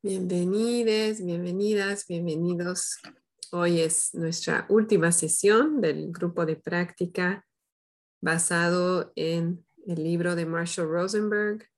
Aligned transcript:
Bienvenidas, 0.00 1.20
bienvenidas, 1.24 2.06
bienvenidos. 2.06 2.98
Hoy 3.50 3.80
es 3.80 4.14
nuestra 4.14 4.64
última 4.68 5.10
sesión 5.10 5.80
del 5.80 6.12
grupo 6.12 6.46
de 6.46 6.54
práctica 6.54 7.44
basado 8.20 9.12
en 9.16 9.66
el 9.88 10.04
libro 10.04 10.36
de 10.36 10.46
Marshall 10.46 10.88
Rosenberg, 10.88 11.68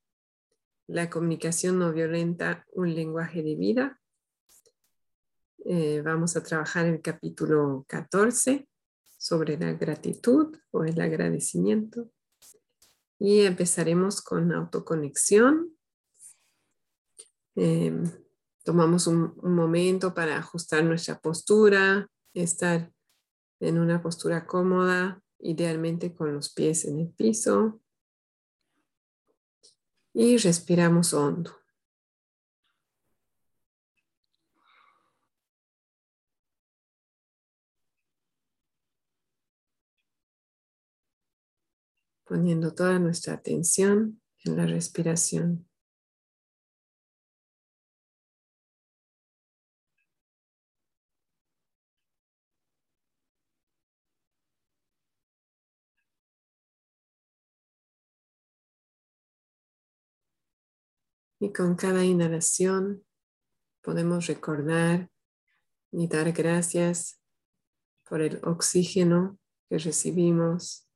La 0.86 1.08
comunicación 1.08 1.78
no 1.78 1.94
violenta, 1.94 2.66
un 2.72 2.94
lenguaje 2.94 3.42
de 3.42 3.54
vida. 3.54 3.98
Eh, 5.64 6.02
vamos 6.04 6.36
a 6.36 6.42
trabajar 6.42 6.84
el 6.84 7.00
capítulo 7.00 7.86
14 7.88 8.68
sobre 9.16 9.56
la 9.56 9.72
gratitud 9.72 10.58
o 10.72 10.84
el 10.84 11.00
agradecimiento. 11.00 12.10
Y 13.18 13.46
empezaremos 13.46 14.20
con 14.20 14.52
autoconexión 14.52 15.74
Em, 17.62 18.10
tomamos 18.64 19.06
un, 19.06 19.34
momento 19.42 20.14
para 20.14 20.38
ajustar 20.38 20.82
nuestra 20.82 21.20
postura, 21.20 22.08
estar 22.32 22.90
en 23.60 23.78
una 23.78 24.00
postura 24.00 24.46
cómoda, 24.46 25.22
idealmente 25.38 26.14
con 26.14 26.32
los 26.32 26.54
pies 26.54 26.86
en 26.86 27.00
el 27.00 27.10
piso. 27.10 27.82
Y 30.14 30.38
respiramos 30.38 31.12
hondo. 31.12 31.54
Poniendo 42.24 42.72
toda 42.72 42.98
nuestra 42.98 43.34
atención 43.34 44.22
en 44.46 44.56
la 44.56 44.64
respiración. 44.64 45.69
Y 61.40 61.52
con 61.52 61.74
cada 61.74 62.04
inhalación 62.04 63.04
podemos 63.82 64.26
recordar 64.26 65.10
y 65.90 66.06
dar 66.06 66.30
gracias 66.32 67.18
por 68.08 68.20
el 68.20 68.40
oxígeno 68.44 69.38
que 69.68 69.78
recibimos 69.78 70.86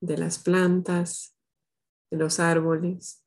de 0.00 0.16
las 0.16 0.38
plantas, 0.38 1.36
de 2.10 2.16
los 2.16 2.40
árboles 2.40 3.22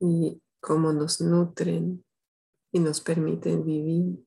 y 0.00 0.40
cómo 0.60 0.92
nos 0.92 1.20
nutren 1.20 2.04
y 2.72 2.80
nos 2.80 3.00
permiten 3.00 3.64
vivir. 3.64 4.25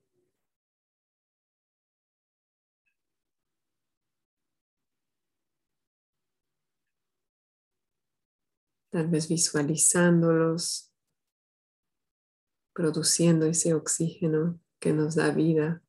Tal 8.90 9.08
vez 9.08 9.28
visualizándolos, 9.28 10.92
produciendo 12.74 13.46
ese 13.46 13.74
oxígeno 13.74 14.60
que 14.80 14.92
nos 14.92 15.14
da 15.14 15.30
vida. 15.30 15.82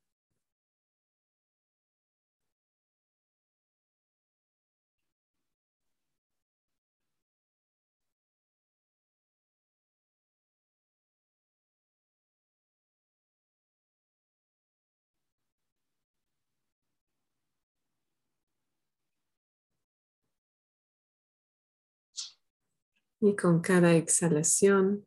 Y 23.23 23.35
con 23.35 23.61
cada 23.61 23.93
exhalación 23.93 25.05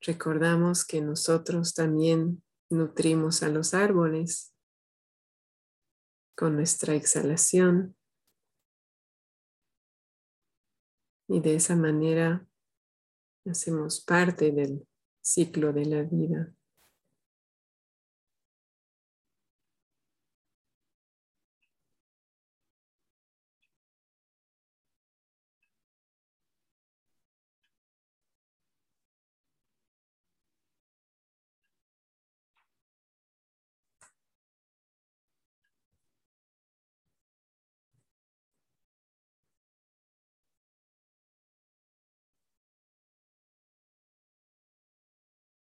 recordamos 0.00 0.84
que 0.84 1.00
nosotros 1.00 1.74
también 1.74 2.42
nutrimos 2.68 3.44
a 3.44 3.48
los 3.48 3.72
árboles 3.72 4.52
con 6.36 6.56
nuestra 6.56 6.96
exhalación. 6.96 7.96
Y 11.28 11.40
de 11.40 11.54
esa 11.54 11.76
manera 11.76 12.44
hacemos 13.48 14.04
parte 14.04 14.50
del 14.50 14.88
ciclo 15.22 15.72
de 15.72 15.86
la 15.86 16.02
vida. 16.02 16.55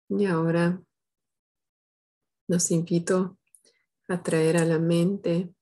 Y 0.08 0.26
ahora 0.26 0.80
nos 2.48 2.70
invito 2.70 3.38
a 4.08 4.22
traer 4.22 4.56
a 4.56 4.64
la 4.64 4.78
mente 4.78 5.52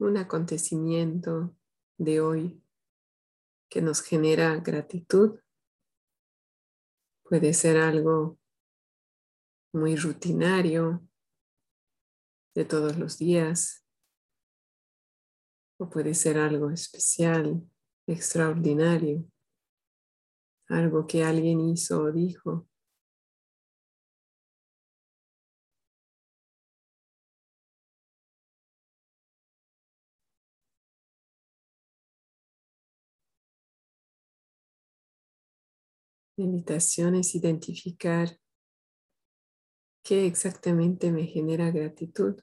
un 0.00 0.16
acontecimiento 0.16 1.56
de 1.98 2.20
hoy 2.20 2.64
que 3.70 3.80
nos 3.80 4.02
genera 4.02 4.56
gratitud. 4.56 5.38
Puede 7.22 7.54
ser 7.54 7.76
algo 7.76 8.40
muy 9.72 9.94
rutinario 9.94 11.06
de 12.56 12.64
todos 12.64 12.96
los 12.96 13.18
días 13.18 13.84
o 15.78 15.88
puede 15.88 16.14
ser 16.14 16.38
algo 16.38 16.70
especial, 16.70 17.62
extraordinario, 18.08 19.30
algo 20.68 21.06
que 21.06 21.22
alguien 21.22 21.60
hizo 21.60 22.02
o 22.02 22.10
dijo 22.10 22.67
invitación 36.42 37.14
es 37.14 37.34
identificar 37.34 38.38
qué 40.02 40.26
exactamente 40.26 41.12
me 41.12 41.24
genera 41.24 41.70
gratitud 41.70 42.40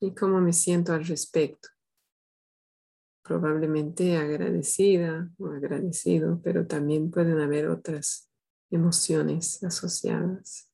y 0.00 0.14
cómo 0.14 0.40
me 0.40 0.52
siento 0.52 0.92
al 0.92 1.04
respecto. 1.04 1.68
Probablemente 3.22 4.16
agradecida 4.16 5.30
o 5.38 5.48
agradecido, 5.48 6.40
pero 6.42 6.66
también 6.66 7.10
pueden 7.10 7.40
haber 7.40 7.68
otras 7.68 8.30
emociones 8.70 9.62
asociadas. 9.64 10.65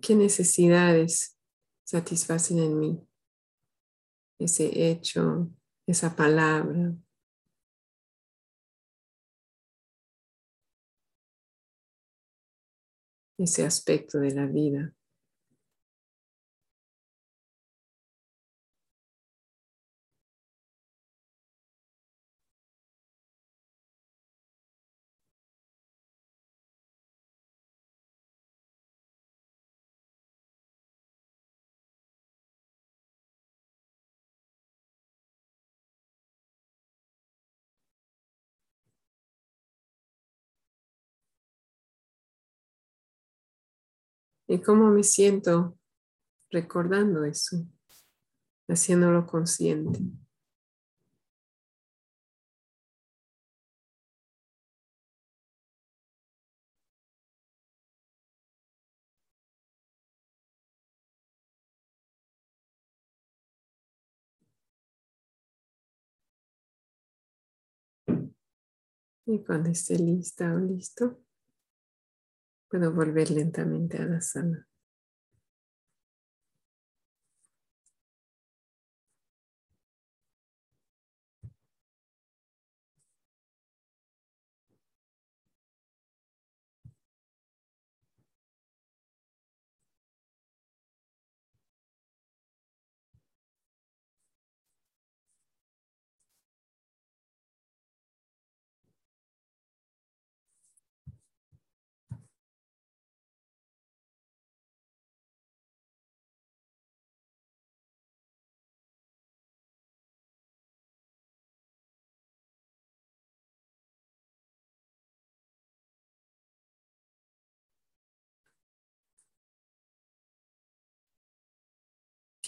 Qué 0.00 0.14
necesidades 0.14 1.36
satisfacen 1.84 2.58
en 2.58 2.78
mí 2.78 3.06
ese 4.38 4.90
hecho, 4.90 5.50
esa 5.86 6.14
palabra. 6.14 6.94
ese 13.38 13.66
aspecto 13.66 14.18
de 14.18 14.30
la 14.30 14.46
vida. 14.46 14.95
Y 44.48 44.60
cómo 44.60 44.90
me 44.90 45.02
siento 45.02 45.76
recordando 46.50 47.24
eso, 47.24 47.66
haciéndolo 48.68 49.26
consciente. 49.26 50.00
Y 69.28 69.42
cuando 69.44 69.70
esté 69.70 69.98
lista 69.98 70.54
o 70.54 70.58
listo, 70.58 71.25
puedo 72.68 72.92
volver 72.92 73.30
lentamente 73.30 73.98
a 73.98 74.06
la 74.06 74.20
sala. 74.20 74.66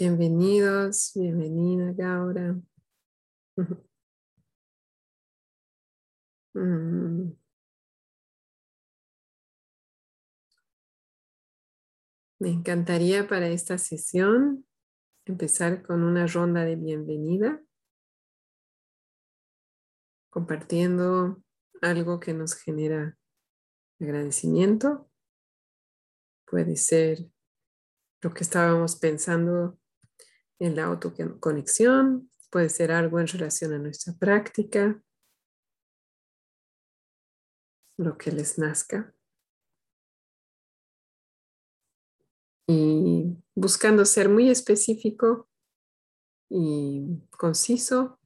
Bienvenidos, 0.00 1.10
bienvenida 1.16 1.92
Gaura. 1.92 2.56
Mm. 6.54 7.32
Me 12.38 12.48
encantaría 12.48 13.26
para 13.26 13.48
esta 13.48 13.76
sesión 13.76 14.64
empezar 15.24 15.82
con 15.82 16.04
una 16.04 16.28
ronda 16.28 16.64
de 16.64 16.76
bienvenida, 16.76 17.60
compartiendo 20.30 21.42
algo 21.82 22.20
que 22.20 22.34
nos 22.34 22.54
genera 22.54 23.18
agradecimiento. 23.98 25.10
Puede 26.46 26.76
ser 26.76 27.26
lo 28.22 28.32
que 28.32 28.44
estábamos 28.44 28.94
pensando 28.94 29.76
en 30.58 30.76
la 30.76 30.84
autoconexión, 30.84 32.30
puede 32.50 32.68
ser 32.68 32.92
algo 32.92 33.20
en 33.20 33.28
relación 33.28 33.72
a 33.72 33.78
nuestra 33.78 34.14
práctica, 34.14 35.02
lo 37.96 38.16
que 38.16 38.32
les 38.32 38.58
nazca. 38.58 39.14
Y 42.66 43.36
buscando 43.54 44.04
ser 44.04 44.28
muy 44.28 44.50
específico 44.50 45.48
y 46.50 47.22
conciso, 47.30 48.18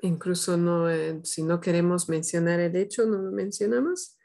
incluso 0.00 0.56
no, 0.56 0.88
eh, 0.88 1.20
si 1.24 1.42
no 1.42 1.60
queremos 1.60 2.08
mencionar 2.08 2.60
el 2.60 2.76
hecho, 2.76 3.06
no 3.06 3.18
lo 3.18 3.32
mencionamos 3.32 4.16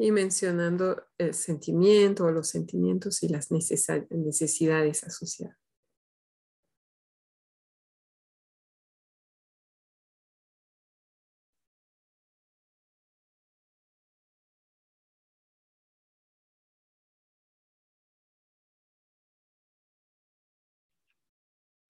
y 0.00 0.12
mencionando 0.12 1.04
el 1.18 1.34
sentimiento 1.34 2.24
o 2.24 2.30
los 2.30 2.48
sentimientos 2.48 3.22
y 3.22 3.28
las 3.28 3.50
necesidades 3.50 5.04
asociadas. 5.04 5.58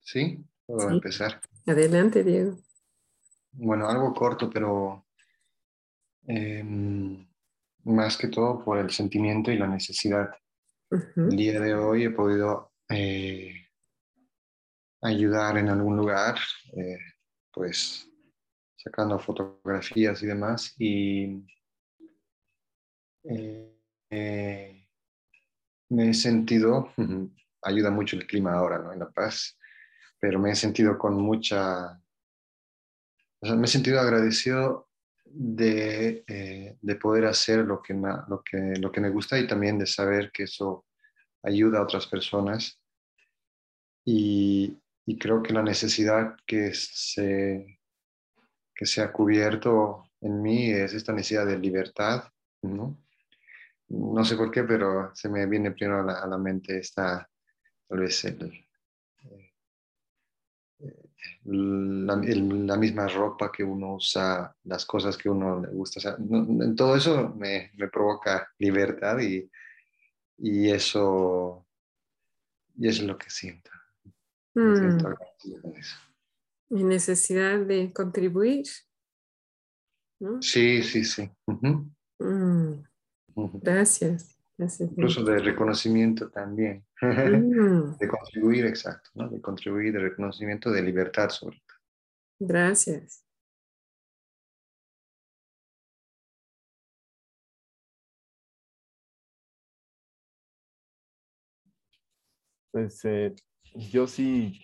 Sí, 0.01 0.43
puedo 0.65 0.89
empezar. 0.89 1.39
Adelante, 1.65 2.25
Diego. 2.25 2.57
Bueno, 3.53 3.87
algo 3.87 4.13
corto, 4.13 4.49
pero 4.49 5.05
em, 6.27 7.25
más 7.83 8.17
que 8.17 8.27
todo 8.27 8.63
por 8.63 8.77
el 8.77 8.89
sentimiento 8.89 9.51
y 9.51 9.57
la 9.57 9.67
necesidad. 9.67 10.29
El 11.15 11.29
día 11.29 11.59
de 11.59 11.73
hoy 11.73 12.03
he 12.03 12.09
podido 12.09 12.73
eh, 12.89 13.53
ayudar 15.01 15.57
en 15.57 15.69
algún 15.69 15.95
lugar, 15.95 16.37
eh, 16.75 16.97
pues 17.51 18.07
sacando 18.75 19.19
fotografías 19.19 20.21
y 20.21 20.25
demás, 20.25 20.75
y 20.77 21.45
eh, 23.23 24.87
me 25.89 26.09
he 26.09 26.13
sentido, 26.13 26.93
ayuda 27.61 27.91
mucho 27.91 28.17
el 28.17 28.27
clima 28.27 28.53
ahora, 28.53 28.79
¿no? 28.79 28.91
En 28.91 28.99
La 28.99 29.09
Paz, 29.09 29.57
pero 30.19 30.39
me 30.39 30.51
he 30.51 30.55
sentido 30.55 30.97
con 30.97 31.15
mucha, 31.15 32.01
o 33.39 33.45
sea, 33.45 33.55
me 33.55 33.65
he 33.65 33.69
sentido 33.69 33.99
agradecido 33.99 34.90
eh, 35.59 36.75
de, 36.81 36.95
poder 36.95 37.25
hacer 37.25 37.59
lo 37.59 37.81
que, 37.81 37.93
lo, 37.93 38.43
que, 38.43 38.73
lo 38.79 38.91
que 38.91 39.01
me 39.01 39.09
gusta 39.09 39.39
y 39.39 39.47
también 39.47 39.77
de 39.77 39.85
saber 39.85 40.31
que 40.31 40.43
eso 40.43 40.85
ayuda 41.43 41.79
a 41.79 41.83
otras 41.83 42.07
personas. 42.07 42.79
Y, 44.05 44.77
creo 45.19 45.43
que 45.43 45.51
la 45.51 45.61
necesidad 45.61 46.37
que 46.45 46.73
se, 46.73 47.79
que 48.73 48.85
se 48.85 49.01
ha 49.01 49.11
cubierto 49.11 50.05
en 50.21 50.41
mí 50.41 50.71
es 50.71 50.93
esta 50.93 51.11
necesidad 51.11 51.45
de 51.45 51.59
libertad, 51.59 52.23
¿no? 52.61 52.97
No 53.89 54.23
sé 54.23 54.37
por 54.37 54.51
qué, 54.51 54.63
pero 54.63 55.13
se 55.13 55.27
me 55.27 55.45
viene 55.47 55.71
primero 55.71 56.09
a 56.09 56.27
la, 56.27 56.37
mente 56.37 56.77
esta, 56.77 57.29
tal 57.89 57.99
vez 57.99 58.25
la, 61.45 62.77
misma 62.77 63.07
ropa 63.07 63.51
que 63.51 63.63
uno 63.63 63.95
usa, 63.95 64.55
las 64.63 64.85
cosas 64.85 65.17
que 65.17 65.29
uno 65.29 65.61
le 65.61 65.69
gusta. 65.69 66.17
en 66.17 66.75
todo 66.75 66.95
eso 66.95 67.29
me, 67.35 67.71
provoca 67.91 68.49
libertad 68.59 69.19
y, 69.19 69.49
y, 70.37 70.69
eso, 70.69 71.65
y 72.77 72.87
eso 72.87 73.01
es 73.01 73.07
lo 73.07 73.17
que 73.17 73.29
siento. 73.29 73.71
Mm. 74.53 74.97
Mi 76.69 76.83
necesidad 76.83 77.59
de 77.59 77.91
contribuir. 77.93 78.65
Sí, 80.41 80.83
sí, 80.83 81.03
sí. 81.03 81.29
Mm. 82.19 82.83
Gracias. 83.35 84.30
Incluso 84.61 85.23
de 85.23 85.39
reconocimiento 85.39 86.29
también, 86.29 86.85
mm. 87.01 87.97
de 87.97 88.07
contribuir, 88.07 88.65
exacto, 88.65 89.09
¿no? 89.15 89.29
de 89.29 89.41
contribuir, 89.41 89.93
de 89.93 89.99
reconocimiento, 89.99 90.71
de 90.71 90.81
libertad 90.81 91.29
sobre 91.29 91.57
todo. 91.57 91.77
Gracias. 92.39 93.25
Pues 102.71 103.03
eh, 103.03 103.35
yo 103.91 104.07
sí 104.07 104.61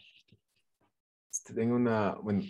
este, 1.31 1.53
tengo 1.53 1.75
una, 1.75 2.15
bueno, 2.15 2.41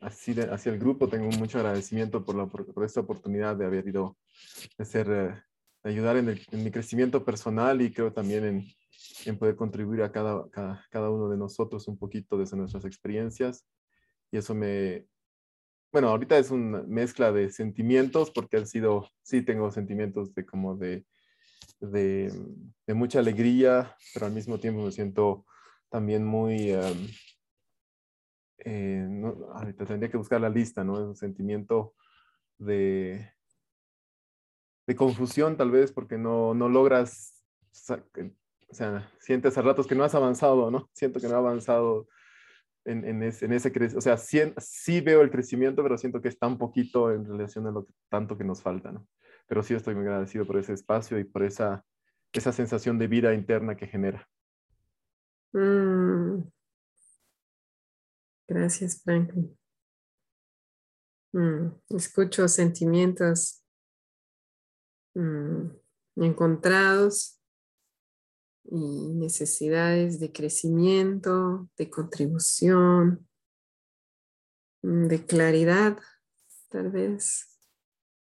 así 0.00 0.34
hacia 0.40 0.72
el 0.72 0.78
grupo 0.78 1.08
tengo 1.08 1.28
mucho 1.38 1.58
agradecimiento 1.58 2.24
por, 2.24 2.36
la, 2.36 2.46
por, 2.46 2.84
esta 2.84 3.00
oportunidad 3.00 3.56
de 3.56 3.66
haber 3.66 3.86
ido 3.86 4.16
a 4.78 4.84
ser 4.84 5.44
ayudar 5.88 6.16
en, 6.16 6.38
mi 6.52 6.70
crecimiento 6.70 7.24
personal 7.24 7.80
y 7.80 7.92
creo 7.92 8.12
también 8.12 8.44
en, 8.44 8.66
en 9.26 9.38
poder 9.38 9.56
contribuir 9.56 10.02
a 10.02 10.12
cada, 10.12 10.48
cada, 10.90 11.10
uno 11.10 11.28
de 11.28 11.36
nosotros 11.36 11.88
un 11.88 11.98
poquito 11.98 12.36
desde 12.38 12.56
nuestras 12.56 12.84
experiencias. 12.84 13.66
Y 14.30 14.38
eso 14.38 14.54
me, 14.54 15.06
bueno, 15.92 16.08
ahorita 16.08 16.38
es 16.38 16.50
una 16.50 16.82
mezcla 16.82 17.32
de 17.32 17.50
sentimientos 17.50 18.30
porque 18.30 18.58
han 18.58 18.66
sido, 18.66 19.08
sí 19.22 19.42
tengo 19.42 19.70
sentimientos 19.70 20.34
de 20.34 20.44
como 20.44 20.76
de, 20.76 21.04
de, 21.80 22.32
de 22.86 22.94
mucha 22.94 23.20
alegría, 23.20 23.96
pero 24.12 24.26
al 24.26 24.32
mismo 24.32 24.58
tiempo 24.58 24.82
me 24.84 24.92
siento 24.92 25.46
también 25.88 26.24
muy, 26.24 26.72
em, 26.72 27.08
eh, 28.58 29.08
ahorita 29.54 29.86
tendría 29.86 30.10
que 30.10 30.16
buscar 30.18 30.40
la 30.40 30.50
lista, 30.50 30.84
¿no? 30.84 30.94
Es 30.94 31.06
un 31.06 31.16
sentimiento 31.16 31.94
de, 32.58 33.32
de 34.88 34.96
confusión 34.96 35.58
tal 35.58 35.70
vez 35.70 35.92
porque 35.92 36.16
no, 36.16 36.54
no 36.54 36.70
logras, 36.70 37.44
o 37.70 38.74
sea, 38.74 39.12
sientes 39.20 39.58
a 39.58 39.62
ratos 39.62 39.86
que 39.86 39.94
no 39.94 40.02
has 40.02 40.14
avanzado, 40.14 40.70
¿no? 40.70 40.88
Siento 40.94 41.20
que 41.20 41.28
no 41.28 41.34
he 41.34 41.36
avanzado 41.36 42.08
en, 42.86 43.04
en, 43.04 43.22
ese, 43.22 43.44
en 43.44 43.52
ese 43.52 43.70
o 43.94 44.00
sea, 44.00 44.16
sí, 44.16 45.00
veo 45.02 45.20
el 45.20 45.30
crecimiento, 45.30 45.82
pero 45.82 45.98
siento 45.98 46.22
que 46.22 46.28
está 46.28 46.46
un 46.46 46.56
poquito 46.56 47.12
en 47.12 47.26
relación 47.26 47.66
a 47.66 47.70
lo 47.70 47.84
que, 47.84 47.92
tanto 48.08 48.38
que 48.38 48.44
nos 48.44 48.62
falta, 48.62 48.90
¿no? 48.90 49.06
Pero 49.46 49.62
sí 49.62 49.74
estoy 49.74 49.94
muy 49.94 50.06
agradecido 50.06 50.46
por 50.46 50.56
ese 50.56 50.72
espacio 50.72 51.18
y 51.18 51.24
por 51.24 51.42
esa, 51.42 51.84
esa 52.32 52.52
sensación 52.52 52.98
de 52.98 53.08
vida 53.08 53.34
interna 53.34 53.76
que 53.76 53.88
genera. 53.88 54.26
Mm. 55.52 56.44
Gracias, 58.48 59.02
Franklin. 59.04 59.54
Mm, 61.34 61.72
escucho 61.90 62.48
sentimientos 62.48 63.57
mm, 65.18 66.22
encontrados 66.22 67.40
y 68.64 69.14
necesidades 69.14 70.20
de 70.20 70.30
crecimiento, 70.30 71.68
de 71.76 71.90
contribución, 71.90 73.28
mm, 74.82 75.06
de 75.06 75.26
claridad, 75.26 75.98
tal 76.68 76.90
vez. 76.90 77.58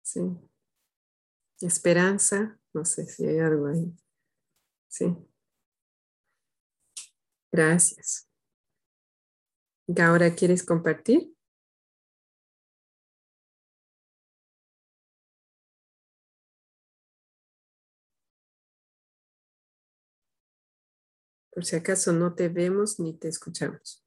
Sí. 0.02 0.20
Esperanza, 1.60 2.58
no 2.74 2.84
sé 2.84 3.06
si 3.06 3.26
hay 3.26 3.38
algo 3.38 3.68
ahí. 3.68 3.94
Sí. 4.88 5.16
Gracias. 7.50 8.28
Ahora, 9.96 10.34
¿quieres 10.34 10.64
compartir? 10.64 11.32
Por 21.54 21.64
si 21.64 21.76
acaso 21.76 22.12
no 22.12 22.34
te 22.34 22.48
vemos 22.48 22.98
ni 22.98 23.16
te 23.16 23.28
escuchamos. 23.28 24.04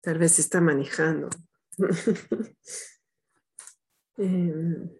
Tal 0.00 0.18
vez 0.18 0.40
está 0.40 0.60
manejando. 0.60 1.28
Em, 4.20 4.90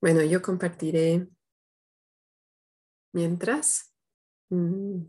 bueno, 0.00 0.22
yo 0.22 0.40
compartiré 0.40 1.28
mientras. 3.12 3.92
Mm, 4.48 5.02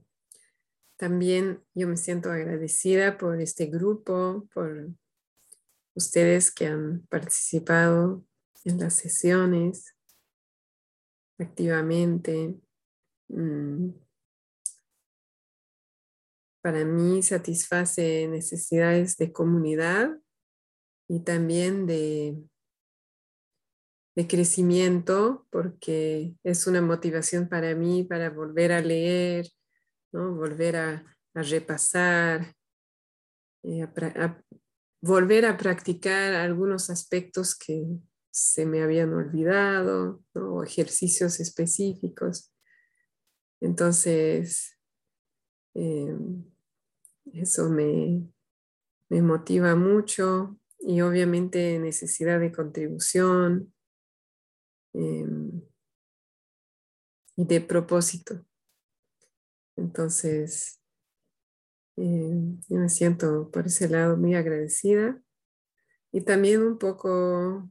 también 0.98 1.64
yo 1.74 1.88
me 1.88 1.96
siento 1.96 2.30
agradecida 2.32 3.18
por 3.18 3.40
este 3.40 3.68
grupo, 3.68 4.46
por 4.54 4.94
ustedes 5.96 6.52
que 6.52 6.68
han 6.68 7.06
participado 7.08 8.26
en 8.66 8.80
las 8.80 8.96
sesiones 8.96 9.96
activamente. 11.40 12.60
Mm, 13.30 13.90
para 16.62 16.86
mí 16.86 17.22
satisface 17.22 18.28
necesidades 18.30 19.18
de 19.18 19.34
comunidad 19.34 20.18
y 21.10 21.20
también 21.20 21.86
de, 21.86 22.42
de 24.16 24.28
crecimiento, 24.28 25.46
porque 25.50 26.36
es 26.44 26.66
una 26.68 26.82
motivación 26.82 27.50
para 27.50 27.76
mí 27.76 28.04
para 28.04 28.30
volver 28.30 28.72
a 28.72 28.82
leer, 28.82 29.48
¿no? 30.14 30.36
volver 30.36 30.78
a, 30.78 31.06
repasar, 31.36 32.56
eh, 33.64 33.84
a, 33.84 34.44
volver 35.04 35.46
a 35.46 35.58
practicar 35.58 36.34
algunos 36.34 36.90
aspectos 36.90 37.58
que 37.58 37.86
se 38.32 38.66
me 38.66 38.82
habían 38.82 39.14
olvidado, 39.14 40.24
o 40.34 40.64
ejercicios 40.64 41.42
específicos. 41.42 42.54
Entonces, 43.60 44.80
em, 45.76 46.46
eso 47.34 47.70
me, 47.70 48.30
me 49.10 49.22
motiva 49.22 49.76
mucho 49.76 50.58
y 50.80 51.02
obviamente 51.02 51.80
necesidad 51.80 52.40
de 52.40 52.54
contribución 52.54 53.74
em, 54.94 55.62
y 57.36 57.46
de 57.46 57.60
propósito. 57.60 58.46
Entonces, 59.76 60.80
eh, 61.98 62.58
yo 62.70 62.78
me 62.78 62.90
siento 62.90 63.50
por 63.52 63.68
ese 63.68 63.88
lado 63.90 64.18
muy 64.18 64.36
agradecida 64.36 65.22
y 66.12 66.22
también 66.22 66.64
un 66.64 66.78
poco 66.78 67.70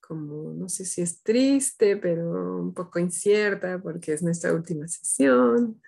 como, 0.00 0.54
no 0.54 0.68
sé 0.70 0.86
si 0.86 1.02
es 1.02 1.22
triste, 1.22 1.98
pero 1.98 2.58
un 2.58 2.72
poco 2.72 2.98
incierta 2.98 3.78
porque 3.78 4.14
es 4.14 4.22
nuestra 4.22 4.54
última 4.54 4.88
sesión. 4.88 5.82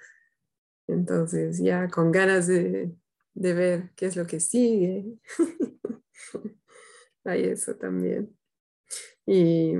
Entonces 0.86 1.58
ya 1.58 1.88
con 1.88 2.12
ganas 2.12 2.46
de, 2.46 2.94
de 3.32 3.54
ver 3.54 3.90
qué 3.96 4.06
es 4.06 4.16
lo 4.16 4.26
que 4.26 4.38
sigue. 4.38 5.06
Hay 7.24 7.44
eso 7.44 7.74
también. 7.76 8.36
Y 9.24 9.72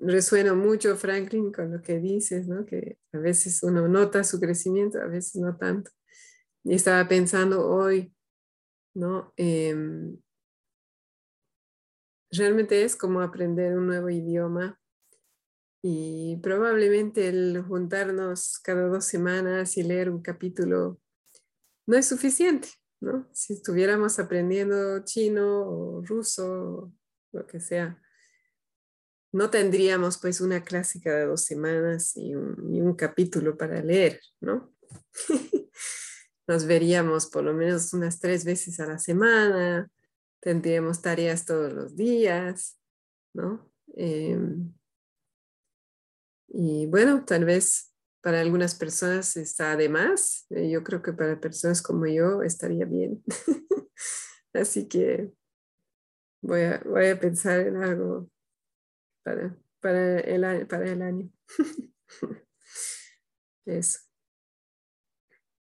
resueno 0.00 0.56
mucho, 0.56 0.96
Franklin, 0.96 1.52
con 1.52 1.72
lo 1.72 1.82
que 1.82 1.98
dices, 1.98 2.48
¿no? 2.48 2.64
que 2.64 2.98
a 3.12 3.18
veces 3.18 3.62
uno 3.62 3.86
nota 3.88 4.24
su 4.24 4.40
crecimiento, 4.40 5.00
a 5.00 5.06
veces 5.06 5.36
no 5.36 5.56
tanto. 5.56 5.90
Y 6.64 6.74
estaba 6.74 7.06
pensando 7.08 7.66
hoy, 7.66 8.14
¿no? 8.94 9.32
Em, 9.36 10.18
realmente 12.30 12.84
es 12.84 12.96
como 12.96 13.20
aprender 13.20 13.76
un 13.76 13.86
nuevo 13.86 14.10
idioma 14.10 14.78
y 15.82 16.38
probablemente 16.42 17.28
el 17.28 17.62
juntarnos 17.62 18.58
cada 18.62 18.88
dos 18.88 19.06
semanas 19.06 19.76
y 19.78 19.82
leer 19.82 20.10
un 20.10 20.20
capítulo 20.20 21.00
no 21.86 21.96
es 21.96 22.06
suficiente, 22.06 22.68
¿no? 23.00 23.28
Si 23.32 23.54
estuviéramos 23.54 24.18
aprendiendo 24.18 25.02
chino 25.04 25.62
o 25.62 26.02
ruso, 26.02 26.52
o 26.52 26.92
lo 27.32 27.46
que 27.46 27.60
sea, 27.60 28.00
no 29.32 29.50
tendríamos 29.50 30.18
pues 30.18 30.40
una 30.40 30.62
clase 30.62 31.00
cada 31.00 31.26
dos 31.26 31.44
semanas 31.44 32.16
y 32.16 32.34
un, 32.34 32.94
capítulo 32.94 33.56
para 33.56 33.82
leer, 33.82 34.20
¿no? 34.40 34.74
Nos 36.48 36.66
veríamos 36.66 37.26
por 37.26 37.44
lo 37.44 37.54
menos 37.54 37.92
unas 37.92 38.18
tres 38.18 38.44
veces 38.44 38.80
a 38.80 38.86
la 38.86 38.98
semana, 38.98 39.90
tendríamos 40.40 41.00
tareas 41.00 41.44
todos 41.44 41.72
los 41.72 41.96
días, 41.96 42.78
¿no? 43.32 43.72
Em, 43.94 44.72
y 46.48 46.86
bueno, 46.86 47.24
tal 47.24 47.44
vez 47.44 47.94
para 48.22 48.40
algunas 48.40 48.74
personas 48.74 49.36
está 49.36 49.76
de 49.76 49.88
más. 49.88 50.46
Eh, 50.50 50.68
yo 50.70 50.82
creo 50.82 51.02
que 51.02 51.12
para 51.12 51.40
personas 51.40 51.80
como 51.80 52.06
yo 52.06 52.42
estaría 52.42 52.84
bien. 52.84 53.22
Así 54.52 54.88
que 54.88 55.32
voy 56.42 56.62
a, 56.62 56.82
voy 56.84 57.06
a 57.06 57.20
pensar 57.20 57.60
en 57.60 57.76
algo 57.76 58.28
para, 59.22 59.56
para, 59.80 60.20
el, 60.20 60.66
para 60.66 60.90
el 60.90 61.02
año. 61.02 61.30
Eso. 63.66 64.00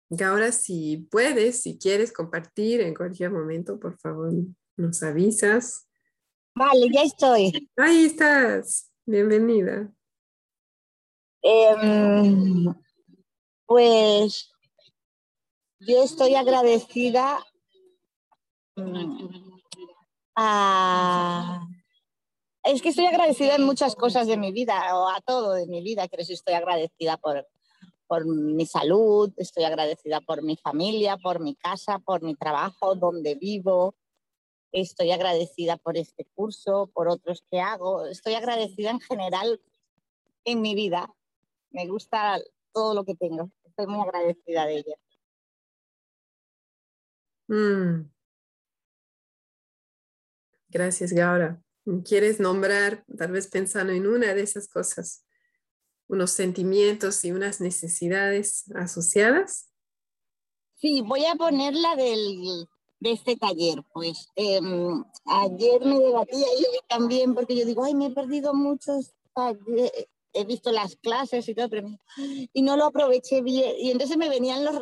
Y 0.09 0.21
ahora 0.21 0.51
si 0.51 1.07
puedes, 1.09 1.61
si 1.61 1.79
quieres 1.79 2.11
compartir 2.11 2.81
en 2.81 2.93
cualquier 2.93 3.31
momento, 3.31 3.79
por 3.79 3.97
favor, 3.97 4.31
nos 4.77 5.01
avisas. 5.01 5.87
Vale, 6.55 6.87
ya 6.93 7.01
estoy. 7.03 7.69
Ahí 7.77 8.05
estás. 8.05 8.91
Bienvenida. 9.05 9.91
Em, 11.41 12.73
pues 13.65 14.49
yo 15.79 16.03
estoy 16.03 16.35
agradecida 16.35 17.43
mm, 18.75 19.27
a, 20.35 21.67
es 22.63 22.81
que 22.81 22.89
estoy 22.89 23.05
agradecida 23.05 23.55
en 23.55 23.63
muchas 23.63 23.95
cosas 23.95 24.27
de 24.27 24.37
mi 24.37 24.51
vida, 24.51 24.95
o 24.97 25.09
a 25.09 25.21
todo 25.21 25.53
de 25.53 25.67
mi 25.67 25.81
vida, 25.81 26.07
creo 26.07 26.25
que 26.25 26.33
estoy 26.33 26.53
agradecida 26.53 27.17
por, 27.17 27.47
por 28.07 28.25
mi 28.25 28.65
salud, 28.65 29.31
estoy 29.37 29.65
agradecida 29.65 30.21
por 30.21 30.41
mi 30.43 30.55
familia, 30.55 31.17
por 31.17 31.41
mi 31.41 31.55
casa, 31.55 31.99
por 31.99 32.21
mi 32.21 32.35
trabajo, 32.35 32.95
donde 32.95 33.35
vivo, 33.35 33.95
estoy 34.71 35.11
agradecida 35.11 35.77
por 35.77 35.97
este 35.97 36.25
curso, 36.33 36.89
por 36.93 37.07
otros 37.09 37.43
que 37.49 37.59
hago, 37.59 38.05
estoy 38.05 38.35
agradecida 38.35 38.91
en 38.91 39.01
general 39.01 39.61
en 40.45 40.61
mi 40.61 40.73
vida. 40.73 41.13
Me 41.71 41.87
gusta 41.87 42.39
todo 42.71 42.93
lo 42.93 43.03
que 43.03 43.15
tengo, 43.15 43.51
estoy 43.63 43.87
muy 43.87 44.01
agradecida 44.01 44.65
de 44.65 44.77
ella. 44.77 44.95
Mm. 47.47 48.09
Gracias, 50.69 51.13
Gaura. 51.13 51.62
¿Quieres 52.05 52.39
nombrar, 52.39 53.05
tal 53.17 53.31
vez 53.31 53.47
pensando 53.47 53.93
en 53.93 54.07
una 54.07 54.33
de 54.33 54.41
esas 54.41 54.67
cosas, 54.67 55.25
unos 56.07 56.31
sentimientos 56.31 57.23
y 57.25 57.31
unas 57.31 57.59
necesidades 57.59 58.65
asociadas? 58.75 59.69
Sí, 60.75 61.01
voy 61.01 61.25
a 61.25 61.35
poner 61.35 61.73
la 61.73 61.95
del, 61.95 62.67
de 62.99 63.11
este 63.11 63.35
taller. 63.35 63.83
Pues 63.93 64.27
em, 64.35 65.03
ayer 65.25 65.81
me 65.85 65.99
debatía 65.99 66.47
yo 66.59 66.67
también 66.87 67.33
porque 67.33 67.55
yo 67.55 67.65
digo, 67.65 67.83
ay, 67.83 67.95
me 67.95 68.07
he 68.07 68.11
perdido 68.11 68.53
muchos 68.53 69.13
he 70.33 70.45
visto 70.45 70.71
las 70.71 70.95
clases 70.97 71.47
y 71.47 71.55
todo, 71.55 71.69
y 72.17 72.61
no 72.61 72.75
lo 72.75 72.85
aproveché 72.85 73.41
bien. 73.41 73.75
Y 73.77 73.91
entonces 73.91 74.17
me 74.17 74.29
venían 74.29 74.65
los 74.65 74.75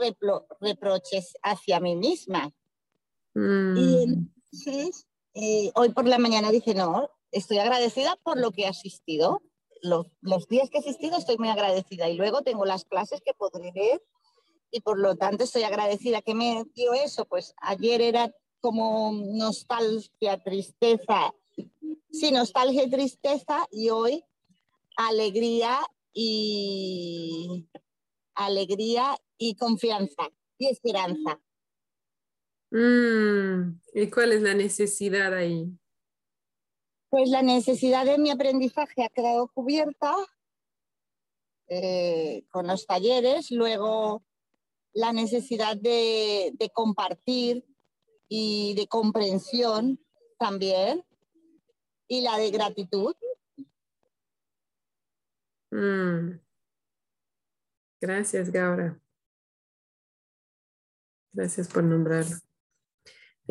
reproches 0.59 1.33
hacia 1.43 1.79
mí 1.79 1.95
misma. 1.95 2.51
Mm. 3.33 3.77
Y 3.77 4.03
entonces, 4.03 5.07
hoy 5.33 5.89
por 5.89 6.07
la 6.07 6.17
mañana 6.17 6.51
dije, 6.51 6.73
no, 6.73 7.09
estoy 7.31 7.57
agradecida 7.57 8.17
por 8.23 8.39
lo 8.39 8.51
que 8.51 8.63
he 8.63 8.67
asistido. 8.67 9.41
Los, 9.81 10.07
los, 10.21 10.47
días 10.47 10.69
que 10.69 10.77
he 10.77 10.81
asistido 10.81 11.17
estoy 11.17 11.37
muy 11.37 11.49
agradecida 11.49 12.07
y 12.07 12.15
luego 12.15 12.43
tengo 12.43 12.65
las 12.65 12.85
clases 12.85 13.21
que 13.21 13.33
podré 13.33 13.71
ver 13.71 14.03
y 14.69 14.81
por 14.81 14.99
lo 14.99 15.15
tanto 15.15 15.43
estoy 15.43 15.63
agradecida. 15.63 16.21
¿Qué 16.21 16.35
me 16.35 16.65
dio 16.75 16.93
eso? 16.93 17.25
Pues 17.25 17.53
ayer 17.57 18.01
era 18.01 18.33
como 18.59 19.11
nostalgia, 19.11 20.41
tristeza, 20.43 21.33
sí, 22.11 22.31
nostalgia 22.31 22.83
y 22.83 22.89
tristeza 22.89 23.67
y 23.71 23.89
hoy 23.89 24.23
alegría 24.95 25.79
y 26.13 27.67
alegría 28.35 29.17
y 29.37 29.55
confianza 29.55 30.29
y 30.57 30.67
esperanza. 30.67 31.39
Mm, 32.71 33.81
¿Y 33.93 34.09
cuál 34.09 34.31
es 34.31 34.41
la 34.41 34.53
necesidad 34.53 35.33
ahí? 35.33 35.67
Pues 37.09 37.29
la 37.29 37.41
necesidad 37.41 38.05
de 38.05 38.17
mi 38.17 38.31
aprendizaje 38.31 39.03
ha 39.03 39.09
quedado 39.09 39.49
cubierta 39.49 40.15
eh, 41.67 42.45
con 42.49 42.67
los 42.67 42.85
talleres, 42.85 43.51
luego 43.51 44.23
la 44.93 45.11
necesidad 45.11 45.75
de, 45.75 46.51
de 46.53 46.69
compartir 46.69 47.65
y 48.29 48.73
de 48.75 48.87
comprensión 48.87 49.99
también, 50.37 51.03
y 52.07 52.21
la 52.21 52.37
de 52.37 52.51
gratitud. 52.51 53.15
Mm. 55.71 56.39
Gracias, 58.01 58.49
Gaura. 58.49 58.99
Gracias 61.33 61.67
por 61.67 61.83
nombrarlo. 61.83 62.50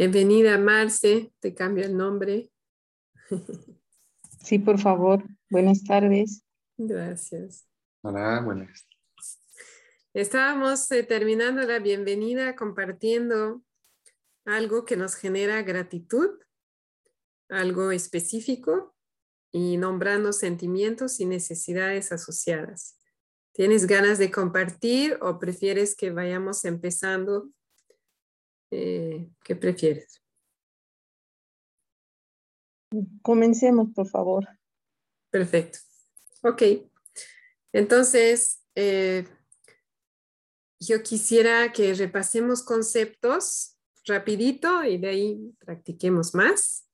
Bienvenida, 0.01 0.57
Marce. 0.57 1.31
Te 1.41 1.55
cambio 1.55 1.85
el 1.85 1.95
nombre. 1.95 2.51
Sí, 4.43 4.59
por 4.59 4.79
favor. 4.79 5.23
Buenas 5.51 5.85
tardes. 5.85 6.43
Gracias. 6.79 7.69
Hola, 8.01 8.41
buenas. 8.43 8.89
Estábamos 10.15 10.91
eh, 10.91 11.03
terminando 11.03 11.61
la 11.65 11.81
bienvenida 11.81 12.57
compartiendo 12.57 13.63
algo 14.47 14.87
que 14.87 14.97
nos 14.97 15.17
genera 15.17 15.63
gratitud, 15.65 16.31
algo 17.51 17.93
específico 17.93 18.97
y 19.53 19.77
nombrando 19.77 20.33
sentimientos 20.33 21.21
y 21.21 21.27
necesidades 21.27 22.11
asociadas. 22.11 22.99
¿Tienes 23.53 23.87
ganas 23.87 24.17
de 24.17 24.31
compartir 24.31 25.19
o 25.21 25.39
prefieres 25.39 25.95
que 25.95 26.11
vayamos 26.11 26.65
empezando? 26.65 27.51
Eh, 28.71 29.29
¿Qué 29.43 29.57
prefieres? 29.57 30.23
Comencemos, 33.23 33.89
por 33.95 34.09
favor. 34.09 34.49
Perfecto. 35.31 35.79
Ok. 36.43 36.63
Entonces, 37.73 38.63
eh, 38.75 39.27
yo 40.81 41.03
quisiera 41.03 41.73
que 41.73 41.95
repasemos 41.95 42.63
conceptos 42.63 43.77
rapidito 44.07 44.83
y 44.85 44.99
de 44.99 45.09
ahí 45.09 45.55
practiquemos 45.59 46.35
más. 46.35 46.89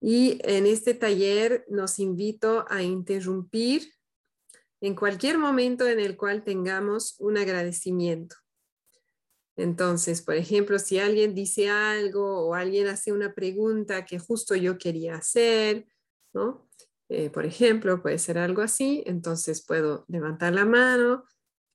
Y 0.00 0.40
en 0.42 0.66
este 0.66 0.94
taller 0.94 1.64
nos 1.68 1.98
invito 1.98 2.64
a 2.70 2.82
interrumpir 2.82 3.92
en 4.80 4.94
cualquier 4.94 5.36
momento 5.36 5.86
en 5.86 6.00
el 6.00 6.16
cual 6.16 6.42
tengamos 6.42 7.16
un 7.18 7.36
agradecimiento. 7.36 8.36
Entonces, 9.60 10.22
por 10.22 10.36
ejemplo, 10.36 10.78
si 10.78 10.98
alguien 10.98 11.34
dice 11.34 11.68
algo 11.68 12.46
o 12.46 12.54
alguien 12.54 12.86
hace 12.86 13.12
una 13.12 13.34
pregunta 13.34 14.06
que 14.06 14.18
justo 14.18 14.56
yo 14.56 14.78
quería 14.78 15.16
hacer, 15.16 15.86
¿no? 16.32 16.66
Eh, 17.10 17.28
por 17.28 17.44
ejemplo, 17.44 18.00
puede 18.00 18.18
ser 18.18 18.38
algo 18.38 18.62
así, 18.62 19.02
entonces 19.04 19.62
puedo 19.66 20.06
levantar 20.08 20.54
la 20.54 20.64
mano, 20.64 21.24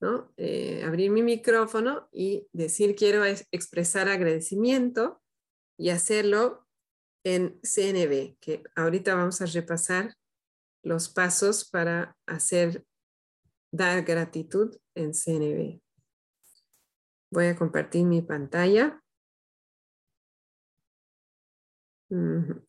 ¿no? 0.02 0.34
Eh, 0.38 0.84
abrir 0.84 1.12
mi 1.12 1.22
micrófono 1.22 2.10
y 2.12 2.48
decir 2.54 2.96
quiero 2.96 3.24
expresar 3.24 4.10
agradecimiento 4.10 5.22
y 5.78 5.90
hacerlo 5.90 6.66
en 7.24 7.60
CNB, 7.62 8.38
que 8.40 8.64
ahorita 8.76 9.14
vamos 9.14 9.42
a 9.42 9.46
repasar 9.46 10.16
los 10.84 11.10
pasos 11.10 11.70
para 11.70 12.18
hacer, 12.26 12.84
dar 13.72 14.04
gratitud 14.04 14.76
en 14.96 15.14
CNB. 15.14 15.85
Voy 17.36 17.48
a 17.48 17.56
compartir 17.58 18.06
mi 18.06 18.22
pantalla. 18.22 19.04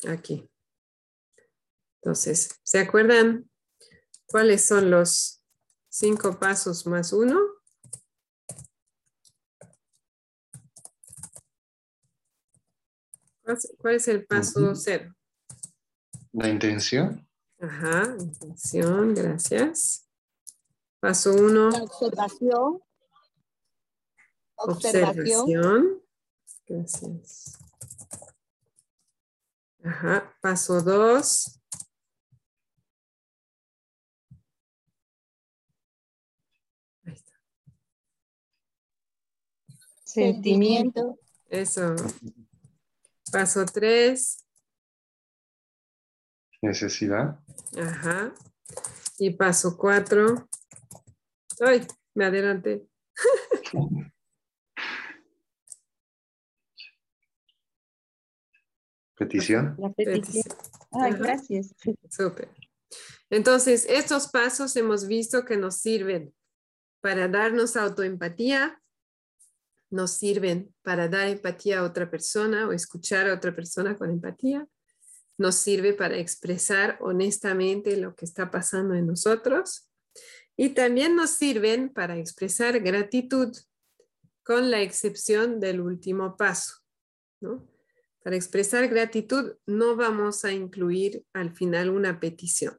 Aquí. 0.08 0.50
Entonces, 2.02 2.58
¿se 2.64 2.80
acuerdan 2.80 3.48
cuáles 4.26 4.66
son 4.66 4.90
los 4.90 5.40
cinco 5.88 6.40
pasos 6.40 6.84
más 6.84 7.12
uno? 7.12 7.38
¿Cuál 13.78 13.94
es 13.94 14.08
el 14.08 14.26
paso 14.26 14.74
cero? 14.74 15.14
La 16.32 16.48
intención. 16.48 17.24
Ajá, 17.60 18.16
intención, 18.18 19.14
gracias. 19.14 20.08
Paso 20.98 21.36
uno. 21.36 21.68
observación. 21.68 22.80
Observación. 24.56 26.02
Gracias. 26.66 27.58
Ajá, 29.84 30.36
paso 30.40 30.82
dos. 30.82 31.60
Ahí 37.04 37.12
está. 37.12 37.32
Sentimiento. 40.04 41.18
Eso. 41.48 41.94
Paso 43.30 43.64
tres. 43.66 44.44
Necesidad. 46.62 47.38
Ajá. 47.78 48.34
Y 49.18 49.30
paso 49.30 49.76
cuatro. 49.76 50.48
Ay, 51.60 51.86
me 52.14 52.24
adelanté. 52.24 52.88
Petición. 59.16 59.74
La 59.78 59.90
petición. 59.92 60.44
Ay, 60.92 61.12
gracias. 61.12 61.74
Súper. 62.10 62.48
Entonces, 63.30 63.86
estos 63.88 64.28
pasos 64.28 64.76
hemos 64.76 65.06
visto 65.06 65.44
que 65.44 65.56
nos 65.56 65.76
sirven 65.76 66.34
para 67.00 67.28
darnos 67.28 67.76
autoempatía, 67.76 68.80
nos 69.90 70.12
sirven 70.12 70.74
para 70.82 71.08
dar 71.08 71.28
empatía 71.28 71.80
a 71.80 71.82
otra 71.84 72.10
persona 72.10 72.68
o 72.68 72.72
escuchar 72.72 73.28
a 73.28 73.34
otra 73.34 73.54
persona 73.54 73.96
con 73.96 74.10
empatía. 74.10 74.66
Nos 75.38 75.56
sirve 75.56 75.92
para 75.92 76.16
expresar 76.18 76.98
honestamente 77.00 77.96
lo 77.96 78.14
que 78.14 78.24
está 78.24 78.50
pasando 78.50 78.94
en 78.94 79.06
nosotros. 79.06 79.88
Y 80.56 80.70
también 80.70 81.16
nos 81.16 81.30
sirven 81.30 81.90
para 81.90 82.16
expresar 82.16 82.80
gratitud, 82.80 83.54
con 84.42 84.70
la 84.70 84.80
excepción 84.80 85.58
del 85.58 85.80
último 85.80 86.36
paso. 86.36 86.74
Para 88.26 88.34
expresar 88.34 88.88
gratitud 88.88 89.52
no 89.66 89.94
vamos 89.94 90.44
a 90.44 90.50
incluir 90.50 91.24
al 91.32 91.54
final 91.54 91.90
una 91.90 92.18
petición. 92.18 92.76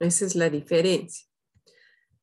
Esa 0.00 0.24
es 0.24 0.34
la 0.34 0.50
diferencia. 0.50 1.28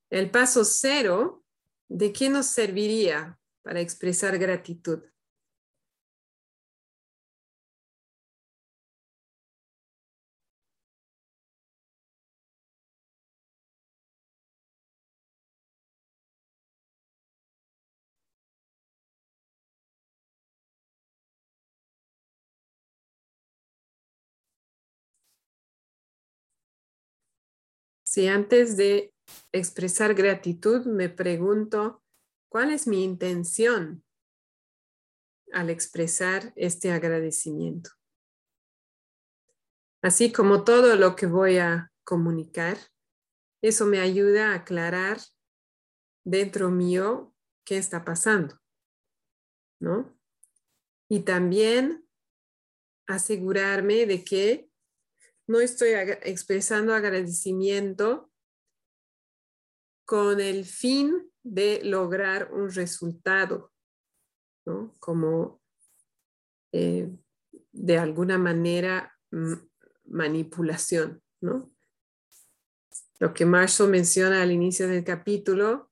El 0.09 0.29
paso 0.29 0.65
cero 0.65 1.45
¿de 1.87 2.11
qué 2.11 2.29
nos 2.29 2.47
serviría 2.47 3.39
para 3.61 3.79
expresar 3.79 4.37
gratitud? 4.37 5.03
Si 28.10 28.28
antes 28.28 28.76
de 28.76 29.13
expresar 29.52 30.15
gratitud, 30.15 30.88
me 30.88 31.10
pregunto 31.10 32.02
¿Cuál 32.50 32.72
es 32.72 32.88
mi 32.88 33.04
intención 33.04 34.04
al 35.54 35.69
expresar 35.69 36.52
este 36.56 36.91
agradecimiento? 36.91 37.91
Así 40.02 40.32
como 40.32 40.63
todo 40.63 40.95
lo 40.95 41.15
que 41.15 41.28
voy 41.28 41.60
a 41.60 41.91
comunicar, 42.04 42.80
eso 43.62 43.86
me 43.86 44.00
ayuda 44.00 44.54
a 44.54 44.56
aclarar 44.56 45.19
dentro 46.26 46.72
mío 46.72 47.36
qué 47.63 47.78
está 47.78 48.04
pasando, 48.04 48.60
¿no? 49.80 50.17
Y 51.08 51.19
también 51.19 52.10
asegurarme 53.06 54.08
de 54.08 54.24
que 54.24 54.68
no 55.49 55.59
estoy 55.59 55.93
expresando 56.21 56.93
agradecimiento 56.93 58.31
con 60.05 60.39
el 60.39 60.63
fin 60.63 61.27
de 61.41 61.81
lograr 61.83 62.53
un 62.53 62.69
resultado, 62.69 63.73
¿no? 64.67 64.95
Como 64.99 65.59
eh, 66.71 67.09
de 67.71 67.97
alguna 67.97 68.38
manera 68.38 69.17
manipulación, 70.05 71.23
¿no? 71.41 71.71
Lo 73.17 73.33
que 73.33 73.47
Marshall 73.47 73.89
menciona 73.89 74.43
al 74.43 74.51
inicio 74.51 74.88
del 74.88 75.03
capítulo 75.03 75.91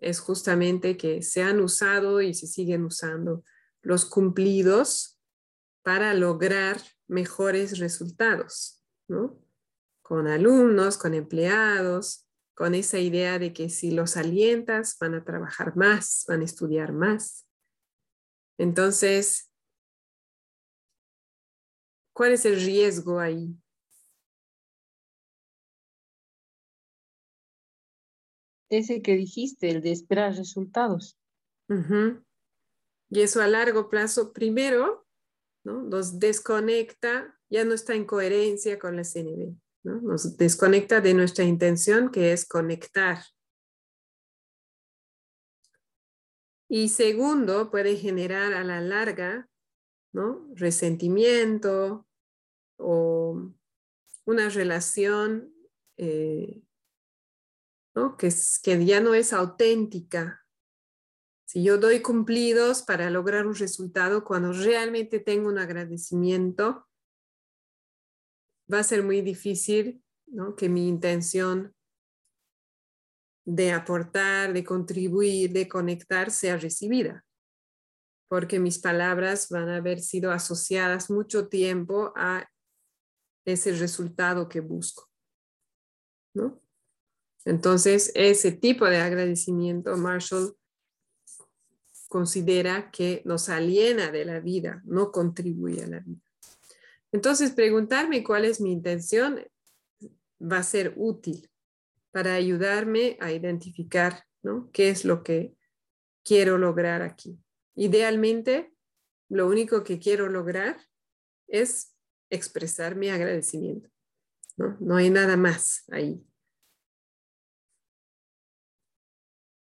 es 0.00 0.18
justamente 0.18 0.96
que 0.96 1.20
se 1.20 1.42
han 1.42 1.60
usado 1.60 2.22
y 2.22 2.32
se 2.32 2.46
siguen 2.46 2.84
usando 2.86 3.44
los 3.82 4.06
cumplidos 4.06 5.20
para 5.82 6.14
lograr 6.14 6.80
mejores 7.08 7.78
resultados, 7.78 8.77
¿no? 9.08 9.36
Con 10.02 10.26
alumnos, 10.26 10.96
con 10.96 11.14
empleados, 11.14 12.28
con 12.54 12.74
esa 12.74 12.98
idea 12.98 13.38
de 13.38 13.52
que 13.52 13.68
si 13.68 13.90
los 13.90 14.16
alientas 14.16 14.96
van 15.00 15.14
a 15.14 15.24
trabajar 15.24 15.76
más, 15.76 16.24
van 16.28 16.40
a 16.42 16.44
estudiar 16.44 16.92
más. 16.92 17.48
Entonces, 18.58 19.52
¿cuál 22.12 22.32
es 22.32 22.44
el 22.44 22.60
riesgo 22.60 23.20
ahí? 23.20 23.56
Ese 28.70 29.02
que 29.02 29.14
dijiste, 29.14 29.70
el 29.70 29.80
de 29.80 29.92
esperar 29.92 30.34
resultados. 30.34 31.18
Y 33.10 33.20
eso 33.20 33.40
a 33.40 33.46
largo 33.46 33.88
plazo, 33.88 34.32
primero, 34.32 35.06
¿no? 35.64 35.82
nos 35.84 36.18
desconecta, 36.18 37.37
ya 37.50 37.64
no 37.64 37.74
está 37.74 37.94
en 37.94 38.04
coherencia 38.04 38.78
con 38.78 38.96
la 38.96 39.04
CNB. 39.04 39.54
Nos 39.84 40.36
desconecta 40.36 41.00
de 41.00 41.14
nuestra 41.14 41.44
intención 41.44 42.10
que 42.10 42.32
es 42.32 42.46
conectar. 42.46 43.18
Y 46.68 46.90
segundo, 46.90 47.70
puede 47.70 47.96
generar 47.96 48.52
a 48.52 48.64
la 48.64 48.80
larga 48.80 49.48
¿no? 50.12 50.46
resentimiento 50.54 52.06
o 52.76 53.52
una 54.26 54.48
relación 54.50 55.54
eh, 55.96 56.62
que 58.18 58.84
ya 58.84 59.00
no 59.00 59.14
es 59.14 59.32
auténtica. 59.32 60.44
Si 61.46 61.64
yo 61.64 61.78
doy 61.78 62.02
cumplidos 62.02 62.82
para 62.82 63.10
lograr 63.10 63.46
un 63.46 63.54
resultado, 63.54 64.24
cuando 64.24 64.52
realmente 64.52 65.18
tengo 65.18 65.48
un 65.48 65.58
agradecimiento, 65.58 66.87
va 68.72 68.80
a 68.80 68.84
ser 68.84 69.02
muy 69.02 69.20
difícil 69.22 70.02
que 70.56 70.68
mi 70.68 70.88
intención 70.88 71.74
de 73.46 73.72
aportar, 73.72 74.52
de 74.52 74.62
contribuir, 74.62 75.52
de 75.52 75.68
conectar 75.68 76.30
sea 76.30 76.58
recibida, 76.58 77.24
porque 78.28 78.58
mis 78.58 78.78
palabras 78.78 79.48
van 79.48 79.70
a 79.70 79.76
haber 79.76 80.00
sido 80.00 80.30
asociadas 80.32 81.10
mucho 81.10 81.48
tiempo 81.48 82.12
a 82.14 82.46
ese 83.46 83.72
resultado 83.72 84.48
que 84.48 84.60
busco. 84.60 85.08
Entonces, 87.46 88.12
ese 88.14 88.52
tipo 88.52 88.84
de 88.84 88.98
agradecimiento, 88.98 89.96
Marshall 89.96 90.54
considera 92.08 92.90
que 92.90 93.22
nos 93.24 93.48
aliena 93.48 94.10
de 94.10 94.26
la 94.26 94.40
vida, 94.40 94.82
no 94.84 95.10
contribuye 95.10 95.84
a 95.84 95.86
la 95.86 96.00
vida. 96.00 96.27
Entonces, 97.12 97.52
preguntarme 97.52 98.22
cuál 98.22 98.44
es 98.44 98.60
mi 98.60 98.72
intención 98.72 99.40
va 100.40 100.58
a 100.58 100.62
ser 100.62 100.94
útil 100.96 101.50
para 102.10 102.34
ayudarme 102.34 103.16
a 103.20 103.32
identificar 103.32 104.24
¿no? 104.42 104.70
qué 104.72 104.90
es 104.90 105.04
lo 105.04 105.22
que 105.22 105.54
quiero 106.24 106.58
lograr 106.58 107.02
aquí. 107.02 107.38
Idealmente, 107.74 108.72
lo 109.28 109.46
único 109.46 109.84
que 109.84 109.98
quiero 109.98 110.28
lograr 110.28 110.78
es 111.46 111.94
expresar 112.30 112.96
mi 112.96 113.08
agradecimiento. 113.08 113.88
No, 114.56 114.76
no 114.80 114.96
hay 114.96 115.10
nada 115.10 115.36
más 115.36 115.84
ahí. 115.90 116.22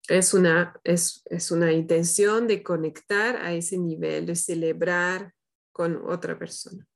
Es 0.09 0.35
una, 0.35 0.78
es, 0.85 1.22
es 1.26 1.50
una 1.50 1.72
intención 1.72 2.46
de 2.46 2.62
conectar 2.62 3.37
a 3.37 3.55
ese 3.55 3.78
nivel, 3.78 4.26
de 4.26 4.37
celebrar 4.37 5.35
con 5.72 5.96
otra 6.09 6.38
persona. 6.38 6.87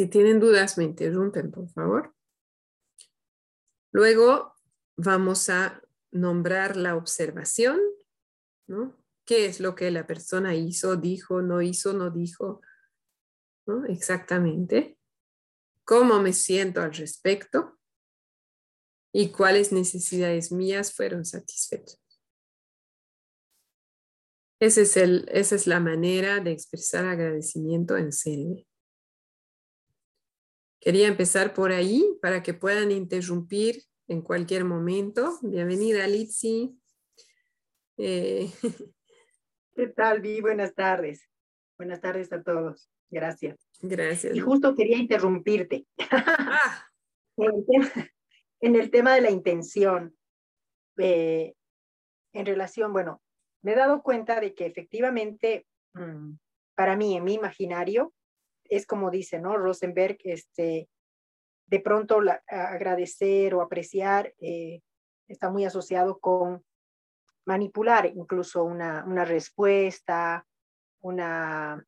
Si 0.00 0.06
tienen 0.06 0.40
dudas, 0.40 0.78
me 0.78 0.84
interrumpen, 0.84 1.50
por 1.50 1.68
favor. 1.68 2.14
Luego 3.92 4.54
vamos 4.96 5.50
a 5.50 5.82
nombrar 6.10 6.78
la 6.78 6.96
observación, 6.96 7.78
¿no? 8.66 8.96
¿Qué 9.26 9.44
es 9.44 9.60
lo 9.60 9.74
que 9.74 9.90
la 9.90 10.06
persona 10.06 10.54
hizo, 10.54 10.96
dijo, 10.96 11.42
no 11.42 11.60
hizo, 11.60 11.92
no 11.92 12.10
dijo? 12.10 12.62
¿no? 13.66 13.84
Exactamente. 13.84 14.98
¿Cómo 15.84 16.18
me 16.22 16.32
siento 16.32 16.80
al 16.80 16.94
respecto? 16.94 17.78
¿Y 19.12 19.32
cuáles 19.32 19.70
necesidades 19.70 20.50
mías 20.50 20.94
fueron 20.94 21.26
satisfechas? 21.26 22.00
Es 24.60 24.96
el, 24.96 25.28
esa 25.30 25.56
es 25.56 25.66
la 25.66 25.78
manera 25.78 26.40
de 26.40 26.52
expresar 26.52 27.04
agradecimiento 27.04 27.98
en 27.98 28.12
serio. 28.12 28.64
Quería 30.80 31.08
empezar 31.08 31.52
por 31.52 31.72
ahí 31.72 32.16
para 32.22 32.42
que 32.42 32.54
puedan 32.54 32.90
interrumpir 32.90 33.82
en 34.08 34.22
cualquier 34.22 34.64
momento. 34.64 35.38
Bienvenida, 35.42 36.06
Litsi. 36.06 36.74
Eh, 37.98 38.50
¿Qué 39.76 39.88
tal, 39.88 40.22
Vi? 40.22 40.40
Buenas 40.40 40.74
tardes. 40.74 41.28
Buenas 41.76 42.00
tardes 42.00 42.32
a 42.32 42.42
todos. 42.42 42.90
Gracias. 43.10 43.58
Gracias. 43.82 44.34
Y 44.34 44.40
justo 44.40 44.74
quería 44.74 44.96
interrumpirte. 44.96 45.86
Ah. 47.36 47.46
en, 48.60 48.76
el 48.76 48.90
tema, 48.90 49.14
de 49.14 49.20
la 49.22 49.30
intención, 49.30 50.14
eh, 50.98 51.54
en 52.34 52.44
relación, 52.44 52.92
bueno, 52.92 53.22
me 53.62 53.72
he 53.72 53.76
dado 53.76 54.02
cuenta 54.02 54.40
de 54.40 54.54
que 54.54 54.66
efectivamente, 54.66 55.66
mm, 55.94 56.32
para 56.74 56.96
mí, 56.96 57.16
en 57.16 57.24
mi 57.24 57.34
imaginario, 57.34 58.12
es 58.70 58.86
como 58.86 59.10
dice, 59.10 59.38
¿no? 59.38 59.58
Rosenberg, 59.58 60.18
este, 60.24 60.88
de 61.66 61.80
pronto 61.80 62.20
agradecer 62.48 63.54
o 63.54 63.60
apreciar 63.60 64.32
eh, 64.40 64.80
está 65.28 65.50
muy 65.50 65.64
asociado 65.64 66.18
con 66.18 66.64
manipular 67.46 68.06
incluso 68.06 68.64
una, 68.64 69.04
una 69.04 69.24
respuesta, 69.24 70.46
una, 71.00 71.84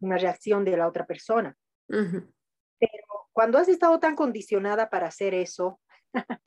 una 0.00 0.18
reacción 0.18 0.64
de 0.64 0.76
la 0.76 0.88
otra 0.88 1.06
persona. 1.06 1.56
Pero 1.86 3.04
cuando 3.32 3.58
has 3.58 3.68
estado 3.68 4.00
tan 4.00 4.16
condicionada 4.16 4.90
para 4.90 5.06
hacer 5.06 5.34
eso, 5.34 5.80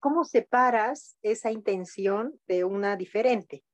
¿cómo 0.00 0.24
separas 0.24 1.18
esa 1.22 1.50
intención 1.50 2.40
de 2.46 2.64
una 2.64 2.96
diferente? 2.96 3.64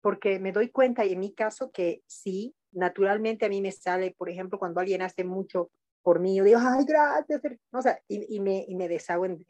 Porque 0.00 0.38
me 0.38 0.52
doy 0.52 0.70
cuenta, 0.70 1.04
y 1.04 1.12
en 1.12 1.20
mi 1.20 1.34
caso, 1.34 1.70
que 1.70 2.02
sí, 2.06 2.55
naturalmente 2.72 3.46
a 3.46 3.48
mí 3.48 3.60
me 3.60 3.72
sale, 3.72 4.14
por 4.16 4.28
ejemplo, 4.28 4.58
cuando 4.58 4.80
alguien 4.80 5.02
hace 5.02 5.24
mucho 5.24 5.70
por 6.02 6.20
mí, 6.20 6.36
yo 6.36 6.44
digo, 6.44 6.60
ay, 6.62 6.84
gracias, 6.84 7.40
o 7.72 7.82
sea, 7.82 8.00
y, 8.06 8.38
me, 8.40 8.64
y 8.68 8.76
me 8.76 8.88
deshago 8.88 9.26
en, 9.26 9.44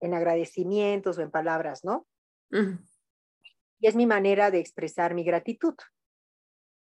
en, 0.00 0.14
agradecimientos 0.14 1.16
o 1.16 1.22
en 1.22 1.30
palabras, 1.30 1.82
¿no? 1.82 2.06
Y 2.50 3.86
es 3.86 3.96
mi 3.96 4.06
manera 4.06 4.50
de 4.50 4.58
expresar 4.58 5.14
mi 5.14 5.24
gratitud. 5.24 5.74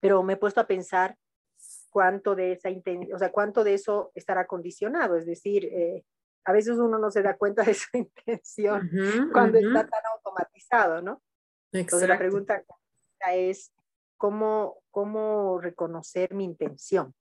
Pero 0.01 0.23
me 0.23 0.33
he 0.33 0.37
puesto 0.37 0.61
a 0.61 0.67
pensar 0.67 1.17
cuánto 1.91 2.35
de 2.35 2.53
esa 2.53 2.69
o 3.15 3.19
sea, 3.19 3.33
cuánto 3.33 3.65
de 3.65 3.75
eso 3.75 4.13
estará 4.15 4.47
condicionado, 4.47 5.17
es 5.17 5.27
decir, 5.27 5.65
eh, 5.65 6.05
a 6.45 6.53
veces 6.53 6.79
uno 6.79 6.99
no 6.99 7.11
se 7.11 7.23
da 7.23 7.37
cuenta 7.37 7.63
de 7.63 7.75
su 7.75 7.89
intención 7.97 8.91
cuando 9.33 9.59
está 9.59 9.87
tan 9.87 10.03
automatizado, 10.13 11.03
¿no? 11.03 11.23
Entonces 11.73 12.09
la 12.09 12.19
pregunta 12.19 12.63
es, 13.33 13.73
cómo, 14.17 14.83
cómo 14.91 15.61
reconocer 15.61 16.35
mi 16.35 16.45
intención, 16.45 17.15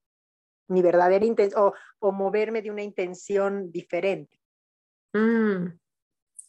mi 0.68 0.82
verdadera 0.82 1.24
intención, 1.24 1.62
o, 1.62 1.72
o, 1.98 2.12
moverme 2.12 2.62
de 2.62 2.70
una 2.70 2.82
intención 2.82 3.70
diferente. 3.70 4.40
Mm, 5.12 5.78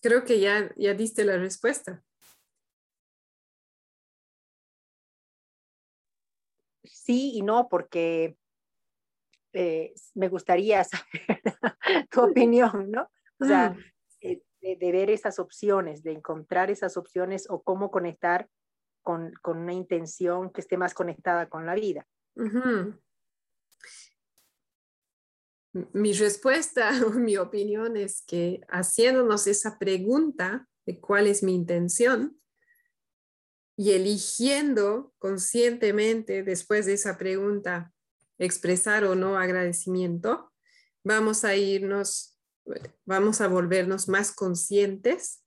creo 0.02 0.24
que 0.24 0.40
ya, 0.40 0.72
ya 0.76 0.94
diste 0.94 1.24
la 1.24 1.38
respuesta. 1.38 2.04
Sí 6.84 7.34
y 7.36 7.42
no, 7.42 7.68
porque 7.70 8.38
eh, 9.54 9.94
me 10.14 10.30
gustaría 10.30 10.84
saber 10.84 11.42
tu 12.12 12.22
opinión, 12.22 12.92
¿no? 12.92 13.10
O 13.40 13.46
sea, 13.46 13.72
mm. 13.72 13.80
eh, 14.22 14.42
de, 14.62 14.92
ver 14.92 15.10
esas 15.10 15.40
opciones, 15.40 16.04
de 16.04 16.12
encontrar 16.12 16.70
esas 16.70 16.98
opciones 16.98 17.48
o 17.50 17.64
cómo 17.64 17.90
conectar 17.90 18.50
con, 19.08 19.32
una 19.46 19.72
intención 19.72 20.52
que 20.52 20.60
esté 20.60 20.76
más 20.76 20.94
conectada 20.94 21.48
con 21.48 21.66
la 21.66 21.76
vida. 21.76 22.06
Mi 25.94 26.12
respuesta 26.12 26.92
mi 27.16 27.38
opinión 27.38 27.96
es 27.96 28.22
que 28.28 28.60
haciéndonos 28.68 29.48
esa 29.48 29.80
pregunta 29.80 30.68
de 30.86 31.00
cuál 31.00 31.28
es 31.28 31.42
mi 31.42 31.56
intención 31.56 32.38
y 33.78 33.92
eligiendo 33.92 35.14
conscientemente 35.20 36.44
después 36.44 36.86
de 36.86 36.94
esa 36.94 37.18
pregunta 37.18 37.94
expresar 38.38 39.06
o 39.06 39.16
no 39.16 39.38
agradecimiento, 39.38 40.52
vamos 41.06 41.46
a 41.46 41.56
irnos, 41.56 42.38
vamos 43.06 43.40
a 43.40 43.48
volvernos 43.48 44.10
más 44.10 44.34
conscientes 44.34 45.46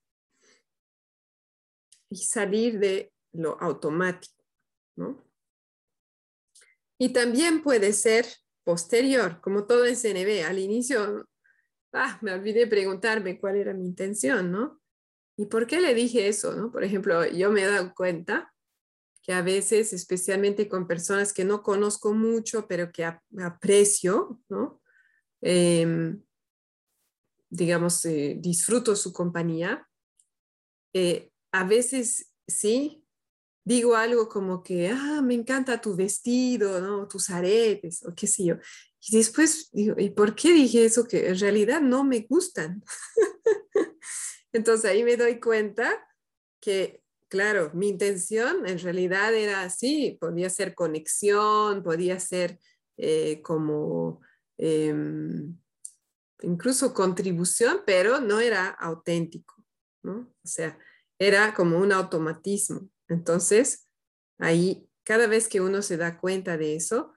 y 2.09 2.17
salir 2.17 2.79
de 2.79 3.10
lo 3.33 3.61
automático, 3.61 4.43
¿no? 4.95 5.23
Y 6.97 7.13
también 7.13 7.63
puede 7.63 7.93
ser 7.93 8.25
posterior, 8.63 9.41
como 9.41 9.65
todo 9.65 9.85
en 9.85 9.95
CNB. 9.95 10.45
Al 10.45 10.59
inicio, 10.59 11.27
ah, 11.93 12.19
me 12.21 12.33
olvidé 12.33 12.67
preguntarme 12.67 13.39
cuál 13.39 13.55
era 13.55 13.73
mi 13.73 13.85
intención, 13.85 14.51
¿no? 14.51 14.81
¿Y 15.35 15.47
por 15.47 15.65
qué 15.65 15.81
le 15.81 15.95
dije 15.95 16.27
eso, 16.27 16.55
no? 16.55 16.71
Por 16.71 16.83
ejemplo, 16.83 17.25
yo 17.25 17.51
me 17.51 17.63
he 17.63 17.67
dado 17.67 17.93
cuenta 17.95 18.53
que 19.23 19.33
a 19.33 19.41
veces, 19.41 19.93
especialmente 19.93 20.67
con 20.67 20.87
personas 20.87 21.33
que 21.33 21.45
no 21.45 21.63
conozco 21.63 22.13
mucho, 22.13 22.67
pero 22.67 22.91
que 22.91 23.05
aprecio, 23.05 24.39
¿no? 24.49 24.81
Em, 25.41 26.21
digamos, 27.49 28.05
eh, 28.05 28.35
disfruto 28.39 28.95
su 28.95 29.11
compañía, 29.11 29.87
eh, 30.93 31.31
a 31.51 31.65
veces 31.65 32.31
sí, 32.47 33.00
digo 33.63 33.95
algo 33.95 34.27
como 34.27 34.63
que, 34.63 34.89
ah, 34.89 35.21
me 35.21 35.33
encanta 35.33 35.81
tu 35.81 35.95
vestido, 35.95 36.81
¿no? 36.81 37.07
Tus 37.07 37.29
aretes, 37.29 38.03
o 38.05 38.13
qué 38.15 38.27
sé 38.27 38.45
yo. 38.45 38.55
Y 39.01 39.17
después 39.17 39.69
digo, 39.71 39.95
¿y 39.97 40.09
por 40.11 40.35
qué 40.35 40.51
dije 40.53 40.85
eso 40.85 41.07
que 41.07 41.29
en 41.29 41.39
realidad 41.39 41.81
no 41.81 42.03
me 42.03 42.21
gustan? 42.21 42.83
Entonces 44.53 44.89
ahí 44.89 45.03
me 45.03 45.17
doy 45.17 45.39
cuenta 45.39 46.07
que 46.59 47.01
claro, 47.31 47.71
mi 47.73 47.87
intención 47.87 48.67
en 48.67 48.77
realidad 48.77 49.33
era 49.33 49.63
así, 49.63 50.17
podía 50.19 50.49
ser 50.49 50.75
conexión, 50.75 51.81
podía 51.81 52.19
ser 52.19 52.59
eh, 52.97 53.41
como 53.41 54.19
em, 54.57 55.57
incluso 56.41 56.93
contribución, 56.93 57.83
pero 57.85 58.19
no 58.19 58.41
era 58.41 58.67
auténtico, 58.67 59.63
¿no? 60.03 60.33
O 60.43 60.47
sea, 60.47 60.77
era 61.17 61.53
como 61.53 61.79
un 61.79 61.93
automatismo. 61.93 62.89
Entonces, 63.11 63.87
ahí, 64.39 64.87
cada 65.03 65.27
vez 65.27 65.47
que 65.47 65.61
uno 65.61 65.81
se 65.81 65.97
da 65.97 66.19
cuenta 66.19 66.57
de 66.57 66.75
eso, 66.75 67.13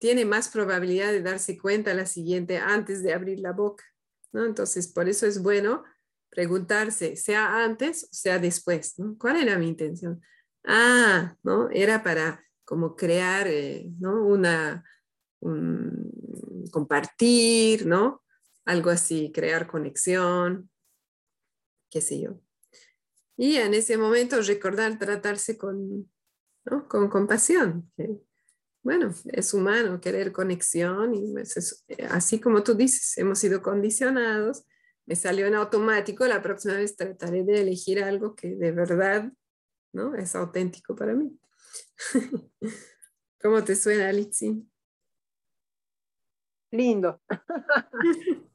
tiene 0.00 0.24
más 0.24 0.48
probabilidad 0.48 1.12
de 1.12 1.22
darse 1.22 1.58
cuenta 1.58 1.94
la 1.94 2.06
siguiente 2.06 2.58
antes 2.58 3.02
de 3.02 3.12
abrir 3.12 3.40
la 3.40 3.52
boca, 3.52 3.84
¿no? 4.32 4.44
Entonces, 4.44 4.88
por 4.88 5.08
eso 5.08 5.26
es 5.26 5.42
bueno 5.42 5.84
preguntarse, 6.30 7.16
sea 7.16 7.64
antes 7.64 8.04
o 8.04 8.08
sea 8.12 8.38
después. 8.38 8.94
¿Cuál 9.18 9.42
era 9.42 9.58
mi 9.58 9.68
intención? 9.68 10.20
Ah, 10.64 11.36
¿no? 11.42 11.70
Era 11.70 12.02
para 12.02 12.44
como 12.64 12.96
crear, 12.96 13.48
eh, 13.48 13.90
¿no? 13.98 14.26
Una, 14.26 14.84
compartir, 16.70 17.86
¿no? 17.86 18.22
Algo 18.64 18.90
así, 18.90 19.32
crear 19.32 19.66
conexión, 19.66 20.70
qué 21.90 22.00
sé 22.00 22.20
yo. 22.20 22.40
Y 23.38 23.56
en 23.56 23.72
ese 23.72 23.96
momento 23.96 24.42
recordar 24.42 24.98
tratarse 24.98 25.56
con, 25.56 26.10
¿no? 26.66 26.88
con 26.88 27.08
compasión. 27.08 27.90
bueno, 28.82 29.14
es 29.32 29.54
humano 29.54 30.00
querer 30.00 30.32
conexión 30.32 31.14
y 31.14 31.32
pues, 31.32 31.84
así 32.10 32.40
como 32.40 32.62
tú 32.62 32.74
dices, 32.74 33.16
hemos 33.16 33.38
sido 33.38 33.62
condicionados 33.62 34.64
me 35.08 35.16
salió 35.16 35.46
en 35.46 35.54
automático, 35.54 36.26
la 36.26 36.42
próxima 36.42 36.74
vez 36.74 36.94
trataré 36.94 37.42
de 37.42 37.62
elegir 37.62 38.04
algo 38.04 38.36
que 38.36 38.54
de 38.54 38.72
verdad 38.72 39.32
¿no? 39.94 40.14
es 40.14 40.36
auténtico 40.36 40.94
para 40.94 41.14
mí. 41.14 41.34
¿Cómo 43.40 43.64
te 43.64 43.74
suena, 43.74 44.12
Litsi? 44.12 44.68
Lindo. 46.70 47.22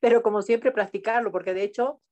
Pero 0.00 0.20
como 0.20 0.42
siempre, 0.42 0.72
practicarlo, 0.72 1.30
porque 1.30 1.54
de 1.54 1.62
hecho 1.62 2.02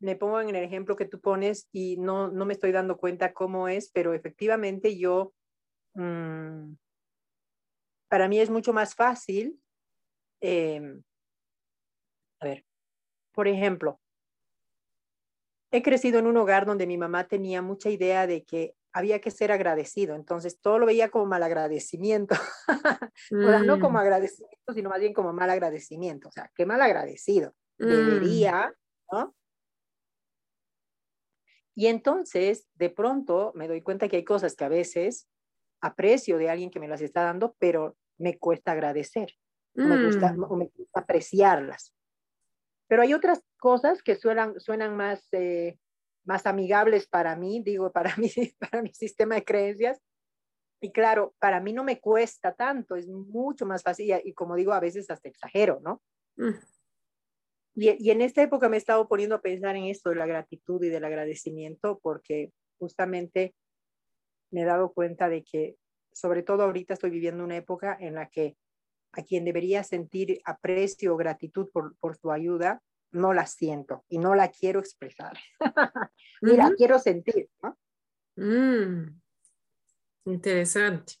me 0.00 0.16
pongo 0.16 0.40
en 0.40 0.50
el 0.50 0.56
ejemplo 0.56 0.96
que 0.96 1.06
tú 1.06 1.20
pones 1.20 1.68
y 1.72 1.96
no, 1.96 2.28
no 2.30 2.44
me 2.44 2.52
estoy 2.52 2.72
dando 2.72 2.96
cuenta 2.96 3.32
cómo 3.32 3.68
es, 3.68 3.90
pero 3.90 4.12
efectivamente 4.14 4.98
yo, 4.98 5.32
mm, 5.94 6.74
para 8.08 8.28
mí 8.28 8.38
es 8.38 8.50
mucho 8.50 8.72
más 8.72 8.94
fácil 8.94 9.60
em, 10.40 11.02
a 12.40 12.44
ver, 12.46 12.64
por 13.32 13.48
ejemplo, 13.48 14.00
he 15.70 15.82
crecido 15.82 16.18
en 16.18 16.26
un 16.26 16.36
hogar 16.36 16.66
donde 16.66 16.86
mi 16.86 16.96
mamá 16.96 17.26
tenía 17.26 17.62
mucha 17.62 17.90
idea 17.90 18.26
de 18.26 18.44
que 18.44 18.74
había 18.92 19.20
que 19.20 19.30
ser 19.30 19.52
agradecido, 19.52 20.14
entonces 20.14 20.58
todo 20.60 20.78
lo 20.78 20.86
veía 20.86 21.10
como 21.10 21.26
mal 21.26 21.42
agradecimiento, 21.42 22.34
o 23.30 23.48
sea, 23.48 23.62
no 23.62 23.78
como 23.78 23.98
mm. 23.98 24.02
agradecimiento, 24.02 24.72
sino 24.72 24.88
más 24.88 25.00
bien 25.00 25.12
como 25.12 25.32
mal 25.34 25.50
agradecimiento, 25.50 26.28
o 26.28 26.32
sea, 26.32 26.50
qué 26.54 26.64
mal 26.64 26.80
agradecido, 26.80 27.54
mm. 27.78 27.86
debería, 27.86 28.74
¿no? 29.12 29.34
Y 31.76 31.88
entonces, 31.88 32.66
de 32.74 32.88
pronto, 32.88 33.52
me 33.54 33.68
doy 33.68 33.82
cuenta 33.82 34.08
que 34.08 34.16
hay 34.16 34.24
cosas 34.24 34.56
que 34.56 34.64
a 34.64 34.70
veces 34.70 35.28
aprecio 35.82 36.38
de 36.38 36.48
alguien 36.48 36.70
que 36.70 36.80
me 36.80 36.88
las 36.88 37.02
está 37.02 37.22
dando, 37.22 37.54
pero 37.58 37.96
me 38.18 38.38
cuesta 38.38 38.72
agradecer, 38.72 39.34
me 39.74 40.06
gusta, 40.06 40.32
mm. 40.32 40.44
o 40.44 40.56
me 40.56 40.70
gusta 40.74 41.00
apreciarlas. 41.00 41.94
Pero 42.88 43.02
hay 43.02 43.12
otras 43.12 43.42
cosas 43.58 44.02
que 44.02 44.16
suenan, 44.16 44.58
suenan 44.58 44.96
más, 44.96 45.28
eh, 45.32 45.78
más 46.24 46.46
amigables 46.46 47.06
para 47.08 47.36
mí, 47.36 47.62
digo, 47.62 47.92
para 47.92 48.16
mi, 48.16 48.30
para 48.58 48.80
mi 48.80 48.94
sistema 48.94 49.34
de 49.34 49.44
creencias. 49.44 50.00
Y 50.80 50.92
claro, 50.92 51.34
para 51.38 51.60
mí 51.60 51.74
no 51.74 51.84
me 51.84 52.00
cuesta 52.00 52.54
tanto, 52.54 52.96
es 52.96 53.06
mucho 53.06 53.66
más 53.66 53.82
fácil 53.82 54.14
y, 54.24 54.32
como 54.32 54.56
digo, 54.56 54.72
a 54.72 54.80
veces 54.80 55.10
hasta 55.10 55.28
exagero, 55.28 55.78
¿no? 55.82 56.02
Mm. 56.36 56.54
Y, 57.76 57.94
y, 58.02 58.10
en 58.10 58.22
esta 58.22 58.42
época 58.42 58.68
me 58.68 58.76
he 58.76 58.78
estado 58.78 59.06
poniendo 59.06 59.36
a 59.36 59.42
pensar 59.42 59.76
en 59.76 59.84
esto 59.84 60.10
de 60.10 60.16
la 60.16 60.26
gratitud 60.26 60.82
y 60.82 60.88
del 60.88 61.04
agradecimiento 61.04 62.00
porque 62.02 62.50
justamente 62.78 63.54
me 64.50 64.62
he 64.62 64.64
dado 64.64 64.92
cuenta 64.92 65.28
de 65.28 65.44
que, 65.44 65.76
sobre 66.12 66.42
todo 66.42 66.62
ahorita 66.62 66.94
estoy 66.94 67.10
viviendo 67.10 67.44
una 67.44 67.56
época 67.56 67.96
en 68.00 68.14
la 68.14 68.28
que 68.28 68.56
a 69.12 69.22
quien 69.22 69.44
debería 69.44 69.82
sentir 69.84 70.40
aprecio 70.44 71.14
o 71.14 71.16
gratitud 71.16 71.68
por, 71.70 71.96
por 71.98 72.16
tu 72.16 72.32
ayuda, 72.32 72.82
no 73.12 73.32
la 73.32 73.46
siento 73.46 74.04
y 74.08 74.18
no 74.18 74.34
la 74.34 74.50
quiero 74.50 74.80
expresar. 74.80 75.38
y 76.42 76.56
la 76.56 76.72
quiero 76.76 76.98
sentir. 76.98 77.48
Mm. 78.36 79.20
Interesante. 80.26 81.14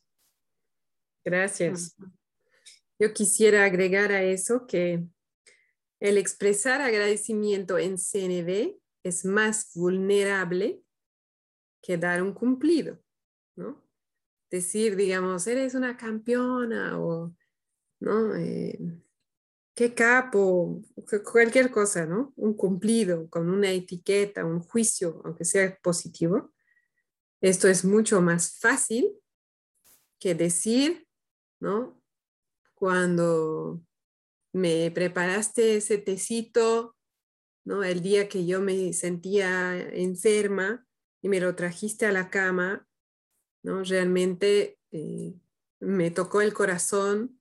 Gracias. 1.24 1.96
Yo 2.98 3.12
quisiera 3.12 3.64
agregar 3.64 4.12
a 4.12 4.22
eso 4.22 4.66
que 4.66 5.04
el 6.00 6.18
expresar 6.18 6.80
agradecimiento 6.80 7.78
en 7.78 7.96
CNB 7.98 8.76
es 9.02 9.24
más 9.24 9.70
vulnerable 9.74 10.82
que 11.82 11.96
dar 11.96 12.22
un 12.22 12.32
cumplido, 12.32 12.98
¿no? 13.56 13.82
Decir, 14.50 14.96
digamos, 14.96 15.46
eres 15.46 15.74
una 15.74 15.96
campeona 15.96 17.00
o 17.00 17.34
¿no? 18.00 18.34
Eh, 18.34 18.78
qué 19.74 19.94
capo, 19.94 20.82
cualquier 21.30 21.70
cosa, 21.70 22.06
¿no? 22.06 22.32
Un 22.36 22.54
cumplido 22.54 23.28
con 23.28 23.50
una 23.50 23.70
etiqueta, 23.70 24.44
un 24.44 24.60
juicio, 24.60 25.20
aunque 25.24 25.44
sea 25.44 25.78
positivo. 25.82 26.52
Esto 27.40 27.68
es 27.68 27.84
mucho 27.84 28.20
más 28.20 28.58
fácil 28.58 29.12
que 30.18 30.34
decir, 30.34 31.06
¿no? 31.60 32.00
Cuando 32.74 33.82
me 34.56 34.90
preparaste 34.90 35.76
ese 35.76 35.98
tecito, 35.98 36.96
¿no? 37.66 37.84
El 37.84 38.00
día 38.00 38.26
que 38.26 38.46
yo 38.46 38.62
me 38.62 38.94
sentía 38.94 39.78
enferma 39.78 40.86
y 41.20 41.28
me 41.28 41.40
lo 41.40 41.54
trajiste 41.54 42.06
a 42.06 42.12
la 42.12 42.30
cama, 42.30 42.88
¿no? 43.62 43.84
Realmente 43.84 44.78
eh, 44.92 45.34
me 45.80 46.10
tocó 46.10 46.40
el 46.40 46.54
corazón 46.54 47.38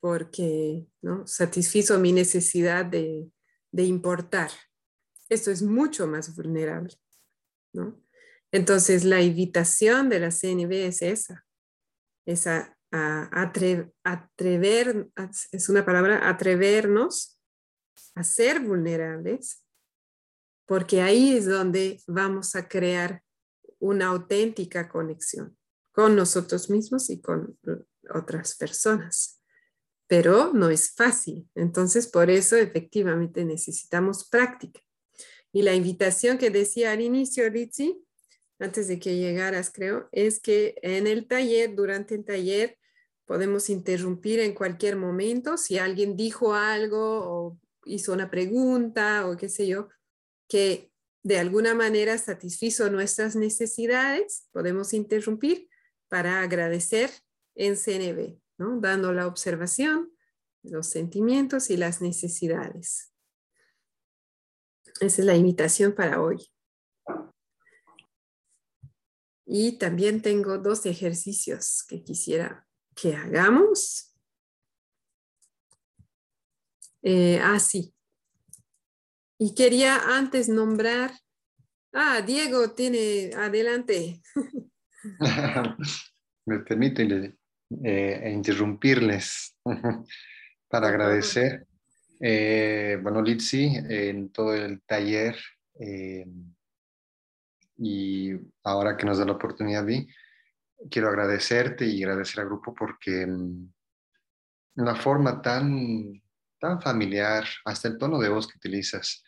porque 0.00 0.88
¿no? 1.00 1.24
satisfizo 1.28 1.98
mi 2.00 2.12
necesidad 2.12 2.84
de, 2.84 3.30
importar. 3.72 4.50
esto 5.28 5.52
es 5.52 5.62
mucho 5.62 6.08
más 6.08 6.34
vulnerable, 6.34 6.94
¿no? 7.72 8.02
Entonces, 8.50 9.04
la 9.04 9.22
invitación 9.22 10.08
de 10.08 10.20
la 10.20 10.30
CNB 10.30 10.72
es 10.86 11.02
esa, 11.02 11.46
esa 12.24 12.75
atrever, 12.90 13.92
es 15.52 15.68
una 15.68 15.84
palabra, 15.84 16.28
atrevernos 16.28 17.38
a 18.14 18.24
ser 18.24 18.60
vulnerables, 18.60 19.62
porque 20.66 21.02
ahí 21.02 21.36
es 21.36 21.46
donde 21.46 22.00
vamos 22.06 22.56
a 22.56 22.68
crear 22.68 23.22
una 23.78 24.06
auténtica 24.06 24.88
conexión 24.88 25.56
con 25.92 26.16
nosotros 26.16 26.70
mismos 26.70 27.10
y 27.10 27.20
con 27.20 27.58
otras 28.12 28.56
personas. 28.56 29.40
Pero 30.08 30.52
no 30.52 30.70
es 30.70 30.94
fácil. 30.94 31.48
Entonces, 31.54 32.06
por 32.06 32.30
eso 32.30 32.56
efectivamente 32.56 33.44
necesitamos 33.44 34.28
práctica. 34.28 34.80
Y 35.52 35.62
la 35.62 35.74
invitación 35.74 36.38
que 36.38 36.50
decía 36.50 36.92
al 36.92 37.00
inicio, 37.00 37.48
Ritzi, 37.48 38.05
antes 38.58 38.88
de 38.88 38.98
que 38.98 39.16
llegaras, 39.16 39.70
creo, 39.70 40.08
es 40.12 40.40
que 40.40 40.76
en 40.82 41.06
el 41.06 41.26
taller, 41.26 41.74
durante 41.74 42.14
el 42.14 42.24
taller, 42.24 42.78
podemos 43.26 43.68
interrumpir 43.68 44.40
en 44.40 44.54
cualquier 44.54 44.96
momento. 44.96 45.56
Si 45.56 45.78
alguien 45.78 46.16
dijo 46.16 46.54
algo 46.54 46.98
o 47.00 47.58
hizo 47.84 48.12
una 48.12 48.30
pregunta 48.30 49.26
o 49.26 49.36
qué 49.36 49.48
sé 49.48 49.66
yo, 49.66 49.88
que 50.48 50.90
de 51.22 51.38
alguna 51.38 51.74
manera 51.74 52.16
satisfizo 52.18 52.88
nuestras 52.88 53.34
necesidades, 53.36 54.46
podemos 54.52 54.94
interrumpir 54.94 55.68
para 56.08 56.40
agradecer 56.40 57.10
en 57.56 57.76
CNB, 57.76 58.38
¿no? 58.58 58.80
dando 58.80 59.12
la 59.12 59.26
observación, 59.26 60.12
los 60.62 60.86
sentimientos 60.86 61.70
y 61.70 61.76
las 61.76 62.00
necesidades. 62.00 63.12
Esa 65.00 65.22
es 65.22 65.26
la 65.26 65.34
invitación 65.34 65.94
para 65.94 66.22
hoy. 66.22 66.48
Y 69.46 69.78
también 69.78 70.22
tengo 70.22 70.58
dos 70.58 70.84
ejercicios 70.86 71.84
que 71.88 72.02
quisiera 72.02 72.66
que 72.96 73.14
hagamos. 73.14 74.12
Eh, 77.02 77.38
ah, 77.40 77.60
sí. 77.60 77.94
Y 79.38 79.54
quería 79.54 80.16
antes 80.16 80.48
nombrar. 80.48 81.12
Ah, 81.92 82.20
Diego 82.26 82.72
tiene. 82.72 83.30
Adelante. 83.36 84.20
Me 86.46 86.58
permite 86.60 87.36
eh, 87.84 88.30
interrumpirles 88.34 89.56
para 90.68 90.88
agradecer. 90.88 91.66
Eh, 92.18 92.98
bueno, 93.00 93.22
Litsi, 93.22 93.76
en 93.76 94.30
todo 94.30 94.54
el 94.54 94.82
taller 94.82 95.36
eh, 95.78 96.26
y 97.78 98.32
ahora 98.64 98.96
que 98.96 99.06
nos 99.06 99.18
da 99.18 99.24
la 99.24 99.32
oportunidad 99.32 99.84
de 99.84 100.06
quiero 100.90 101.08
agradecerte 101.08 101.86
y 101.86 102.02
agradecer 102.02 102.40
al 102.40 102.46
grupo 102.46 102.74
porque 102.74 103.26
mm, 103.26 103.72
la 104.76 104.94
forma 104.94 105.40
tan, 105.40 106.22
tan 106.58 106.80
familiar, 106.80 107.44
hasta 107.64 107.88
el 107.88 107.98
tono 107.98 108.18
de 108.18 108.28
voz 108.28 108.46
que 108.46 108.58
utilizas, 108.58 109.22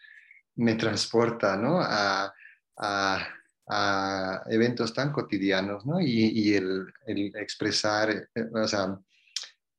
me 0.57 0.75
transporta 0.75 1.57
¿no? 1.57 1.81
a, 1.81 2.33
a, 2.77 3.29
a, 3.69 4.43
eventos 4.51 4.93
tan 4.93 5.13
cotidianos 5.13 5.87
¿no? 5.87 6.01
y, 6.01 6.31
y 6.35 6.55
el, 6.55 6.87
el, 7.07 7.35
expresar, 7.37 8.11
eh, 8.11 8.27
o 8.53 8.67
sea, 8.67 8.99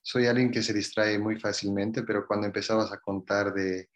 soy 0.02 0.26
alguien 0.26 0.52
que 0.52 0.64
se 0.64 0.74
distrae 0.74 1.20
muy 1.20 1.40
fácilmente, 1.40 2.04
pero 2.04 2.26
cuando 2.26 2.48
empezabas 2.48 2.92
a 2.92 3.00
contar 3.00 3.54
de, 3.54 3.90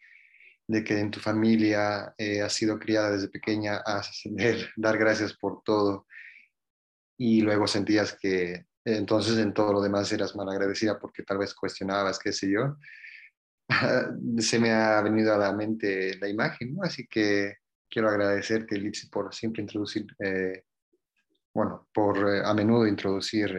de 0.66 0.82
que 0.82 0.98
en 0.98 1.10
tu 1.10 1.20
familia 1.20 2.14
eh, 2.16 2.40
has 2.40 2.52
sido 2.52 2.78
criada 2.78 3.10
desde 3.10 3.28
pequeña 3.28 3.82
a 3.84 4.02
dar 4.76 4.98
gracias 4.98 5.34
por 5.34 5.62
todo 5.62 6.06
y 7.18 7.42
luego 7.42 7.66
sentías 7.66 8.16
que 8.20 8.66
entonces 8.84 9.38
en 9.38 9.54
todo 9.54 9.72
lo 9.72 9.80
demás 9.80 10.12
eras 10.12 10.34
mal 10.36 10.48
agradecida 10.48 10.98
porque 10.98 11.22
tal 11.22 11.38
vez 11.38 11.54
cuestionabas, 11.54 12.18
qué 12.18 12.32
sé 12.32 12.50
yo, 12.50 12.76
se 14.38 14.58
me 14.58 14.72
ha 14.72 15.00
venido 15.00 15.34
a 15.34 15.38
la 15.38 15.52
mente 15.52 16.18
la 16.18 16.28
imagen, 16.28 16.74
¿no? 16.74 16.82
Así 16.82 17.06
que 17.06 17.58
quiero 17.88 18.08
agradecerte, 18.08 18.76
Litsi, 18.76 19.08
por 19.08 19.34
siempre 19.34 19.62
introducir, 19.62 20.06
eh, 20.18 20.64
bueno, 21.54 21.88
por 21.94 22.18
eh, 22.28 22.42
a 22.44 22.52
menudo 22.52 22.86
introducir 22.86 23.56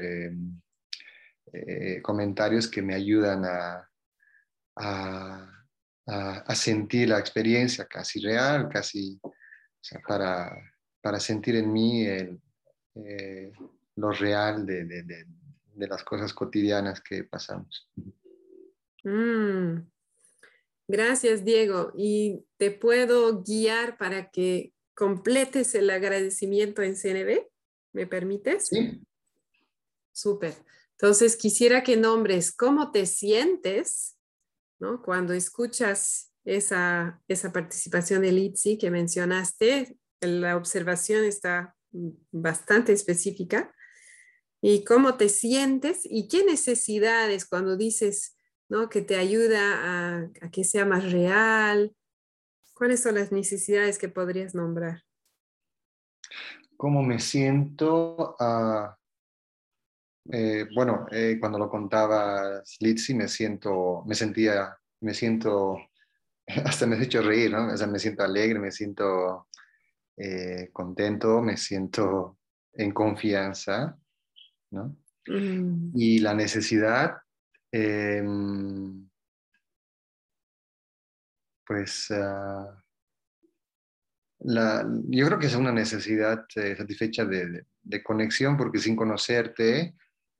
eh, 1.54 2.02
comentarios 2.02 2.68
que 2.68 2.82
me 2.82 2.94
ayudan 2.94 3.46
a, 3.46 3.89
a, 6.08 6.56
sentir 6.56 7.10
la 7.10 7.20
experiencia 7.20 7.86
casi 7.86 8.20
real, 8.20 8.70
casi, 8.70 9.20
o 9.24 9.34
sea, 9.82 10.00
para, 10.08 10.56
para 11.02 11.20
sentir 11.20 11.56
en 11.56 11.72
mí 11.72 12.06
el, 12.06 12.39
eh, 12.96 13.52
lo 13.96 14.12
real 14.12 14.65
de, 14.65 14.86
de, 14.86 15.04
de, 15.04 15.26
de, 15.74 15.88
las 15.88 16.04
cosas 16.04 16.34
cotidianas 16.34 17.02
que 17.02 17.24
pasamos. 17.24 17.89
Mm. 19.04 19.80
Gracias, 20.88 21.44
Diego. 21.44 21.91
¿Y 21.98 22.46
te 22.58 22.72
puedo 22.72 23.41
guiar 23.41 23.98
para 23.98 24.30
que 24.30 24.74
completes 24.94 25.74
el 25.74 25.89
agradecimiento 25.89 26.84
en 26.84 26.96
CNB? 26.96 27.48
¿Me 27.94 28.06
permites? 28.06 28.68
Sí. 28.68 29.02
Súper. 30.12 30.54
Entonces, 30.91 31.36
quisiera 31.36 31.84
que 31.84 31.98
nombres 31.98 32.56
cómo 32.56 32.91
te 32.91 33.06
sientes 33.06 34.14
¿no? 34.79 35.01
cuando 35.01 35.33
escuchas 35.33 36.33
esa, 36.45 37.21
esa 37.27 37.51
participación 37.51 38.21
de 38.21 38.31
Litsi 38.31 38.77
que 38.77 38.91
mencionaste. 38.91 39.97
La 40.21 40.55
observación 40.55 41.23
está 41.23 41.75
bastante 42.31 42.93
específica. 42.93 43.73
¿Y 44.61 44.83
cómo 44.83 45.15
te 45.15 45.29
sientes? 45.29 46.01
¿Y 46.03 46.27
qué 46.27 46.43
necesidades 46.45 47.45
cuando 47.45 47.77
dices 47.77 48.38
¿no? 48.69 48.89
que 48.89 49.01
te 49.01 49.15
ayuda 49.15 49.59
a, 49.83 50.29
a 50.41 50.51
que 50.51 50.63
sea 50.63 50.85
más 50.85 51.11
real? 51.11 51.95
¿Cuáles 52.73 53.01
son 53.03 53.15
las 53.15 53.31
necesidades 53.31 53.97
que 53.97 54.09
podrías 54.09 54.55
nombrar? 54.55 55.03
¿Cómo 56.77 57.03
me 57.03 57.19
siento? 57.19 58.35
Uh, 58.39 58.89
eh, 60.31 60.67
bueno, 60.73 61.05
eh, 61.11 61.38
cuando 61.39 61.59
lo 61.59 61.69
contaba 61.69 62.63
Litsi 62.79 63.13
me 63.13 63.27
siento, 63.27 64.03
me 64.07 64.15
sentía, 64.15 64.75
me 65.01 65.13
siento, 65.13 65.77
hasta 66.65 66.85
me 66.88 66.95
has 66.95 67.03
hecho 67.03 67.21
reír, 67.21 67.51
¿no? 67.51 67.71
O 67.71 67.77
sea, 67.77 67.88
me 67.88 67.99
siento 67.99 68.23
alegre, 68.23 68.59
me 68.59 68.71
siento 68.71 69.47
eh, 70.17 70.69
contento, 70.73 71.41
me 71.41 71.57
siento 71.57 72.39
en 72.73 72.91
confianza, 72.91 73.97
¿no? 74.71 74.97
Mm. 75.27 75.91
Y 75.95 76.19
la 76.19 76.33
necesidad, 76.33 77.17
eh, 77.71 78.23
pues, 81.67 82.09
uh, 82.11 82.67
la, 84.39 84.88
yo 85.07 85.25
creo 85.25 85.39
que 85.39 85.47
es 85.47 85.55
una 85.55 85.71
necesidad 85.71 86.45
satisfecha 86.49 87.25
de, 87.25 87.47
de, 87.47 87.65
de, 87.81 88.03
conexión, 88.03 88.55
porque 88.55 88.77
sin 88.77 88.95
conocerte, 88.95 89.95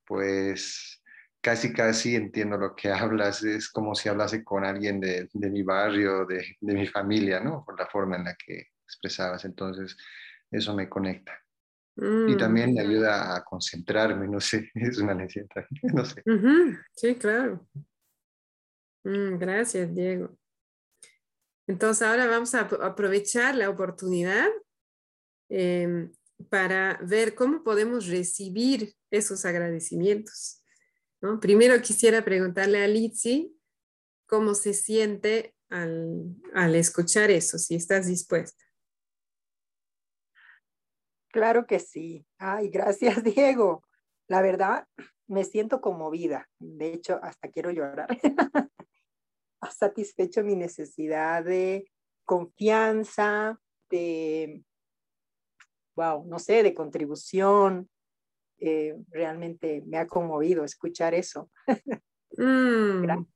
pues 0.05 1.01
casi 1.41 1.73
casi 1.73 2.15
entiendo 2.15 2.57
lo 2.57 2.75
que 2.75 2.89
hablas, 2.91 3.43
es 3.43 3.69
como 3.69 3.93
si 3.95 4.09
hablase 4.09 4.43
con 4.43 4.65
alguien 4.65 4.99
de, 4.99 5.29
de 5.31 5.49
mi 5.49 5.63
barrio, 5.63 6.25
de, 6.25 6.57
de, 6.59 6.73
mi 6.73 6.87
familia, 6.87 7.39
¿no? 7.39 7.63
Por 7.63 7.79
la 7.79 7.87
forma 7.87 8.15
en 8.15 8.25
la 8.25 8.35
que 8.35 8.69
expresabas. 8.83 9.45
Entonces, 9.45 9.95
eso 10.49 10.73
me 10.73 10.89
conecta. 10.89 11.34
Mm. 11.97 12.30
Y 12.30 12.38
también 12.38 12.73
me 12.73 12.82
ayuda 12.82 13.36
a 13.36 13.43
concentrarme, 13.43 14.27
no 14.27 14.39
sé, 14.39 14.71
es 14.75 14.97
una 14.97 15.13
necesidad, 15.13 15.65
no 15.84 16.03
sé. 16.03 16.21
Uh 16.25 16.32
-huh. 16.32 16.84
Sí, 16.93 17.15
claro. 17.15 17.67
Mm, 19.03 19.38
gracias, 19.38 19.93
Diego. 19.93 20.36
Entonces, 21.67 22.07
ahora 22.07 22.27
vamos 22.27 22.53
a 22.55 22.61
aprovechar 22.61 23.55
la 23.55 23.69
oportunidad 23.69 24.47
eh, 25.49 26.09
para 26.49 26.99
ver 27.01 27.36
cómo 27.36 27.63
podemos 27.63 28.07
recibir 28.07 28.93
esos 29.11 29.45
agradecimientos. 29.45 30.61
Primero 31.41 31.81
quisiera 31.81 32.23
preguntarle 32.23 32.83
a 32.83 32.88
Litsi 32.88 33.55
cómo 34.27 34.53
se 34.53 34.73
siente 34.73 35.55
al, 35.69 36.36
al 36.53 36.75
escuchar 36.75 37.31
eso, 37.31 37.57
si 37.57 37.75
estás 37.75 38.07
dispuesta. 38.07 38.63
Claro 41.29 41.65
que 41.65 41.79
sí. 41.79 42.25
Ay, 42.38 42.69
gracias, 42.69 43.23
Diego. 43.23 43.83
La 44.27 44.41
verdad, 44.41 44.88
me 45.27 45.43
siento 45.43 45.81
conmovida. 45.81 46.47
De 46.59 46.93
hecho, 46.93 47.19
hasta 47.21 47.49
quiero 47.49 47.71
llorar. 47.71 48.07
ha 49.61 49.71
satisfecho 49.71 50.43
mi 50.43 50.55
necesidad 50.55 51.43
de 51.43 51.91
confianza, 52.23 53.59
de, 53.89 54.63
wow, 55.95 56.25
no 56.27 56.39
sé, 56.39 56.63
de 56.63 56.73
contribución. 56.73 57.89
Eh, 58.57 58.95
realmente 59.09 59.83
me 59.85 59.97
ha 59.97 60.07
conmovido 60.07 60.63
escuchar 60.63 61.13
eso. 61.13 61.49
mm. 62.37 63.01
Gracias. 63.03 63.27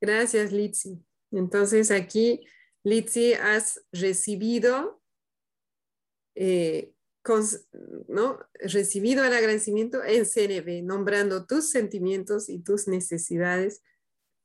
Gracias, 0.00 0.52
Litsi. 0.52 1.02
Entonces 1.30 1.90
aquí 1.90 2.46
Litsi, 2.84 3.32
has 3.32 3.82
recibido, 3.92 5.00
eh, 6.34 6.92
¿no? 8.08 8.38
recibido 8.60 9.24
el 9.24 9.32
agradecimiento 9.32 10.04
en 10.04 10.26
CNB, 10.26 10.82
nombrando 10.84 11.46
tus 11.46 11.70
sentimientos 11.70 12.50
y 12.50 12.58
tus 12.58 12.86
necesidades 12.86 13.82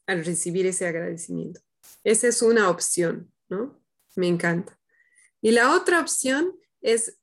al 0.07 0.23
recibir 0.23 0.65
ese 0.65 0.87
agradecimiento. 0.87 1.59
Esa 2.05 2.29
es 2.29 2.41
una 2.41 2.69
opción, 2.69 3.31
¿no? 3.49 3.83
Me 4.15 4.27
encanta. 4.27 4.78
Y 5.41 5.51
la 5.51 5.75
otra 5.75 6.01
opción 6.01 6.59
es 6.81 7.19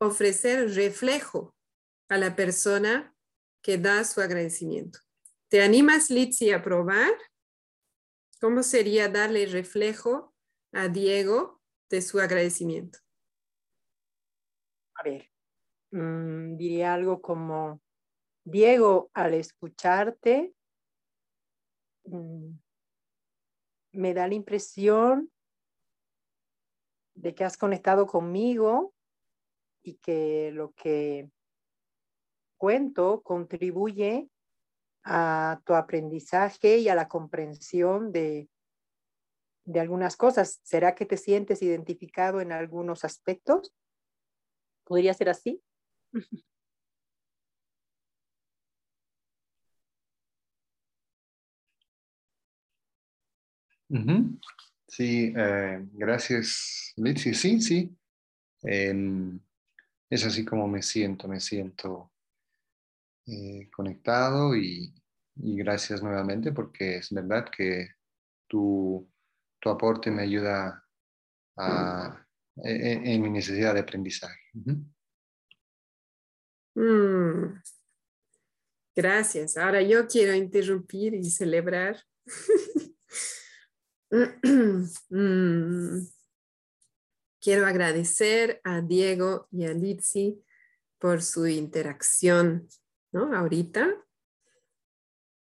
ofrecer 0.00 0.74
reflejo 0.74 1.54
a 2.08 2.16
la 2.16 2.34
persona 2.34 3.14
que 3.62 3.78
da 3.78 4.04
su 4.04 4.20
agradecimiento. 4.20 5.00
¿Te 5.48 5.62
animas, 5.62 6.10
Litsi, 6.10 6.52
a 6.52 6.62
probar? 6.62 7.12
¿Cómo 8.40 8.62
sería 8.62 9.08
darle 9.08 9.46
reflejo 9.46 10.34
a 10.72 10.88
Diego 10.88 11.60
de 11.90 12.02
su 12.02 12.20
agradecimiento? 12.20 12.98
A 14.94 15.02
ver, 15.02 15.30
mm, 15.90 16.56
diría 16.56 16.94
algo 16.94 17.20
como, 17.20 17.80
Diego, 18.44 19.10
al 19.14 19.34
escucharte, 19.34 20.54
mm, 22.04 22.50
me 23.92 24.14
da 24.14 24.28
la 24.28 24.34
impresión 24.34 25.30
de 27.20 27.34
que 27.34 27.44
has 27.44 27.56
conectado 27.56 28.06
conmigo 28.06 28.94
y 29.82 29.94
que 29.94 30.50
lo 30.52 30.72
que 30.72 31.28
cuento 32.56 33.22
contribuye 33.22 34.28
a 35.04 35.60
tu 35.64 35.74
aprendizaje 35.74 36.78
y 36.78 36.88
a 36.88 36.94
la 36.94 37.08
comprensión 37.08 38.12
de, 38.12 38.48
de 39.64 39.80
algunas 39.80 40.16
cosas. 40.16 40.60
¿Será 40.62 40.94
que 40.94 41.06
te 41.06 41.16
sientes 41.16 41.62
identificado 41.62 42.40
en 42.40 42.52
algunos 42.52 43.04
aspectos? 43.04 43.74
¿Podría 44.84 45.14
ser 45.14 45.28
así? 45.28 45.62
Sí, 54.88 55.34
eh, 55.36 55.86
gracias, 55.92 56.94
Litsi. 56.96 57.34
Sí, 57.34 57.60
sí. 57.60 57.96
Em, 58.62 59.38
es 60.10 60.24
así 60.24 60.44
como 60.44 60.66
me 60.66 60.82
siento, 60.82 61.28
me 61.28 61.40
siento 61.40 62.10
eh, 63.26 63.68
conectado 63.70 64.56
y, 64.56 64.94
gracias 65.36 66.02
nuevamente 66.02 66.50
porque 66.50 66.96
es 66.96 67.12
verdad 67.12 67.48
que 67.48 67.90
tu, 68.48 69.08
aporte 69.64 70.10
me 70.10 70.22
ayuda 70.22 70.82
e, 72.64 72.72
e, 72.72 73.14
en, 73.14 73.22
mi 73.22 73.30
necesidad 73.30 73.74
de 73.74 73.80
aprendizaje. 73.80 74.40
Mm. 76.74 77.60
Gracias. 78.96 79.56
Ahora 79.56 79.82
yo 79.82 80.08
quiero 80.08 80.34
interrumpir 80.34 81.14
y 81.14 81.30
celebrar. 81.30 82.02
Mm. 85.10 86.06
Quiero 87.40 87.66
agradecer 87.66 88.60
a 88.64 88.80
Diego 88.80 89.48
y 89.52 89.64
a 89.64 89.72
Litsi 89.72 90.42
por 90.98 91.22
su 91.22 91.46
interacción, 91.46 92.68
¿no? 93.12 93.34
Ahorita. 93.34 94.04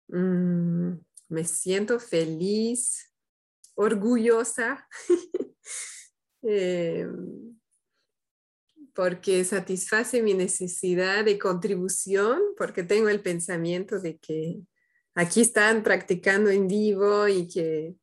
Mm, 0.10 0.94
me 1.30 1.44
siento 1.44 2.00
feliz, 2.00 3.12
orgullosa, 3.76 4.88
em, 6.44 7.58
porque 8.94 9.44
satisface 9.44 10.22
mi 10.24 10.34
necesidad 10.34 11.26
de 11.26 11.38
contribución, 11.38 12.42
porque 12.58 12.84
tengo 12.84 13.10
el 13.10 13.22
pensamiento 13.22 14.00
de 14.00 14.18
que 14.18 14.62
aquí 15.14 15.42
están 15.42 15.84
practicando 15.84 16.50
en 16.50 16.68
vivo 16.68 17.28
y 17.28 17.48
que 17.48 17.96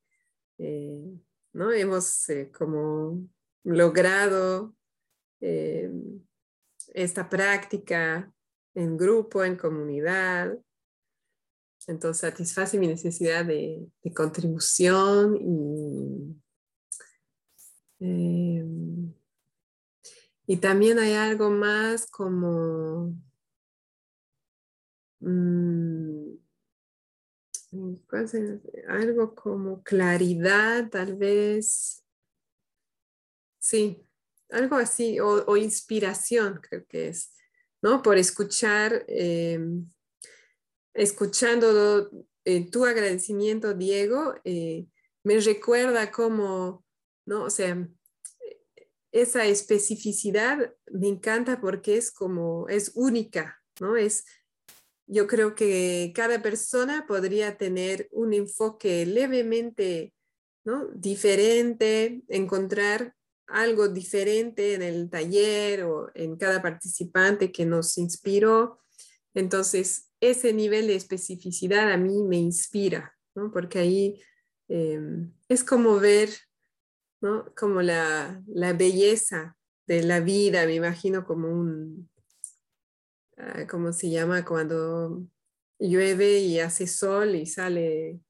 eh, 0.58 1.18
¿no? 1.52 1.72
hemos 1.72 2.28
eh, 2.28 2.50
como 2.50 3.26
logrado 3.64 4.74
eh, 5.40 5.90
esta 6.92 7.28
práctica 7.28 8.32
en 8.74 8.96
grupo, 8.96 9.44
en 9.44 9.56
comunidad. 9.56 10.58
Entonces 11.86 12.20
satisface 12.20 12.78
mi 12.78 12.86
necesidad 12.86 13.44
de, 13.44 13.86
contribución 14.14 15.36
y, 15.36 16.36
em, 18.00 19.12
y 20.46 20.56
también 20.58 20.98
hay 20.98 21.12
algo 21.12 21.50
más 21.50 22.06
como 22.06 23.14
mm, 25.20 26.43
algo 28.88 29.34
como 29.34 29.82
claridad, 29.82 30.88
tal 30.90 31.16
vez. 31.16 32.04
Sí, 33.58 34.06
algo 34.50 34.76
así, 34.76 35.18
o, 35.20 35.56
inspiración, 35.56 36.60
creo 36.62 36.84
que 36.86 37.08
es, 37.08 37.34
¿no? 37.82 38.02
Por 38.02 38.18
escuchar, 38.18 39.04
eh, 39.08 39.58
escuchando 40.92 42.10
eh, 42.44 42.70
tu 42.70 42.84
agradecimiento, 42.84 43.74
Diego, 43.74 44.34
eh, 44.44 44.86
me 45.22 45.40
recuerda 45.40 46.10
cómo, 46.10 46.84
¿no? 47.26 47.44
O 47.44 47.50
sea, 47.50 47.88
esa 49.12 49.46
especificidad 49.46 50.74
me 50.90 51.08
encanta 51.08 51.60
porque 51.60 51.96
es 51.96 52.10
como, 52.10 52.68
es 52.68 52.92
única, 52.94 53.62
¿no? 53.80 53.96
Es, 53.96 54.26
yo 55.06 55.26
creo 55.26 55.54
que 55.54 56.12
cada 56.14 56.40
persona 56.42 57.06
podría 57.06 57.56
tener 57.56 58.08
un 58.10 58.32
enfoque 58.32 59.04
levemente, 59.06 60.14
¿no? 60.64 60.88
Diferente, 60.94 62.22
encontrar 62.28 63.14
algo 63.46 63.88
diferente 63.88 64.74
en 64.74 64.82
el 64.82 65.10
taller 65.10 65.84
o 65.84 66.10
en 66.14 66.36
cada 66.36 66.62
participante 66.62 67.52
que 67.52 67.66
nos 67.66 67.98
inspiró. 67.98 68.80
Entonces, 69.34 70.10
ese 70.20 70.52
nivel 70.52 70.86
de 70.86 70.96
especificidad 70.96 71.92
a 71.92 71.96
mí 71.96 72.22
me 72.22 72.36
inspira, 72.36 73.14
¿no? 73.34 73.52
porque 73.52 73.78
ahí 73.78 74.22
em, 74.68 75.32
es 75.48 75.64
como 75.64 75.98
ver, 75.98 76.30
¿no? 77.20 77.52
como 77.56 77.82
la, 77.82 78.42
la, 78.46 78.72
belleza 78.72 79.56
de 79.86 80.02
la 80.02 80.20
vida, 80.20 80.64
me 80.66 80.74
imagino 80.76 81.26
como 81.26 81.48
un, 81.48 82.08
¿cómo 83.70 83.92
se 83.92 84.10
llama? 84.10 84.44
Cuando 84.44 85.26
llueve 85.78 86.38
y 86.38 86.60
hace 86.60 86.86
sol 86.86 87.34
y 87.34 87.46
sale, 87.46 88.20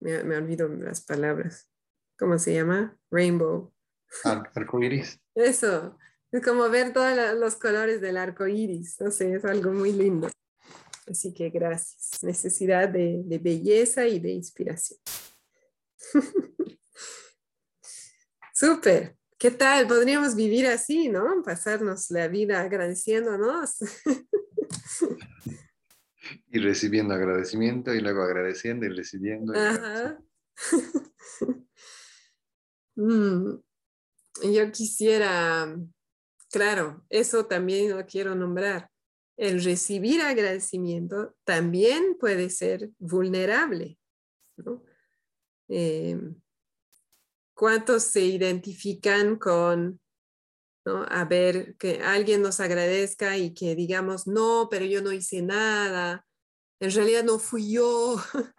me, 0.00 0.24
me 0.24 0.36
olvido 0.36 0.68
las 0.68 1.00
palabras, 1.00 1.70
¿cómo 2.18 2.38
se 2.38 2.54
llama? 2.54 2.98
Rainbow. 3.10 3.72
Arco 4.24 4.82
iris. 4.82 5.20
Eso, 5.34 5.96
es 6.32 6.44
como 6.44 6.68
ver 6.68 6.92
todos 6.92 7.16
los 7.38 7.56
colores 7.56 8.00
del 8.00 8.16
arco 8.16 8.46
iris, 8.46 9.00
no 9.00 9.10
sé, 9.10 9.34
es 9.34 9.44
algo 9.44 9.72
muy 9.72 9.92
lindo. 9.92 10.28
Así 11.06 11.32
que 11.32 11.48
gracias. 11.48 12.22
Necesidad 12.22 12.88
de, 12.88 13.22
de 13.24 13.38
belleza 13.38 14.06
y 14.06 14.18
de 14.18 14.30
inspiración. 14.30 15.00
Súper. 18.52 19.17
¿Qué 19.38 19.50
tal? 19.50 19.86
Podríamos 19.86 20.34
vivir 20.34 20.66
así, 20.66 21.08
¿no? 21.08 21.42
Pasarnos 21.44 22.10
la 22.10 22.28
vida 22.28 22.60
agradeciéndonos. 22.60 23.76
y 26.50 26.58
recibiendo 26.58 27.14
agradecimiento 27.14 27.94
y 27.94 28.00
luego 28.00 28.22
agradeciendo 28.22 28.86
y 28.86 28.90
recibiendo. 28.90 29.52
Ajá. 29.54 30.18
Mm 33.00 33.60
yo 34.42 34.70
quisiera, 34.72 35.76
claro, 36.50 37.04
eso 37.08 37.46
también 37.46 37.90
lo 37.90 38.04
quiero 38.06 38.34
nombrar. 38.34 38.90
El 39.36 39.62
recibir 39.62 40.20
agradecimiento 40.20 41.36
también 41.44 42.16
puede 42.18 42.50
ser 42.50 42.90
vulnerable. 42.98 43.98
Em, 45.68 46.34
¿Cuántos 47.58 48.04
se 48.04 48.20
identifican 48.20 49.36
con, 49.36 50.00
¿no? 50.84 51.04
a 51.08 51.24
ver, 51.24 51.76
que 51.76 52.00
alguien 52.02 52.40
nos 52.40 52.60
agradezca 52.60 53.36
y 53.36 53.52
que 53.52 53.74
digamos, 53.74 54.28
no, 54.28 54.68
pero 54.70 54.84
yo 54.84 55.02
no 55.02 55.12
hice 55.12 55.42
nada, 55.42 56.24
en 56.78 56.92
realidad 56.92 57.24
no 57.24 57.40
fui 57.40 57.72
yo, 57.72 58.16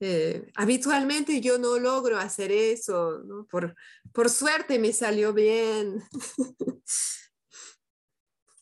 Eh, 0.00 0.52
habitualmente 0.54 1.40
yo 1.40 1.58
no 1.58 1.76
logro 1.76 2.18
hacer 2.18 2.52
eso, 2.52 3.20
por, 3.50 3.74
por 4.12 4.30
suerte 4.30 4.78
me 4.78 4.92
salió 4.92 5.32
bien. 5.32 6.04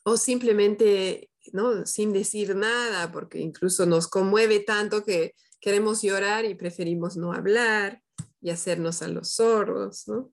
o 0.02 0.16
simplemente 0.16 1.30
¿no? 1.52 1.84
sin 1.84 2.14
decir 2.14 2.56
nada, 2.56 3.12
porque 3.12 3.38
incluso 3.38 3.84
nos 3.84 4.08
conmueve 4.08 4.60
tanto 4.60 5.04
que 5.04 5.34
queremos 5.60 6.00
llorar 6.00 6.46
y 6.46 6.54
preferimos 6.54 7.18
no 7.18 7.34
hablar. 7.34 8.02
Y 8.46 8.50
hacernos 8.50 9.02
a 9.02 9.08
los 9.08 9.30
sordos, 9.30 10.06
¿no? 10.06 10.32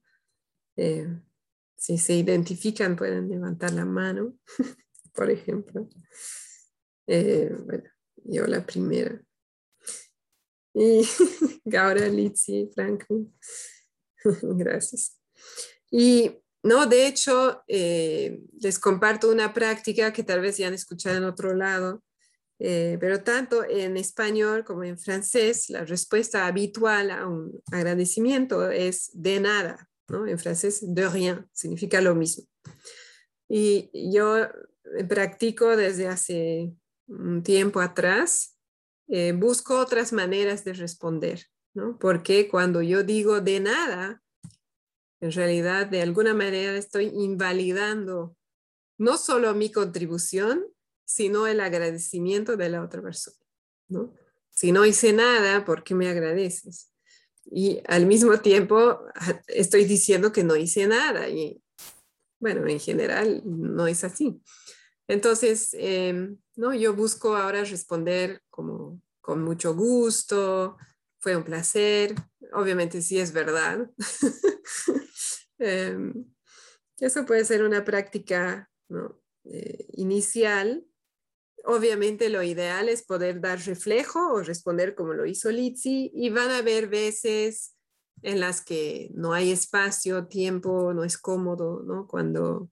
Eh, 0.76 1.20
si 1.76 1.98
se 1.98 2.14
identifican, 2.14 2.94
pueden 2.94 3.28
levantar 3.28 3.72
la 3.72 3.84
mano, 3.84 4.38
por 5.14 5.32
ejemplo. 5.32 5.88
Eh, 7.08 7.50
bueno, 7.66 7.90
yo 8.22 8.46
la 8.46 8.64
primera. 8.64 9.20
Y 10.74 11.02
Gaura, 11.64 12.06
Litsi, 12.06 12.70
Franklin. 12.72 13.36
Gracias. 14.42 15.18
Y 15.90 16.40
no, 16.62 16.86
de 16.86 17.08
hecho, 17.08 17.64
eh, 17.66 18.44
les 18.60 18.78
comparto 18.78 19.28
una 19.28 19.52
práctica 19.52 20.12
que 20.12 20.22
tal 20.22 20.40
vez 20.40 20.56
ya 20.56 20.68
han 20.68 20.74
escuchado 20.74 21.16
en 21.16 21.24
otro 21.24 21.52
lado, 21.52 22.00
eh, 22.58 22.96
pero 23.00 23.22
tanto 23.22 23.64
en 23.64 23.96
español 23.96 24.64
como 24.64 24.84
en 24.84 24.98
francés, 24.98 25.68
la 25.70 25.84
respuesta 25.84 26.46
habitual 26.46 27.10
a 27.10 27.26
un 27.26 27.60
agradecimiento 27.72 28.70
es 28.70 29.10
de 29.12 29.40
nada, 29.40 29.88
¿no? 30.08 30.26
En 30.26 30.38
francés, 30.38 30.80
de 30.82 31.08
rien, 31.08 31.46
significa 31.52 32.00
lo 32.00 32.14
mismo. 32.14 32.44
Y 33.48 33.90
yo 34.12 34.48
practico 35.08 35.76
desde 35.76 36.08
hace 36.08 36.72
un 37.06 37.42
tiempo 37.42 37.80
atrás, 37.80 38.56
eh, 39.08 39.32
busco 39.32 39.78
otras 39.78 40.12
maneras 40.12 40.64
de 40.64 40.72
responder, 40.72 41.46
¿no? 41.74 41.98
Porque 41.98 42.48
cuando 42.48 42.82
yo 42.82 43.02
digo 43.02 43.40
de 43.40 43.60
nada, 43.60 44.22
en 45.20 45.32
realidad 45.32 45.86
de 45.86 46.02
alguna 46.02 46.34
manera 46.34 46.76
estoy 46.76 47.06
invalidando 47.14 48.36
no 48.98 49.16
solo 49.16 49.54
mi 49.54 49.70
contribución, 49.70 50.64
sino 51.04 51.46
el 51.46 51.60
agradecimiento 51.60 52.56
de 52.56 52.68
la 52.68 52.82
otra 52.82 53.02
persona, 53.02 53.36
¿no? 53.88 54.14
Si 54.50 54.72
no 54.72 54.84
hice 54.84 55.12
nada, 55.12 55.64
¿por 55.64 55.82
qué 55.82 55.94
me 55.94 56.08
agradeces? 56.08 56.92
Y 57.44 57.82
al 57.86 58.06
mismo 58.06 58.40
tiempo 58.40 59.00
estoy 59.48 59.84
diciendo 59.84 60.32
que 60.32 60.44
no 60.44 60.56
hice 60.56 60.86
nada 60.86 61.28
y 61.28 61.60
bueno, 62.38 62.66
en 62.66 62.78
general 62.78 63.42
no 63.44 63.86
es 63.86 64.04
así. 64.04 64.40
Entonces, 65.08 65.70
em, 65.72 66.38
no, 66.56 66.74
yo 66.74 66.94
busco 66.94 67.36
ahora 67.36 67.64
responder 67.64 68.42
como 68.50 69.00
con 69.20 69.42
mucho 69.42 69.74
gusto, 69.74 70.76
fue 71.18 71.36
un 71.36 71.44
placer, 71.44 72.14
obviamente 72.52 73.00
sí 73.02 73.18
es 73.18 73.32
verdad. 73.32 73.90
Em, 75.58 76.26
eso 76.98 77.24
puede 77.24 77.44
ser 77.44 77.62
una 77.62 77.84
práctica 77.84 78.68
eh, 79.44 79.86
inicial. 79.92 80.84
Obviamente 81.64 82.28
lo 82.28 82.42
ideal 82.42 82.88
es 82.88 83.02
poder 83.02 83.40
dar 83.40 83.58
reflejo 83.60 84.34
o 84.34 84.42
responder 84.42 84.94
como 84.94 85.14
lo 85.14 85.26
hizo 85.26 85.50
Litsi 85.50 86.10
y 86.14 86.30
van 86.30 86.50
a 86.50 86.58
haber 86.58 86.88
veces 86.88 87.74
en 88.22 88.40
las 88.40 88.62
que 88.62 89.10
no 89.14 89.32
hay 89.32 89.50
espacio, 89.50 90.26
tiempo, 90.26 90.92
no 90.94 91.04
es 91.04 91.18
cómodo, 91.18 91.82
¿no? 91.84 92.06
Cuando 92.06 92.70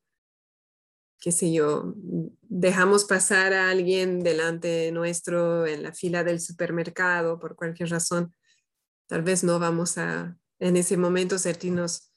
qué 1.22 1.30
sé 1.30 1.52
yo, 1.52 1.94
dejamos 2.42 3.04
pasar 3.04 3.52
a 3.52 3.70
alguien 3.70 4.24
delante 4.24 4.90
nuestro 4.90 5.66
en 5.66 5.84
la 5.84 5.92
fila 5.92 6.24
del 6.24 6.40
supermercado 6.40 7.38
por 7.38 7.54
cualquier 7.54 7.90
razón, 7.90 8.34
tal 9.06 9.22
vez 9.22 9.44
no 9.44 9.60
vamos 9.60 9.98
a 9.98 10.36
en 10.58 10.76
ese 10.76 10.96
momento 10.96 11.38
sentirnos 11.38 12.12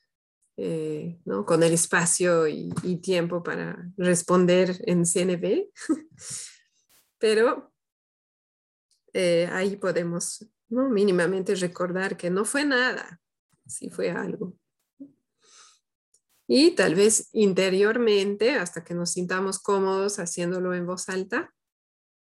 eh, 0.57 1.19
¿no? 1.23 1.45
con 1.45 1.61
el 1.61 1.73
espacio 1.73 2.47
y, 2.47 2.71
tiempo 3.03 3.43
para 3.43 3.91
responder 3.95 4.81
en 4.87 5.05
CNV, 5.05 5.67
pero 7.17 7.73
eh, 9.13 9.47
ahí 9.51 9.77
podemos 9.77 10.45
¿no? 10.69 10.89
mínimamente 10.89 11.55
recordar 11.55 12.17
que 12.17 12.29
no 12.29 12.45
fue 12.45 12.65
nada, 12.65 13.21
sí 13.65 13.89
fue 13.89 14.11
algo. 14.11 14.57
Y 16.47 16.71
tal 16.71 16.95
vez 16.95 17.29
interiormente, 17.33 18.51
hasta 18.51 18.83
que 18.83 18.93
nos 18.93 19.11
sintamos 19.11 19.59
cómodos 19.59 20.19
haciéndolo 20.19 20.75
en 20.75 20.85
voz 20.85 21.09
alta, 21.09 21.53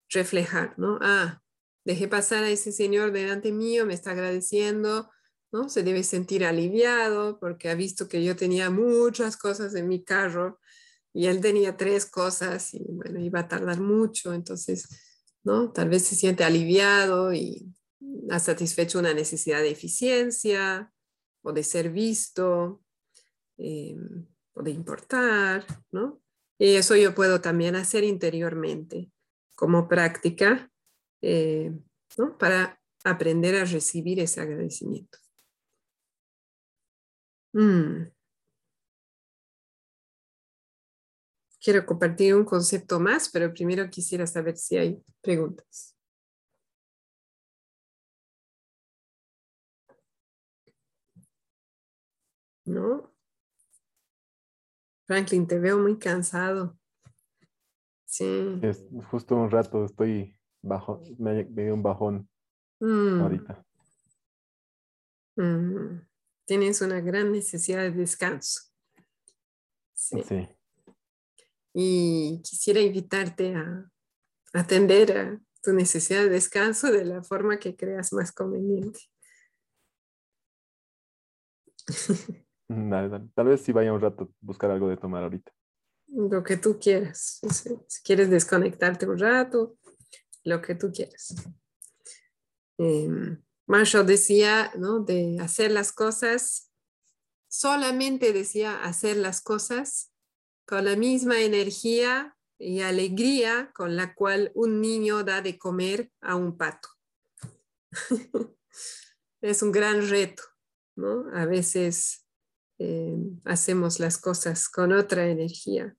reflejar, 0.08 0.78
¿no? 0.78 0.98
Ah, 1.02 1.42
dejé 1.84 2.08
pasar 2.08 2.44
a 2.44 2.48
ese 2.48 2.72
señor 2.72 3.12
delante 3.12 3.52
mío, 3.52 3.84
me 3.84 3.92
está 3.92 4.12
agradeciendo, 4.12 5.10
¿no? 5.52 5.68
Se 5.68 5.82
debe 5.82 6.02
sentir 6.04 6.44
aliviado 6.44 7.38
porque 7.38 7.68
ha 7.68 7.74
visto 7.74 8.08
que 8.08 8.24
yo 8.24 8.36
tenía 8.36 8.70
muchas 8.70 9.36
cosas 9.36 9.74
en 9.74 9.88
mi 9.88 10.02
carro 10.02 10.58
y 11.18 11.26
él 11.26 11.40
tenía 11.40 11.76
tres 11.76 12.06
cosas 12.06 12.72
y 12.74 12.84
bueno, 12.90 13.18
iba 13.18 13.40
a 13.40 13.48
tardar 13.48 13.80
mucho, 13.80 14.32
entonces, 14.32 14.88
¿no? 15.42 15.72
Tal 15.72 15.88
vez 15.88 16.04
se 16.04 16.14
siente 16.14 16.44
aliviado 16.44 17.34
y 17.34 17.74
ha 18.30 18.38
satisfecho 18.38 19.00
una 19.00 19.12
necesidad 19.12 19.60
de 19.60 19.70
eficiencia 19.72 20.92
o 21.42 21.52
de 21.52 21.64
ser 21.64 21.90
visto, 21.90 22.84
eh, 23.56 23.96
de 24.54 24.70
importar, 24.70 25.66
¿no? 25.90 26.22
Y 26.56 26.76
eso 26.76 26.94
yo 26.94 27.16
puedo 27.16 27.40
también 27.40 27.74
hacer 27.74 28.04
interiormente 28.04 29.10
como 29.56 29.88
práctica, 29.88 30.70
eh, 31.20 31.76
¿no? 32.16 32.38
Para 32.38 32.80
aprender 33.02 33.56
a 33.56 33.64
recibir 33.64 34.20
ese 34.20 34.40
agradecimiento. 34.40 35.18
Mm. 37.54 38.17
Quiero 41.68 41.84
compartir 41.84 42.34
un 42.34 42.46
concepto 42.46 42.98
más, 42.98 43.28
pero 43.28 43.52
primero 43.52 43.90
quisiera 43.90 44.26
saber 44.26 44.56
si 44.56 44.78
hay 44.78 45.04
preguntas. 45.20 45.94
¿No? 52.64 53.12
Franklin, 55.06 55.46
te 55.46 55.58
veo 55.58 55.76
muy 55.76 55.98
cansado. 55.98 56.78
Sí. 58.06 58.58
Es 58.62 58.86
justo 59.10 59.36
un 59.36 59.50
rato 59.50 59.84
estoy 59.84 60.40
bajo, 60.62 61.02
me, 61.18 61.44
dio 61.44 61.74
un 61.74 61.82
bajón 61.82 62.30
mm. 62.80 63.20
ahorita. 63.20 63.66
Mm. 65.36 66.00
Tienes 66.46 66.80
una 66.80 67.02
gran 67.02 67.30
necesidad 67.30 67.82
de 67.82 67.90
descanso. 67.90 68.62
Sí. 69.92 70.48
Y 71.80 72.42
quisiera 72.42 72.80
invitarte 72.80 73.54
a 73.54 73.88
atender 74.52 75.16
a 75.16 75.40
tu 75.62 75.72
necesidad 75.72 76.24
de 76.24 76.28
descanso 76.28 76.90
de 76.90 77.04
la 77.04 77.22
forma 77.22 77.60
que 77.60 77.76
creas 77.76 78.12
más 78.12 78.32
conveniente. 78.32 78.98
Tal 82.66 83.46
vez 83.46 83.60
si 83.60 83.70
vaya 83.70 83.92
un 83.92 84.00
rato 84.00 84.24
a 84.24 84.28
buscar 84.40 84.72
algo 84.72 84.88
de 84.88 84.96
tomar 84.96 85.22
ahorita. 85.22 85.52
Lo 86.08 86.42
que 86.42 86.56
tú 86.56 86.80
quieras. 86.80 87.40
Si 87.86 88.02
quieres 88.02 88.28
desconectarte 88.28 89.06
un 89.06 89.16
rato, 89.16 89.78
lo 90.42 90.60
que 90.60 90.74
tú 90.74 90.90
quieras. 90.90 91.32
Em, 92.76 93.40
Marshall 93.68 94.04
decía, 94.04 94.72
¿no? 94.76 94.98
De 94.98 95.36
hacer 95.40 95.70
las 95.70 95.92
cosas, 95.92 96.72
solamente 97.46 98.32
decía 98.32 98.82
hacer 98.82 99.16
las 99.16 99.40
cosas 99.40 100.10
con 100.68 100.84
la 100.84 100.96
misma 100.96 101.40
energía 101.40 102.36
y 102.58 102.80
alegría 102.80 103.72
con 103.74 103.96
la 103.96 104.14
cual 104.14 104.52
un 104.54 104.82
niño 104.82 105.24
da 105.24 105.40
de 105.40 105.56
comer 105.56 106.12
a 106.20 106.36
un 106.36 106.58
pato. 106.58 106.90
es 109.40 109.62
un 109.62 109.72
gran 109.72 110.06
reto, 110.10 110.42
¿no? 110.94 111.24
A 111.32 111.46
veces 111.46 112.26
eh, 112.78 113.16
hacemos 113.44 113.98
las 113.98 114.18
cosas 114.18 114.68
con 114.68 114.92
otra 114.92 115.28
energía. 115.28 115.96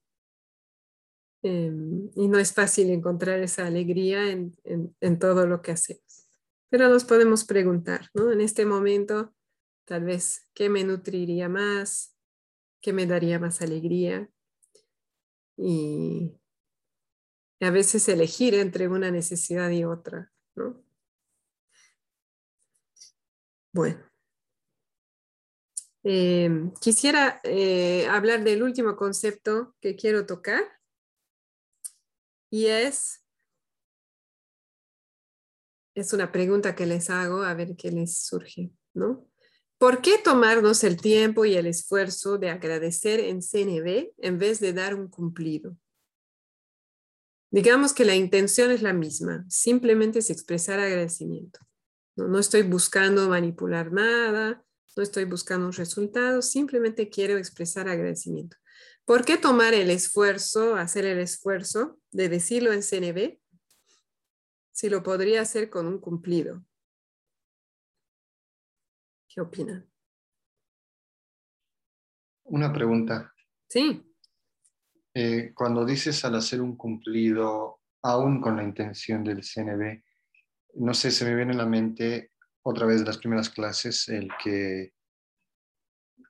Em, 1.42 2.10
y 2.14 2.28
no 2.28 2.38
es 2.38 2.52
fácil 2.52 2.90
encontrar 2.90 3.40
esa 3.40 3.66
alegría 3.66 4.30
en, 4.30 4.56
en, 4.64 5.18
todo 5.18 5.46
lo 5.46 5.62
que 5.62 5.72
hacemos. 5.72 6.28
Pero 6.68 6.88
nos 6.88 7.04
podemos 7.04 7.44
preguntar, 7.44 8.08
¿no? 8.14 8.30
En 8.30 8.40
este 8.40 8.66
momento, 8.66 9.34
tal 9.84 10.04
vez, 10.04 10.46
¿qué 10.54 10.68
me 10.68 10.84
nutriría 10.84 11.48
más? 11.48 12.14
¿Qué 12.80 12.92
me 12.92 13.06
daría 13.06 13.40
más 13.40 13.62
alegría? 13.62 14.30
Y 15.62 16.40
a 17.60 17.70
veces 17.70 18.08
elegir 18.08 18.54
entre 18.54 18.88
una 18.88 19.10
necesidad 19.10 19.70
y 19.70 19.84
otra, 19.84 20.32
¿no? 20.54 20.82
Bueno, 23.72 24.10
Em, 26.02 26.72
quisiera 26.80 27.40
eh, 27.44 28.06
hablar 28.08 28.42
del 28.42 28.62
último 28.62 28.96
concepto 28.96 29.74
que 29.80 29.96
quiero 29.96 30.24
tocar 30.24 30.62
y 32.50 32.66
es, 32.66 33.22
es 35.94 36.12
una 36.14 36.32
pregunta 36.32 36.74
que 36.74 36.86
les 36.86 37.10
hago 37.10 37.42
a 37.42 37.52
ver 37.52 37.76
qué 37.76 37.90
les 37.90 38.16
surge, 38.18 38.70
¿no? 38.94 39.29
¿Por 39.80 40.02
qué 40.02 40.18
tomarnos 40.22 40.84
el 40.84 41.00
tiempo 41.00 41.46
y 41.46 41.54
el 41.54 41.64
esfuerzo 41.64 42.36
de 42.36 42.50
agradecer 42.50 43.18
en 43.18 43.40
CNB 43.40 44.12
en 44.18 44.38
vez 44.38 44.60
de 44.60 44.74
dar 44.74 44.94
un 44.94 45.08
cumplido? 45.08 45.74
Digamos 47.50 47.94
que 47.94 48.04
la 48.04 48.14
intención 48.14 48.70
es 48.70 48.82
la 48.82 48.92
misma, 48.92 49.46
simplemente 49.48 50.18
es 50.18 50.28
expresar 50.28 50.80
agradecimiento. 50.80 51.60
No, 52.14 52.28
no 52.28 52.38
estoy 52.38 52.60
buscando 52.60 53.26
manipular 53.30 53.90
nada, 53.90 54.62
no 54.98 55.02
estoy 55.02 55.24
buscando 55.24 55.68
un 55.68 55.72
resultado, 55.72 56.42
simplemente 56.42 57.08
quiero 57.08 57.38
expresar 57.38 57.88
agradecimiento. 57.88 58.58
¿Por 59.06 59.24
qué 59.24 59.38
tomar 59.38 59.72
el 59.72 59.88
esfuerzo, 59.88 60.76
hacer 60.76 61.06
el 61.06 61.20
esfuerzo 61.20 61.98
de 62.12 62.28
decirlo 62.28 62.74
en 62.74 62.82
CNB 62.82 63.38
si 64.72 64.90
lo 64.90 65.02
podría 65.02 65.40
hacer 65.40 65.70
con 65.70 65.86
un 65.86 65.98
cumplido? 65.98 66.66
¿Qué 69.32 69.40
opinan? 69.40 69.88
Una 72.46 72.72
pregunta. 72.72 73.32
Sí. 73.68 74.02
Eh, 75.14 75.52
cuando 75.54 75.84
dices 75.84 76.24
al 76.24 76.34
hacer 76.34 76.60
un 76.60 76.76
cumplido, 76.76 77.80
aún 78.02 78.40
con 78.40 78.56
la 78.56 78.64
intención 78.64 79.22
del 79.22 79.44
CNB, 79.44 80.02
no 80.74 80.94
sé, 80.94 81.12
se 81.12 81.24
me 81.24 81.36
viene 81.36 81.52
a 81.52 81.58
la 81.58 81.66
mente 81.66 82.32
otra 82.62 82.86
vez 82.86 83.00
de 83.00 83.06
las 83.06 83.18
primeras 83.18 83.50
clases 83.50 84.08
el 84.08 84.28
que 84.42 84.94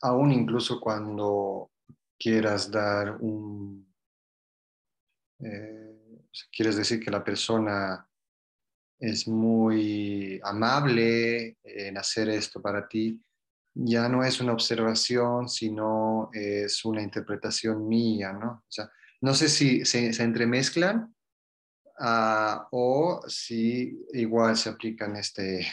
aún 0.02 0.32
incluso 0.32 0.78
cuando 0.78 1.72
quieras 2.18 2.70
dar 2.70 3.16
un, 3.20 3.94
eh, 5.38 6.26
quieres 6.52 6.76
decir 6.76 7.02
que 7.02 7.10
la 7.10 7.24
persona 7.24 8.09
es 9.00 9.26
muy 9.26 10.38
amable 10.44 11.56
en 11.64 11.96
hacer 11.96 12.28
esto 12.28 12.60
para 12.60 12.86
ti, 12.86 13.20
ya 13.74 14.08
no 14.08 14.22
es 14.22 14.40
una 14.40 14.52
observación, 14.52 15.48
sino 15.48 16.30
es 16.32 16.84
una 16.84 17.02
interpretación 17.02 17.88
mía, 17.88 18.32
¿no? 18.32 18.50
O 18.50 18.70
sea, 18.70 18.90
no 19.22 19.34
sé 19.34 19.48
si 19.48 19.84
se, 19.84 20.08
entremezclan 20.22 21.14
ah, 21.98 22.68
o 22.72 23.22
si 23.26 24.06
igual 24.12 24.56
se 24.56 24.68
aplican 24.68 25.16
este, 25.16 25.66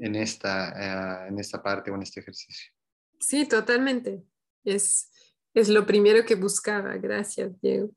en, 0.00 0.16
esta, 0.16 1.24
ah, 1.24 1.28
en 1.28 1.38
esta 1.38 1.62
parte 1.62 1.90
o 1.90 1.94
en 1.94 2.02
este 2.02 2.20
ejercicio. 2.20 2.72
Sí, 3.20 3.46
totalmente. 3.46 4.24
Es, 4.64 5.10
es 5.54 5.68
lo 5.68 5.86
primero 5.86 6.24
que 6.24 6.34
buscaba. 6.34 6.96
Gracias, 6.96 7.60
Diego. 7.60 7.90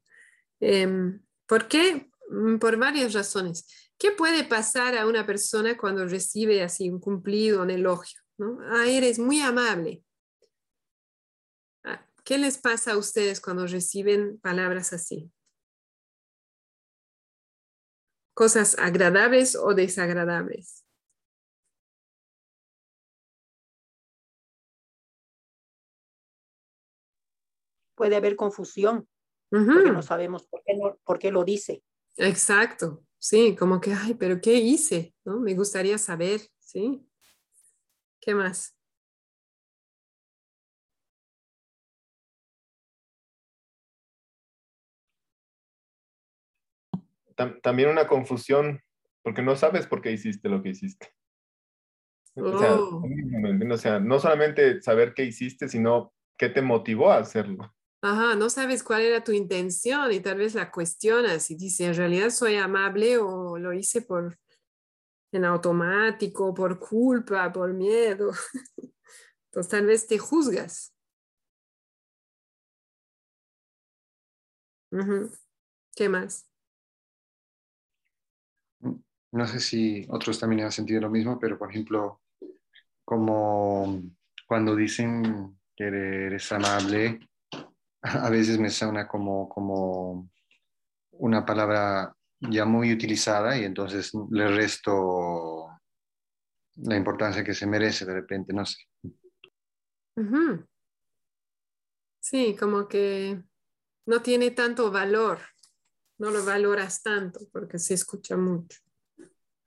Em, 0.60 1.22
¿Por 1.48 1.68
qué? 1.68 2.10
Mm, 2.30 2.57
por 2.57 2.78
varias 2.78 3.13
razones. 3.13 3.67
¿Qué 3.97 4.11
puede 4.11 4.43
pasar 4.43 4.97
a 4.97 5.07
una 5.07 5.26
persona 5.26 5.78
cuando 5.78 6.05
recibe 6.05 6.63
así 6.63 6.89
un 6.89 6.99
cumplido, 6.99 7.61
un 7.61 7.69
elogio? 7.69 8.19
Ah, 8.69 8.86
eres 8.88 9.19
muy 9.19 9.39
amable. 9.39 10.03
Ah, 11.84 12.05
¿Qué 12.23 12.38
les 12.38 12.57
pasa 12.57 12.93
a 12.93 12.97
ustedes 12.97 13.39
cuando 13.39 13.65
reciben 13.67 14.39
palabras 14.39 14.91
así? 14.91 15.32
¿Cosas 18.34 18.78
agradables 18.78 19.55
o 19.55 19.73
desagradables? 19.73 20.84
Puede 27.95 28.17
haber 28.17 28.36
confusión, 28.36 29.07
porque 29.49 29.91
no 29.91 30.01
sabemos 30.01 30.45
por 30.47 30.61
qué, 30.65 30.73
por 31.05 31.17
qué 31.17 31.32
lo 31.32 31.45
dice. 31.45 31.82
Exacto, 32.18 33.03
sí, 33.20 33.55
como 33.55 33.82
que, 33.82 33.93
ay, 33.93 34.13
pero 34.13 34.39
¿qué 34.39 34.53
hice? 34.53 35.13
¿No? 35.26 35.39
Me 35.39 35.53
gustaría 35.53 35.97
saber, 35.97 36.41
¿sí? 36.59 37.05
¿Qué 38.22 38.34
más? 38.34 38.76
También 47.61 47.89
una 47.89 48.07
confusión, 48.07 48.82
porque 49.22 49.41
no 49.41 49.57
sabes 49.57 49.88
por 49.88 50.01
qué 50.01 50.11
hiciste 50.11 50.47
lo 50.47 50.63
que 50.63 50.70
hiciste. 50.70 51.13
Oh. 52.38 53.03
O, 53.72 53.78
sea, 53.78 53.99
no 53.99 54.20
solamente 54.20 54.82
saber 54.82 55.13
qué 55.13 55.24
hiciste, 55.24 55.68
sino 55.68 56.13
qué 56.38 56.49
te 56.49 56.61
motivó 56.61 57.11
a 57.11 57.18
hacerlo. 57.18 57.74
Ajá, 58.06 58.36
no 58.36 58.51
sabes 58.51 58.84
cuál 58.84 59.01
era 59.01 59.24
tu 59.24 59.32
intención 59.32 60.12
y 60.12 60.20
tal 60.20 60.38
vez 60.38 60.53
la 60.53 60.70
cuestionas 60.70 61.49
y 61.49 61.56
dices, 61.56 61.88
en 61.88 61.95
realidad 61.95 62.30
soy 62.30 62.56
amable 62.56 63.18
o 63.18 63.58
lo 63.58 63.74
hice 63.74 64.03
por 64.03 64.38
en 65.32 65.43
automático, 65.43 66.53
por 66.53 66.78
culpa, 66.78 67.51
por 67.51 67.74
miedo. 67.74 68.32
Entonces 69.47 69.72
tal 69.72 69.88
vez 69.88 70.06
te 70.06 70.20
juzgas. 70.20 70.93
¿Qué 75.95 76.08
más? 76.08 76.47
No 79.32 79.47
sé 79.47 79.60
si 79.60 80.06
otros 80.12 80.39
también 80.39 80.62
han 80.62 80.72
sentido 80.72 81.01
lo 81.01 81.10
mismo, 81.10 81.39
pero 81.39 81.58
por 81.58 81.72
ejemplo, 81.72 82.22
como 83.03 83.99
cuando 84.45 84.76
dicen 84.76 85.58
que 85.76 85.86
eres 85.86 86.51
amable, 86.51 87.20
a 88.06 88.30
veces 88.30 88.60
me 88.60 88.70
suena 88.70 89.08
como, 89.08 89.49
como 89.49 90.30
una 91.12 91.45
palabra 91.45 92.16
ya 92.39 92.66
muy 92.66 92.93
utilizada 92.93 93.58
y 93.58 93.64
entonces 93.64 94.12
le 94.30 94.47
resto 94.47 95.70
la 96.78 96.95
importancia 96.95 97.43
que 97.43 97.53
se 97.53 97.66
merece 97.66 98.06
de 98.06 98.14
repente, 98.14 98.53
no 98.53 98.66
sé. 98.66 98.78
Sí, 102.20 102.56
como 102.60 102.88
que 102.88 103.43
no 104.06 104.22
tiene 104.22 104.51
tanto 104.51 104.91
valor, 104.91 105.39
no 106.18 106.32
lo 106.32 106.45
valoras 106.45 107.01
tanto 107.01 107.41
porque 107.51 107.80
se 107.80 107.93
escucha 107.93 108.38
mucho. 108.38 108.80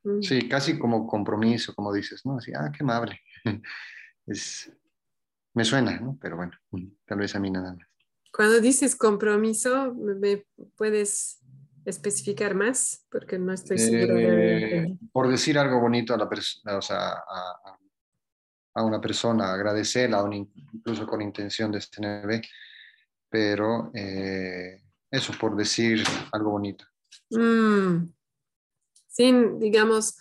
Mm. 0.04 0.22
Sí, 0.22 0.48
casi 0.48 0.78
como 0.78 1.06
compromiso, 1.06 1.74
como 1.74 1.92
dices, 1.92 2.24
¿no? 2.24 2.38
Así, 2.38 2.52
ah, 2.54 2.70
qué 2.76 2.82
amable. 2.82 3.20
Es, 4.26 4.70
me 5.54 5.64
suena, 5.64 5.98
¿no? 5.98 6.18
Pero 6.20 6.36
bueno, 6.36 6.52
tal 7.06 7.18
vez 7.18 7.34
a 7.34 7.40
mí 7.40 7.50
nada 7.50 7.72
más. 7.72 7.87
Cuando 8.32 8.60
dices 8.60 8.94
compromiso, 8.96 9.94
¿me 9.94 10.44
puedes 10.76 11.40
especificar 11.84 12.54
más? 12.54 13.06
Porque 13.10 13.38
no 13.38 13.52
estoy 13.52 13.78
seguro 13.78 14.18
eh, 14.18 14.96
Por 15.12 15.28
decir 15.28 15.58
algo 15.58 15.80
bonito 15.80 16.14
a, 16.14 16.18
la 16.18 16.28
o 16.76 16.82
sea, 16.82 17.12
a, 17.12 17.78
a, 18.74 18.84
una 18.84 19.00
persona, 19.00 19.52
agradecerla, 19.52 20.24
incluso 20.32 21.06
con 21.06 21.22
intención 21.22 21.72
de 21.72 21.78
este 21.78 22.00
pero 23.30 23.90
eh, 23.94 24.82
eso 25.10 25.32
por 25.38 25.56
decir 25.56 26.02
algo 26.32 26.52
bonito. 26.52 26.84
Mm. 27.30 28.12
Sin, 29.08 29.58
digamos, 29.58 30.16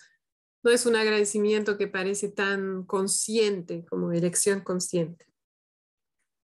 no 0.62 0.70
es 0.70 0.86
un 0.86 0.96
agradecimiento 0.96 1.78
que 1.78 1.86
parece 1.86 2.28
tan 2.30 2.84
consciente 2.84 3.84
como 3.88 4.12
elección 4.12 4.60
consciente. 4.60 5.26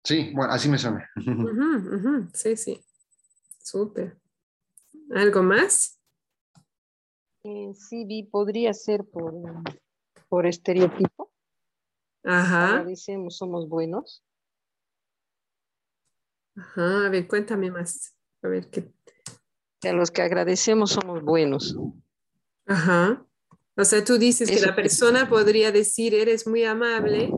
Sí, 0.05 0.31
bueno, 0.35 0.53
así 0.53 0.69
me 0.69 0.79
suena. 0.79 1.11
Sí, 2.35 2.57
sí. 2.57 2.85
Súper. 3.59 4.19
¿Algo 5.15 5.43
más? 5.43 5.99
Eh, 7.43 7.73
sí, 7.75 8.05
vi, 8.05 8.25
podría 8.25 8.75
ser 8.75 9.05
por, 9.05 9.35
por 10.29 10.47
estereotipo. 10.47 11.33
Ajá. 12.23 12.85
Decimos 12.85 13.37
somos 13.37 13.69
buenos. 13.69 14.23
Ajá, 16.57 17.07
a 17.07 17.09
ver, 17.09 17.27
cuéntame 17.27 17.71
más. 17.71 18.15
A 18.43 18.49
ver 18.49 18.69
qué. 18.69 18.93
A 19.89 19.93
los 19.93 20.11
que 20.11 20.23
agradecemos 20.23 20.93
somos 20.93 21.23
buenos. 21.23 21.77
Ajá. 22.67 23.27
O 23.77 23.85
sea, 23.85 24.05
tú 24.05 24.19
dices 24.19 24.51
que 24.51 24.61
la 24.61 24.77
persona 24.77 25.29
podría 25.29 25.73
decir, 25.73 26.15
eres 26.15 26.47
muy 26.47 26.65
amable, 26.65 27.31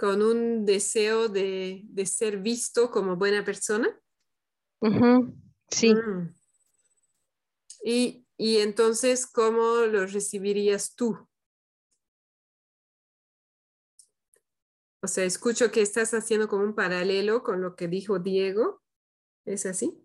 con 0.00 0.22
un 0.22 0.64
deseo 0.64 1.28
de, 1.28 1.84
ser 2.06 2.38
visto 2.38 2.90
como 2.90 3.16
buena 3.16 3.44
persona. 3.44 4.00
Sí. 5.68 5.94
Mm. 5.94 6.34
Y, 7.84 8.26
y 8.38 8.56
entonces, 8.60 9.26
¿cómo 9.26 9.80
lo 9.80 10.06
recibirías 10.06 10.94
tú? 10.94 11.18
O 15.02 15.06
sea, 15.06 15.24
escucho 15.24 15.70
que 15.70 15.82
estás 15.82 16.14
haciendo 16.14 16.48
como 16.48 16.64
un 16.64 16.74
paralelo 16.74 17.42
con 17.42 17.60
lo 17.60 17.76
que 17.76 17.86
dijo 17.86 18.18
Diego. 18.18 18.80
¿Es 19.44 19.66
así? 19.66 20.02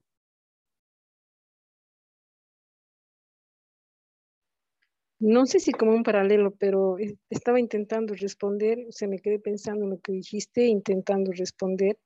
No 5.19 5.45
sé 5.45 5.59
si 5.59 5.71
como 5.71 5.93
un 5.93 6.03
paralelo, 6.03 6.51
pero 6.55 6.97
estaba 7.29 7.59
intentando 7.59 8.13
responder, 8.15 8.85
o 8.87 8.91
sea, 8.91 9.07
me 9.07 9.19
quedé 9.19 9.39
pensando 9.39 9.85
en 9.85 9.91
lo 9.91 9.99
que 9.99 10.11
dijiste, 10.11 10.65
intentando 10.65 11.31
responder 11.31 11.97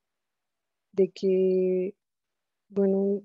de 0.91 1.09
que, 1.09 1.95
bueno, 2.67 3.23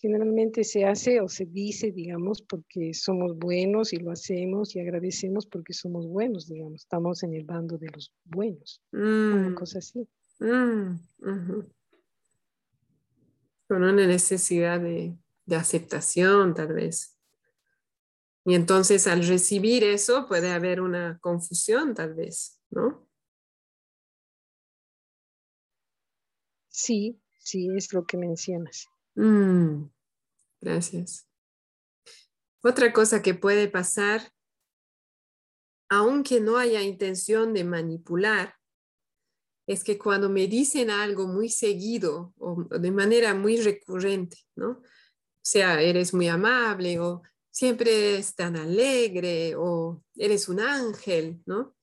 generalmente 0.00 0.64
se 0.64 0.84
hace 0.84 1.20
o 1.20 1.28
se 1.28 1.44
dice, 1.44 1.92
digamos, 1.92 2.42
porque 2.42 2.94
somos 2.94 3.36
buenos 3.36 3.92
y 3.92 3.96
lo 3.96 4.10
hacemos 4.10 4.74
y 4.74 4.80
agradecemos 4.80 5.46
porque 5.46 5.72
somos 5.72 6.06
buenos, 6.06 6.48
digamos, 6.48 6.82
estamos 6.82 7.22
en 7.22 7.34
el 7.34 7.44
bando 7.44 7.78
de 7.78 7.88
los 7.88 8.12
buenos, 8.24 8.80
una 8.92 9.50
mm. 9.50 9.54
cosa 9.54 9.78
así. 9.78 10.08
Mm, 10.40 10.98
Con 13.68 13.82
una 13.82 14.06
necesidad 14.06 14.80
de, 14.80 15.16
de 15.46 15.56
aceptación, 15.56 16.54
tal 16.54 16.72
vez. 16.72 17.17
Y 18.44 18.54
entonces 18.54 19.06
al 19.06 19.26
recibir 19.26 19.84
eso 19.84 20.26
puede 20.26 20.50
haber 20.50 20.80
una 20.80 21.18
confusión 21.20 21.94
tal 21.94 22.14
vez, 22.14 22.60
¿no? 22.70 23.06
Sí, 26.68 27.20
sí, 27.38 27.68
es 27.76 27.92
lo 27.92 28.06
que 28.06 28.16
mencionas. 28.16 28.86
Mm, 29.14 29.84
gracias. 30.60 31.28
Otra 32.62 32.92
cosa 32.92 33.22
que 33.22 33.34
puede 33.34 33.68
pasar, 33.68 34.32
aunque 35.88 36.40
no 36.40 36.56
haya 36.56 36.82
intención 36.82 37.52
de 37.52 37.64
manipular, 37.64 38.54
es 39.66 39.84
que 39.84 39.98
cuando 39.98 40.30
me 40.30 40.46
dicen 40.46 40.90
algo 40.90 41.26
muy 41.26 41.50
seguido 41.50 42.32
o 42.38 42.64
de 42.64 42.90
manera 42.90 43.34
muy 43.34 43.60
recurrente, 43.60 44.38
¿no? 44.56 44.70
O 44.70 44.82
sea, 45.42 45.82
eres 45.82 46.14
muy 46.14 46.28
amable 46.28 46.98
o 47.00 47.22
siempre 47.58 48.18
es 48.18 48.36
tan 48.36 48.54
alegre 48.54 49.56
o 49.56 50.04
eres 50.14 50.48
un 50.48 50.60
ángel, 50.60 51.42
¿no? 51.44 51.76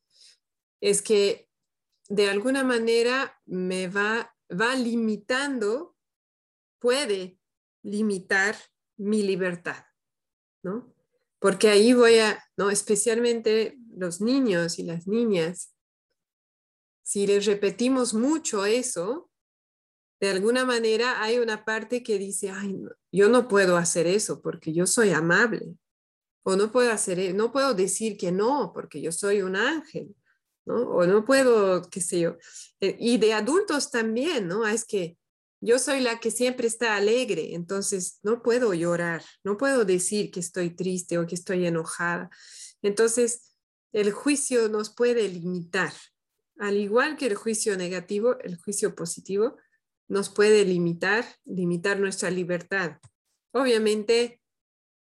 Es 0.79 1.01
que 1.01 1.49
de 2.07 2.29
alguna 2.29 2.63
manera 2.63 3.41
me 3.45 3.89
va, 3.89 4.33
va 4.49 4.73
limitando, 4.77 5.97
puede 6.79 7.41
limitar 7.83 8.55
mi 8.95 9.21
libertad, 9.21 9.83
¿no? 10.63 10.95
Porque 11.39 11.67
ahí 11.67 11.93
voy 11.93 12.19
a, 12.19 12.41
¿no? 12.55 12.69
Especialmente 12.71 13.77
los 13.97 14.21
niños 14.21 14.79
y 14.79 14.83
las 14.83 15.07
niñas, 15.07 15.75
si 17.03 17.27
les 17.27 17.45
repetimos 17.45 18.13
mucho 18.13 18.65
eso, 18.65 19.29
de 20.19 20.29
alguna 20.29 20.65
manera 20.65 21.21
hay 21.21 21.39
una 21.39 21.65
parte 21.65 22.01
que 22.01 22.17
dice, 22.17 22.49
ay, 22.49 22.81
yo 23.11 23.29
no 23.29 23.47
puedo 23.47 23.77
hacer 23.77 24.07
eso 24.07 24.41
porque 24.41 24.73
yo 24.73 24.87
soy 24.87 25.11
amable. 25.11 25.75
O 26.43 26.55
no 26.55 26.71
puedo 26.71 26.91
hacer, 26.91 27.19
e, 27.19 27.33
no 27.33 27.51
puedo 27.51 27.73
decir 27.73 28.17
que 28.17 28.31
no 28.31 28.71
porque 28.73 29.01
yo 29.01 29.11
soy 29.11 29.41
un 29.41 29.55
ángel, 29.55 30.15
¿no? 30.65 30.75
O 30.75 31.05
no 31.05 31.25
puedo, 31.25 31.89
qué 31.89 32.01
sé 32.01 32.19
yo. 32.19 32.37
Eh, 32.79 32.95
y 32.99 33.17
de 33.17 33.33
adultos 33.33 33.91
también, 33.91 34.47
¿no? 34.47 34.65
Es 34.65 34.85
que 34.85 35.17
yo 35.59 35.79
soy 35.79 36.01
la 36.01 36.19
que 36.19 36.31
siempre 36.31 36.67
está 36.67 36.95
alegre, 36.95 37.55
entonces 37.55 38.19
no 38.21 38.43
puedo 38.43 38.73
llorar, 38.73 39.23
no 39.43 39.57
puedo 39.57 39.83
decir 39.85 40.29
que 40.29 40.39
estoy 40.39 40.69
triste 40.69 41.17
o 41.17 41.25
que 41.25 41.35
estoy 41.35 41.65
enojada. 41.65 42.29
Entonces, 42.83 43.55
el 43.91 44.11
juicio 44.11 44.69
nos 44.69 44.93
puede 44.93 45.27
limitar, 45.27 45.93
al 46.59 46.77
igual 46.77 47.17
que 47.17 47.25
el 47.25 47.35
juicio 47.35 47.75
negativo, 47.77 48.37
el 48.39 48.57
juicio 48.57 48.93
positivo 48.93 49.57
nos 50.07 50.29
puede 50.29 50.65
limitar, 50.65 51.25
limitar 51.45 51.99
nuestra 51.99 52.29
libertad. 52.29 52.97
Obviamente, 53.51 54.41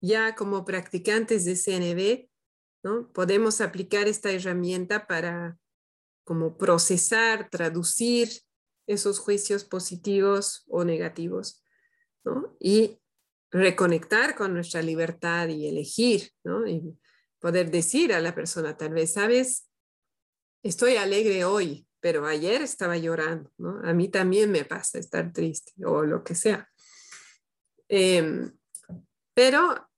ya 0.01 0.35
como 0.35 0.65
practicantes 0.65 1.45
de 1.45 1.57
CNB, 1.57 2.29
¿no? 2.83 3.13
podemos 3.13 3.61
aplicar 3.61 4.09
esta 4.09 4.31
herramienta 4.31 5.07
para 5.07 5.59
como 6.25 6.59
procesar, 6.59 7.49
traducir 7.51 8.29
esos 8.87 9.19
juicios 9.19 9.65
positivos 9.65 10.65
o 10.69 10.85
negativos, 10.85 11.65
¿no? 12.23 12.55
Y 12.61 13.01
reconectar 13.51 14.35
con 14.35 14.53
nuestra 14.53 14.83
libertad 14.83 15.49
y 15.49 15.69
elegir, 15.69 16.31
¿no? 16.45 16.67
Y 16.67 16.99
poder 17.39 17.71
decir 17.71 18.13
a 18.13 18.21
la 18.21 18.35
persona, 18.35 18.77
tal 18.77 18.93
vez, 18.93 19.15
sabes, 19.15 19.71
estoy 20.63 20.97
alegre 20.97 21.45
hoy, 21.45 21.88
pero 22.01 22.27
ayer 22.27 22.63
estaba 22.63 22.97
llorando, 22.97 23.51
¿no? 23.59 23.81
A 23.85 23.93
mí 23.93 24.09
también 24.09 24.51
me 24.51 24.65
pasa 24.65 24.99
estar 24.99 25.33
triste 25.33 25.73
o 25.85 26.03
lo 26.03 26.23
que 26.23 26.35
sea. 26.35 26.69
Em, 27.89 28.53
pero 29.35 29.89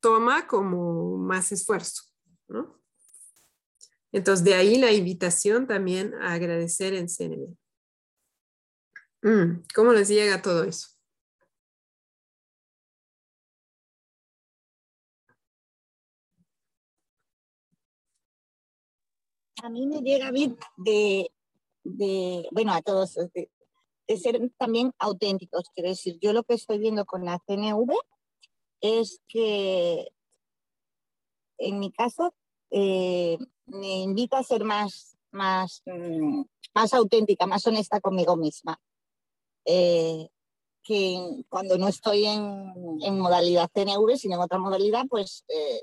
toma 0.00 0.46
como 0.46 1.16
más 1.18 1.52
esfuerzo, 1.52 2.04
¿no? 2.48 2.80
Entonces, 4.12 4.44
de 4.44 4.54
ahí 4.54 4.76
la 4.78 4.92
invitación 4.92 5.66
también 5.66 6.14
a 6.14 6.34
agradecer 6.34 6.94
en 6.94 7.08
CNB. 7.08 7.56
Mm, 9.22 9.62
¿Cómo 9.74 9.92
les 9.92 10.08
llega 10.08 10.42
todo 10.42 10.64
eso? 10.64 10.88
a 19.62 19.68
mí 19.68 19.86
me 19.86 20.00
llega 20.00 20.32
mí 20.32 20.56
de, 20.76 21.30
de 21.84 22.48
bueno, 22.52 22.72
a 22.72 22.82
todos, 22.82 23.14
de, 23.14 23.50
ser 24.16 24.50
también 24.58 24.92
auténticos. 24.98 25.70
Quiero 25.74 25.90
decir, 25.90 26.18
yo 26.20 26.32
lo 26.32 26.44
que 26.44 26.54
estoy 26.54 26.78
viendo 26.78 27.04
con 27.06 27.24
la 27.24 27.38
CNV 27.46 27.92
es 28.80 29.20
que, 29.28 30.08
en 31.58 31.78
mi 31.78 31.92
caso, 31.92 32.34
eh, 32.70 33.38
me 33.66 34.02
invita 34.02 34.38
a 34.38 34.42
ser 34.42 34.64
más, 34.64 35.16
más, 35.30 35.82
mm, 35.86 36.42
más 36.74 36.92
auténtica, 36.94 37.46
más 37.46 37.66
honesta 37.66 38.00
conmigo 38.00 38.36
misma. 38.36 38.78
Eh, 39.64 40.28
que 40.82 41.44
cuando 41.48 41.78
no 41.78 41.88
estoy 41.88 42.26
en, 42.26 42.72
en, 43.02 43.18
modalidad 43.18 43.70
CNV, 43.72 44.16
sino 44.16 44.34
en 44.34 44.40
otra 44.40 44.58
modalidad, 44.58 45.04
pues 45.08 45.44
eh, 45.48 45.82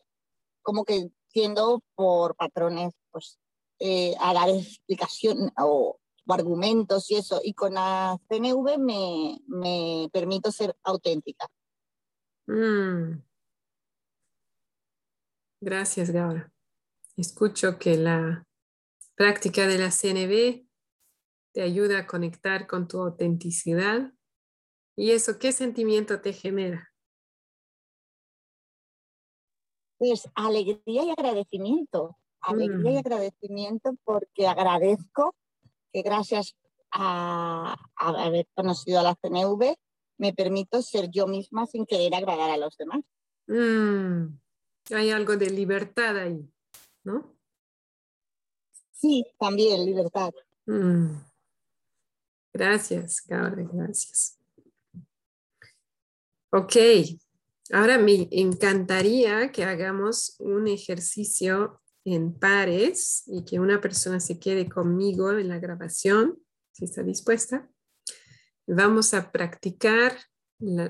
como 0.61 0.83
que 0.83 1.09
tiendo 1.31 1.81
por 1.95 2.35
patrones 2.35 2.93
pues, 3.11 3.39
eh, 3.79 4.13
a 4.19 4.33
dar 4.33 4.49
explicación 4.49 5.51
o, 5.57 5.99
argumentos 6.27 7.09
y 7.09 7.15
eso. 7.15 7.41
Y 7.43 7.53
con 7.53 7.73
la 7.73 8.19
CNV 8.29 8.77
me, 8.77 9.39
me 9.47 10.09
permito 10.11 10.51
ser 10.51 10.75
auténtica. 10.83 11.47
Mm. 12.47 13.21
Gracias, 15.61 16.11
Gaura. 16.11 16.51
Escucho 17.17 17.79
que 17.79 17.97
la 17.97 18.47
práctica 19.15 19.67
de 19.67 19.77
la 19.77 19.91
CNV 19.91 20.65
te 21.53 21.61
ayuda 21.61 21.99
a 21.99 22.07
conectar 22.07 22.67
con 22.67 22.87
tu 22.87 23.01
autenticidad. 23.01 24.13
¿Y 24.95 25.11
eso 25.11 25.39
qué 25.39 25.51
sentimiento 25.51 26.21
te 26.21 26.33
genera? 26.33 26.93
Pues 29.97 30.29
alegría 30.35 31.03
y 31.03 31.09
agradecimiento 31.09 32.18
alegría 32.41 32.91
y 32.91 32.95
mm. 32.95 32.97
agradecimiento 32.97 33.95
porque 34.03 34.47
agradezco 34.47 35.35
que 35.91 36.01
gracias 36.01 36.55
a, 36.91 37.75
haber 37.95 38.47
conocido 38.53 38.99
a 38.99 39.03
la 39.03 39.15
CNV 39.15 39.75
me 40.17 40.33
permito 40.33 40.81
ser 40.81 41.09
yo 41.09 41.27
misma 41.27 41.65
sin 41.65 41.85
querer 41.85 42.13
agradar 42.15 42.49
a 42.49 42.57
los 42.57 42.77
demás. 42.77 43.01
Mm. 43.47 44.37
Hay 44.93 45.11
algo 45.11 45.37
de 45.37 45.49
libertad 45.49 46.17
ahí, 46.17 46.47
¿no? 47.03 47.35
Sí, 48.91 49.25
también 49.37 49.85
libertad. 49.85 50.31
Mm. 50.65 51.15
Gracias, 52.51 53.23
Gabriel, 53.25 53.69
gracias. 53.71 54.37
Ok, 56.51 56.75
ahora 57.71 57.97
me 57.97 58.27
encantaría 58.31 59.51
que 59.51 59.63
hagamos 59.63 60.35
un 60.39 60.67
ejercicio 60.67 61.79
en 62.13 62.33
pares 62.33 63.23
y 63.27 63.45
que 63.45 63.59
una 63.59 63.81
persona 63.81 64.19
se 64.19 64.39
quede 64.39 64.69
conmigo 64.69 65.31
en 65.31 65.47
la 65.47 65.59
grabación, 65.59 66.37
si 66.71 66.85
está 66.85 67.03
dispuesta. 67.03 67.69
Vamos 68.67 69.13
a 69.13 69.31
practicar 69.31 70.17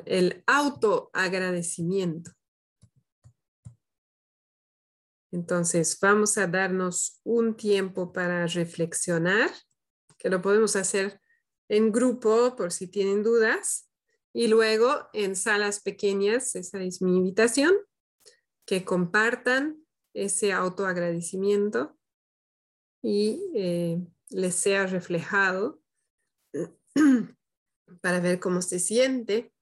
el 0.06 0.44
autoagradecimiento. 0.48 2.32
Entonces, 5.32 5.98
vamos 6.02 6.38
a 6.38 6.48
darnos 6.48 7.22
un 7.24 7.56
tiempo 7.56 8.12
para 8.12 8.48
reflexionar, 8.48 9.52
que 10.18 10.30
lo 10.30 10.42
podemos 10.42 10.76
hacer 10.76 11.22
en 11.70 11.92
grupo 11.92 12.56
por 12.56 12.72
si 12.72 12.88
tienen 12.88 13.22
dudas, 13.22 13.90
y 14.34 14.48
luego 14.48 15.08
en 15.14 15.36
salas 15.36 15.82
pequeñas, 15.82 16.56
esa 16.56 16.82
es 16.82 17.02
mi 17.02 17.18
invitación, 17.18 17.74
que 18.66 18.84
compartan 18.86 19.84
ese 20.24 20.54
autoagradecimiento 20.54 21.98
y 23.02 23.52
eh, 23.56 24.06
les 24.30 24.56
sea 24.56 24.86
reflejado 24.86 25.82
para 28.02 28.20
ver 28.20 28.40
cómo 28.40 28.62
se 28.62 28.80
siente. 28.80 29.54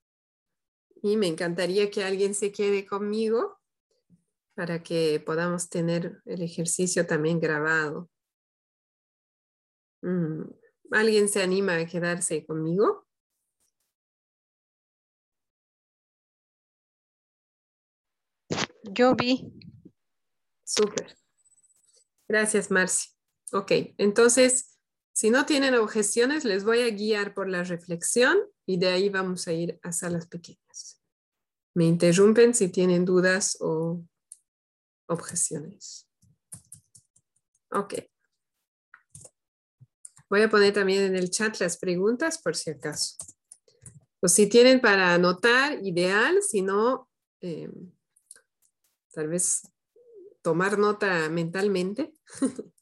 Y 1.04 1.16
me 1.16 1.28
encantaría 1.28 1.92
que 1.92 2.04
alguien 2.04 2.34
se 2.34 2.52
quede 2.52 2.86
conmigo 2.86 3.60
para 4.56 4.82
que 4.82 5.22
podamos 5.24 5.70
tener 5.70 6.22
el 6.26 6.42
ejercicio 6.42 7.06
también 7.06 7.40
grabado. 7.40 8.10
Mm, 10.02 10.44
¿Alguien 10.92 11.30
se 11.30 11.44
anima 11.44 11.76
a 11.76 11.86
quedarse 11.86 12.46
conmigo? 12.46 13.06
Yo 18.84 19.16
vi. 19.16 19.57
Súper. 20.68 21.18
Gracias, 22.28 22.70
Marci. 22.70 23.12
Ok, 23.54 23.72
entonces, 23.98 24.78
si 25.14 25.30
no 25.30 25.46
tienen 25.46 25.76
objeciones, 25.76 26.44
les 26.44 26.66
voy 26.66 26.82
a 26.82 26.90
guiar 26.90 27.34
por 27.34 27.48
la 27.48 27.64
reflexión 27.64 28.38
y 28.66 28.78
de 28.78 28.90
ahí 28.90 29.08
vamos 29.08 29.48
a 29.48 29.54
ir 29.54 29.80
a 29.82 29.94
salas 29.94 30.28
pequeñas. 30.28 31.02
Me 31.74 31.86
interrumpen 31.86 32.54
si 32.54 32.68
tienen 32.68 33.06
dudas 33.06 33.58
o 33.62 34.04
objeciones. 35.08 36.10
Ok. 37.72 37.94
Voy 40.30 40.42
a 40.42 40.50
poner 40.50 40.74
también 40.74 41.04
en 41.04 41.16
el 41.16 41.30
chat 41.30 41.58
las 41.62 41.78
preguntas 41.78 42.40
por 42.40 42.58
si 42.58 42.72
acaso. 42.72 43.16
O 44.20 44.28
si 44.28 44.48
tienen 44.48 44.82
para 44.82 45.14
anotar, 45.14 45.80
ideal, 45.86 46.44
si 46.44 46.62
no, 46.62 47.10
em, 47.40 47.94
tal 49.14 49.30
vez 49.30 49.62
tomar 50.48 50.78
nota 50.78 51.28
mentalmente. 51.28 52.14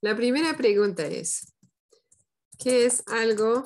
La 0.00 0.14
primera 0.14 0.56
pregunta 0.56 1.04
es, 1.04 1.52
¿qué 2.60 2.86
es 2.86 3.02
algo 3.08 3.64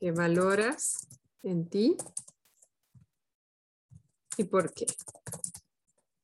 que 0.00 0.10
valoras 0.10 1.06
en 1.44 1.70
ti 1.70 1.96
y 4.36 4.42
por 4.42 4.74
qué? 4.74 4.86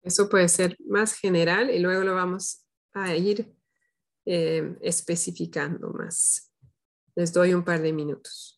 Eso 0.03 0.29
puede 0.29 0.49
ser 0.49 0.77
más 0.85 1.15
general 1.15 1.71
y 1.71 1.79
luego 1.79 2.03
lo 2.03 2.17
vamos 2.17 2.67
a 2.95 3.15
ir 3.15 3.55
em, 4.25 4.77
especificando 4.81 5.91
más. 5.91 6.51
Les 7.15 7.33
doy 7.33 7.55
un 7.55 7.65
par 7.65 7.81
de 7.81 7.93
minutos. 7.93 8.54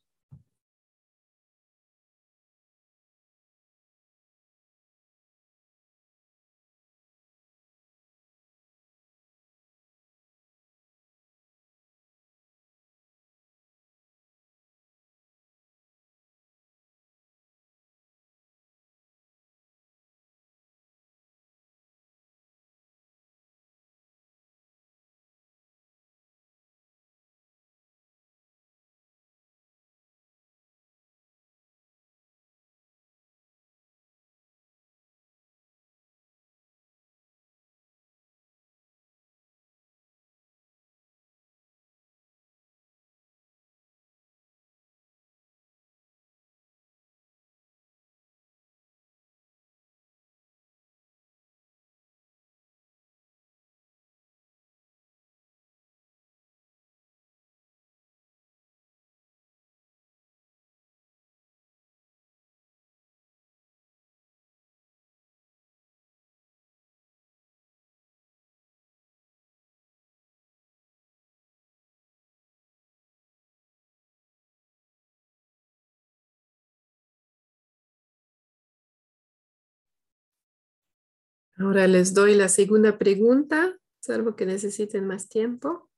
Ahora 81.58 81.86
les 81.86 82.12
doy 82.12 82.34
la 82.34 82.48
segunda 82.50 82.98
pregunta, 82.98 83.78
salvo 83.98 84.36
que 84.36 84.44
necesiten 84.44 85.06
más 85.06 85.28
tiempo. 85.28 85.90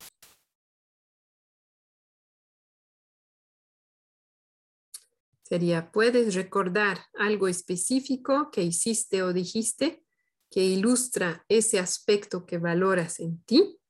Sería, 5.43 5.91
¿puedes 5.91 6.35
recordar 6.37 6.99
algo 7.15 7.49
específico 7.49 8.51
que 8.53 8.63
hiciste 8.63 9.23
o 9.23 9.33
dijiste 9.33 10.05
que 10.49 10.63
ilustra 10.63 11.45
ese 11.49 11.81
aspecto 11.81 12.47
que 12.47 12.59
valoras 12.59 13.19
en 13.19 13.43
ti? 13.43 13.81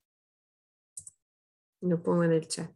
Lo 1.83 2.03
pongo 2.03 2.25
en 2.25 2.33
el 2.33 2.49
chat. 2.49 2.73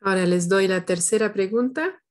Ahora 0.00 0.26
les 0.26 0.48
doy 0.48 0.68
la 0.68 0.84
tercera 0.84 1.32
pregunta. 1.32 2.02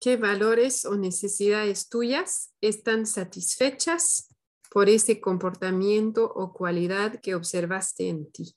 ¿Qué 0.00 0.16
valores 0.16 0.84
o 0.84 0.96
necesidades 0.96 1.88
tuyas 1.88 2.54
están 2.60 3.06
satisfechas 3.06 4.34
por 4.70 4.88
ese 4.88 5.20
comportamiento 5.20 6.24
o 6.24 6.52
cualidad 6.52 7.20
que 7.20 7.34
observaste 7.34 8.08
en 8.08 8.30
ti? 8.30 8.54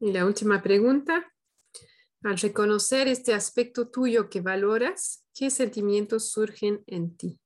Y 0.00 0.12
la 0.12 0.24
última 0.24 0.62
pregunta. 0.62 1.30
Al 2.22 2.38
reconocer 2.38 3.06
este 3.08 3.34
aspecto 3.34 3.88
tuyo 3.88 4.28
que 4.28 4.40
valoras, 4.40 5.24
¿qué 5.34 5.50
sentimientos 5.50 6.32
surgen 6.32 6.82
en 6.86 7.16
ti? 7.16 7.38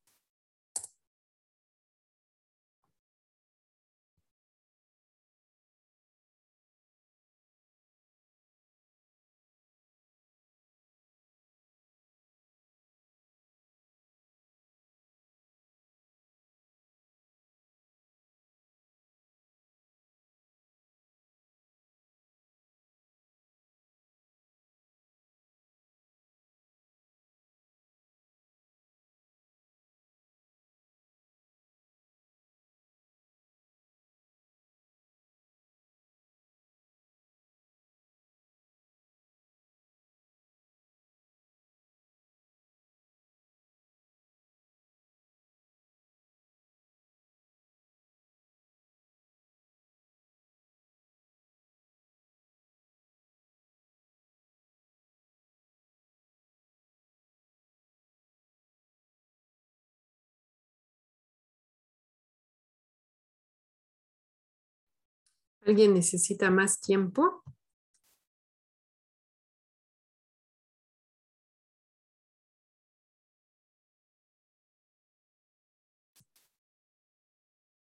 ¿Alguien 65.67 65.95
necesita 65.95 66.51
más 66.51 66.81
tiempo? 66.81 67.43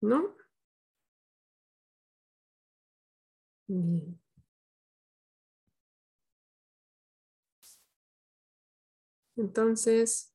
¿No? 0.02 0.36
Bien. 3.70 4.18
Entonces, 9.38 10.35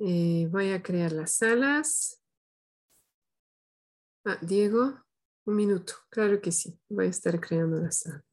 Eh, 0.00 0.46
voy 0.50 0.70
a 0.72 0.82
crear 0.82 1.12
las 1.12 1.32
salas. 1.32 2.20
Ah, 4.24 4.38
Diego, 4.42 5.02
un 5.46 5.56
minuto. 5.56 5.94
Claro 6.10 6.40
que 6.40 6.52
sí. 6.52 6.78
Voy 6.88 7.06
a 7.06 7.10
estar 7.10 7.40
creando 7.40 7.78
las 7.78 8.00
salas. 8.00 8.27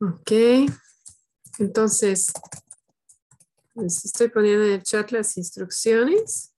Ok, 0.00 0.32
entonces 1.58 2.32
estoy 4.04 4.28
poniendo 4.28 4.64
en 4.66 4.72
el 4.74 4.82
chat 4.82 5.10
las 5.10 5.36
instrucciones. 5.36 6.54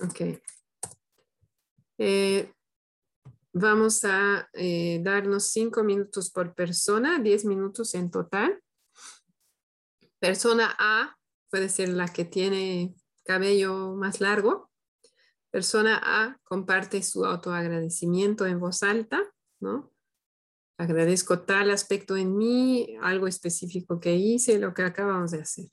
Ok. 0.00 0.20
Eh, 1.98 2.52
Vamos 3.56 4.04
a 4.04 4.48
eh, 4.52 4.98
darnos 5.04 5.46
cinco 5.46 5.84
minutos 5.84 6.28
por 6.28 6.56
persona, 6.56 7.20
diez 7.20 7.44
minutos 7.44 7.94
en 7.94 8.10
total. 8.10 8.60
Persona 10.18 10.74
A 10.76 11.16
puede 11.50 11.68
ser 11.68 11.90
la 11.90 12.08
que 12.08 12.24
tiene 12.24 12.96
cabello 13.22 13.94
más 13.94 14.20
largo. 14.20 14.72
Persona 15.52 16.00
A 16.02 16.36
comparte 16.42 17.00
su 17.04 17.24
autoagradecimiento 17.24 18.44
en 18.44 18.58
voz 18.58 18.82
alta, 18.82 19.22
¿no? 19.60 19.92
Agradezco 20.76 21.42
tal 21.42 21.70
aspecto 21.70 22.16
en 22.16 22.36
mí, 22.36 22.96
algo 23.02 23.28
específico 23.28 24.00
que 24.00 24.16
hice, 24.16 24.58
lo 24.58 24.74
que 24.74 24.82
acabamos 24.82 25.30
de 25.30 25.42
hacer. 25.42 25.66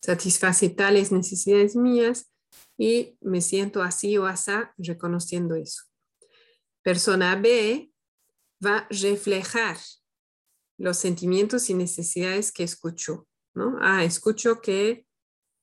Satisface 0.00 0.68
tales 0.68 1.10
necesidades 1.10 1.74
mías 1.74 2.30
y 2.78 3.18
me 3.20 3.40
siento 3.40 3.82
así 3.82 4.16
o 4.18 4.26
así 4.26 4.52
reconociendo 4.78 5.56
eso 5.56 5.82
persona 6.84 7.34
B 7.34 7.90
va 8.64 8.78
a 8.78 8.88
reflejar 8.90 9.78
los 10.78 10.98
sentimientos 10.98 11.70
y 11.70 11.74
necesidades 11.74 12.52
que 12.52 12.62
escuchó, 12.62 13.26
¿no? 13.54 13.78
Ah, 13.80 14.04
escucho 14.04 14.60
que, 14.60 15.06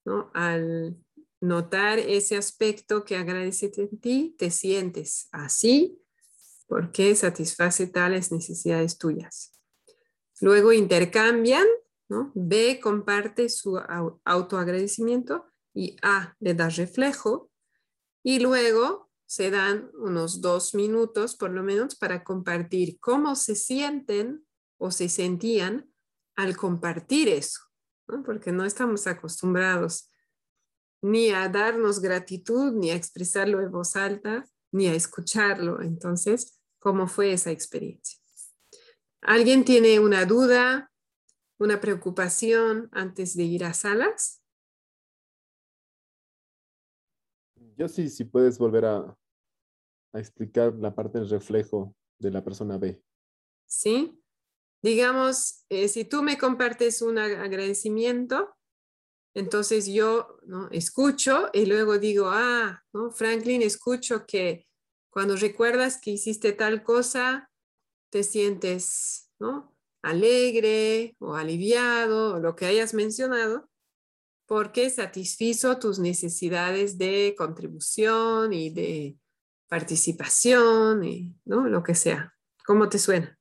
¿no? 0.03 0.31
Al 0.33 0.97
notar 1.39 1.99
ese 1.99 2.37
aspecto 2.37 3.05
que 3.05 3.15
agradece 3.15 3.71
en 3.77 3.99
ti, 3.99 4.35
te 4.37 4.49
sientes 4.51 5.29
así 5.31 5.99
porque 6.67 7.15
satisface 7.15 7.87
tales 7.87 8.31
necesidades 8.31 8.97
tuyas. 8.97 9.59
Luego 10.39 10.71
intercambian, 10.71 11.67
¿no? 12.09 12.31
B 12.33 12.79
comparte 12.81 13.49
su 13.49 13.79
autoagradecimiento 14.23 15.45
y 15.73 15.97
A 16.01 16.35
le 16.39 16.55
da 16.55 16.69
reflejo 16.69 17.51
y 18.23 18.39
luego 18.39 19.10
se 19.31 19.49
dan 19.49 19.89
unos 19.93 20.41
dos 20.41 20.75
minutos 20.75 21.37
por 21.37 21.51
lo 21.51 21.63
menos 21.63 21.95
para 21.95 22.21
compartir 22.21 22.99
cómo 22.99 23.37
se 23.37 23.55
sienten 23.55 24.45
o 24.77 24.91
se 24.91 25.07
sentían 25.07 25.89
al 26.35 26.57
compartir 26.57 27.29
eso, 27.29 27.61
porque 28.25 28.51
no 28.51 28.65
estamos 28.65 29.07
acostumbrados 29.07 30.11
ni 31.01 31.29
a 31.29 31.47
darnos 31.47 32.01
gratitud 32.01 32.73
ni 32.73 32.91
a 32.91 32.95
expresarlo 32.95 33.61
en 33.61 33.71
voz 33.71 33.95
alta, 33.95 34.43
ni 34.73 34.87
a 34.87 34.93
escucharlo. 34.93 35.81
Entonces, 35.81 36.59
¿cómo 36.79 37.07
fue 37.07 37.31
esa 37.31 37.51
experiencia? 37.51 38.19
¿Alguien 39.21 39.63
tiene 39.63 40.01
una 40.01 40.25
duda, 40.25 40.91
una 41.57 41.79
preocupación 41.79 42.89
antes 42.91 43.37
de 43.37 43.43
ir 43.43 43.63
a 43.63 43.73
salas? 43.73 44.41
Yo 47.77 47.87
sí, 47.87 48.09
si 48.09 48.25
puedes 48.25 48.59
volver 48.59 48.85
a, 48.85 49.17
a 50.13 50.19
explicar 50.19 50.73
la 50.75 50.93
parte 50.93 51.19
del 51.19 51.29
reflejo 51.29 51.95
de 52.19 52.31
la 52.31 52.43
persona 52.43 52.77
B. 52.77 53.01
Sí. 53.65 54.17
Digamos, 54.83 55.65
eh, 55.69 55.87
si 55.87 56.05
tú 56.05 56.23
me 56.23 56.37
compartes 56.37 57.01
un 57.01 57.17
agradecimiento, 57.19 58.55
entonces 59.33 59.87
yo 59.87 60.39
¿no? 60.43 60.69
escucho 60.71 61.49
y 61.53 61.65
luego 61.65 61.99
digo, 61.99 62.29
ah, 62.29 62.83
¿no? 62.93 63.11
Franklin, 63.11 63.61
escucho 63.61 64.25
que 64.25 64.67
cuando 65.11 65.35
recuerdas 65.35 65.99
que 66.01 66.11
hiciste 66.11 66.51
tal 66.53 66.83
cosa, 66.83 67.49
te 68.11 68.23
sientes 68.23 69.29
¿no? 69.39 69.75
alegre 70.01 71.15
o 71.19 71.35
aliviado 71.35 72.35
o 72.35 72.39
lo 72.39 72.55
que 72.55 72.65
hayas 72.65 72.93
mencionado, 72.93 73.69
porque 74.47 74.89
satisfizo 74.89 75.79
tus 75.79 75.99
necesidades 75.99 76.97
de 76.97 77.35
contribución 77.37 78.51
y 78.51 78.69
de 78.69 79.17
participación 79.71 81.05
y 81.05 81.33
¿no? 81.45 81.65
lo 81.65 81.81
que 81.81 81.95
sea. 81.95 82.35
¿Cómo 82.65 82.89
te 82.89 82.99
suena? 82.99 83.39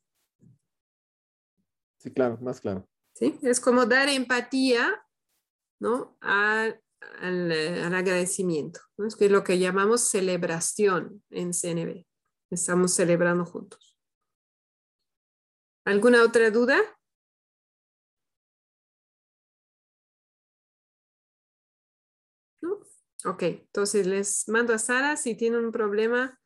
Sí, 1.99 2.13
claro, 2.13 2.39
más 2.41 2.61
claro. 2.61 2.89
Sí, 3.17 3.37
es 3.43 3.59
como 3.59 3.85
dar 3.85 4.09
empatía 4.09 5.05
¿no? 5.81 6.17
al, 6.21 6.81
agradecimiento, 7.93 8.79
¿no? 8.97 9.09
es 9.09 9.17
que 9.17 9.25
es 9.25 9.33
lo 9.33 9.43
que 9.43 9.59
llamamos 9.59 10.03
celebración 10.03 11.21
en 11.31 11.53
CNB. 11.53 12.07
Estamos 12.51 12.95
celebrando 12.95 13.45
juntos. 13.45 13.99
¿Alguna 15.85 16.23
otra 16.23 16.53
duda? 16.53 16.79
Ok, 23.27 23.43
entonces 23.43 24.07
les 24.07 24.49
mando 24.49 24.73
a 24.73 24.79
Sara, 24.79 25.17
si 25.17 25.35
tienen 25.35 25.65
un 25.65 25.73
problema, 25.73 26.39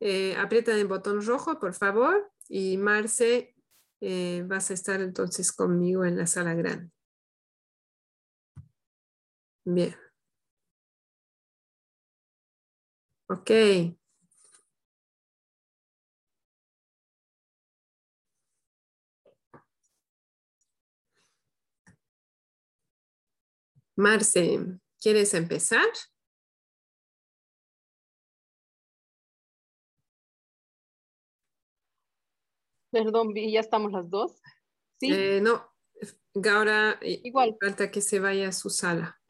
eh, 0.00 0.36
aprietan 0.38 0.78
el 0.78 0.86
botón 0.88 1.22
rojo, 1.24 1.58
por 1.60 1.74
favor, 1.74 2.30
y 2.48 2.78
Marce, 2.78 3.54
eh, 4.00 4.44
vas 4.46 4.70
a 4.70 4.74
estar 4.74 5.00
entonces 5.02 5.52
conmigo 5.52 6.04
en 6.04 6.18
la 6.18 6.26
sala 6.26 6.54
grande. 6.54 6.90
Bien. 9.64 9.94
Ok. 13.28 13.50
Marce, 23.96 24.58
¿quieres 25.00 25.34
empezar? 25.34 25.86
Perdón, 32.92 33.34
ya 33.34 33.60
estamos 33.60 33.90
las 33.90 34.08
dos. 34.08 34.40
Sí. 35.00 35.10
Eh, 35.10 35.40
no, 35.42 35.72
Gaura, 36.34 36.98
igual. 37.02 37.56
Falta 37.60 37.90
que 37.90 38.00
se 38.02 38.20
vaya 38.20 38.48
a 38.48 38.52
su 38.52 38.70
sala. 38.70 39.20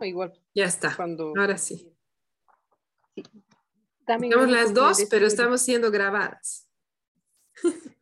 Igual. 0.00 0.32
Ya 0.54 0.66
está. 0.66 0.96
Ahora 1.36 1.58
sí. 1.58 1.92
Estamos 4.00 4.50
las 4.50 4.72
dos, 4.74 5.06
pero 5.10 5.26
estamos 5.26 5.60
siendo 5.62 5.90
grabadas. 5.90 6.70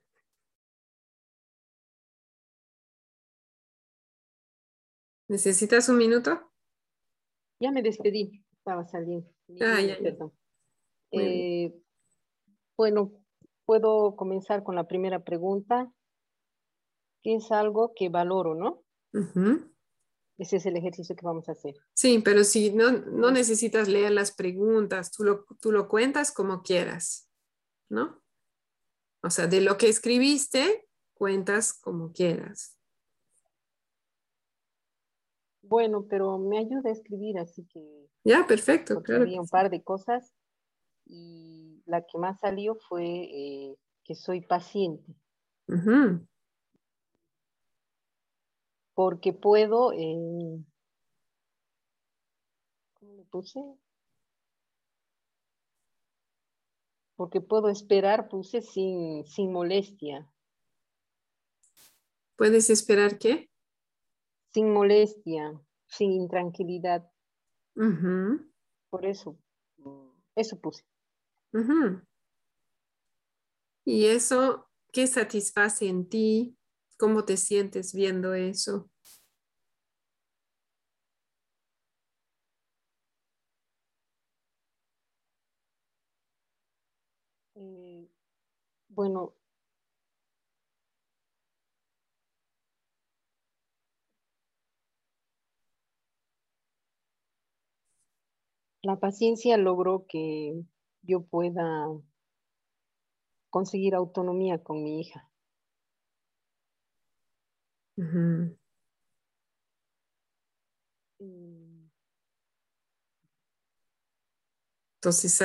¿Necesitas 5.28 5.88
un 5.88 5.98
minuto? 5.98 6.52
Ya 7.60 7.72
me 7.72 7.82
despedí, 7.82 8.44
estaba 8.52 8.86
saliendo. 8.86 9.28
Ah, 9.60 9.80
ya, 9.80 9.96
eh, 11.12 11.74
bueno, 12.76 13.12
puedo 13.66 14.16
comenzar 14.16 14.62
con 14.62 14.76
la 14.76 14.88
primera 14.88 15.24
pregunta, 15.24 15.92
que 17.22 17.34
es 17.34 17.50
algo 17.50 17.92
que 17.94 18.08
valoro, 18.08 18.54
¿no? 18.54 18.82
Ese 20.38 20.56
es 20.56 20.66
el 20.66 20.76
ejercicio 20.76 21.16
que 21.16 21.26
vamos 21.26 21.48
a 21.48 21.52
hacer. 21.52 21.74
Sí, 21.94 22.20
pero 22.24 22.44
si 22.44 22.70
no, 22.70 22.92
no 22.92 23.30
necesitas 23.30 23.88
leer 23.88 24.12
las 24.12 24.32
preguntas, 24.32 25.10
tú 25.10 25.24
lo, 25.24 25.44
tú 25.60 25.72
lo 25.72 25.88
cuentas 25.88 26.32
como 26.32 26.62
quieras, 26.62 27.28
¿no? 27.90 28.22
O 29.22 29.30
sea, 29.30 29.48
de 29.48 29.60
lo 29.60 29.76
que 29.76 29.88
escribiste, 29.88 30.88
cuentas 31.14 31.72
como 31.72 32.12
quieras. 32.12 32.78
Bueno, 35.62 36.06
pero 36.08 36.38
me 36.38 36.58
ayuda 36.58 36.90
a 36.90 36.92
escribir, 36.92 37.38
así 37.38 37.66
que... 37.66 38.08
Ya, 38.22 38.46
perfecto, 38.46 39.02
claro. 39.02 39.24
Un 39.24 39.48
par 39.48 39.70
de 39.70 39.82
cosas 39.82 40.35
y 41.06 41.82
la 41.86 42.04
que 42.04 42.18
más 42.18 42.40
salió 42.40 42.76
fue 42.88 43.04
eh, 43.04 43.78
que 44.04 44.14
soy 44.14 44.40
paciente. 44.40 45.14
Porque 48.94 49.32
puedo... 49.32 49.92
Eh, 49.92 50.64
¿Cómo 52.94 53.14
le 53.14 53.24
puse? 53.24 53.60
Porque 57.16 57.40
puedo 57.40 57.68
esperar, 57.68 58.28
puse 58.28 58.60
sin, 58.60 59.26
sin 59.26 59.52
molestia. 59.52 60.30
¿Puedes 62.36 62.68
esperar 62.68 63.18
qué? 63.18 63.48
sin 64.56 64.72
molestia, 64.72 65.52
sin 65.86 66.12
intranquilidad. 66.12 67.06
Por 68.88 69.04
eso, 69.04 69.38
eso 70.34 70.58
puse. 70.58 70.82
¿Y 73.84 74.06
eso 74.06 74.68
qué 74.92 75.06
satisface 75.06 75.86
en 75.88 76.08
ti? 76.08 76.56
¿Cómo 76.98 77.24
te 77.24 77.36
sientes 77.36 77.94
viendo 77.94 78.34
eso? 78.34 78.90
Eh, 87.56 88.08
bueno, 88.88 89.34
La 98.80 98.96
paciencia 98.98 99.58
logró 99.58 100.06
que 100.08 100.62
yo 101.06 101.22
pueda 101.22 101.88
conseguir 103.50 103.94
autonomía 103.94 104.62
con 104.62 104.82
mi 104.82 105.00
hija. 105.00 105.30
Entonces 115.00 115.38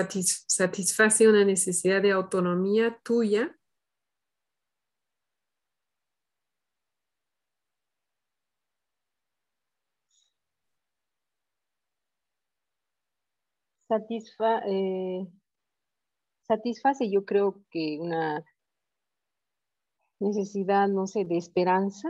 satisface 0.48 1.30
una 1.30 1.46
necesidad 1.46 2.02
de 2.02 2.12
autonomía 2.12 3.00
tuya 3.04 3.56
satisfa, 13.92 14.62
eh, 14.68 15.28
satisface 16.52 17.10
yo 17.10 17.24
creo 17.24 17.64
que 17.70 17.98
una 18.00 18.44
necesidad, 20.20 20.90
no 20.90 21.08
sé, 21.08 21.24
de 21.24 21.38
esperanza, 21.38 22.10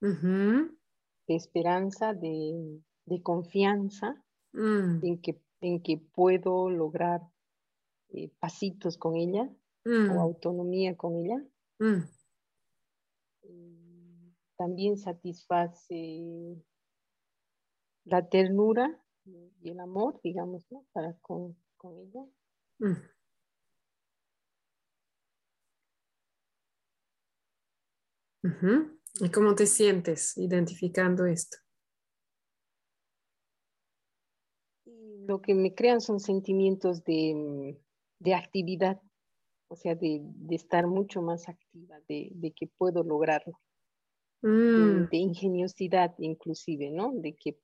de 0.00 1.34
esperanza, 1.34 2.12
de, 2.12 2.82
confianza 3.22 4.22
mm. 4.52 5.04
en, 5.04 5.20
que, 5.20 5.40
en 5.60 5.82
que 5.82 5.98
puedo 5.98 6.70
lograr 6.70 7.20
eh, 8.10 8.30
pasitos 8.40 8.98
con 8.98 9.16
ella 9.16 9.48
o 9.84 9.90
mm. 9.90 10.18
autonomía 10.18 10.96
con 10.96 11.16
ella. 11.16 11.42
Mm. 11.78 12.02
También 14.56 14.98
satisface 14.98 16.64
la 18.04 18.28
ternura 18.28 19.00
y 19.24 19.70
el 19.70 19.78
amor, 19.78 20.20
digamos, 20.24 20.66
¿no? 20.70 20.84
Para 20.92 21.16
con, 21.20 21.56
ella. 21.84 22.26
¿Y 28.42 29.30
cómo 29.30 29.54
te 29.54 29.66
sientes 29.66 30.36
identificando 30.36 31.26
esto? 31.26 31.58
lo 35.26 35.42
que 35.42 35.54
me 35.54 35.74
crean 35.74 36.00
son 36.00 36.20
sentimientos 36.20 37.04
de, 37.04 37.78
de 38.18 38.34
actividad, 38.34 38.98
o 39.68 39.76
sea, 39.76 39.94
de, 39.94 40.22
de, 40.22 40.56
estar 40.56 40.86
mucho 40.86 41.20
más 41.20 41.50
activa, 41.50 42.00
de, 42.08 42.30
de 42.32 42.52
que 42.52 42.66
puedo 42.66 43.02
lograrlo, 43.04 43.60
Mm, 44.40 45.08
de 45.10 45.16
ingeniosidad 45.16 46.14
inclusive, 46.18 46.90
¿no? 46.90 47.12
De 47.12 47.34
que, 47.34 47.58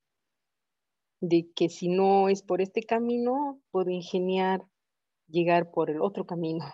de 1.21 1.49
que 1.55 1.69
si 1.69 1.89
no 1.89 2.29
es 2.29 2.43
por 2.43 2.61
este 2.61 2.83
camino, 2.83 3.61
puedo 3.71 3.91
ingeniar 3.91 4.67
llegar 5.29 5.71
por 5.71 5.89
el 5.91 6.01
otro 6.01 6.27
camino, 6.27 6.65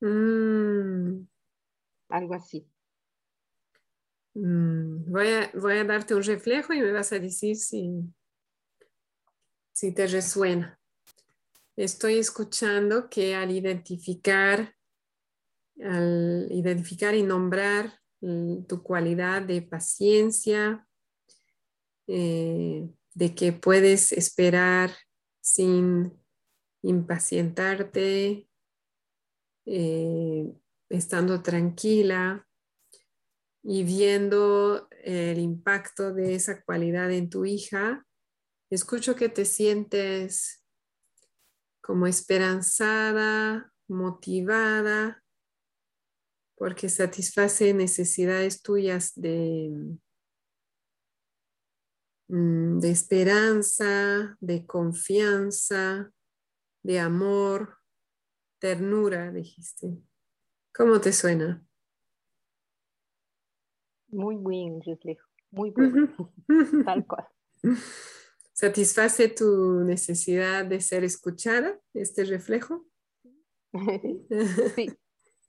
mm, 0.00 1.26
algo 2.10 2.34
así. 2.34 2.68
Mm. 4.36 5.10
Voy 5.10 5.28
a, 5.28 5.84
darte 5.84 6.14
un 6.14 6.22
reflejo 6.22 6.72
y 6.72 6.80
me 6.80 6.92
vas 6.92 7.12
a 7.12 7.18
decir 7.18 7.56
si, 7.56 8.02
si 9.72 9.92
te 9.92 10.06
resuena. 10.06 10.78
Estoy 11.76 12.18
escuchando 12.18 13.08
que 13.10 13.34
al 13.34 13.50
identificar, 13.50 14.74
al 15.82 16.48
identificar 16.50 17.14
y 17.14 17.22
nombrar 17.22 18.00
mm, 18.20 18.64
tu 18.64 18.82
cualidad 18.82 19.42
de 19.42 19.62
paciencia, 19.62 20.86
eh, 22.06 22.88
de 23.14 23.34
que 23.34 23.52
puedes 23.52 24.12
esperar 24.12 24.90
sin 25.40 26.12
impacientarte, 26.82 28.48
eh, 29.66 30.52
estando 30.88 31.42
tranquila 31.42 32.45
y 33.68 33.82
viendo 33.82 34.88
el 35.02 35.40
impacto 35.40 36.14
de 36.14 36.36
esa 36.36 36.62
cualidad 36.62 37.10
en 37.10 37.28
tu 37.28 37.44
hija, 37.44 38.06
escucho 38.70 39.16
que 39.16 39.28
te 39.28 39.44
sientes 39.44 40.64
como 41.80 42.06
esperanzada, 42.06 43.72
motivada, 43.88 45.20
porque 46.56 46.88
satisface 46.88 47.74
necesidades 47.74 48.62
tuyas 48.62 49.12
de, 49.16 49.98
mm, 52.28 52.78
de 52.78 52.90
esperanza, 52.92 54.36
de 54.40 54.64
confianza, 54.64 56.12
de 56.84 57.00
amor, 57.00 57.78
ternura, 58.60 59.32
dijiste. 59.32 59.98
¿Cómo 60.72 61.00
te 61.00 61.12
suena? 61.12 61.66
Muy 64.16 64.36
buen 64.36 64.80
reflejo, 64.80 65.28
muy 65.50 65.70
bueno, 65.72 66.32
tal 66.86 67.06
cual. 67.06 67.28
¿Satisface 68.54 69.28
tu 69.28 69.84
necesidad 69.84 70.64
de 70.64 70.80
ser 70.80 71.04
escuchada, 71.04 71.78
este 71.92 72.24
reflejo? 72.24 72.86
Sí, 73.74 74.26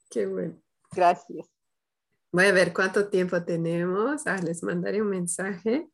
Qué 0.09 0.25
bueno. 0.25 0.61
gracias. 0.91 1.47
Voy 2.33 2.43
a 2.43 2.51
ver 2.51 2.73
cuánto 2.73 3.07
tiempo 3.07 3.41
tenemos. 3.41 4.27
Ah, 4.27 4.37
les 4.43 4.61
mandaré 4.61 5.01
un 5.01 5.11
mensaje. 5.11 5.89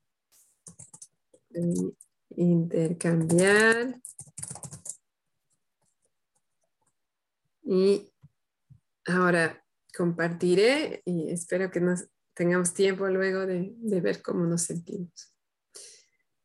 Eh, 1.53 1.93
Intercambiar. 2.35 4.01
Y 7.61 8.11
ahora 9.05 9.63
compartiré 9.95 11.03
y 11.05 11.29
espero 11.29 11.69
que 11.69 11.79
nos 11.79 12.07
tengamos 12.33 12.73
tiempo 12.73 13.07
luego 13.07 13.45
de, 13.45 13.73
ver 14.01 14.21
cómo 14.21 14.45
nos 14.45 14.63
sentimos. 14.63 15.33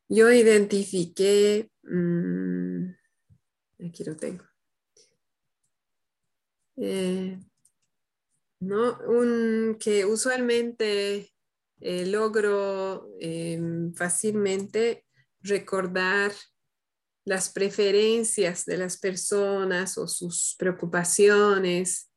Yo 0.09 0.31
identifiqué, 0.31 1.71
mm, 1.83 2.91
aquí 3.87 4.05
lo 4.05 4.17
tengo. 4.17 4.45
Eh, 6.77 7.39
¿no? 8.61 8.99
Un, 9.07 9.77
que 9.79 10.05
usualmente 10.05 11.33
eh, 11.81 12.07
logro 12.07 13.09
eh, 13.21 13.61
fácilmente 13.95 15.05
recordar 15.41 16.33
las 17.25 17.51
preferencias 17.51 18.65
de 18.65 18.79
las 18.79 18.99
personas 18.99 19.99
o 19.99 20.09
sus 20.09 20.57
preocupaciones, 20.59 22.11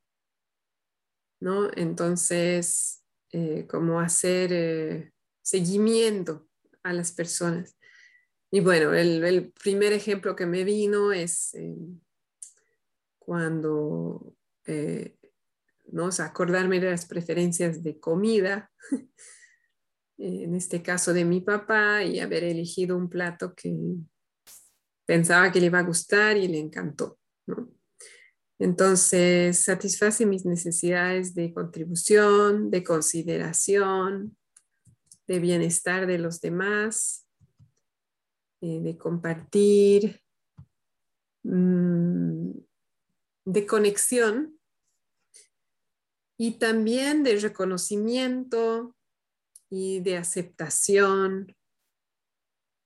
¿no? 1.38 1.70
Entonces, 1.76 3.01
eh, 3.32 3.66
como 3.68 4.00
hacer 4.00 4.52
eh, 4.52 5.12
seguimiento 5.42 6.48
a 6.82 6.92
las 6.92 7.12
personas. 7.12 7.76
Y 8.50 8.60
bueno, 8.60 8.92
el, 8.92 9.52
primer 9.52 9.92
ejemplo 9.92 10.36
que 10.36 10.46
me 10.46 10.62
vino 10.64 11.12
es 11.12 11.54
eh, 11.54 11.74
cuando 13.18 14.34
eh, 14.66 15.16
¿no? 15.92 16.08
Acordarme 16.18 16.80
de 16.80 16.90
las 16.90 17.06
preferencias 17.06 17.82
de 17.82 17.98
comida, 17.98 18.70
en 20.18 20.54
este 20.54 20.82
caso 20.82 21.12
de 21.12 21.24
mi 21.24 21.40
papá, 21.40 22.02
y 22.02 22.20
haber 22.20 22.44
elegido 22.44 22.96
un 22.96 23.08
plato 23.08 23.54
que 23.54 23.74
pensaba 25.06 25.52
que 25.52 25.60
le 25.60 25.66
iba 25.66 25.78
a 25.78 25.84
gustar 25.84 26.36
y 26.36 26.48
le 26.48 26.58
encantó. 26.58 27.18
Entonces, 28.62 29.64
satisface 29.64 30.24
mis 30.24 30.44
necesidades 30.46 31.34
de 31.34 31.52
contribución, 31.52 32.70
de 32.70 32.84
consideración, 32.84 34.36
de 35.26 35.40
bienestar 35.40 36.06
de 36.06 36.18
los 36.18 36.40
demás, 36.40 37.26
eh, 38.60 38.78
de 38.80 38.96
compartir, 38.96 40.22
mmm, 41.42 42.52
de 43.44 43.66
conexión 43.66 44.56
y 46.38 46.52
también 46.60 47.24
de 47.24 47.40
reconocimiento 47.40 48.94
y 49.70 49.98
de 50.02 50.18
aceptación, 50.18 51.56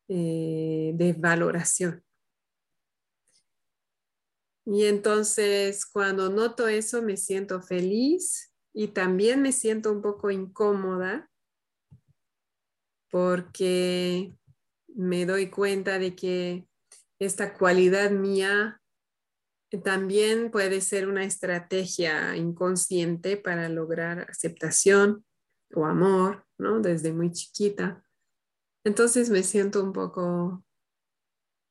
eh, 0.09 0.93
de 0.95 1.13
valoración. 1.13 2.06
Y 4.67 4.85
entonces 4.85 5.87
cuando 5.87 6.29
noto 6.29 6.67
eso 6.67 7.01
me 7.01 7.17
siento 7.17 7.63
feliz 7.63 8.53
y 8.75 8.89
también 8.89 9.41
me 9.41 9.53
siento 9.53 9.93
un 9.93 10.03
poco 10.03 10.31
incómoda 10.31 11.31
porque 13.11 14.35
me 14.89 15.25
doy 15.25 15.51
cuenta 15.51 16.01
de 16.01 16.17
que 16.17 16.69
esta 17.21 17.55
cualidad 17.55 18.11
mía 18.11 18.83
también 19.85 20.51
puede 20.51 20.81
ser 20.81 21.07
una 21.07 21.25
estrategia 21.25 22.37
inconsciente 22.37 23.37
para 23.37 23.69
lograr 23.69 24.27
aceptación 24.29 25.25
o 25.75 25.87
amor, 25.87 26.45
¿no? 26.59 26.81
Desde 26.81 27.13
muy 27.13 27.31
chiquita. 27.31 28.05
Entonces 28.85 29.31
me 29.31 29.43
siento 29.43 29.83
un 29.83 29.93
poco, 29.93 30.65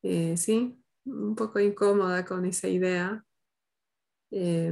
eh, 0.04 0.38
sí, 0.38 0.82
un 1.06 1.36
poco 1.36 1.60
incómoda 1.60 2.26
con 2.26 2.46
esa 2.46 2.68
idea. 2.68 3.24
Eh, 4.32 4.72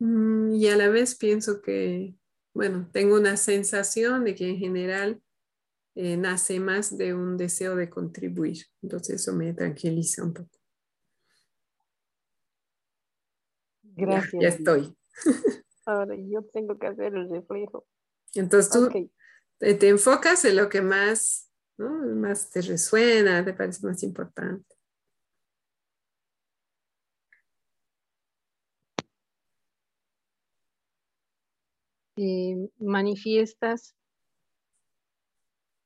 y 0.00 0.68
a 0.68 0.76
la 0.76 0.88
vez 0.88 1.14
pienso 1.14 1.62
que, 1.62 2.16
bueno, 2.52 2.88
tengo 2.92 3.16
una 3.16 3.36
sensación 3.36 4.24
de 4.24 4.34
que 4.34 4.48
en 4.48 4.58
general 4.58 5.22
eh, 5.94 6.16
nace 6.16 6.58
más 6.58 6.96
de 6.96 7.14
un 7.14 7.36
deseo 7.36 7.76
de 7.76 7.88
contribuir. 7.88 8.66
Entonces 8.82 9.20
eso 9.20 9.32
me 9.32 9.52
tranquiliza 9.54 10.24
un 10.24 10.34
poco. 10.34 10.58
Gracias. 13.82 14.32
Ya, 14.32 14.40
ya 14.40 14.48
estoy. 14.48 14.96
Ahora 15.86 16.16
yo 16.16 16.42
tengo 16.52 16.78
que 16.78 16.86
hacer 16.86 17.14
el 17.14 17.28
reflejo. 17.28 17.86
Entonces 18.34 18.72
tú 18.72 18.88
te 19.58 19.88
enfocas 19.88 20.44
en 20.44 20.56
lo 20.56 20.68
que 20.68 20.80
más, 20.80 21.51
más 21.78 22.50
te 22.50 22.62
resuena, 22.62 23.44
te 23.44 23.54
parece 23.54 23.86
más 23.86 24.02
importante. 24.02 24.76
Manifiestas 32.78 33.94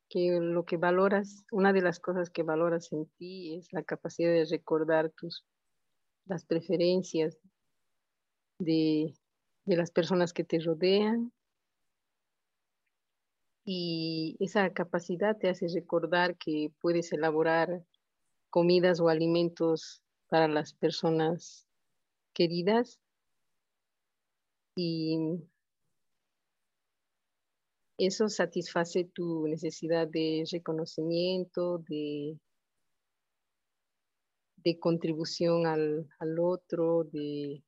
que 0.08 0.38
lo 0.40 0.64
que 0.64 0.76
valoras, 0.76 1.44
una 1.50 1.72
de 1.72 1.82
las 1.82 2.00
cosas 2.00 2.30
que 2.30 2.42
valoras 2.42 2.92
en 2.92 3.06
ti 3.16 3.56
es 3.56 3.72
la 3.72 3.82
capacidad 3.82 4.30
de 4.30 4.44
recordar 4.44 5.10
tus 5.10 5.44
las 6.26 6.44
preferencias 6.44 7.38
de, 8.58 9.14
de 9.64 9.76
las 9.76 9.90
personas 9.90 10.32
que 10.32 10.44
te 10.44 10.58
rodean 10.58 11.32
y 13.68 14.36
esa 14.38 14.72
capacidad 14.72 15.36
te 15.36 15.48
hace 15.48 15.66
recordar 15.66 16.36
que 16.38 16.70
puedes 16.80 17.12
elaborar 17.12 17.82
comidas 18.48 19.00
o 19.00 19.08
alimentos 19.08 20.02
para 20.28 20.46
las 20.46 20.72
personas 20.72 21.66
queridas 22.32 23.00
y 24.76 25.18
eso 27.98 28.28
satisface 28.28 29.04
tu 29.04 29.48
necesidad 29.48 30.06
de 30.06 30.44
reconocimiento, 30.52 31.78
de, 31.88 32.38
de 34.58 34.78
contribución 34.78 35.66
al, 35.66 36.08
al 36.20 36.38
otro, 36.38 37.02
de 37.04 37.64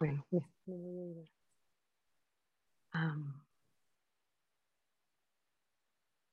bueno, 0.00 0.26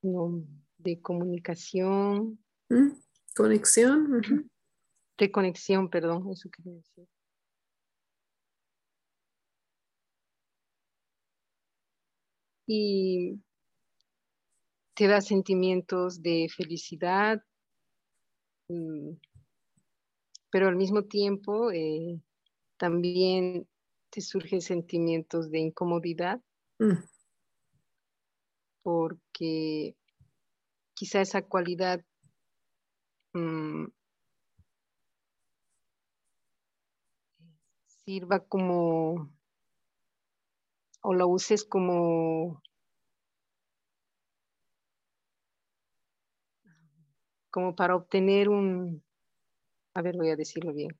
no, 0.02 0.44
de 0.78 1.02
comunicación. 1.02 2.40
¿Mm? 2.70 2.92
Conexión. 3.36 4.50
De 5.18 5.32
conexión, 5.32 5.90
perdón, 5.90 6.30
eso 6.32 6.50
quería 6.50 6.76
decir. 6.76 7.08
Y 12.68 13.42
te 14.94 15.08
da 15.08 15.22
sentimientos 15.22 16.22
de 16.22 16.48
felicidad, 16.56 17.44
mm, 18.70 19.12
pero 20.52 20.68
al 20.68 20.76
mismo 20.76 21.04
tiempo 21.04 21.72
eh, 21.72 22.22
también 22.78 23.68
te 24.10 24.22
surgen 24.22 24.62
sentimientos 24.62 25.52
de 25.52 25.60
incomodidad 25.60 26.42
mm. 26.80 27.04
porque 28.84 29.96
quizá 30.94 31.22
esa 31.22 31.42
cualidad 31.42 32.04
mm, 33.34 33.88
sirva 37.86 38.40
como 38.40 39.32
o 41.02 41.14
la 41.14 41.26
uses 41.26 41.64
como 41.66 42.62
como 47.50 47.76
para 47.76 47.96
obtener 47.96 48.50
un 48.50 49.04
a 49.94 50.02
ver 50.02 50.16
voy 50.16 50.30
a 50.30 50.36
decirlo 50.36 50.74
bien 50.74 50.98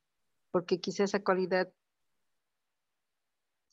porque 0.52 0.80
quizá 0.80 1.04
esa 1.04 1.24
cualidad 1.24 1.72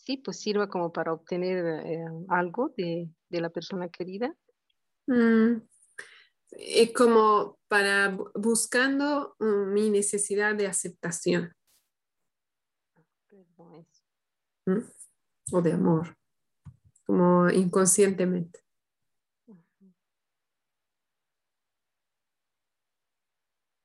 sí, 0.04 0.18
pues 0.18 0.38
sirva 0.38 0.68
como 0.68 0.92
para 0.92 1.12
obtener 1.12 1.64
eh, 1.86 2.04
algo 2.28 2.72
de, 2.76 3.10
la 3.30 3.50
persona 3.50 3.88
querida. 3.88 4.34
Mm, 5.06 5.62
como 6.94 7.58
para 7.68 8.16
buscando 8.34 9.34
mm, 9.38 9.72
mi 9.72 9.90
necesidad 9.90 10.54
de 10.54 10.66
aceptación. 10.66 11.52
¿Mm? 14.66 14.78
O 15.52 15.60
de 15.60 15.72
amor, 15.72 16.16
como 17.04 17.50
inconscientemente. 17.50 18.60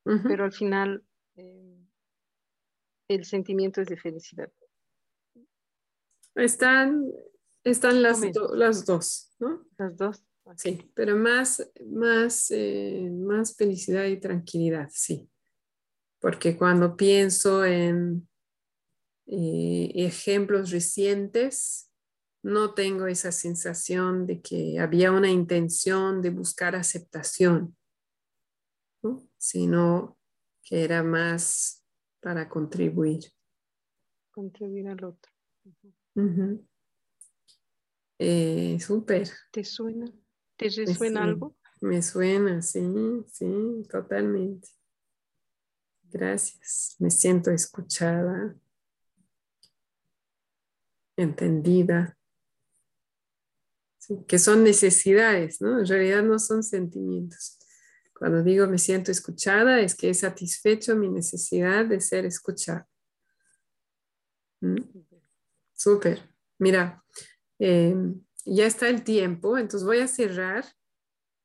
Pero 0.04 0.44
al 0.46 0.54
final 0.54 1.04
eh, 1.36 1.69
el 3.10 3.26
sentimiento 3.26 3.82
es 3.82 3.88
de 3.88 3.98
felicidad. 3.98 4.52
Están, 6.36 7.12
están 7.64 8.02
las, 8.02 8.22
las 8.54 8.86
dos, 8.86 9.36
¿no? 9.40 9.66
Las 9.78 9.98
dos. 9.98 10.24
Sí, 10.56 10.92
pero 10.96 11.16
más, 11.16 11.70
más, 11.86 12.50
eh, 12.52 13.10
más 13.12 13.56
felicidad 13.56 14.06
y 14.06 14.20
tranquilidad, 14.20 14.90
sí. 14.92 15.30
Porque 16.20 16.58
cuando 16.58 16.96
pienso 16.96 17.66
en 17.66 18.28
eh, 19.26 19.92
ejemplos 19.96 20.72
recientes, 20.72 21.92
no 22.42 22.74
tengo 22.74 23.08
esa 23.08 23.32
sensación 23.32 24.26
de 24.26 24.42
que 24.42 24.80
había 24.80 25.12
una 25.12 25.30
intención 25.30 26.22
de 26.22 26.30
buscar 26.30 26.76
aceptación, 26.76 27.76
sino 29.38 30.18
que 30.64 30.84
era 30.84 31.04
más 31.04 31.79
para 32.22 32.50
contribuir. 32.50 33.24
Contribuir 34.32 34.88
al 34.88 35.04
otro. 35.04 35.32
Eh, 38.18 38.78
súper. 38.80 39.30
¿Te 39.52 39.64
suena? 39.64 40.06
¿Te 40.58 40.70
resuena 40.70 41.24
algo? 41.24 41.56
Me 41.82 42.02
suena, 42.02 42.62
sí, 42.62 42.82
sí, 43.32 43.84
totalmente. 43.90 44.68
Gracias. 46.04 46.96
Me 47.00 47.10
siento 47.10 47.52
escuchada, 47.52 48.56
entendida. 51.16 52.16
que 54.28 54.40
son 54.40 54.64
necesidades, 54.64 55.62
¿no? 55.62 55.80
En 55.80 55.86
realidad 55.86 56.24
no 56.24 56.40
son 56.40 56.64
sentimientos. 56.64 57.59
Cuando 58.20 58.44
digo 58.44 58.68
me 58.68 58.78
siento 58.78 59.12
escuchada, 59.12 59.80
es 59.80 59.96
que 59.96 60.10
he 60.10 60.14
satisfecho 60.14 60.94
mi 60.98 61.08
necesidad 61.08 61.86
de 61.86 62.02
ser 62.02 62.26
escuchada. 62.26 62.86
¿Mm? 64.60 64.76
Súper. 65.74 66.20
Mira, 66.58 67.02
eh, 67.60 67.96
ya 68.44 68.66
está 68.66 68.90
el 68.90 69.06
tiempo, 69.06 69.58
entonces 69.58 69.86
voy 69.88 70.00
a 70.00 70.08
cerrar, 70.10 70.66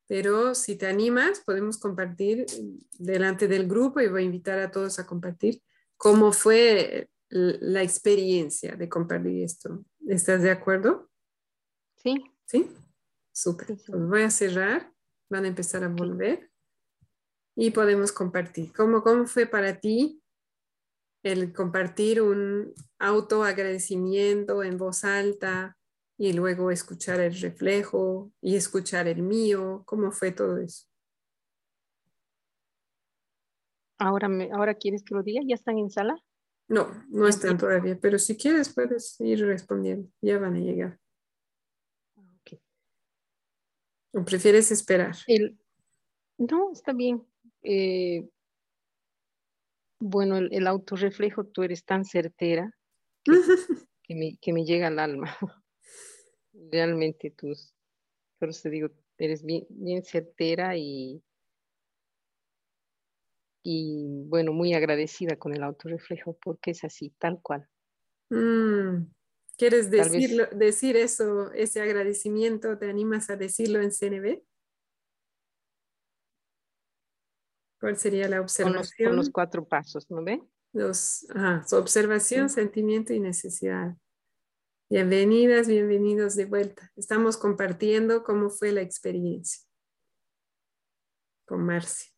pero 0.09 0.56
si 0.56 0.74
te 0.74 0.88
animas, 0.88 1.40
podemos 1.46 1.78
compartir 1.78 2.44
delante 2.98 3.46
del 3.46 3.68
grupo 3.68 4.01
y 4.01 4.09
voy 4.09 4.22
a 4.22 4.26
invitar 4.26 4.59
a 4.59 4.72
todos 4.72 4.98
a 4.98 5.06
compartir 5.06 5.62
cómo 5.96 6.32
fue 6.32 7.09
la 7.28 7.84
experiencia 7.84 8.74
de 8.74 8.88
compartir 8.88 9.44
esto. 9.44 9.84
¿Estás 10.09 10.42
de 10.42 10.51
acuerdo? 10.51 11.09
Sí. 11.94 12.16
¿Sí? 12.46 12.68
Súper. 13.30 13.76
voy 13.86 14.22
a 14.22 14.30
cerrar, 14.30 14.92
van 15.30 15.44
a 15.44 15.48
empezar 15.48 15.84
a 15.84 15.88
volver 15.88 16.51
y 17.56 17.70
podemos 17.70 18.12
compartir. 18.12 18.72
¿Cómo, 18.72 19.02
cómo 19.02 19.26
fue 19.26 19.47
para 19.47 19.81
ti 19.81 20.20
el 21.24 21.52
compartir 21.52 22.20
un 22.20 22.74
autoagradecimiento 22.98 24.62
en 24.62 24.76
voz 24.76 25.05
alta 25.05 25.76
y 26.18 26.32
luego 26.32 26.70
escuchar 26.70 27.20
el 27.20 27.35
reflejo 27.40 28.31
y 28.40 28.56
escuchar 28.56 29.09
el 29.09 29.22
mío. 29.22 29.82
¿Cómo 29.86 30.12
fue 30.12 30.32
todo 30.32 30.59
eso? 30.59 30.86
Ahora, 33.98 34.28
me, 34.28 34.51
ahora 34.52 34.74
quieres 34.74 35.02
que 35.02 35.14
lo 35.14 35.22
diga, 35.22 35.40
¿ya 35.47 35.55
están 35.55 35.78
en 35.78 35.90
sala? 35.90 36.22
No, 36.68 36.89
no 37.09 37.26
están 37.26 37.59
todavía, 37.59 37.98
pero 38.01 38.18
si 38.18 38.36
quieres 38.36 38.72
puedes 38.72 39.20
ir 39.20 39.47
respondiendo, 39.47 40.10
ya 40.20 40.39
van 40.39 40.56
a 40.56 40.60
llegar. 40.60 41.01
Okay. 42.40 42.60
¿O 44.12 44.24
prefieres 44.24 44.70
esperar? 44.70 45.16
El, 45.26 45.59
no, 46.39 46.72
está 46.72 46.93
bien. 46.93 47.26
Eh, 47.64 48.28
bueno, 49.98 50.36
el, 50.36 50.52
el 50.52 50.66
autorreflejo, 50.66 51.44
tú 51.46 51.62
eres 51.62 51.84
tan 51.84 52.04
certera 52.04 52.70
que, 54.02 54.14
me, 54.14 54.36
que 54.40 54.52
me 54.52 54.64
llega 54.64 54.88
al 54.88 54.98
alma. 54.98 55.34
Realmente 56.52 57.30
tú, 57.30 57.52
por 58.38 58.50
eso 58.50 58.62
te 58.62 58.70
digo, 58.70 58.90
eres 59.18 59.42
bien, 59.42 59.66
bien 59.70 60.04
certera 60.04 60.76
y, 60.76 61.22
y 63.62 64.22
bueno, 64.26 64.52
muy 64.52 64.74
agradecida 64.74 65.36
con 65.36 65.54
el 65.54 65.62
autorreflejo 65.62 66.38
porque 66.42 66.72
es 66.72 66.84
así, 66.84 67.10
tal 67.18 67.40
cual. 67.42 67.66
Mm, 68.30 69.06
¿Quieres 69.56 69.90
decirlo, 69.90 70.46
decir 70.52 70.96
eso, 70.96 71.52
ese 71.52 71.80
agradecimiento? 71.80 72.76
¿Te 72.76 72.90
animas 72.90 73.30
a 73.30 73.36
decirlo 73.36 73.80
en 73.80 73.90
CNB? 73.90 74.42
¿Cuál 77.85 77.98
sería 77.98 78.27
la 78.31 78.40
observación? 78.40 79.11
Con 79.11 79.16
los, 79.16 79.28
cuatro 79.28 79.69
pasos, 79.69 80.11
¿no 80.11 80.24
ve? 80.24 80.43
Los, 80.73 81.27
su 81.66 81.77
observación, 81.77 82.48
sentimiento 82.48 83.12
y 83.12 83.20
necesidad. 83.20 83.94
Bienvenidas, 84.89 85.69
bienvenidos 85.69 86.35
de 86.35 86.47
vuelta. 86.47 86.90
Estamos 86.97 87.36
compartiendo 87.36 88.24
cómo 88.24 88.48
fue 88.48 88.73
la 88.73 88.81
experiencia 88.81 89.66
con 91.44 91.66
Marcia. 91.66 92.11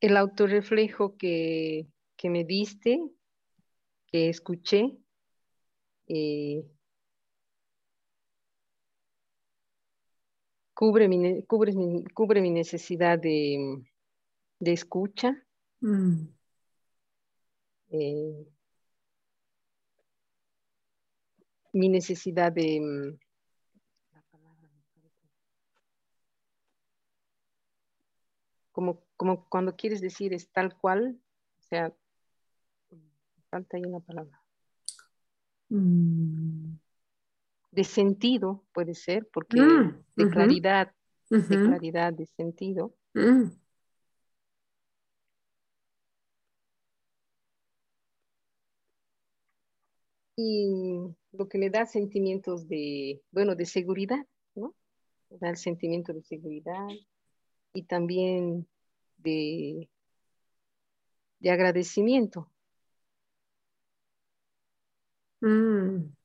El 0.00 0.16
autorreflejo 0.16 1.18
que, 1.18 1.86
que 2.16 2.30
me 2.30 2.44
diste, 2.44 2.98
que 4.06 4.30
escuché, 4.30 4.96
eh, 6.08 6.64
cubre 10.76 11.08
mi, 11.08 11.42
cubre 11.44 11.72
mi, 11.72 12.04
cubre 12.04 12.42
mi 12.42 12.50
necesidad 12.50 13.18
de, 13.18 13.82
de 14.60 14.72
escucha. 14.72 15.42
Mm. 15.80 16.26
Eh, 17.88 18.46
mi 21.72 21.88
necesidad 21.88 22.52
de 22.52 22.80
mm, 22.80 23.18
como, 28.70 29.02
como 29.16 29.48
cuando 29.48 29.76
quieres 29.76 30.02
decir 30.02 30.34
es 30.34 30.50
tal 30.50 30.76
cual, 30.76 31.18
o 31.58 31.62
sea, 31.62 31.94
falta 33.48 33.78
ahí 33.78 33.82
una 33.86 34.00
palabra. 34.00 34.42
Mm. 35.70 36.65
De 37.76 37.84
sentido 37.84 38.64
puede 38.72 38.94
ser, 38.94 39.28
porque 39.30 39.60
mm, 39.60 40.02
de 40.16 40.30
claridad, 40.30 40.94
de 41.28 41.46
claridad, 41.46 42.14
de 42.14 42.24
sentido. 42.24 42.94
Mm. 43.12 43.50
Y 50.36 51.14
lo 51.32 51.48
que 51.48 51.58
me 51.58 51.68
da 51.68 51.84
sentimientos 51.84 52.66
de, 52.66 53.20
bueno, 53.30 53.54
de 53.54 53.66
seguridad, 53.66 54.24
¿no? 54.54 54.74
Me 55.28 55.36
da 55.36 55.50
el 55.50 55.58
sentimiento 55.58 56.14
de 56.14 56.22
seguridad 56.22 56.88
y 57.74 57.82
también 57.82 58.66
de, 59.18 59.90
de 61.40 61.50
agradecimiento. 61.50 62.50
Mm. 65.42 66.15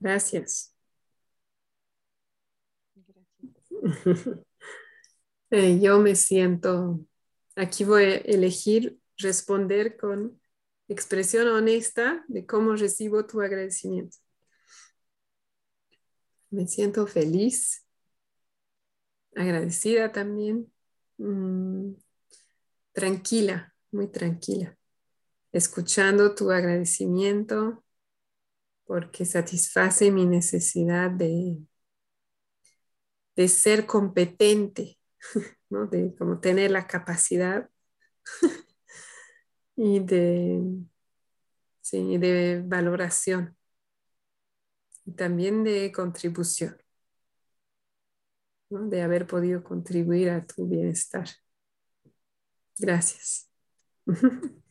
Gracias. 0.00 0.74
Eh, 5.50 5.80
yo 5.80 5.98
me 5.98 6.14
siento, 6.14 7.00
aquí 7.56 7.82
voy 7.84 8.04
a 8.04 8.16
elegir 8.16 8.98
responder 9.16 9.96
con 9.96 10.38
expresión 10.88 11.48
honesta 11.48 12.22
de 12.28 12.44
cómo 12.44 12.76
recibo 12.76 13.24
tu 13.26 13.40
agradecimiento. 13.40 14.18
Me 16.50 16.66
siento 16.66 17.06
feliz, 17.06 17.86
agradecida 19.34 20.12
también, 20.12 20.70
mm, 21.18 21.92
tranquila, 22.92 23.74
muy 23.90 24.08
tranquila, 24.08 24.76
escuchando 25.52 26.34
tu 26.34 26.50
agradecimiento 26.50 27.84
porque 28.88 29.26
satisface 29.26 30.10
mi 30.10 30.24
necesidad 30.24 31.10
de, 31.10 31.58
de 33.36 33.48
ser 33.48 33.84
competente, 33.86 34.98
¿no? 35.68 35.86
de 35.86 36.14
como 36.16 36.40
tener 36.40 36.70
la 36.70 36.86
capacidad 36.86 37.68
y 39.76 40.00
de, 40.00 40.62
sí, 41.82 42.16
de 42.16 42.62
valoración 42.66 43.54
y 45.04 45.12
también 45.12 45.64
de 45.64 45.92
contribución, 45.92 46.78
de 48.70 49.02
haber 49.02 49.26
podido 49.26 49.62
contribuir 49.62 50.30
a 50.30 50.46
tu 50.46 50.66
bienestar. 50.66 51.28
Gracias. 52.78 53.50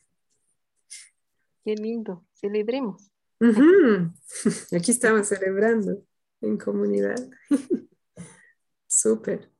Qué 1.64 1.74
lindo, 1.76 2.26
celebremos. 2.32 3.12
Aquí 4.76 4.90
estamos 4.90 5.28
celebrando 5.28 6.02
en 6.40 6.58
comunidad. 6.58 7.16
Súper. 8.86 9.50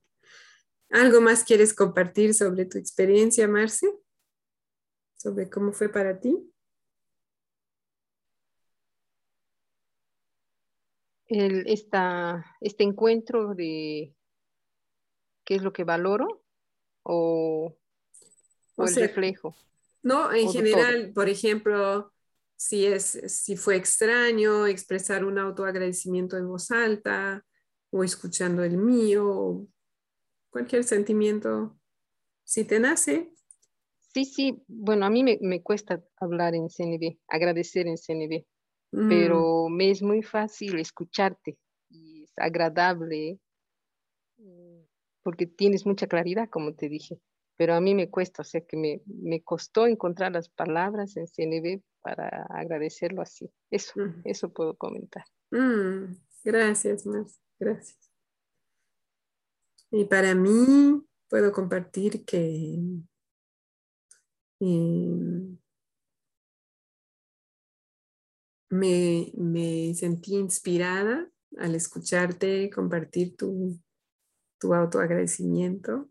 ¿Algo 0.90 1.20
más 1.20 1.44
quieres 1.44 1.74
compartir 1.74 2.34
sobre 2.34 2.64
tu 2.64 2.78
experiencia, 2.78 3.46
Marce? 3.46 3.86
sobre 5.18 5.50
cómo 5.50 5.72
fue 5.72 5.88
para 5.88 6.18
ti. 6.18 6.50
El, 11.26 11.66
este 11.66 12.84
encuentro 12.84 13.54
de 13.54 14.14
qué 15.44 15.56
es 15.56 15.62
lo 15.62 15.72
que 15.72 15.84
valoro 15.84 16.42
o, 17.02 17.76
el 18.78 18.94
reflejo. 18.94 19.54
No, 20.02 20.32
en 20.32 20.50
general, 20.50 21.12
por 21.12 21.28
ejemplo, 21.28 22.12
si, 22.58 22.86
es, 22.86 23.04
si 23.26 23.56
fue 23.56 23.76
extraño 23.76 24.66
expresar 24.66 25.24
un 25.24 25.38
autoagradecimiento 25.38 26.36
en 26.36 26.48
voz 26.48 26.70
alta 26.70 27.44
o 27.90 28.04
escuchando 28.04 28.64
el 28.64 28.76
mío, 28.76 29.66
cualquier 30.50 30.84
sentimiento, 30.84 31.78
si 32.44 32.64
te 32.64 32.80
nace, 32.80 33.30
Sí, 34.14 34.24
sí, 34.24 34.62
bueno, 34.66 35.06
a 35.06 35.10
mí 35.10 35.22
me, 35.22 35.62
cuesta 35.62 36.02
hablar 36.16 36.54
en 36.54 36.68
CNB, 36.68 37.18
agradecer 37.28 37.86
en 37.86 37.96
CNB, 37.96 38.44
mm. 38.92 39.08
pero 39.08 39.68
me 39.68 39.90
es 39.90 40.02
muy 40.02 40.22
fácil 40.22 40.78
escucharte 40.80 41.58
y 41.90 42.24
es 42.24 42.32
agradable 42.36 43.38
mm, 44.38 44.80
porque 45.22 45.46
tienes 45.46 45.84
mucha 45.86 46.06
claridad, 46.06 46.48
como 46.48 46.74
te 46.74 46.88
dije, 46.88 47.20
pero 47.58 47.74
a 47.74 47.80
mí 47.82 47.94
me 47.94 48.08
cuesta, 48.08 48.40
o 48.40 48.44
sea 48.44 48.62
que 48.62 48.76
me, 48.78 49.42
costó 49.42 49.86
encontrar 49.86 50.32
las 50.32 50.48
palabras 50.48 51.14
en 51.18 51.26
CNB 51.26 51.82
para 52.00 52.46
agradecerlo 52.48 53.20
así. 53.20 53.50
Eso, 53.70 54.00
mm. 54.00 54.22
eso 54.24 54.50
puedo 54.50 54.74
comentar. 54.78 55.24
Gracias, 56.42 57.04
más, 57.04 57.38
gracias. 57.60 57.98
Y 59.90 60.06
para 60.06 60.34
mí 60.34 61.04
puedo 61.28 61.52
compartir 61.52 62.24
que 62.24 62.78
Em, 64.60 65.56
me, 68.70 69.32
me, 69.36 69.94
sentí 69.94 70.34
inspirada 70.34 71.30
al 71.58 71.74
escucharte 71.74 72.70
compartir 72.70 73.36
tu, 73.36 73.80
tu 74.58 74.74
autoagradecimiento. 74.74 76.08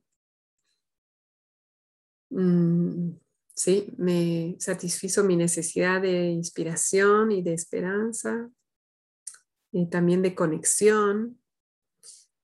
Mm, 2.30 3.12
sí, 3.54 3.94
me 3.98 4.56
satisfizo 4.60 5.24
mi 5.24 5.36
necesidad 5.36 6.02
de 6.02 6.28
inspiración 6.28 7.32
y 7.32 7.42
de 7.42 7.54
esperanza 7.54 8.50
y 9.72 9.88
también 9.90 10.22
de 10.22 10.36
conexión. 10.36 11.40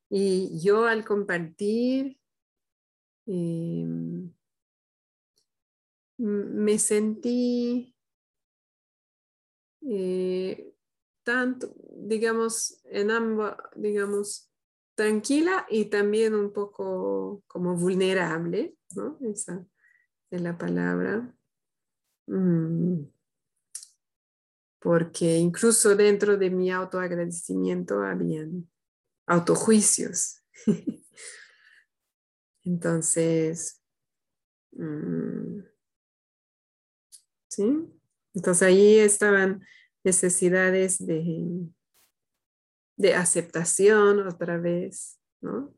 Y 0.10 0.60
yo 0.64 0.86
al 0.86 1.04
compartir, 1.06 2.18
em, 3.26 4.32
me 6.18 6.78
sentí 6.80 7.96
eh, 9.82 10.74
tanto, 11.24 11.74
digamos, 11.96 12.80
en 12.86 13.12
ambos, 13.12 13.54
digamos, 13.76 14.50
tranquila 14.96 15.66
y 15.70 15.86
también 15.86 16.36
un 16.36 16.54
poco 16.54 17.44
como 17.48 17.76
vulnerable, 17.76 18.76
¿no? 18.96 19.18
Es 20.36 20.42
la 20.42 20.58
palabra. 20.58 21.32
Mm. 22.28 23.04
Porque 24.80 25.38
incluso 25.38 25.96
dentro 25.96 26.38
de 26.38 26.50
mi 26.50 26.72
autoagradecimiento 26.72 28.02
habían 28.02 28.70
autojuicios. 29.28 30.42
Entonces, 32.66 33.82
mm, 34.72 35.60
¿sí? 37.50 37.90
Entonces 38.34 38.68
ahí 38.68 38.98
estaban 39.00 39.66
necesidades 40.04 41.06
de, 41.06 41.70
de 42.98 43.14
aceptación 43.16 44.28
otra 44.28 44.58
vez, 44.58 45.20
¿no? 45.42 45.74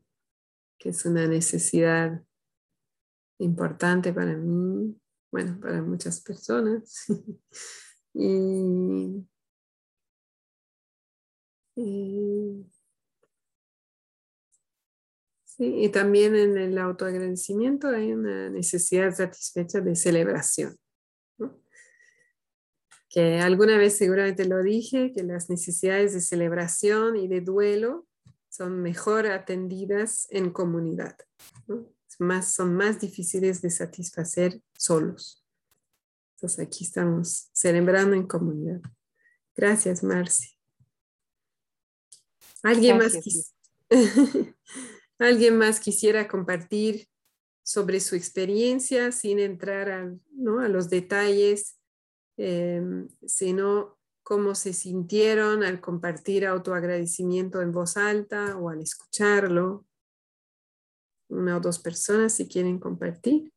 Que 0.78 0.88
es 0.88 1.04
una 1.04 1.26
necesidad 1.26 2.25
importante 3.38 4.12
para 4.12 4.34
mí, 4.36 4.96
bueno, 5.30 5.58
para 5.60 5.82
muchas 5.82 6.20
personas. 6.20 7.06
y, 8.14 9.24
sí, 15.44 15.74
y 15.84 15.88
también 15.90 16.36
en 16.36 16.56
el 16.58 16.78
autoagradecimiento 16.78 17.88
hay 17.88 18.12
una 18.12 18.50
necesidad 18.50 19.14
satisfecha 19.14 19.80
de 19.80 19.94
celebración 19.96 20.76
que 23.16 23.38
alguna 23.38 23.78
vez 23.78 23.96
seguramente 23.96 24.44
lo 24.44 24.62
dije, 24.62 25.10
que 25.10 25.22
las 25.22 25.48
necesidades 25.48 26.12
de 26.12 26.20
celebración 26.20 27.16
y 27.16 27.28
de 27.28 27.40
duelo 27.40 28.06
son 28.50 28.82
mejor 28.82 29.26
atendidas 29.26 30.26
en 30.28 30.50
comunidad. 30.50 31.16
Más, 32.18 32.52
son 32.52 32.74
más 32.74 33.00
difíciles 33.00 33.62
de 33.62 33.70
satisfacer 33.70 34.60
solos. 34.76 35.44
Entonces 36.36 36.66
aquí 36.66 36.84
estamos 36.84 37.48
celebrando 37.52 38.14
en 38.14 38.26
comunidad. 38.26 38.80
Gracias, 39.54 40.02
Marci. 40.02 40.56
¿Alguien, 42.62 42.98
más 42.98 43.14
¿Alguien 45.18 45.56
más 45.56 45.80
quisiera 45.80 46.26
compartir 46.28 47.08
sobre 47.62 48.00
su 48.00 48.16
experiencia 48.16 49.12
sin 49.12 49.38
entrar 49.38 49.90
a, 49.90 50.14
¿no? 50.32 50.60
a 50.60 50.68
los 50.68 50.88
detalles 50.90 51.76
Em, 52.36 53.08
sino 53.26 53.98
cómo 54.22 54.54
se 54.54 54.74
sintieron 54.74 55.62
al 55.62 55.80
compartir 55.80 56.46
autoagradecimiento 56.46 57.62
en 57.62 57.72
voz 57.72 57.96
alta 57.96 58.56
o 58.58 58.68
al 58.68 58.82
escucharlo. 58.82 59.86
Una 61.28 61.56
o 61.56 61.60
dos 61.60 61.78
personas 61.78 62.34
si 62.34 62.48
quieren 62.48 62.78
compartir. 62.78 63.52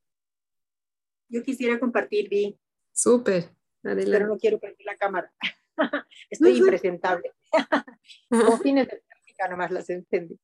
Yo 1.29 1.43
quisiera 1.43 1.79
compartir, 1.79 2.29
Vi. 2.29 2.59
Súper. 2.91 3.55
Pero 3.81 4.27
no 4.27 4.37
quiero 4.37 4.59
prender 4.59 4.85
la 4.85 4.97
cámara. 4.97 5.31
Estoy 6.29 6.57
impresentable. 6.57 7.31
Como 8.29 8.57
fines 8.57 8.87
de 8.87 9.03
práctica 9.07 9.47
nomás 9.47 9.71
las 9.71 9.89
entendí. 9.89 10.39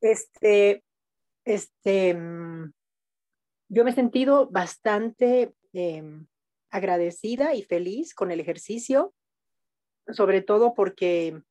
Este, 0.00 0.84
este, 1.44 2.14
mm, 2.14 2.72
yo 3.68 3.84
me 3.84 3.90
he 3.90 3.94
sentido 3.94 4.48
bastante 4.50 5.54
em, 5.72 6.26
agradecida 6.70 7.54
y 7.54 7.62
feliz 7.62 8.14
con 8.14 8.30
el 8.30 8.40
ejercicio, 8.40 9.14
sobre 10.12 10.42
todo 10.42 10.74
porque 10.74 11.42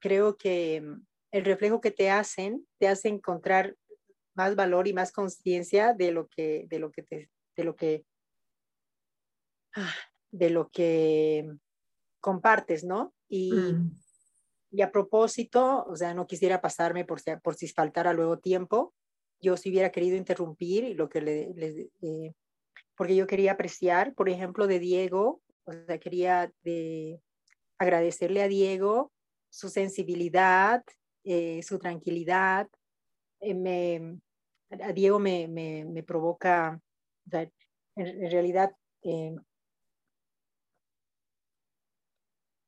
creo 0.00 0.36
que 0.36 0.76
em, 0.76 1.04
el 1.30 1.44
reflejo 1.44 1.80
que 1.80 1.90
te 1.90 2.10
hacen 2.10 2.66
te 2.78 2.88
hace 2.88 3.08
encontrar 3.08 3.76
más 4.34 4.56
valor 4.56 4.88
y 4.88 4.92
más 4.92 5.12
conciencia 5.12 5.94
de 5.94 6.12
lo 6.12 6.28
que 6.28 6.66
de 6.68 6.78
lo 6.78 6.90
que 6.90 7.02
te, 7.02 7.30
de 7.56 7.64
lo 7.64 7.76
que 7.76 8.04
ah, 9.76 9.94
de 10.30 10.50
lo 10.50 10.68
que 10.70 11.48
compartes, 12.20 12.84
¿no? 12.84 13.14
Y, 13.28 13.52
mm. 13.52 14.00
y, 14.72 14.82
a 14.82 14.90
propósito, 14.90 15.84
o 15.84 15.94
sea, 15.94 16.14
no 16.14 16.26
quisiera 16.26 16.60
pasarme 16.60 17.04
por 17.04 17.20
si, 17.20 17.30
por 17.42 17.54
si 17.54 17.68
faltara 17.68 18.12
luego 18.12 18.38
tiempo, 18.38 18.94
yo 19.40 19.56
si 19.56 19.70
hubiera 19.70 19.90
querido 19.90 20.16
interrumpir 20.16 20.96
lo 20.96 21.08
que 21.08 21.20
le, 21.20 21.90
eh, 22.02 22.34
porque 22.96 23.14
yo 23.14 23.26
quería 23.26 23.52
apreciar, 23.52 24.14
por 24.14 24.28
ejemplo, 24.28 24.66
de 24.66 24.78
Diego, 24.78 25.42
o 25.64 25.72
sea, 25.72 25.98
quería 25.98 26.52
de 26.62 27.20
agradecerle 27.78 28.42
a 28.42 28.48
Diego 28.48 29.12
su 29.50 29.68
sensibilidad, 29.68 30.82
eh, 31.24 31.62
su 31.62 31.78
tranquilidad. 31.78 32.68
Eh, 33.44 33.54
me, 33.54 34.20
a 34.70 34.92
Diego 34.92 35.18
me, 35.18 35.46
me, 35.48 35.84
me 35.84 36.02
provoca, 36.02 36.80
o 37.26 37.30
sea, 37.30 37.50
en, 37.96 38.30
realidad, 38.30 38.74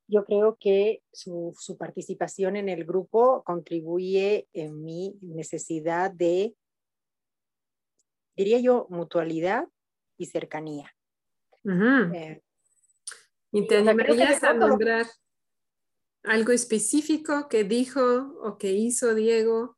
yo 0.09 0.25
creo 0.25 0.57
que 0.61 1.03
su, 1.13 1.53
su, 1.59 1.77
participación 1.77 2.57
en 2.57 2.69
el 2.69 2.85
grupo 2.85 3.43
contribuye 3.45 4.49
en 4.53 4.85
mi 4.85 5.19
necesidad 5.21 6.13
de, 6.13 6.55
diría 8.37 8.61
yo, 8.61 8.87
mutualidad 8.91 9.67
y 10.17 10.27
cercanía. 10.27 10.95
Eh, 11.65 12.41
¿Y 13.51 13.67
te 13.67 13.79
animarías 13.79 14.43
a 14.45 14.53
nombrar 14.53 15.07
algo 16.23 16.53
específico 16.53 17.49
que 17.49 17.65
dijo 17.65 18.01
o 18.43 18.59
que 18.59 18.73
hizo 18.73 19.15
Diego? 19.15 19.77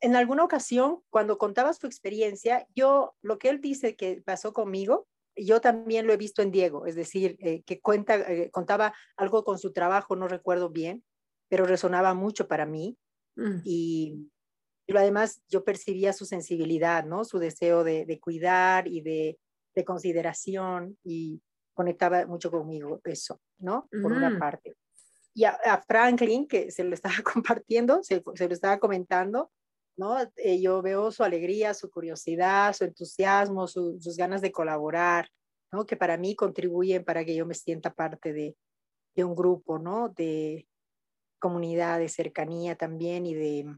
En 0.00 0.16
alguna 0.16 0.44
ocasión, 0.44 1.00
cuando 1.10 1.36
contabas 1.36 1.78
tu 1.78 1.86
experiencia, 1.86 2.66
yo, 2.74 3.14
lo 3.22 3.38
que 3.38 3.50
él 3.50 3.60
dice 3.60 3.96
que 3.96 4.22
pasó 4.24 4.52
conmigo, 4.52 5.06
yo 5.36 5.60
también 5.60 6.06
lo 6.06 6.12
he 6.12 6.16
visto 6.16 6.42
en 6.42 6.50
Diego, 6.50 6.86
es 6.86 6.94
decir, 6.94 7.36
eh, 7.40 7.62
que 7.62 7.80
cuenta, 7.80 8.16
eh, 8.16 8.50
contaba 8.50 8.94
algo 9.16 9.44
con 9.44 9.58
su 9.58 9.72
trabajo, 9.72 10.16
no 10.16 10.28
recuerdo 10.28 10.70
bien, 10.70 11.04
pero 11.48 11.66
resonaba 11.66 12.14
mucho 12.14 12.48
para 12.48 12.66
mí. 12.66 12.96
Mm. 13.36 13.60
Y, 13.64 14.30
y, 14.86 14.96
además 14.96 15.42
yo 15.48 15.64
percibía 15.64 16.12
su 16.12 16.24
sensibilidad, 16.24 17.04
¿no? 17.04 17.24
Su 17.24 17.38
deseo 17.38 17.84
de, 17.84 18.06
de 18.06 18.20
cuidar 18.20 18.88
y 18.88 19.00
de, 19.02 19.38
de, 19.74 19.84
consideración 19.84 20.98
y 21.04 21.40
conectaba 21.74 22.26
mucho 22.26 22.50
conmigo 22.50 23.00
eso, 23.04 23.40
¿no? 23.58 23.88
Por 24.02 24.12
una 24.12 24.30
mm. 24.30 24.38
parte. 24.38 24.76
Y 25.32 25.44
a, 25.44 25.82
Franklin, 25.86 26.48
que 26.48 26.70
se 26.70 26.84
lo 26.84 26.94
estaba 26.94 27.14
compartiendo, 27.24 28.02
se, 28.02 28.22
se 28.34 28.48
lo 28.48 28.54
estaba 28.54 28.78
comentando, 28.78 29.50
¿no? 30.00 30.16
Eh, 30.36 30.60
yo 30.62 30.80
veo 30.80 31.12
su 31.12 31.22
alegría, 31.22 31.74
su 31.74 31.90
curiosidad, 31.90 32.72
su 32.72 32.84
entusiasmo, 32.84 33.68
sus 33.68 34.16
ganas 34.16 34.40
de 34.40 34.50
colaborar, 34.50 35.28
¿no? 35.70 35.84
Que 35.84 35.94
para 35.94 36.16
mí 36.16 36.34
contribuyen 36.34 37.04
para 37.04 37.22
que 37.22 37.36
yo 37.36 37.44
me 37.44 37.54
sienta 37.54 37.92
parte 37.92 38.32
de, 38.32 38.56
de 39.14 39.24
un 39.24 39.34
grupo, 39.34 39.78
¿no? 39.78 40.08
De 40.08 40.66
comunidad, 41.38 41.98
de 41.98 42.08
cercanía 42.08 42.76
también 42.76 43.26
y 43.26 43.34
de, 43.34 43.76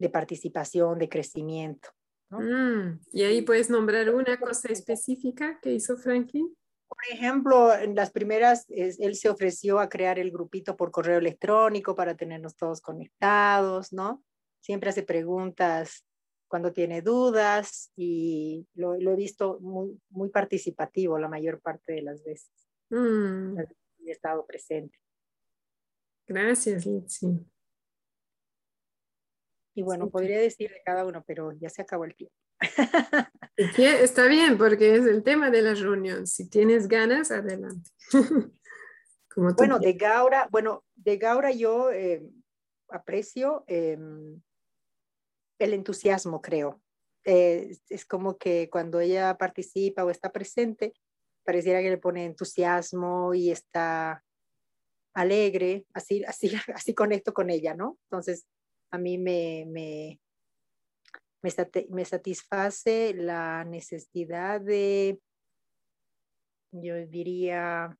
de 0.00 0.10
participación, 0.10 0.98
de 0.98 1.08
crecimiento. 1.08 1.90
¿no? 2.28 2.40
Mm, 2.40 3.00
y 3.12 3.22
ahí 3.22 3.42
puedes 3.42 3.70
nombrar 3.70 4.12
una 4.12 4.40
cosa 4.40 4.72
específica 4.72 5.60
que 5.62 5.72
hizo 5.72 5.96
Franklin. 5.96 6.52
Por 6.88 6.98
ejemplo, 7.12 7.72
en 7.72 7.94
las 7.94 8.10
primeras, 8.10 8.66
él 8.68 9.14
se 9.14 9.28
ofreció 9.28 9.78
a 9.78 9.88
crear 9.88 10.18
el 10.18 10.32
grupito 10.32 10.76
por 10.76 10.90
correo 10.90 11.18
electrónico 11.18 11.94
para 11.94 12.16
tenernos 12.16 12.56
todos 12.56 12.80
conectados, 12.80 13.92
¿no? 13.92 14.24
Siempre 14.60 14.90
hace 14.90 15.02
preguntas 15.02 16.04
cuando 16.48 16.72
tiene 16.72 17.00
dudas 17.00 17.92
y 17.96 18.66
lo, 18.74 18.94
he 18.94 19.16
visto 19.16 19.60
muy, 19.60 20.00
muy 20.10 20.30
participativo 20.30 21.18
la 21.18 21.28
mayor 21.28 21.60
parte 21.60 21.92
de 21.92 22.02
las 22.02 22.24
veces. 22.24 22.50
Mm. 22.90 23.58
He 24.04 24.10
estado 24.10 24.44
presente. 24.46 24.98
Gracias, 26.26 26.86
Litsi. 26.86 27.46
Y 29.74 29.82
bueno, 29.82 30.10
podría 30.10 30.40
decir 30.40 30.70
de 30.70 30.82
cada 30.84 31.06
uno, 31.06 31.22
pero 31.26 31.52
ya 31.52 31.70
se 31.70 31.82
acabó 31.82 32.04
el 32.04 32.14
tiempo. 32.16 32.34
Está 33.56 34.26
bien, 34.26 34.58
porque 34.58 34.96
es 34.96 35.06
el 35.06 35.22
tema 35.22 35.50
de 35.50 35.62
la 35.62 35.74
reunión. 35.74 36.26
Si 36.26 36.48
tienes 36.48 36.88
ganas, 36.88 37.30
adelante. 37.30 37.90
bueno, 39.36 39.78
de 39.78 39.92
Gaura, 39.92 40.48
bueno, 40.50 40.84
de 40.96 41.16
Gaura 41.16 41.52
yo 41.52 41.90
eh, 41.92 42.22
aprecio 42.88 43.64
em, 43.66 44.40
el 45.60 45.74
entusiasmo, 45.74 46.40
creo. 46.40 46.80
Eh, 47.24 47.76
es 47.88 48.06
como 48.06 48.38
que 48.38 48.68
cuando 48.70 48.98
ella 48.98 49.36
participa 49.36 50.04
o 50.04 50.10
está 50.10 50.32
presente, 50.32 50.94
pareciera 51.44 51.82
que 51.82 51.90
le 51.90 51.98
pone 51.98 52.24
entusiasmo 52.24 53.34
y 53.34 53.50
está 53.50 54.24
alegre, 55.14 55.86
así, 55.92 56.24
así, 56.28 56.52
así 56.74 56.94
conecto 56.94 57.32
con 57.32 57.50
ella, 57.50 57.74
¿no? 57.74 57.98
Entonces, 58.04 58.46
a 58.90 58.98
mí 58.98 59.18
me, 59.18 59.66
me, 59.68 60.20
me, 61.42 62.04
satisface 62.04 63.14
la 63.14 63.64
necesidad 63.64 64.60
de, 64.60 65.20
yo 66.72 67.06
diría, 67.06 67.96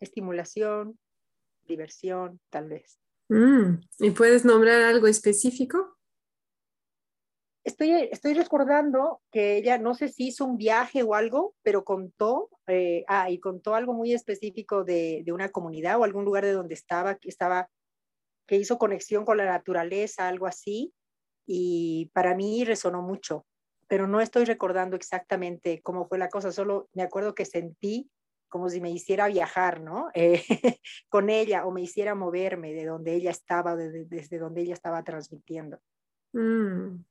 estimulación, 0.00 0.98
diversión, 1.66 2.40
tal 2.50 2.68
vez. 2.68 2.98
Mm, 3.28 3.80
¿Y 3.98 4.10
puedes 4.10 4.44
nombrar 4.44 4.82
algo 4.82 5.06
específico? 5.06 5.98
Estoy, 7.64 7.92
estoy 8.10 8.34
recordando 8.34 9.20
que 9.30 9.56
ella, 9.56 9.78
no 9.78 9.94
sé 9.94 10.08
si 10.08 10.28
hizo 10.28 10.44
un 10.44 10.56
viaje 10.56 11.02
o 11.02 11.14
algo, 11.14 11.54
pero 11.62 11.84
contó, 11.84 12.48
eh, 12.66 13.04
ah, 13.08 13.30
y 13.30 13.38
contó 13.38 13.74
algo 13.74 13.92
muy 13.92 14.12
específico 14.12 14.84
de, 14.84 15.22
de, 15.24 15.32
una 15.32 15.50
comunidad 15.50 15.98
o 15.98 16.04
algún 16.04 16.24
lugar 16.24 16.44
de 16.44 16.52
donde 16.52 16.74
estaba, 16.74 17.16
que 17.16 17.28
estaba, 17.28 17.68
que 18.46 18.56
hizo 18.56 18.78
conexión 18.78 19.24
con 19.24 19.36
la 19.36 19.44
naturaleza, 19.44 20.28
algo 20.28 20.46
así, 20.46 20.92
y 21.46 22.10
para 22.12 22.34
mí 22.34 22.64
resonó 22.64 23.02
mucho, 23.02 23.46
pero 23.88 24.06
no 24.06 24.20
estoy 24.20 24.44
recordando 24.44 24.96
exactamente 24.96 25.80
cómo 25.82 26.06
fue 26.06 26.18
la 26.18 26.28
cosa, 26.28 26.52
solo 26.52 26.88
me 26.92 27.02
acuerdo 27.02 27.34
que 27.34 27.44
sentí 27.44 28.10
como 28.48 28.68
si 28.68 28.82
me 28.82 28.90
hiciera 28.90 29.28
viajar, 29.28 29.80
¿no? 29.80 30.10
Eh, 30.14 30.42
con 31.08 31.30
ella 31.30 31.64
o 31.64 31.70
me 31.70 31.80
hiciera 31.82 32.14
moverme 32.14 32.74
de 32.74 32.84
donde 32.84 33.14
ella 33.14 33.30
estaba, 33.30 33.74
desde 33.76 34.38
donde 34.38 34.60
ella 34.60 34.74
estaba 34.74 35.02
transmitiendo. 35.02 35.80
Mm. 36.32 37.02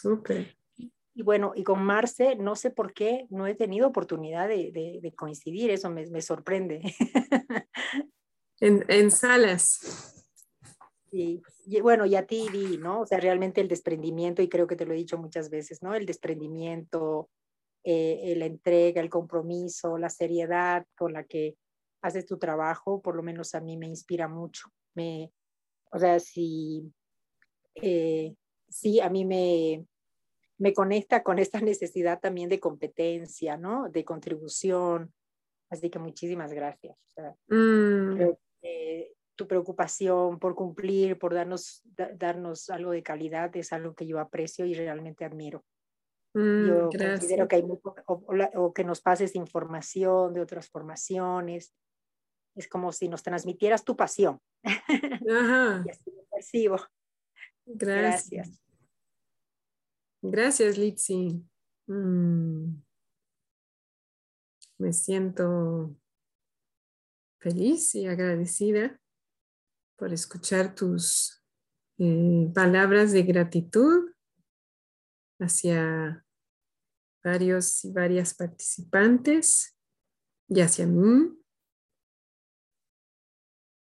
Súper. 0.00 0.56
Y 1.16 1.22
bueno, 1.22 1.52
y 1.54 1.62
con 1.62 1.82
Marce, 1.84 2.34
no 2.36 2.56
sé 2.56 2.70
por 2.70 2.92
qué 2.92 3.26
no 3.30 3.46
he 3.46 3.54
tenido 3.54 3.86
oportunidad 3.86 4.48
de, 4.48 4.72
de, 5.00 5.14
coincidir, 5.14 5.70
eso 5.70 5.88
me, 5.88 6.06
me 6.06 6.20
sorprende. 6.20 6.82
en, 8.60 8.84
en, 8.88 9.10
salas. 9.12 10.26
Y, 11.12 11.40
y, 11.66 11.80
bueno, 11.80 12.04
y 12.04 12.16
a 12.16 12.26
ti, 12.26 12.48
Di, 12.52 12.78
¿no? 12.78 13.02
O 13.02 13.06
sea, 13.06 13.20
realmente 13.20 13.60
el 13.60 13.68
desprendimiento, 13.68 14.42
y 14.42 14.48
creo 14.48 14.66
que 14.66 14.74
te 14.74 14.86
lo 14.86 14.92
he 14.92 14.96
dicho 14.96 15.16
muchas 15.16 15.50
veces, 15.50 15.82
¿no? 15.82 15.94
El 15.94 16.04
desprendimiento, 16.04 17.30
eh, 17.84 18.34
la 18.36 18.46
entrega, 18.46 19.00
el 19.00 19.10
compromiso, 19.10 19.98
la 19.98 20.08
seriedad 20.08 20.84
con 20.96 21.12
la 21.12 21.22
que 21.22 21.56
haces 22.02 22.26
tu 22.26 22.38
trabajo, 22.38 23.00
por 23.00 23.14
lo 23.14 23.22
menos 23.22 23.54
a 23.54 23.60
mí 23.60 23.76
me 23.76 23.86
inspira 23.86 24.26
mucho. 24.26 24.68
Me, 24.94 25.30
o 25.92 25.98
sea, 25.98 26.18
si 26.18 26.92
eh, 27.76 28.34
sí, 28.74 29.00
a 29.00 29.08
mí 29.08 29.24
me, 29.24 29.86
me 30.58 30.74
conecta 30.74 31.22
con 31.22 31.38
esta 31.38 31.60
necesidad 31.60 32.20
también 32.20 32.48
de 32.48 32.58
competencia, 32.58 33.56
¿no? 33.56 33.88
De 33.88 34.04
contribución. 34.04 35.14
Así 35.70 35.90
que 35.90 35.98
muchísimas 35.98 36.52
gracias. 36.52 36.96
Mm. 37.48 38.32
tu 39.36 39.46
preocupación 39.46 40.40
por 40.40 40.56
cumplir, 40.56 41.16
por 41.18 41.32
darnos, 41.34 41.82
darnos 42.16 42.70
algo 42.70 42.90
de 42.90 43.02
calidad 43.04 43.56
es 43.56 43.72
algo 43.72 43.94
que 43.94 44.06
yo 44.06 44.18
aprecio 44.18 44.66
y 44.66 44.74
realmente 44.74 45.24
admiro. 45.24 45.64
Mm, 46.34 46.66
yo 46.66 46.88
considero 46.90 47.46
que 47.46 47.56
hay 47.56 47.64
o, 48.06 48.72
que 48.72 48.84
nos 48.84 49.00
pases 49.00 49.36
información 49.36 50.34
de 50.34 50.40
otras 50.40 50.68
formaciones. 50.68 51.72
Es 52.56 52.68
como 52.68 52.90
si 52.92 53.08
nos 53.08 53.22
transmitieras 53.22 53.84
tu 53.84 53.96
pasión. 53.96 54.40
Ajá. 54.64 55.84
y 55.86 55.90
así 55.90 56.10
lo 56.10 56.24
percibo. 56.30 56.76
Gracias. 57.66 58.48
Gracias, 58.48 58.63
Litsi. 60.76 61.44
Mm. 61.86 62.82
Me 64.78 64.92
siento 64.92 65.94
feliz 67.38 67.94
y 67.94 68.06
agradecida 68.06 68.98
por 69.96 70.12
escuchar 70.12 70.74
tus 70.74 71.42
eh, 71.98 72.50
palabras 72.54 73.12
de 73.12 73.22
gratitud 73.22 74.10
hacia 75.38 76.24
varios 77.22 77.84
y 77.84 77.92
varias 77.92 78.34
participantes 78.34 79.76
y 80.48 80.60
hacia 80.60 80.86
mí. 80.86 81.38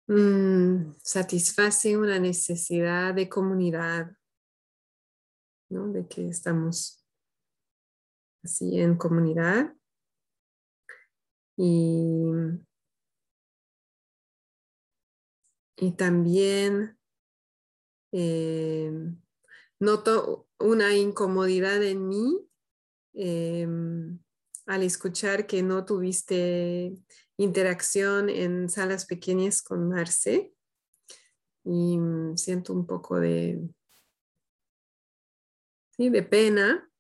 Mm, 0.09 0.95
satisface 1.03 1.97
una 1.97 2.19
necesidad 2.19 3.15
de 3.15 3.29
comunidad, 3.29 4.18
de 5.71 6.07
que 6.09 6.29
estamos 6.29 7.05
así 8.43 8.81
en 8.81 8.97
comunidad. 8.97 9.75
Y, 11.57 12.31
y 15.77 15.93
también 15.93 16.99
eh, 18.13 18.93
noto 19.81 20.49
una 20.59 20.97
incomodidad 20.97 21.83
en 21.83 22.09
mí 22.09 22.49
em, 23.15 24.19
al 24.67 24.83
escuchar 24.83 25.47
que 25.47 25.63
no 25.63 25.85
tuviste 25.85 26.95
interacción 27.37 28.31
en 28.31 28.69
salas 28.69 29.05
pequeñas 29.05 29.63
con 29.63 29.89
Marce 29.89 30.53
y 31.65 31.99
mm, 31.99 32.37
siento 32.37 32.73
un 32.73 32.87
poco 32.87 33.19
de, 33.19 33.61
sí, 35.99 36.09
de 36.09 36.23
pena 36.23 36.91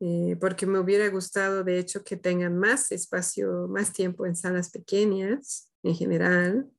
eh, 0.00 0.36
porque 0.40 0.66
me 0.66 0.78
hubiera 0.78 1.08
gustado 1.08 1.64
de 1.64 1.80
hecho 1.80 2.04
que 2.04 2.16
tengan 2.16 2.56
más 2.56 2.92
espacio, 2.92 3.66
más 3.68 3.92
tiempo 3.92 4.26
en 4.26 4.36
salas 4.36 4.70
pequeñas 4.70 5.72
en 5.82 5.94
general. 5.96 6.70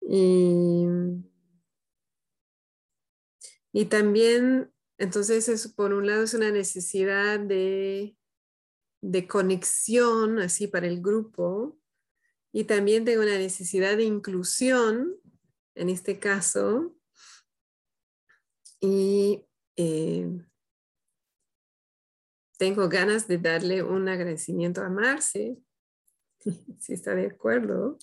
Y, 0.00 0.86
y 3.72 3.84
también, 3.86 4.72
entonces, 4.98 5.48
es, 5.48 5.68
por 5.68 5.92
un 5.92 6.06
lado 6.06 6.22
es 6.22 6.34
una 6.34 6.50
necesidad 6.50 7.40
de 7.40 8.18
de 9.00 9.26
conexión 9.28 10.38
así 10.38 10.66
para 10.66 10.86
el 10.86 11.00
grupo 11.00 11.78
y 12.52 12.64
también 12.64 13.04
tengo 13.04 13.22
una 13.22 13.38
necesidad 13.38 13.96
de 13.96 14.04
inclusión 14.04 15.16
en 15.74 15.88
este 15.88 16.18
caso 16.18 16.96
y 18.80 19.44
eh, 19.76 20.28
tengo 22.58 22.88
ganas 22.88 23.28
de 23.28 23.38
darle 23.38 23.82
un 23.82 24.08
agradecimiento 24.08 24.82
a 24.82 24.88
Marce, 24.88 25.58
si 26.78 26.92
está 26.92 27.14
de 27.14 27.26
acuerdo, 27.26 27.98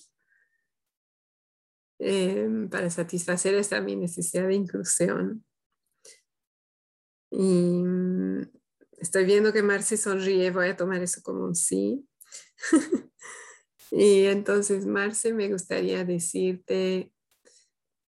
eh, 1.98 2.68
para 2.70 2.90
satisfacer 2.90 3.54
esta 3.54 3.80
mi 3.80 3.96
necesidad 3.96 4.48
de 4.48 4.54
inclusión. 4.54 5.44
Y 7.30 7.82
Estoy 8.98 9.26
viendo 9.26 9.52
que 9.52 9.62
Marce 9.62 9.96
sonríe, 9.96 10.50
voy 10.50 10.68
a 10.68 10.76
tomar 10.76 11.02
eso 11.02 11.22
como 11.22 11.44
un 11.44 11.54
sí. 11.54 12.08
y 13.90 14.24
entonces, 14.24 14.86
Marce, 14.86 15.34
me 15.34 15.50
gustaría 15.50 16.04
decirte 16.04 17.12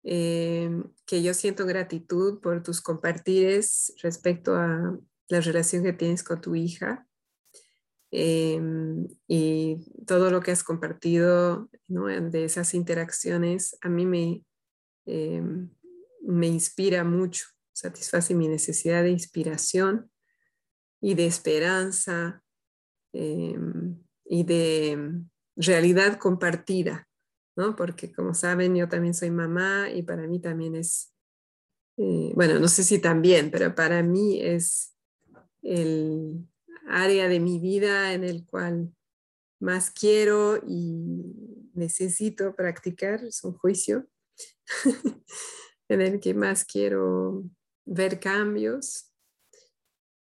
eh, 0.08 0.70
que 1.04 1.20
yo 1.20 1.34
siento 1.34 1.66
gratitud 1.66 2.38
por 2.40 2.62
tus 2.62 2.80
compartires 2.80 3.92
respecto 4.00 4.54
a 4.54 4.96
la 5.28 5.40
relación 5.40 5.82
que 5.82 5.92
tienes 5.92 6.22
con 6.22 6.40
tu 6.40 6.54
hija 6.54 7.08
eh, 8.12 8.60
y 9.26 9.84
todo 10.06 10.30
lo 10.30 10.40
que 10.40 10.52
has 10.52 10.62
compartido 10.62 11.68
de 11.88 12.44
esas 12.44 12.72
interacciones 12.74 13.76
a 13.80 13.88
mí 13.88 14.06
me, 14.06 14.44
eh, 15.06 15.42
me 16.22 16.46
inspira 16.46 17.02
mucho, 17.02 17.46
satisface 17.72 18.32
mi 18.32 18.46
necesidad 18.46 19.02
de 19.02 19.10
inspiración 19.10 20.08
y 21.00 21.14
de 21.14 21.26
esperanza 21.26 22.44
em, 23.12 24.00
y 24.24 24.44
de 24.44 25.20
realidad 25.56 26.16
compartida, 26.18 27.08
¿no? 27.56 27.74
Porque 27.74 28.12
como 28.12 28.34
saben, 28.34 28.76
yo 28.76 28.88
también 28.88 29.14
soy 29.14 29.30
mamá 29.30 29.90
y 29.90 30.02
para 30.02 30.26
mí 30.26 30.40
también 30.40 30.76
es, 30.76 31.12
eh, 31.96 32.32
bueno, 32.34 32.58
no 32.60 32.68
sé 32.68 32.84
si 32.84 32.98
también, 32.98 33.50
pero 33.50 33.74
para 33.74 34.02
mí 34.02 34.40
es 34.40 34.94
el 35.62 36.46
área 36.86 37.28
de 37.28 37.40
mi 37.40 37.58
vida 37.58 38.12
en 38.12 38.22
el 38.22 38.44
cual 38.46 38.94
más 39.58 39.90
quiero 39.90 40.58
y 40.66 41.34
necesito 41.72 42.54
practicar, 42.54 43.24
es 43.24 43.42
un 43.42 43.54
juicio, 43.54 44.06
en 45.88 46.00
el 46.00 46.20
que 46.20 46.34
más 46.34 46.64
quiero 46.64 47.44
ver 47.86 48.20
cambios 48.20 49.12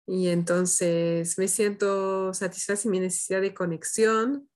y 0.07 0.28
entonces 0.28 1.39
me 1.39 1.47
siento 1.47 2.35
satisfecha 2.35 2.89
mi 2.89 2.99
necesidad 2.99 3.40
de 3.40 3.55
conexión 3.55 4.49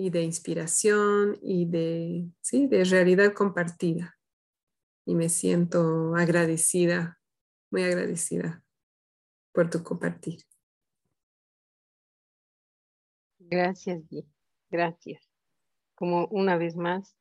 y 0.00 0.08
de 0.08 0.22
inspiración 0.22 1.38
y 1.42 1.66
de, 1.66 2.30
¿sí? 2.40 2.66
de 2.66 2.84
realidad 2.84 3.34
compartida. 3.34 4.18
Y 5.04 5.14
me 5.14 5.28
siento 5.28 6.14
agradecida, 6.16 7.20
muy 7.70 7.82
agradecida 7.82 8.64
por 9.52 9.68
tu 9.68 9.82
compartir. 9.82 10.40
Gracias, 13.38 14.02
Gracias. 14.70 15.28
Como 15.94 16.28
una 16.28 16.56
vez 16.56 16.76
más, 16.76 17.14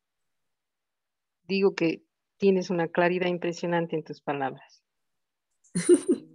digo 1.43 1.75
que 1.75 2.05
tienes 2.37 2.69
una 2.69 2.87
claridad 2.87 3.27
impresionante 3.27 3.97
en 3.97 4.05
tus 4.05 4.21
palabras. 4.21 4.85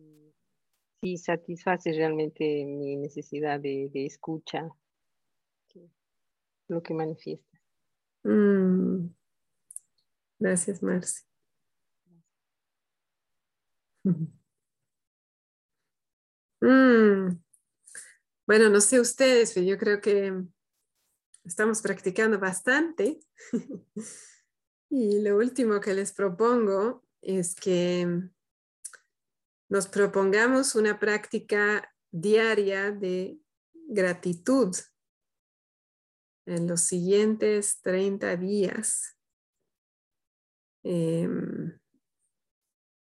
y 1.00 1.16
satisface 1.16 1.92
realmente 1.92 2.66
mi 2.66 2.96
necesidad 2.96 3.60
de, 3.60 3.90
escucha, 3.94 4.68
lo 6.68 6.82
que 6.82 6.94
manifiesta. 6.94 7.60
Mm. 8.24 9.08
Gracias, 10.38 10.82
Marci. 10.82 11.22
Mm. 16.60 17.42
Bueno, 18.46 18.70
no 18.70 18.80
sé 18.80 18.98
ustedes, 18.98 19.52
pero 19.52 19.66
yo 19.66 19.76
creo 19.76 20.00
que 20.00 20.32
estamos 21.44 21.82
practicando 21.82 22.38
bastante. 22.38 23.20
y 24.90 25.20
lo 25.20 25.36
último 25.36 25.78
que 25.80 25.92
les 25.92 26.12
propongo 26.12 27.04
es 27.20 27.54
que 27.54 28.30
nos 29.68 29.88
propongamos 29.88 30.74
una 30.74 30.98
práctica 30.98 31.94
diaria 32.10 32.92
de 32.92 33.38
gratitud 33.88 34.74
en 36.46 36.66
los 36.66 36.82
siguientes 36.82 37.80
30 37.82 38.36
días. 38.36 39.16
Em, 40.82 41.78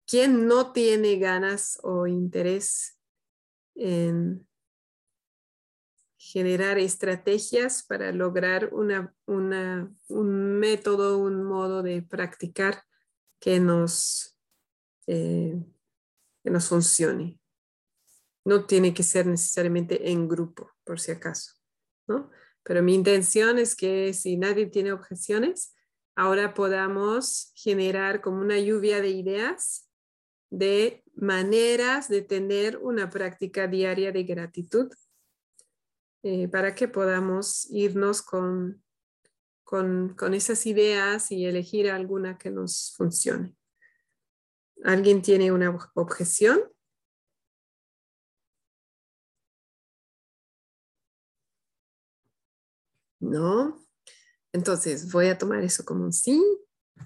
¿Quién 0.06 0.46
no 0.46 0.72
tiene 0.72 1.18
ganas 1.18 1.78
o 1.82 2.06
interés 2.06 2.98
en 3.74 4.48
generar 6.16 6.78
estrategias 6.78 7.84
para 7.84 8.10
lograr 8.12 8.70
una, 8.72 9.14
un 9.26 10.58
método, 10.58 11.18
un 11.18 11.44
modo 11.44 11.82
de 11.82 12.02
practicar 12.02 12.82
que 13.38 13.60
nos 13.60 14.38
eh, 15.06 15.64
nos 16.44 16.68
funcione. 16.68 17.40
No 18.44 18.66
tiene 18.66 18.94
que 18.94 19.02
ser 19.02 19.26
necesariamente 19.26 20.10
en 20.10 20.28
grupo, 20.28 20.70
por 20.84 21.00
si 21.00 21.12
acaso, 21.12 21.52
¿no? 22.06 22.30
Pero 22.68 22.82
mi 22.82 22.94
intención 22.94 23.58
es 23.58 23.74
que 23.74 24.12
si 24.12 24.36
nadie 24.36 24.66
tiene 24.66 24.92
objeciones, 24.92 25.74
ahora 26.14 26.52
podamos 26.52 27.50
generar 27.54 28.20
como 28.20 28.42
una 28.42 28.58
lluvia 28.58 29.00
de 29.00 29.08
ideas 29.08 29.88
de 30.50 31.02
maneras 31.14 32.10
de 32.10 32.20
tener 32.20 32.76
una 32.76 33.08
práctica 33.08 33.66
diaria 33.66 34.12
de 34.12 34.22
gratitud 34.24 34.92
eh, 36.22 36.46
para 36.48 36.74
que 36.74 36.88
podamos 36.88 37.66
irnos 37.70 38.20
con, 38.20 38.84
con, 39.64 40.14
con 40.14 40.34
esas 40.34 40.66
ideas 40.66 41.32
y 41.32 41.46
elegir 41.46 41.90
alguna 41.90 42.36
que 42.36 42.50
nos 42.50 42.92
funcione. 42.98 43.56
¿Alguien 44.84 45.22
tiene 45.22 45.52
una 45.52 45.74
objeción? 45.94 46.60
No. 53.20 53.84
Entonces 54.52 55.12
voy 55.12 55.28
a 55.28 55.38
tomar 55.38 55.62
eso 55.62 55.84
como 55.84 56.04
un 56.04 56.12
sí. 56.12 56.42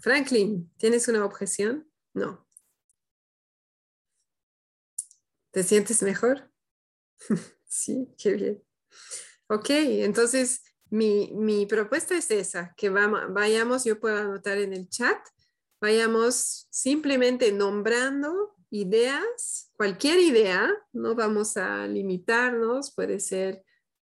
Franklin, 0.00 0.72
¿tienes 0.78 1.08
una 1.08 1.24
objeción? 1.24 1.90
No. 2.14 2.46
¿Te 5.50 5.62
sientes 5.62 6.02
mejor? 6.02 6.50
sí, 7.64 8.08
qué 8.18 8.32
bien. 8.34 8.64
Ok, 9.48 9.68
entonces 9.70 10.62
mi, 10.88 11.66
propuesta 11.66 12.16
es 12.16 12.30
esa, 12.30 12.74
que 12.76 12.90
vayamos, 12.90 13.84
yo 13.84 14.00
puedo 14.00 14.16
anotar 14.16 14.58
en 14.58 14.72
el 14.72 14.88
chat, 14.88 15.18
vayamos 15.80 16.68
simplemente 16.70 17.52
nombrando 17.52 18.54
ideas, 18.70 19.70
cualquier 19.74 20.20
idea, 20.20 20.70
no 20.92 21.14
vamos 21.14 21.56
a 21.56 21.86
limitarnos, 21.86 22.94
puede 22.94 23.20
ser 23.20 23.62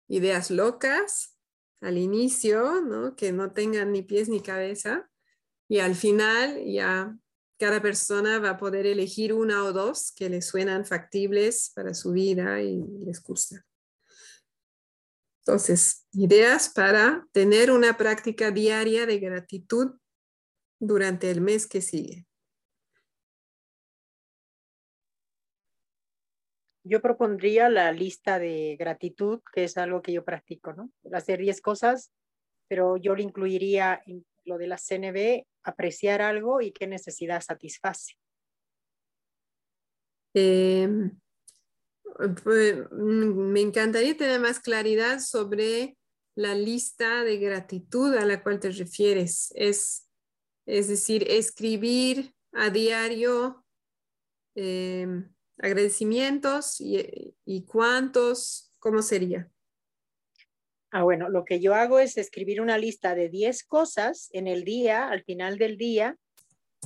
ideas 0.09 0.51
locas 0.51 1.34
al 1.85 1.99
inicio, 1.99 2.81
¿no? 2.81 3.15
que 3.15 3.33
no 3.33 3.53
tengan 3.53 3.93
ni 3.93 4.03
pies 4.03 4.29
ni 4.29 4.41
cabeza, 4.41 5.09
y 5.69 5.79
al 5.79 5.95
final 5.95 6.65
ya 6.67 7.17
cada 7.59 7.81
persona 7.81 8.39
va 8.39 8.51
a 8.51 8.57
poder 8.59 8.87
elegir 8.87 9.33
una 9.33 9.65
o 9.65 9.73
dos 9.73 10.13
que 10.13 10.29
le 10.29 10.43
suenan 10.43 10.85
factibles 10.85 11.71
para 11.75 11.95
su 11.95 12.13
vida 12.13 12.61
y 12.61 12.83
les 13.05 13.23
gusta. 13.23 13.65
Entonces, 15.47 16.07
ideas 16.13 16.71
para 16.71 17.27
tener 17.33 17.71
una 17.71 17.97
práctica 17.97 18.51
diaria 18.51 19.07
de 19.07 19.19
gratitud 19.19 19.93
durante 20.81 21.31
el 21.31 21.43
mes 21.43 21.67
que 21.67 21.83
sigue. 21.83 22.27
Yo 26.85 27.01
propondría 27.01 27.71
la 27.71 27.91
lista 27.93 28.39
de 28.39 28.77
gratitud, 28.79 29.41
que 29.53 29.65
es 29.65 29.77
algo 29.79 30.03
que 30.03 30.13
yo 30.13 30.25
practico, 30.25 30.75
¿no? 30.75 30.91
Hacer 31.13 31.41
10 31.41 31.61
cosas, 31.63 32.13
pero 32.69 32.97
yo 32.99 33.15
le 33.15 33.23
incluiría 33.23 34.03
en 34.07 34.25
lo 34.45 34.59
de 34.59 34.67
la 34.67 34.77
CNB, 34.77 35.47
apreciar 35.63 36.21
algo 36.21 36.61
y 36.61 36.73
qué 36.73 36.87
necesidad 36.87 37.41
satisface. 37.41 38.15
Em, 40.35 41.19
pues, 42.43 42.77
mm, 42.91 43.53
me 43.53 43.61
encantaría 43.61 44.17
tener 44.17 44.41
más 44.41 44.61
claridad 44.61 45.21
sobre 45.21 45.97
la 46.37 46.55
lista 46.55 47.25
de 47.25 47.39
gratitud 47.39 48.15
a 48.15 48.27
la 48.27 48.43
cual 48.43 48.61
te 48.61 48.71
refieres. 48.71 49.53
Es, 49.55 50.09
es 50.67 50.89
decir, 50.89 51.25
escribir 51.31 52.35
a 52.53 52.71
diario 52.71 53.65
em, 54.57 55.34
agradecimientos 55.59 56.81
y, 56.81 57.35
y 57.45 57.65
cuántos, 57.65 58.73
¿cómo 58.79 59.03
sería? 59.03 59.51
Ah, 60.91 61.03
bueno, 61.03 61.29
lo 61.29 61.45
que 61.45 61.59
yo 61.59 61.75
hago 61.75 61.99
es 61.99 62.17
escribir 62.17 62.61
una 62.61 62.79
lista 62.79 63.17
de 63.17 63.29
10 63.29 63.65
cosas 63.65 64.29
en 64.33 64.47
el 64.47 64.65
día, 64.65 65.09
al 65.09 65.25
final 65.25 65.59
del 65.59 65.77
día, 65.77 66.17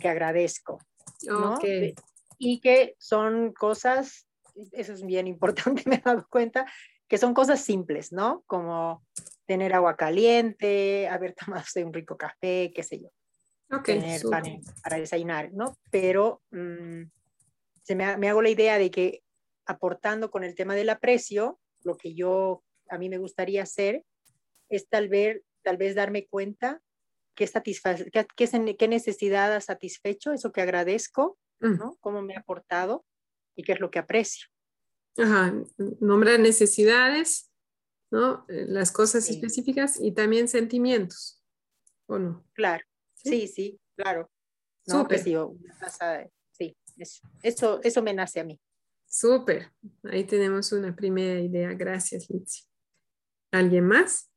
que 0.00 0.08
agradezco. 0.08 0.78
Y 2.38 2.60
que 2.60 2.94
son 2.98 3.52
cosas, 3.52 4.26
eso 4.72 4.94
es 4.94 5.04
bien 5.04 5.26
importante, 5.34 5.82
me 5.84 5.96
he 5.96 6.00
dado 6.00 6.26
cuenta, 6.30 6.64
que 7.06 7.18
son 7.18 7.34
cosas 7.34 7.60
simples, 7.60 8.10
¿no? 8.10 8.44
Como 8.46 9.04
tener 9.44 9.74
agua 9.74 9.94
caliente, 9.94 11.06
haber 11.08 11.34
tomado 11.34 11.64
un 11.84 11.92
rico 11.92 12.16
café, 12.16 12.72
qué 12.74 12.82
sé 12.82 13.00
yo. 13.00 13.10
tener 13.82 14.22
pan 14.22 14.62
para 14.82 14.96
desayunar, 14.96 15.52
¿no? 15.52 15.76
Pero 15.90 16.40
mm, 16.50 17.02
se 17.88 17.94
me, 17.94 18.18
me 18.18 18.28
hago 18.28 18.42
la 18.42 18.50
idea 18.50 18.76
de 18.76 18.90
que 18.90 19.22
aportando 19.64 20.30
con 20.30 20.44
el 20.44 20.54
tema 20.54 20.74
del 20.74 20.90
aprecio, 20.90 21.58
lo 21.84 21.96
que 21.96 22.14
yo 22.14 22.62
a 22.90 22.98
mí 22.98 23.08
me 23.08 23.16
gustaría 23.16 23.62
hacer 23.62 24.04
es 24.68 24.90
tal 24.90 25.08
vez, 25.08 25.40
tal 25.62 25.78
vez 25.78 25.94
darme 25.94 26.26
cuenta 26.26 26.82
qué, 27.34 27.48
qué, 28.36 28.76
qué 28.76 28.88
necesidad 28.88 29.54
ha 29.54 29.62
satisfecho, 29.62 30.34
eso 30.34 30.52
que 30.52 30.60
agradezco, 30.60 31.38
mm. 31.60 31.78
¿no? 31.78 31.96
Cómo 32.00 32.20
me 32.20 32.36
ha 32.36 32.40
aportado 32.40 33.06
y 33.56 33.62
qué 33.62 33.72
es 33.72 33.80
lo 33.80 33.90
que 33.90 34.00
aprecio. 34.00 34.48
Ajá, 35.16 35.54
nombrar 35.98 36.40
necesidades, 36.40 37.50
¿no? 38.10 38.44
Eh, 38.50 38.66
las 38.68 38.92
cosas 38.92 39.30
específicas 39.30 39.98
y 39.98 40.12
también 40.12 40.46
sentimientos, 40.46 41.42
¿o 42.04 42.18
no? 42.18 42.44
Claro, 42.52 42.84
sí, 43.14 43.48
sí, 43.48 43.80
claro. 43.96 44.30
No, 44.86 45.08
pues 45.08 45.22
sí, 45.22 45.30
sí 45.30 46.30
eso, 47.42 47.80
eso 47.82 48.02
me 48.02 48.14
nace 48.14 48.40
a 48.40 48.44
mí. 48.44 48.58
Súper, 49.06 49.72
ahí 50.04 50.24
tenemos 50.24 50.72
una 50.72 50.94
primera 50.94 51.40
idea. 51.40 51.72
Gracias, 51.72 52.28
Litsi. 52.28 52.64
¿Alguien 53.50 53.86
más? 53.86 54.30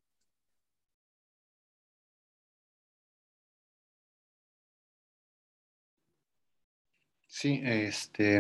Sí, 7.27 7.59
este, 7.63 8.39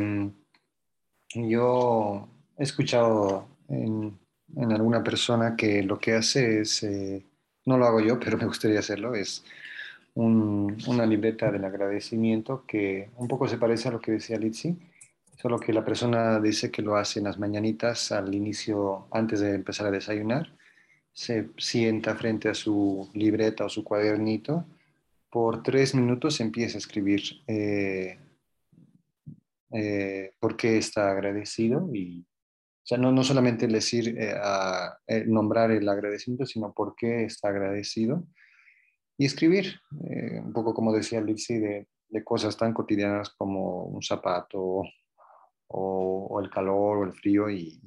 yo 1.33 2.29
he 2.57 2.63
escuchado 2.63 3.47
en, 3.67 4.19
alguna 4.55 5.03
persona 5.03 5.55
que 5.55 5.81
lo 5.81 5.99
que 5.99 6.13
hace 6.13 6.61
es, 6.61 6.83
eh, 6.83 7.25
no 7.65 7.77
lo 7.77 7.85
hago 7.85 7.99
yo, 7.99 8.19
pero 8.19 8.37
me 8.37 8.45
gustaría 8.45 8.79
hacerlo, 8.79 9.15
es 9.15 9.43
una 10.15 11.05
libreta 11.05 11.51
del 11.51 11.63
agradecimiento 11.63 12.65
que 12.67 13.09
un 13.17 13.27
poco 13.27 13.47
se 13.47 13.57
parece 13.57 13.87
a 13.87 13.91
lo 13.91 14.01
que 14.01 14.13
decía 14.13 14.37
Litsi, 14.37 14.77
solo 15.37 15.59
que 15.59 15.73
la 15.73 15.85
persona 15.85 16.39
dice 16.39 16.69
que 16.69 16.81
lo 16.81 16.97
hace 16.97 17.19
en 17.19 17.25
las 17.25 17.39
mañanitas 17.39 18.11
al 18.11 18.33
inicio, 18.35 19.07
antes 19.11 19.39
de 19.39 19.55
empezar 19.55 19.87
a 19.87 19.91
desayunar 19.91 20.51
se 21.13 21.49
sienta 21.57 22.15
frente 22.15 22.49
a 22.49 22.53
su 22.53 23.09
libreta 23.13 23.65
o 23.65 23.69
su 23.69 23.83
cuadernito, 23.83 24.65
por 25.29 25.63
tres 25.63 25.95
minutos 25.95 26.39
empieza 26.39 26.77
a 26.77 26.79
escribir 26.79 27.21
eh, 27.47 28.19
eh, 29.71 30.31
por 30.39 30.57
qué 30.57 30.77
está 30.77 31.11
agradecido 31.11 31.89
y, 31.93 32.21
o 32.21 32.85
sea, 32.85 32.97
no, 32.97 33.11
no 33.11 33.23
solamente 33.23 33.67
decir, 33.67 34.17
eh, 34.17 34.33
a, 34.35 34.97
nombrar 35.25 35.71
el 35.71 35.87
agradecimiento, 35.87 36.45
sino 36.45 36.73
por 36.73 36.95
qué 36.95 37.23
está 37.25 37.49
agradecido 37.49 38.25
y 39.21 39.25
escribir, 39.25 39.79
un 39.91 40.51
poco 40.51 40.73
como 40.73 40.91
decía 40.91 41.21
Lizzie, 41.21 41.87
de, 42.09 42.23
cosas 42.23 42.57
tan 42.57 42.73
cotidianas 42.73 43.29
como 43.29 43.83
un 43.83 44.01
zapato 44.01 44.81
o, 45.67 46.41
el 46.43 46.49
calor 46.49 46.97
o 46.97 47.03
el 47.03 47.13
frío 47.13 47.47
y, 47.47 47.79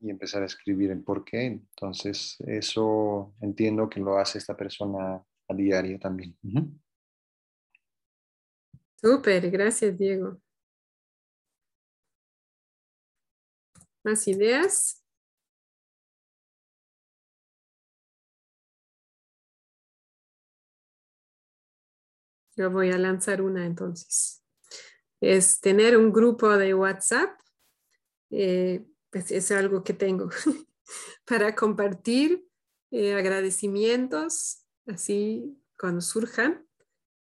empezar 0.00 0.42
a 0.42 0.46
escribir 0.46 0.90
el 0.92 1.04
por 1.04 1.26
qué. 1.26 1.44
Entonces, 1.44 2.38
eso 2.46 3.34
entiendo 3.42 3.90
que 3.90 4.00
lo 4.00 4.16
hace 4.16 4.38
esta 4.38 4.56
persona 4.56 5.22
a 5.46 5.54
diario 5.54 5.98
también. 5.98 6.34
Súper, 8.98 9.50
gracias 9.50 9.98
Diego. 9.98 10.40
¿Más 14.02 14.26
ideas? 14.26 15.05
Yo 22.56 22.70
voy 22.70 22.90
a 22.90 22.98
lanzar 22.98 23.42
una 23.42 23.66
entonces. 23.66 24.42
Es 25.20 25.60
tener 25.60 25.96
un 25.96 26.12
grupo 26.12 26.56
de 26.56 26.74
WhatsApp 26.74 27.38
eh, 28.30 28.84
pues, 29.10 29.30
es 29.30 29.50
algo 29.50 29.82
que 29.82 29.92
tengo 29.92 30.28
para 31.26 31.54
compartir 31.54 32.46
eh, 32.90 33.14
agradecimientos 33.14 34.64
así 34.86 35.58
cuando 35.78 36.00
surjan, 36.00 36.66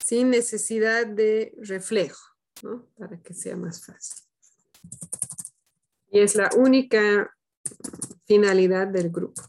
sin 0.03 0.30
necesidad 0.30 1.06
de 1.06 1.53
reflejo, 1.57 2.22
¿no? 2.64 2.88
para 2.98 3.22
que 3.22 3.34
sea 3.34 3.56
más 3.56 3.85
fácil. 3.85 4.23
Y 6.10 6.19
es 6.19 6.35
la 6.35 6.49
única 6.56 7.35
finalidad 8.26 8.88
del 8.88 9.10
grupo. 9.10 9.41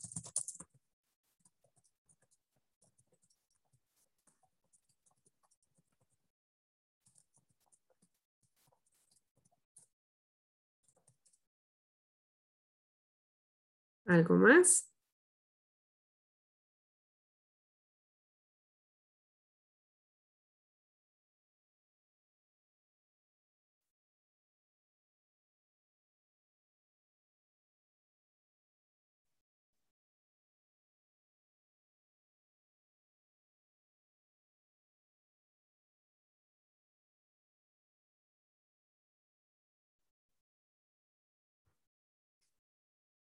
¿Algo 14.13 14.37
más? 14.37 14.92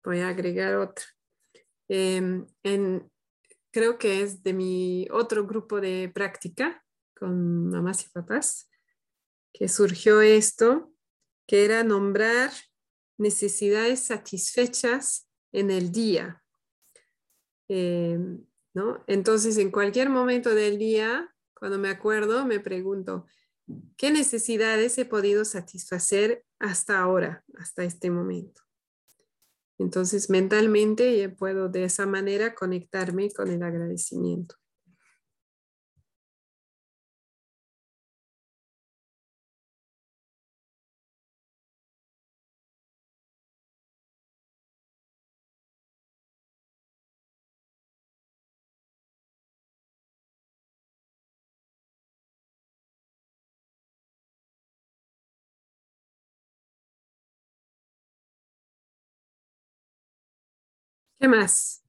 Voy 0.05 0.19
a 0.19 0.29
agregar 0.29 0.75
otra. 0.75 1.03
Em, 1.89 2.45
en, 2.63 3.11
creo 3.71 3.97
que 3.97 4.21
es 4.21 4.43
de 4.43 4.53
mi 4.53 5.07
otro 5.11 5.45
grupo 5.45 5.81
de 5.81 6.11
práctica, 6.13 6.83
con 7.17 7.69
mamás 7.69 8.05
y 8.05 8.09
papás, 8.09 8.69
que 9.51 9.67
surgió 9.67 10.21
esto, 10.21 10.93
que 11.47 11.65
era 11.65 11.83
nombrar 11.83 12.51
necesidades 13.17 14.01
satisfechas 14.01 15.27
en 15.51 15.71
el 15.71 15.91
día. 15.91 16.43
Eh, 17.69 18.19
¿no? 18.75 19.03
Entonces, 19.07 19.57
en 19.57 19.71
cualquier 19.71 20.09
momento 20.09 20.53
del 20.53 20.77
día, 20.77 21.33
cuando 21.57 21.79
me 21.79 21.89
acuerdo, 21.89 22.45
me 22.45 22.59
pregunto, 22.59 23.25
¿qué 23.97 24.11
necesidades 24.11 24.97
he 24.97 25.05
podido 25.05 25.45
satisfacer 25.45 26.43
hasta 26.59 26.99
ahora, 26.99 27.43
hasta 27.57 27.83
este 27.83 28.11
momento? 28.11 28.64
Entonces, 29.77 30.29
mentalmente 30.29 31.29
puedo 31.29 31.69
de 31.69 31.85
esa 31.85 32.05
manera 32.05 32.55
conectarme 32.55 33.31
con 33.31 33.51
el 33.51 33.63
agradecimiento. 33.63 34.55
¿Qué 61.25 61.29
más? 61.29 61.83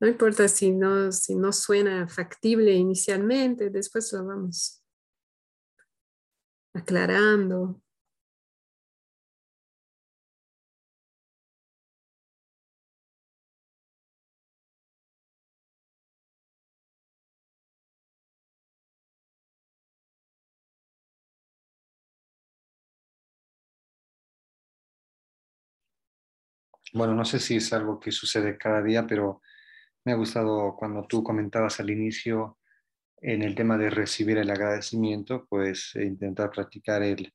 No 0.00 0.08
importa 0.08 0.48
si 0.48 0.70
no, 0.70 1.12
si 1.12 1.34
no 1.34 1.52
suena 1.52 2.08
factible 2.08 2.72
inicialmente, 2.72 3.68
después 3.68 4.10
lo 4.14 4.24
vamos 4.24 4.82
aclarando. 6.74 7.81
Bueno, 26.94 27.14
no 27.14 27.24
sé 27.24 27.38
si 27.38 27.56
es 27.56 27.72
algo 27.72 27.98
que 27.98 28.12
sucede 28.12 28.58
cada 28.58 28.82
día, 28.82 29.06
pero 29.06 29.40
me 30.04 30.12
ha 30.12 30.16
gustado 30.16 30.76
cuando 30.76 31.06
tú 31.06 31.22
comentabas 31.22 31.80
al 31.80 31.88
inicio 31.88 32.58
en 33.16 33.42
el 33.42 33.54
tema 33.54 33.78
de 33.78 33.88
recibir 33.88 34.36
el 34.36 34.50
agradecimiento, 34.50 35.46
pues 35.48 35.92
e 35.94 36.04
intentar 36.04 36.50
practicar 36.50 37.02
el, 37.02 37.32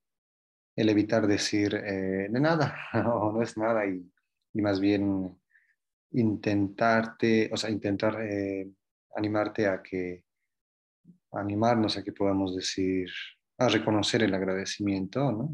el 0.75 0.89
evitar 0.89 1.25
decir 1.25 1.73
eh, 1.73 2.27
de 2.29 2.39
nada 2.39 2.77
o 2.93 3.31
no 3.31 3.41
es 3.41 3.57
nada 3.57 3.85
y, 3.87 4.07
y, 4.53 4.61
más 4.61 4.79
bien 4.79 5.39
intentarte, 6.11 7.49
o 7.51 7.57
sea, 7.57 7.71
intentar 7.71 8.21
eh, 8.21 8.69
animarte 9.15 9.67
a 9.67 9.81
que, 9.81 10.23
animarnos 11.31 11.97
a 11.97 12.03
que 12.03 12.11
podamos 12.11 12.55
decir, 12.55 13.09
a 13.57 13.69
reconocer 13.69 14.21
el 14.21 14.35
agradecimiento, 14.35 15.31
¿no? 15.31 15.49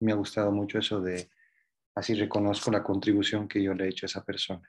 Me 0.00 0.12
ha 0.12 0.14
gustado 0.14 0.50
mucho 0.52 0.78
eso 0.78 1.02
de 1.02 1.28
Así 2.00 2.14
reconozco 2.14 2.70
la 2.70 2.82
contribución 2.82 3.46
que 3.46 3.62
yo 3.62 3.74
le 3.74 3.84
he 3.84 3.88
hecho 3.90 4.06
a 4.06 4.08
esa 4.08 4.24
persona. 4.24 4.66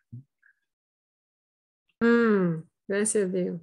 Mm, 2.02 2.62
gracias, 2.86 3.32
Diego. 3.32 3.62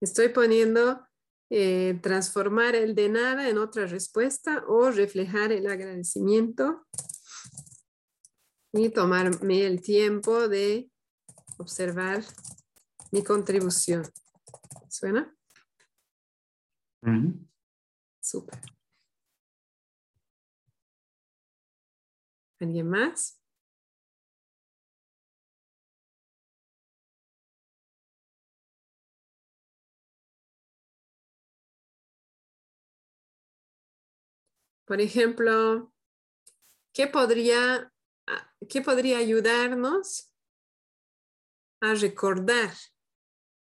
Estoy 0.00 0.30
poniendo 0.30 1.06
eh, 1.50 2.00
transformar 2.02 2.76
el 2.76 2.94
de 2.94 3.10
nada 3.10 3.46
en 3.46 3.58
otra 3.58 3.84
respuesta 3.84 4.64
o 4.68 4.90
reflejar 4.90 5.52
el 5.52 5.66
agradecimiento 5.66 6.86
y 8.72 8.88
tomarme 8.88 9.66
el 9.66 9.82
tiempo 9.82 10.48
de 10.48 10.90
observar 11.58 12.24
mi 13.10 13.22
contribución. 13.22 14.02
¿Suena? 14.88 15.36
Súper. 18.18 18.58
¿Alguien 22.62 22.88
más? 22.88 23.40
Por 34.84 35.00
ejemplo, 35.00 35.92
¿qué 36.92 37.08
podría, 37.08 37.92
qué 38.68 38.80
podría 38.80 39.18
ayudarnos 39.18 40.32
a 41.80 41.94
recordar? 41.94 42.70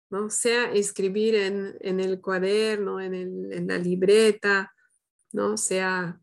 ¿no? 0.09 0.31
Sea 0.31 0.71
escribir 0.71 1.35
en, 1.35 1.99
el 1.99 2.19
cuaderno, 2.21 2.99
en, 2.99 3.13
en, 3.13 3.67
la 3.67 3.77
libreta, 3.77 4.73
¿no? 5.31 5.57
Sea 5.57 6.19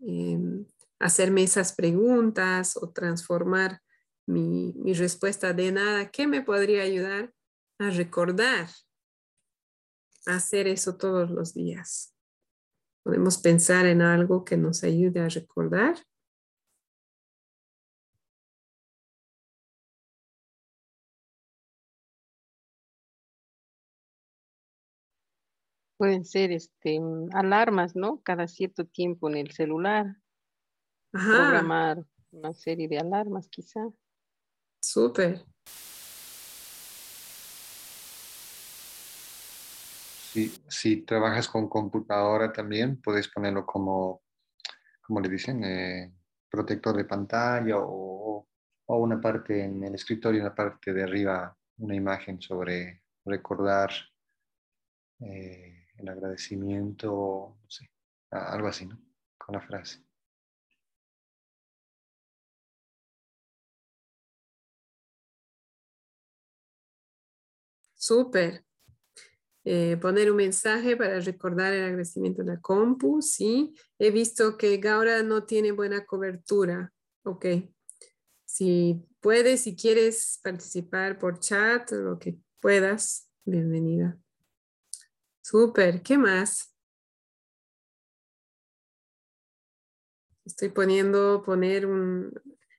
em, 0.00 0.66
hacerme 1.00 1.42
esas 1.42 1.72
preguntas 1.72 2.76
o 2.76 2.90
transformar 2.90 3.80
mi, 4.26 4.72
respuesta 4.94 5.52
de 5.52 5.72
nada, 5.72 6.10
¿qué 6.10 6.26
me 6.26 6.42
podría 6.42 6.82
ayudar 6.82 7.32
a 7.78 7.90
recordar 7.90 8.68
hacer 10.26 10.68
eso 10.68 10.96
todos 10.96 11.30
los 11.30 11.54
días? 11.54 12.14
Podemos 13.02 13.38
pensar 13.38 13.86
en 13.86 14.02
algo 14.02 14.44
que 14.44 14.56
nos 14.56 14.84
ayude 14.84 15.20
a 15.20 15.28
recordar. 15.28 15.96
Pueden 25.96 26.24
ser 26.24 26.52
este, 26.52 27.00
alarmas, 27.32 27.96
¿no? 27.96 28.20
Cada 28.22 28.48
cierto 28.48 28.84
tiempo 28.86 29.28
en 29.28 29.36
el 29.36 29.50
celular 29.50 30.16
programar 31.10 32.04
una 32.32 32.52
serie 32.52 32.88
de 32.88 32.98
alarmas 32.98 33.48
quizá. 33.48 33.80
Súper. 34.80 35.44
Si, 40.68 41.02
trabajas 41.02 41.48
con 41.48 41.68
computadora 41.68 42.52
también, 42.52 43.00
puedes 43.00 43.28
ponerlo 43.28 43.66
como, 43.66 44.22
como 45.02 45.20
le 45.20 45.28
dicen, 45.28 45.64
eh, 45.64 46.12
protector 46.48 46.96
de 46.96 47.04
pantalla 47.04 47.78
o, 47.78 48.46
o, 48.86 48.96
una 48.96 49.20
parte 49.20 49.64
en 49.64 49.82
el 49.82 49.94
escritorio, 49.96 50.40
una 50.40 50.54
parte 50.54 50.92
de 50.92 51.02
arriba, 51.02 51.56
una 51.78 51.96
imagen 51.96 52.40
sobre 52.40 53.02
recordar 53.24 53.90
eh, 55.20 55.88
el 55.96 56.08
agradecimiento, 56.08 57.58
no 57.60 57.70
sé, 57.70 57.90
algo 58.30 58.68
así, 58.68 58.86
¿no? 58.86 58.98
Con 59.36 59.56
la 59.56 59.60
frase. 59.60 60.09
Súper. 68.00 68.64
Eh, 69.62 69.98
poner 70.00 70.30
un 70.30 70.38
mensaje 70.38 70.96
para 70.96 71.20
recordar 71.20 71.74
el 71.74 71.84
agradecimiento 71.84 72.42
de 72.42 72.54
la 72.54 72.60
compu, 72.60 73.20
sí. 73.20 73.74
He 73.98 74.10
visto 74.10 74.56
que 74.56 74.78
Gaura 74.78 75.22
no 75.22 75.44
tiene 75.44 75.70
buena 75.72 76.06
cobertura. 76.06 76.90
Ok. 77.24 77.44
Si 78.46 79.06
puedes, 79.20 79.60
si 79.60 79.76
quieres 79.76 80.40
participar 80.42 81.18
por 81.18 81.40
chat, 81.40 81.92
lo 81.92 82.18
que 82.18 82.38
puedas, 82.58 83.30
bienvenida. 83.44 84.18
Súper. 85.42 86.02
¿Qué 86.02 86.16
más? 86.16 86.74
Estoy 90.46 90.70
poniendo, 90.70 91.42
poner 91.42 91.84
un, 91.84 92.32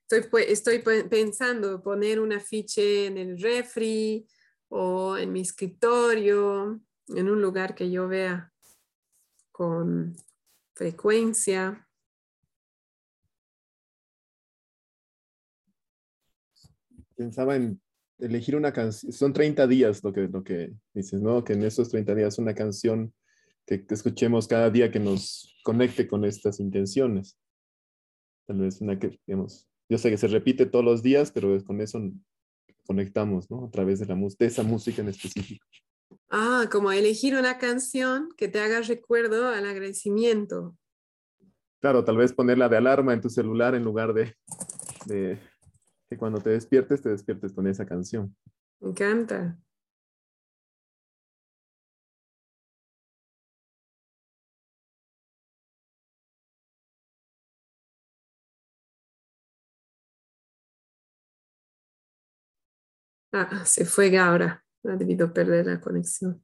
estoy, 0.10 0.26
estoy 0.48 0.80
pensando 0.80 1.84
poner 1.84 2.19
un 2.19 2.34
afiche 2.34 3.06
en 3.06 3.19
el 3.19 3.39
refri, 3.39 4.26
o 4.73 5.18
en 5.18 5.34
mi 5.34 5.41
escritorio, 5.41 6.80
en 7.10 7.30
un 7.30 7.41
lugar 7.41 7.76
que 7.76 7.91
yo 7.91 8.07
vea 8.07 8.53
con 9.52 10.15
frecuencia. 10.73 11.88
Pensaba 17.15 17.57
en 17.57 17.81
elegir 18.18 18.56
una 18.56 18.72
canción, 18.72 19.11
son 19.11 19.34
30 19.34 19.68
días 19.68 20.03
lo 20.06 20.14
que, 20.14 20.22
lo 20.30 20.41
que 20.43 20.73
dices, 20.93 21.22
¿no? 21.22 21.43
Que 21.43 21.53
en 21.53 21.64
esos 21.64 21.89
30 21.89 22.15
días 22.15 22.39
una 22.39 22.56
canción 22.56 23.14
que, 23.65 23.85
escuchemos 23.89 24.48
cada 24.48 24.69
día 24.69 24.89
que 24.89 25.02
nos 25.02 25.53
conecte 25.64 26.07
con 26.07 26.23
estas 26.23 26.61
intenciones. 26.61 27.38
Tal 28.48 28.60
vez 28.60 28.80
una 28.80 28.98
que, 28.98 29.19
digamos, 29.27 29.68
yo 29.89 29.98
sé 29.98 30.10
que 30.10 30.18
se 30.18 30.27
repite 30.27 30.65
todos 30.65 30.85
los 30.85 31.03
días, 31.03 31.30
pero 31.31 31.61
con 31.65 31.81
eso 31.81 31.99
conectamos, 32.86 33.49
¿no? 33.49 33.66
A 33.66 33.70
través 33.72 33.99
de, 33.99 34.06
la, 34.06 34.16
de 34.16 34.45
esa 34.45 34.64
música 34.64 35.02
en 35.02 35.10
específico. 35.10 35.66
Ah, 36.30 36.66
como 36.72 36.91
elegir 36.91 37.36
una 37.36 37.58
canción 37.58 38.30
que 38.38 38.48
te 38.48 38.60
haga 38.60 38.82
recuerdo 38.82 39.49
al 39.49 39.66
agradecimiento. 39.66 40.78
Claro, 41.80 42.03
tal 42.03 42.18
vez 42.18 42.34
ponerla 42.34 42.70
de 42.70 42.78
alarma 42.78 43.14
en 43.14 43.22
tu 43.22 43.30
celular 43.30 43.76
en 43.76 43.84
lugar 43.84 44.14
de, 44.14 44.36
de 45.06 45.40
que 46.10 46.18
cuando 46.18 46.40
te 46.40 46.52
despiertes, 46.52 47.02
te 47.02 47.10
despiertes 47.10 47.53
con 47.53 47.68
esa 47.68 47.86
canción. 47.86 48.36
Me 48.80 48.90
encanta. 48.90 49.58
Ah, 63.32 63.66
se 63.66 63.86
fue 63.86 64.18
ahora. 64.18 64.64
Ha 64.84 64.95
debido 64.95 65.34
perder 65.34 65.68
la 65.68 65.80
conexión. 65.80 66.44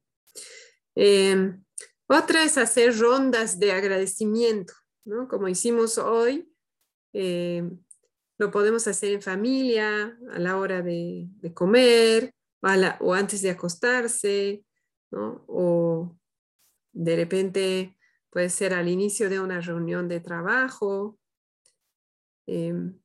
Em, 0.94 1.64
otra 2.08 2.44
es 2.44 2.56
hacer 2.56 2.96
rondas 2.98 3.58
de 3.58 3.72
agradecimiento, 3.72 4.72
¿no? 5.04 5.28
Como 5.28 5.48
hicimos 5.48 5.98
hoy. 5.98 6.50
Em, 7.12 7.78
lo 8.38 8.50
podemos 8.50 8.86
hacer 8.86 9.12
en 9.12 9.22
familia, 9.22 10.16
a 10.30 10.38
la 10.38 10.56
hora 10.56 10.80
de, 10.80 11.28
comer, 11.54 12.32
o, 13.00 13.14
antes 13.14 13.42
de 13.42 13.50
acostarse, 13.50 14.64
¿no? 15.10 15.44
O 15.48 16.16
de 16.92 17.16
repente 17.16 17.98
puede 18.30 18.48
ser 18.48 18.74
al 18.74 18.88
inicio 18.88 19.28
de 19.28 19.40
una 19.40 19.60
reunión 19.60 20.08
de 20.08 20.20
trabajo. 20.20 21.18
Em, 22.46 22.98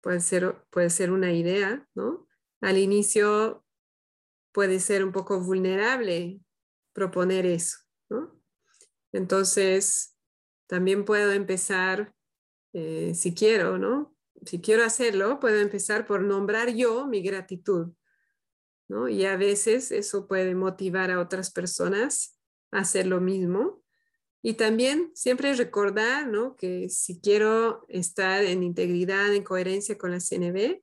puede, 0.00 0.20
ser, 0.20 0.64
puede 0.70 0.90
ser 0.90 1.12
una 1.12 1.32
idea, 1.32 1.88
¿no? 1.94 2.26
Al 2.62 2.78
inicio 2.78 3.64
puede 4.52 4.80
ser 4.80 5.04
un 5.04 5.12
poco 5.12 5.40
vulnerable 5.40 6.40
proponer 6.94 7.44
eso, 7.44 7.78
¿no? 8.08 8.40
Entonces, 9.12 10.16
también 10.68 11.04
puedo 11.04 11.32
empezar, 11.32 12.14
eh, 12.72 13.12
si 13.14 13.34
quiero, 13.34 13.78
¿no? 13.78 14.16
Si 14.46 14.60
quiero 14.60 14.84
hacerlo, 14.84 15.40
puedo 15.40 15.58
empezar 15.58 16.06
por 16.06 16.22
nombrar 16.22 16.70
yo 16.74 17.06
mi 17.06 17.20
gratitud, 17.20 17.92
¿no? 18.88 19.08
Y 19.08 19.24
a 19.26 19.36
veces 19.36 19.90
eso 19.90 20.26
puede 20.26 20.54
motivar 20.54 21.10
a 21.10 21.20
otras 21.20 21.50
personas 21.50 22.38
a 22.70 22.80
hacer 22.80 23.06
lo 23.06 23.20
mismo. 23.20 23.82
Y 24.40 24.54
también 24.54 25.12
siempre 25.14 25.54
recordar, 25.54 26.26
¿no? 26.26 26.56
Que 26.56 26.88
si 26.88 27.20
quiero 27.20 27.84
estar 27.88 28.44
en 28.44 28.62
integridad, 28.62 29.34
en 29.34 29.44
coherencia 29.44 29.98
con 29.98 30.10
la 30.10 30.20
CNB, 30.20 30.82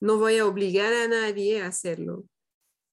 no 0.00 0.18
voy 0.18 0.38
a 0.38 0.46
obligar 0.46 0.92
a 0.92 1.08
nadie 1.08 1.62
a 1.62 1.66
hacerlo. 1.66 2.26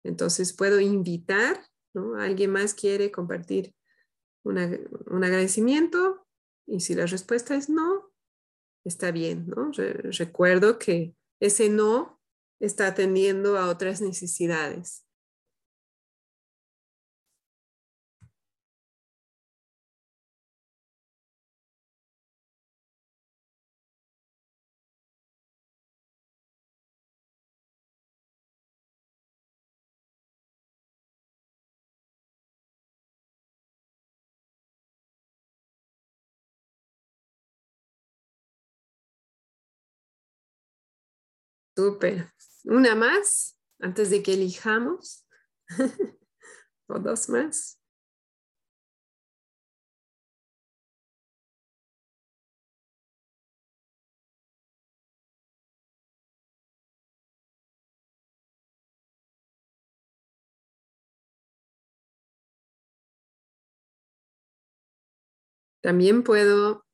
Entonces 0.04 0.54
puedo 0.54 0.80
invitar, 0.80 1.66
¿no? 1.94 2.16
Alguien 2.16 2.52
más 2.52 2.74
quiere 2.74 3.12
compartir 3.12 3.74
un 4.44 5.24
agradecimiento 5.24 6.26
y 6.66 6.82
si 6.82 6.96
la 6.96 7.06
respuesta 7.06 7.56
es 7.56 7.70
no, 7.70 8.12
está 8.86 9.12
bien, 9.12 9.48
¿no? 9.48 9.72
recuerdo 9.74 10.80
que 10.80 11.16
ese 11.40 11.70
no 11.70 12.20
está 12.60 12.88
atendiendo 12.88 13.58
a 13.58 13.70
otras 13.70 14.02
necesidades. 14.02 15.07
Súper. 41.78 42.34
Una 42.64 42.96
más 42.96 43.56
antes 43.80 44.10
de 44.10 44.24
que 44.24 44.34
elijamos. 44.34 45.28
o 46.88 46.98
dos 46.98 47.30
más. 47.30 47.80
También 65.82 66.24
puedo 66.24 66.88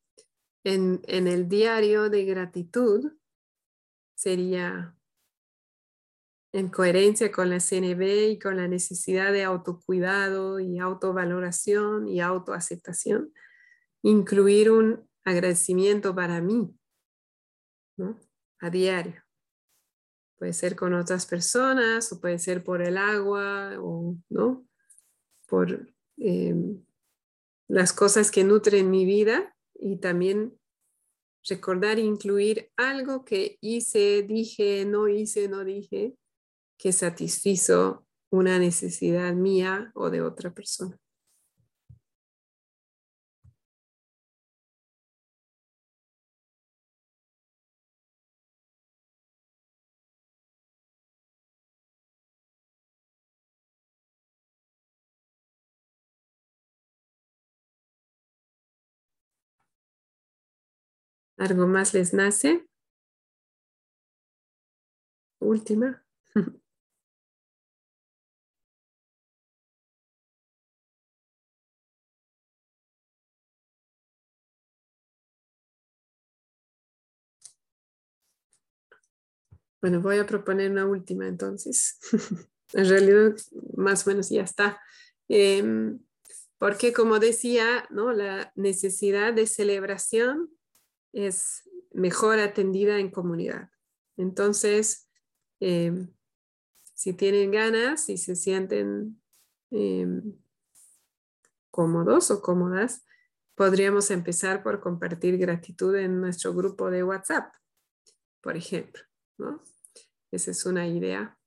en, 0.65 1.01
en 1.07 1.29
el 1.29 1.47
diario 1.47 2.09
de 2.09 2.25
gratitud 2.25 3.13
sería 4.23 4.95
en 6.53 6.69
coherencia 6.69 7.31
con 7.31 7.49
la 7.49 7.59
CNB 7.59 8.31
y 8.31 8.39
con 8.39 8.55
la 8.55 8.69
necesidad 8.69 9.33
de 9.33 9.43
autocuidado 9.43 10.59
y 10.61 10.79
autovaloración 10.79 12.07
y 12.07 12.21
autoaceptación, 12.21 13.33
incluir 14.01 14.71
un 14.71 15.09
agradecimiento 15.25 16.15
para 16.15 16.39
mí 16.39 16.73
a 18.59 18.69
diario. 18.69 19.21
Puede 20.37 20.53
ser 20.53 20.75
con 20.75 20.93
otras 20.93 21.25
personas 21.25 22.11
o 22.13 22.21
puede 22.21 22.39
ser 22.39 22.63
por 22.63 22.81
el 22.81 22.97
agua 22.97 23.73
o 23.79 24.15
¿no? 24.29 24.65
por 25.47 25.93
em, 26.17 26.81
las 27.67 27.91
cosas 27.91 28.31
que 28.31 28.43
nutren 28.43 28.89
mi 28.89 29.05
vida 29.05 29.55
y 29.73 29.97
también 29.97 30.57
recordar 31.47 31.99
incluir 31.99 32.71
algo 32.77 33.25
que 33.25 33.57
hice, 33.61 34.23
dije, 34.23 34.85
no 34.85 35.07
hice, 35.07 35.47
no 35.47 35.63
dije, 35.63 36.15
que 36.77 36.91
satisfizo 36.91 38.05
una 38.31 38.59
necesidad 38.59 39.33
mía 39.33 39.91
o 39.95 40.09
de 40.09 40.21
otra 40.21 40.53
persona. 40.53 40.97
¿Algo 61.43 61.67
más 61.67 61.93
les 61.93 62.13
nace? 62.13 62.65
Última. 65.41 66.05
Bueno, 79.81 79.99
voy 79.99 80.17
a 80.17 80.25
proponer 80.25 80.71
una 80.71 80.85
última 80.85 81.27
entonces. 81.27 81.99
en 82.71 82.87
realidad, 82.87 83.35
más 83.75 84.07
o 84.07 84.11
menos 84.11 84.29
ya 84.29 84.43
está. 84.43 84.81
Em, 85.27 85.99
porque 86.57 86.93
como 86.93 87.19
decía, 87.19 87.85
¿no? 87.89 88.13
la 88.13 88.53
necesidad 88.55 89.33
de 89.33 89.45
celebración 89.45 90.49
es 91.13 91.69
mejor 91.91 92.39
atendida 92.39 92.99
en 92.99 93.11
comunidad. 93.11 93.69
Entonces, 94.17 95.09
em, 95.59 96.13
si 96.93 97.13
tienen 97.13 97.51
ganas 97.51 98.09
y 98.09 98.17
se 98.17 98.35
sienten 98.35 99.21
em, 99.71 100.37
cómodos 101.71 102.29
o 102.29 102.41
cómodas, 102.41 103.03
podríamos 103.55 104.11
empezar 104.11 104.61
por 104.61 104.79
compartir 104.79 105.37
gratitud 105.37 105.95
en 105.95 106.21
nuestro 106.21 106.53
grupo 106.53 106.91
de 106.91 107.03
WhatsApp, 107.03 107.53
por 108.41 108.55
ejemplo. 108.55 109.01
Esa 110.31 110.51
es 110.51 110.65
una 110.65 110.87
idea. 110.87 111.37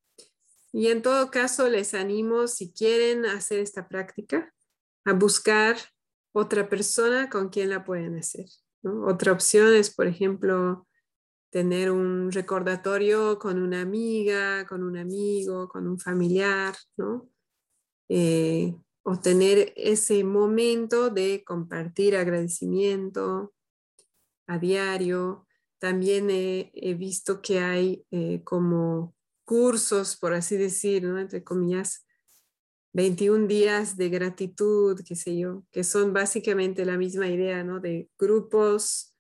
Y 0.73 0.89
en 0.89 1.03
todo 1.03 1.31
caso, 1.31 1.69
les 1.69 1.95
animo, 1.95 2.49
si 2.49 2.73
quieren 2.73 3.27
hacer 3.27 3.61
esta 3.61 3.89
práctica, 3.89 4.53
a 5.05 5.13
buscar 5.13 5.77
otra 6.33 6.69
persona 6.69 7.31
con 7.31 7.49
quien 7.49 7.71
la 7.71 7.85
pueden 7.85 8.19
hacer. 8.19 8.47
Otra 8.87 9.33
opción 9.33 9.75
es, 9.75 9.95
por 9.95 10.07
ejemplo, 10.07 10.87
tener 11.51 11.91
un 11.91 12.31
recordatorio 12.33 13.39
con 13.39 13.61
una 13.61 13.81
amiga, 13.81 14.67
con 14.67 14.83
un 14.83 14.97
amigo, 14.97 15.69
con 15.69 15.89
un 15.89 15.99
familiar, 15.99 16.75
¿no? 16.97 17.29
Eh, 18.09 18.77
o 19.03 19.19
tener 19.21 19.73
ese 19.77 20.25
momento 20.25 21.11
de 21.11 21.43
compartir 21.45 22.17
agradecimiento 22.17 23.55
a 24.47 24.59
diario. 24.59 25.47
También 25.79 26.29
he, 26.31 26.95
visto 26.95 27.43
que 27.43 27.61
hay 27.61 28.07
eh, 28.11 28.43
como 28.45 29.15
cursos, 29.45 30.17
por 30.17 30.35
así 30.35 30.57
decir, 30.57 31.05
entre 31.05 31.45
comillas, 31.45 32.06
21 32.97 33.47
días 33.47 33.99
de 33.99 34.09
gratitud, 34.09 34.99
qué 35.07 35.17
sé 35.17 35.37
yo, 35.37 35.65
que 35.71 35.85
son 35.85 36.15
básicamente 36.15 36.87
la 36.87 36.97
misma 36.97 37.29
idea, 37.29 37.63
¿no? 37.63 37.79
De 37.79 38.09
grupos 38.19 39.15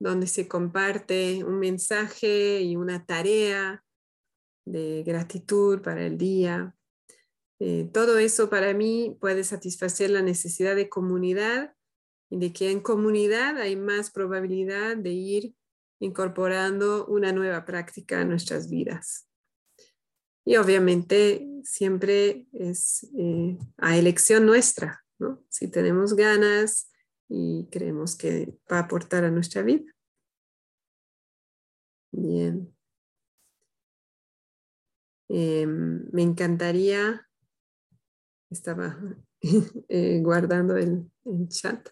donde 0.00 0.26
se 0.26 0.48
comparte 0.48 1.44
un 1.44 1.60
mensaje 1.60 2.60
y 2.60 2.74
una 2.74 3.06
tarea 3.06 3.84
de 4.66 5.04
gratitud 5.04 5.80
para 5.80 6.04
el 6.04 6.18
día. 6.18 6.74
Eh, 7.60 7.88
todo 7.92 8.18
eso 8.18 8.50
para 8.50 8.74
mí 8.74 9.16
puede 9.20 9.44
satisfacer 9.44 10.10
la 10.10 10.22
necesidad 10.22 10.74
de 10.74 10.88
comunidad 10.88 11.76
y 12.30 12.38
de 12.40 12.52
que 12.52 12.72
en 12.72 12.80
comunidad 12.80 13.58
hay 13.58 13.76
más 13.76 14.10
probabilidad 14.10 14.96
de 14.96 15.10
ir 15.10 15.54
incorporando 16.00 17.06
una 17.06 17.30
nueva 17.30 17.64
práctica 17.64 18.22
a 18.22 18.24
nuestras 18.24 18.68
vidas. 18.68 19.29
Y 20.50 20.56
obviamente 20.56 21.46
siempre 21.62 22.48
es 22.52 23.08
eh, 23.16 23.56
a 23.76 23.96
elección 23.96 24.46
nuestra, 24.46 25.04
¿no? 25.20 25.44
Si 25.48 25.68
tenemos 25.68 26.14
ganas 26.14 26.90
y 27.28 27.68
creemos 27.70 28.16
que 28.16 28.58
va 28.68 28.78
a 28.78 28.80
aportar 28.80 29.22
a 29.22 29.30
nuestra 29.30 29.62
vida. 29.62 29.84
Bien. 32.10 32.74
Em, 35.28 36.10
me 36.10 36.22
encantaría 36.22 37.28
estaba 38.50 38.98
eh, 39.88 40.18
guardando 40.20 40.76
el, 40.76 41.08
chat. 41.48 41.90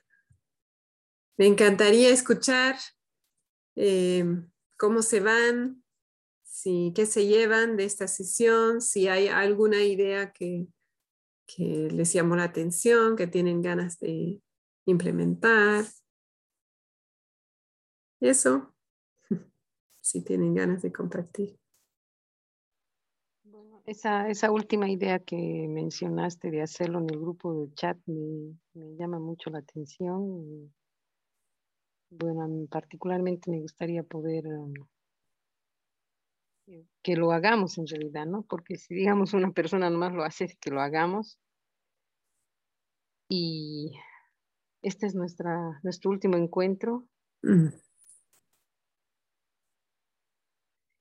Me 1.36 1.46
encantaría 1.46 2.08
escuchar 2.08 2.74
eh, 3.76 4.24
cómo 4.76 5.02
se 5.02 5.20
van, 5.20 5.84
si, 6.58 6.92
qué 6.92 7.06
se 7.06 7.24
llevan 7.24 7.76
de 7.76 7.84
esta 7.84 8.08
sesión, 8.08 8.80
si 8.80 9.06
hay 9.06 9.28
alguna 9.28 9.84
idea 9.84 10.32
que, 10.32 10.66
que 11.46 11.88
les 11.92 12.12
llamó 12.12 12.34
la 12.34 12.44
atención, 12.44 13.14
que 13.14 13.28
tienen 13.28 13.62
ganas 13.62 14.00
de 14.00 14.42
implementar. 14.86 15.84
Eso, 18.20 18.74
si 20.00 20.24
tienen 20.24 20.54
ganas 20.54 20.82
de 20.82 20.92
compartir. 20.92 21.60
Esa, 23.84 24.28
esa 24.28 24.50
última 24.50 24.90
idea 24.90 25.20
que 25.20 25.36
mencionaste 25.68 26.50
de 26.50 26.62
hacerlo 26.62 26.98
en 26.98 27.08
el 27.08 27.20
grupo 27.20 27.54
de 27.54 27.72
chat 27.74 27.96
me, 28.06 28.58
llama 28.96 29.20
mucho 29.20 29.48
la 29.50 29.60
atención. 29.60 30.74
bueno, 32.10 32.66
particularmente 32.68 33.48
me 33.48 33.60
gustaría 33.60 34.02
poder 34.02 34.46
um, 34.48 34.74
que 37.02 37.16
lo 37.16 37.32
hagamos 37.32 37.78
en 37.78 37.86
realidad, 37.86 38.26
¿no? 38.26 38.42
Porque 38.42 38.76
si 38.76 38.94
digamos 38.94 39.34
una 39.34 39.52
persona 39.52 39.90
nomás 39.90 40.12
lo 40.12 40.24
hace, 40.24 40.56
que 40.60 40.70
lo 40.70 40.80
hagamos. 40.80 41.38
Y 43.28 43.92
este 44.82 45.06
es 45.06 45.14
nuestra, 45.14 45.80
nuestro 45.82 46.10
último 46.10 46.36
encuentro. 46.36 47.06
Mm. 47.42 47.68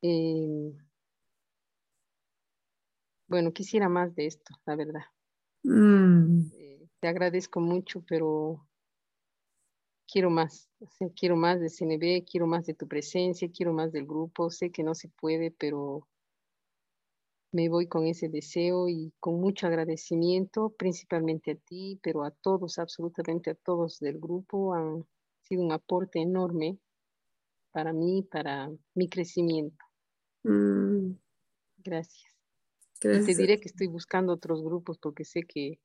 Eh, 0.04 0.74
bueno, 3.28 3.52
quisiera 3.52 3.90
más 3.90 4.16
de 4.16 4.28
esto, 4.28 4.54
la 4.66 4.76
verdad. 4.76 5.06
Mm. 5.64 6.48
Eh, 6.54 6.88
te 7.00 7.08
agradezco 7.08 7.60
mucho, 7.60 8.04
pero 8.08 8.67
quiero 10.12 10.30
más. 10.30 10.70
quiero 11.16 11.36
más 11.36 11.60
de 11.60 11.70
CNB, 11.70 12.26
quiero 12.26 12.48
más 12.48 12.66
de 12.66 12.74
tu 12.74 12.88
presencia, 12.88 13.52
quiero 13.52 13.74
más 13.74 13.92
del 13.92 14.06
grupo. 14.06 14.50
Sé 14.50 14.72
que 14.72 14.84
no 14.84 14.96
se 14.96 15.10
puede, 15.10 15.52
pero 15.52 16.08
me 17.52 17.70
voy 17.70 17.88
con 17.88 18.06
ese 18.06 18.30
deseo 18.30 18.90
y 18.90 19.14
con 19.20 19.40
mucho 19.40 19.68
agradecimiento, 19.68 20.70
principalmente 20.78 21.52
a 21.52 21.56
ti, 21.56 22.00
pero 22.02 22.24
a 22.24 22.32
todos, 22.32 22.78
absolutamente 22.78 23.52
a 23.52 23.56
todos 23.56 24.00
del 24.00 24.20
grupo. 24.20 24.74
Han 24.74 25.06
sido 25.42 25.64
un 25.64 25.72
aporte 25.72 26.20
enorme 26.20 26.78
para 27.72 27.94
mí, 27.94 28.24
para 28.24 28.72
mi 28.96 29.10
crecimiento. 29.10 29.84
Mm. 30.44 31.14
Gracias 31.78 32.38
te 33.00 33.36
diré 33.36 33.60
que 33.60 33.68
estoy 33.68 33.88
buscando 33.88 34.34
otros 34.34 34.64
grupos 34.64 34.98
porque 34.98 35.24
sé 35.24 35.44
que 35.44 35.80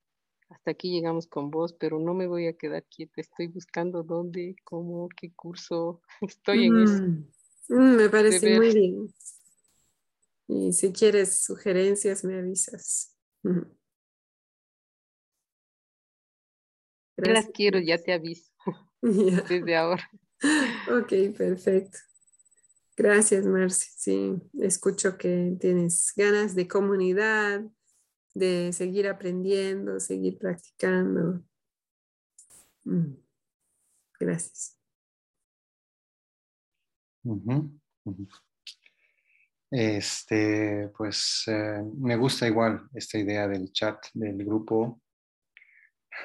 hasta 0.53 0.71
aquí 0.73 0.91
llegamos 0.91 1.27
con 1.27 1.51
vos, 1.51 1.73
pero 1.73 1.99
no 1.99 2.15
me 2.15 2.27
voy 2.27 2.47
a 2.47 2.53
quedar 2.53 2.85
quieta. 2.85 3.21
Estoy 3.21 3.49
buscando 3.49 4.03
dónde, 4.03 4.57
cómo, 4.65 5.09
qué 5.09 5.33
curso. 5.33 6.03
Estoy 6.21 6.67
en 6.67 6.79
eso. 6.81 7.03
Mm, 7.03 7.27
mm, 7.69 7.97
me 7.97 8.09
parece 8.09 8.57
muy 8.57 8.75
bien. 8.75 9.15
Y 10.49 10.73
si 10.73 10.93
quieres 10.93 11.41
sugerencias, 11.43 12.25
me 12.25 12.39
avisas. 12.39 13.17
Las 17.17 17.49
quiero, 17.49 17.79
ya 17.79 17.99
te 17.99 18.13
aviso. 18.13 18.53
Desde 19.03 19.77
ahora. 19.77 20.11
Ok, 20.89 21.37
perfecto. 21.37 21.99
Gracias, 22.97 23.47
Marci. 23.47 23.89
Sí, 23.97 24.35
escucho 24.61 25.17
que 25.17 25.57
tienes 25.59 26.13
ganas 26.15 26.55
de 26.55 26.69
comunidad, 26.69 27.63
de 28.35 28.73
seguir 28.73 29.09
aprendiendo, 29.09 30.01
seguir 30.01 30.39
practicando. 30.39 31.43
Mm. 32.85 33.15
Gracias. 34.19 34.79
Este, 39.71 40.89
pues 40.97 41.45
eh, 41.47 41.83
me 41.97 42.17
gusta 42.17 42.47
igual 42.47 42.89
esta 42.95 43.19
idea 43.19 43.49
del 43.49 43.73
chat 43.73 43.99
del 44.15 44.45
grupo. 44.45 45.01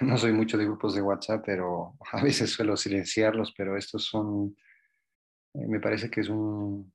No 0.01 0.17
soy 0.17 0.33
mucho 0.33 0.57
de 0.57 0.65
grupos 0.65 0.95
de 0.95 1.01
WhatsApp, 1.01 1.43
pero 1.45 1.95
a 2.11 2.21
veces 2.21 2.51
suelo 2.51 2.75
silenciarlos, 2.75 3.53
pero 3.57 3.77
estos 3.77 4.05
son 4.05 4.53
eh, 5.57 5.67
me 5.67 5.79
parece 5.79 6.09
que 6.09 6.21
es 6.21 6.29
un... 6.29 6.93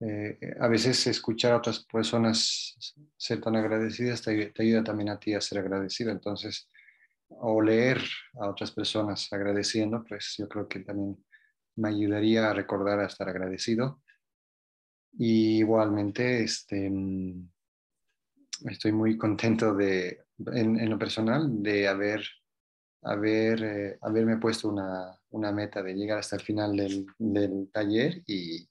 Eh, 0.00 0.38
a 0.60 0.68
veces 0.68 1.06
escuchar 1.06 1.52
a 1.52 1.56
otras 1.56 1.86
personas 1.86 2.76
ser 3.16 3.40
tan 3.40 3.56
agradecidas 3.56 4.20
te, 4.20 4.52
ayuda 4.58 4.84
también 4.84 5.08
a 5.08 5.18
ti 5.18 5.34
a 5.34 5.40
ser 5.40 5.58
agradecido. 5.58 6.10
Entonces, 6.10 6.68
o 7.28 7.60
leer 7.62 8.02
a 8.40 8.50
otras 8.50 8.72
personas 8.72 9.32
agradeciendo, 9.32 10.04
pues 10.06 10.34
yo 10.38 10.48
creo 10.48 10.68
que 10.68 10.80
también 10.80 11.24
me 11.76 11.88
ayudaría 11.88 12.50
a 12.50 12.54
recordar 12.54 13.00
a 13.00 13.06
estar 13.06 13.28
agradecido. 13.28 14.02
Y 15.18 15.58
igualmente, 15.58 16.42
este, 16.44 16.90
mm, 16.90 17.48
estoy 18.66 18.92
muy 18.92 19.16
contento 19.16 19.74
de, 19.74 20.24
en, 20.52 20.90
lo 20.90 20.98
personal 20.98 21.62
de 21.62 21.88
haber, 21.88 22.22
haber 23.02 23.62
eh, 23.64 23.98
haberme 24.02 24.36
puesto 24.36 24.68
una, 24.68 25.18
una 25.30 25.52
meta 25.52 25.82
de 25.82 25.94
llegar 25.94 26.18
hasta 26.18 26.36
el 26.36 26.42
final 26.42 26.76
del, 26.76 27.06
del 27.18 27.70
taller 27.72 28.22
y, 28.26 28.68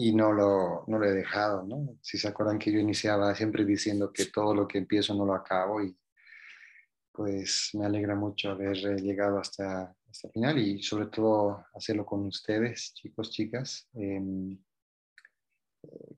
y, 0.00 0.14
no, 0.14 0.32
lo, 0.32 0.84
no 0.86 0.96
lo 0.96 1.06
he 1.06 1.12
dejado, 1.12 1.64
¿no? 1.64 1.98
Si 2.00 2.18
se 2.18 2.28
acuerdan 2.28 2.56
que 2.56 2.70
yo 2.70 2.78
iniciaba 2.78 3.34
siempre 3.34 3.64
diciendo 3.64 4.12
que 4.12 4.26
todo 4.26 4.54
lo 4.54 4.68
que 4.68 4.78
empiezo 4.78 5.12
no 5.12 5.26
lo 5.26 5.34
acabo 5.34 5.82
y 5.82 5.98
pues 7.10 7.70
me 7.74 7.84
alegra 7.84 8.14
mucho 8.14 8.50
haber 8.50 8.76
eh, 8.76 9.02
llegado 9.02 9.40
hasta, 9.40 9.92
hasta 10.08 10.28
el 10.28 10.32
final 10.32 10.58
y 10.58 10.80
sobre 10.84 11.06
todo 11.06 11.66
hacerlo 11.74 12.06
con 12.06 12.26
ustedes, 12.26 12.94
chicos, 12.94 13.32
chicas. 13.32 13.88
Em, 13.94 14.56
eh, 15.82 16.14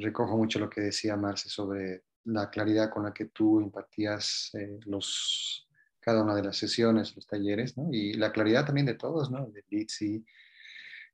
recojo 0.00 0.36
mucho 0.36 0.58
lo 0.58 0.68
que 0.68 0.82
decía 0.82 1.16
Marce 1.16 1.48
sobre 1.48 2.04
la 2.24 2.50
claridad 2.50 2.90
con 2.90 3.04
la 3.04 3.14
que 3.14 3.26
tú 3.26 3.62
impartías 3.62 4.50
eh, 4.58 4.78
los, 4.84 5.66
cada 6.00 6.22
una 6.22 6.34
de 6.34 6.42
las 6.42 6.58
sesiones, 6.58 7.16
los 7.16 7.26
talleres, 7.26 7.78
¿no? 7.78 7.88
Y 7.90 8.12
la 8.12 8.30
claridad 8.30 8.66
también 8.66 8.86
de 8.86 8.94
todos, 8.94 9.30
¿no? 9.30 9.46
De 9.46 9.64
Litsi, 9.70 10.22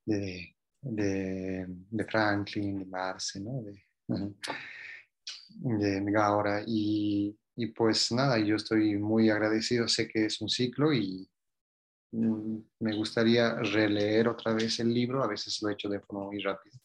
de, 0.04 0.56
de, 0.82 1.66
de, 1.68 2.04
Franklin, 2.04 2.78
de 2.80 2.86
Marce, 2.86 3.40
¿no? 3.40 3.62
De, 3.62 4.40
de 5.54 6.12
Gaura. 6.12 6.62
Y, 6.66 7.36
y, 7.56 7.66
pues 7.66 8.12
nada, 8.12 8.38
yo 8.38 8.56
estoy 8.56 8.96
muy 8.96 9.30
agradecido, 9.30 9.88
sé 9.88 10.08
que 10.08 10.26
es 10.26 10.40
un 10.40 10.48
ciclo 10.48 10.92
y 10.92 11.28
mm, 12.12 12.58
me 12.80 12.96
gustaría 12.96 13.54
releer 13.54 14.28
otra 14.28 14.52
vez 14.52 14.80
el 14.80 14.92
libro, 14.92 15.22
a 15.22 15.28
veces 15.28 15.60
lo 15.62 15.68
he 15.68 15.74
hecho 15.74 15.88
de 15.88 16.00
forma 16.00 16.26
muy 16.26 16.40
rápida, 16.40 16.78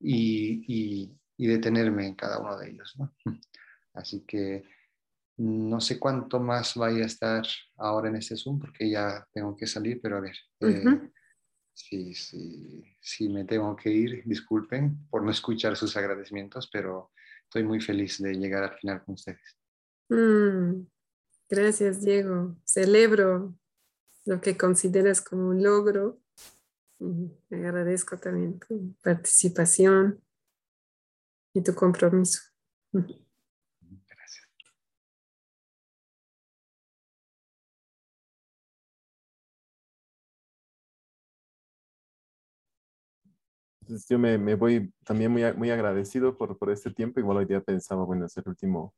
y, 0.00 0.64
y, 0.66 1.18
y 1.36 1.46
detenerme 1.46 2.06
en 2.06 2.14
cada 2.14 2.38
uno 2.38 2.58
de 2.58 2.70
ellos, 2.70 2.94
¿no? 2.98 3.14
Así 3.94 4.24
que 4.26 4.64
no 5.36 5.80
sé 5.80 5.98
cuánto 5.98 6.40
más 6.40 6.74
vaya 6.76 7.04
a 7.04 7.06
estar 7.06 7.44
ahora 7.76 8.08
en 8.08 8.16
este 8.16 8.36
Zoom 8.36 8.58
porque 8.58 8.88
ya 8.88 9.26
tengo 9.32 9.56
que 9.56 9.66
salir, 9.66 10.00
pero 10.00 10.18
a 10.18 10.20
ver, 10.20 10.36
eh, 10.60 10.84
si, 11.74 13.28
me 13.28 13.44
tengo 13.44 13.74
que 13.76 13.90
ir, 13.90 14.22
disculpen 14.24 15.06
por 15.08 15.22
no 15.22 15.30
escuchar 15.30 15.76
sus 15.76 15.96
agradecimientos, 15.96 16.68
pero 16.72 17.10
estoy 17.44 17.64
muy 17.64 17.80
feliz 17.80 18.20
de 18.22 18.34
llegar 18.34 18.64
al 18.64 18.78
final 18.78 19.04
con 19.04 19.14
ustedes. 19.14 19.58
Mm, 20.08 20.86
gracias, 21.48 22.02
Diego. 22.02 22.56
Celebro 22.64 23.54
lo 24.24 24.40
que 24.40 24.56
consideras 24.56 25.20
como 25.20 25.48
un 25.48 25.62
logro. 25.62 26.20
Y 27.00 27.54
agradezco 27.54 28.16
también 28.16 28.60
tu 28.60 28.94
participación 29.02 30.22
y 31.52 31.62
tu 31.62 31.74
compromiso. 31.74 32.40
yo 44.08 44.18
me, 44.18 44.54
voy 44.54 44.92
también 45.04 45.30
muy, 45.30 45.42
muy 45.54 45.70
agradecido 45.70 46.36
por, 46.36 46.58
por 46.58 46.70
este 46.70 46.90
tiempo. 46.90 47.20
Igual 47.20 47.38
hoy 47.38 47.44
día 47.46 47.60
pensaba, 47.60 48.04
bueno, 48.04 48.26
es 48.26 48.36
el 48.36 48.44
último, 48.46 48.94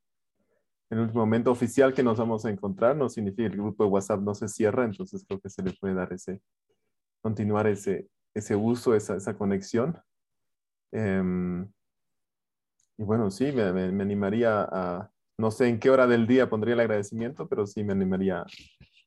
el 0.89 0.99
último 0.99 1.21
momento 1.21 1.51
oficial 1.51 1.93
que 1.93 2.03
nos 2.03 2.17
vamos 2.17 2.45
a 2.45 2.49
encontrar. 2.49 2.95
No 2.95 3.09
significa 3.09 3.49
que 3.49 3.55
el 3.55 3.61
grupo 3.61 3.83
de 3.83 3.89
WhatsApp 3.89 4.21
no 4.21 4.33
se 4.33 4.47
cierra, 4.47 4.85
entonces 4.85 5.23
creo 5.27 5.39
que 5.39 5.49
se 5.49 5.63
le 5.63 5.73
puede 5.73 5.93
dar 5.93 6.11
ese, 6.13 6.41
continuar 7.21 7.67
ese, 7.67 8.07
ese 8.33 8.55
uso, 8.55 8.95
esa, 8.95 9.15
esa 9.15 9.37
conexión. 9.37 9.97
Em, 10.91 11.67
y 12.97 13.03
bueno, 13.03 13.29
sí, 13.31 13.51
me, 13.51 13.71
me, 13.73 14.03
animaría 14.03 14.61
a, 14.61 15.11
no 15.37 15.51
sé 15.51 15.67
en 15.67 15.79
qué 15.79 15.89
hora 15.89 16.07
del 16.07 16.27
día 16.27 16.49
pondría 16.49 16.75
el 16.75 16.79
agradecimiento, 16.79 17.47
pero 17.47 17.65
sí 17.65 17.83
me 17.83 17.93
animaría 17.93 18.41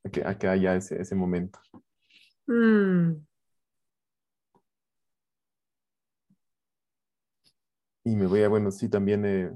a 0.04 0.10
que, 0.10 0.24
a 0.24 0.38
que 0.38 0.48
haya 0.48 0.76
ese, 0.76 1.00
ese 1.00 1.14
momento. 1.14 1.58
Mm. 2.46 3.27
Y 8.08 8.16
me 8.16 8.26
voy 8.26 8.42
a, 8.42 8.48
bueno, 8.48 8.70
sí, 8.70 8.88
también 8.88 9.26
eh, 9.26 9.50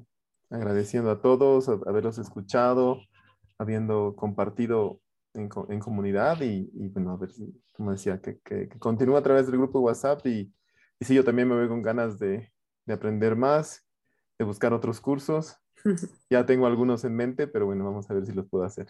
agradeciendo 0.51 1.11
a 1.11 1.23
todos, 1.23 1.71
haberlos 1.71 2.19
escuchado, 2.19 3.01
habiendo 3.57 4.15
compartido 4.15 5.01
en, 5.33 5.49
en 5.71 5.81
comunidad 5.81 6.43
y, 6.43 6.71
y, 6.75 6.89
bueno, 6.89 7.13
a 7.13 7.17
ver 7.17 7.31
como 7.73 7.93
decía, 7.93 8.21
que, 8.21 8.41
que, 8.45 8.69
que 8.69 8.79
continúe 8.79 9.17
a 9.17 9.23
través 9.23 9.47
del 9.47 9.57
grupo 9.57 9.79
de 9.79 9.85
WhatsApp 9.87 10.27
y, 10.27 10.53
y 11.01 11.05
sí, 11.05 11.15
yo 11.15 11.25
también 11.25 11.49
me 11.49 11.55
voy 11.55 11.67
con 11.67 11.81
ganas 11.81 12.19
de, 12.19 12.53
de 12.85 12.93
aprender 12.93 13.37
más, 13.37 13.87
de 14.39 14.45
buscar 14.45 14.75
otros 14.75 15.01
cursos. 15.01 15.57
Ya 16.29 16.45
tengo 16.45 16.67
algunos 16.67 17.05
en 17.05 17.17
mente, 17.17 17.47
pero 17.47 17.67
bueno, 17.67 17.85
vamos 17.85 18.11
a 18.11 18.15
ver 18.15 18.27
si 18.27 18.33
los 18.33 18.49
puedo 18.49 18.65
hacer. 18.65 18.87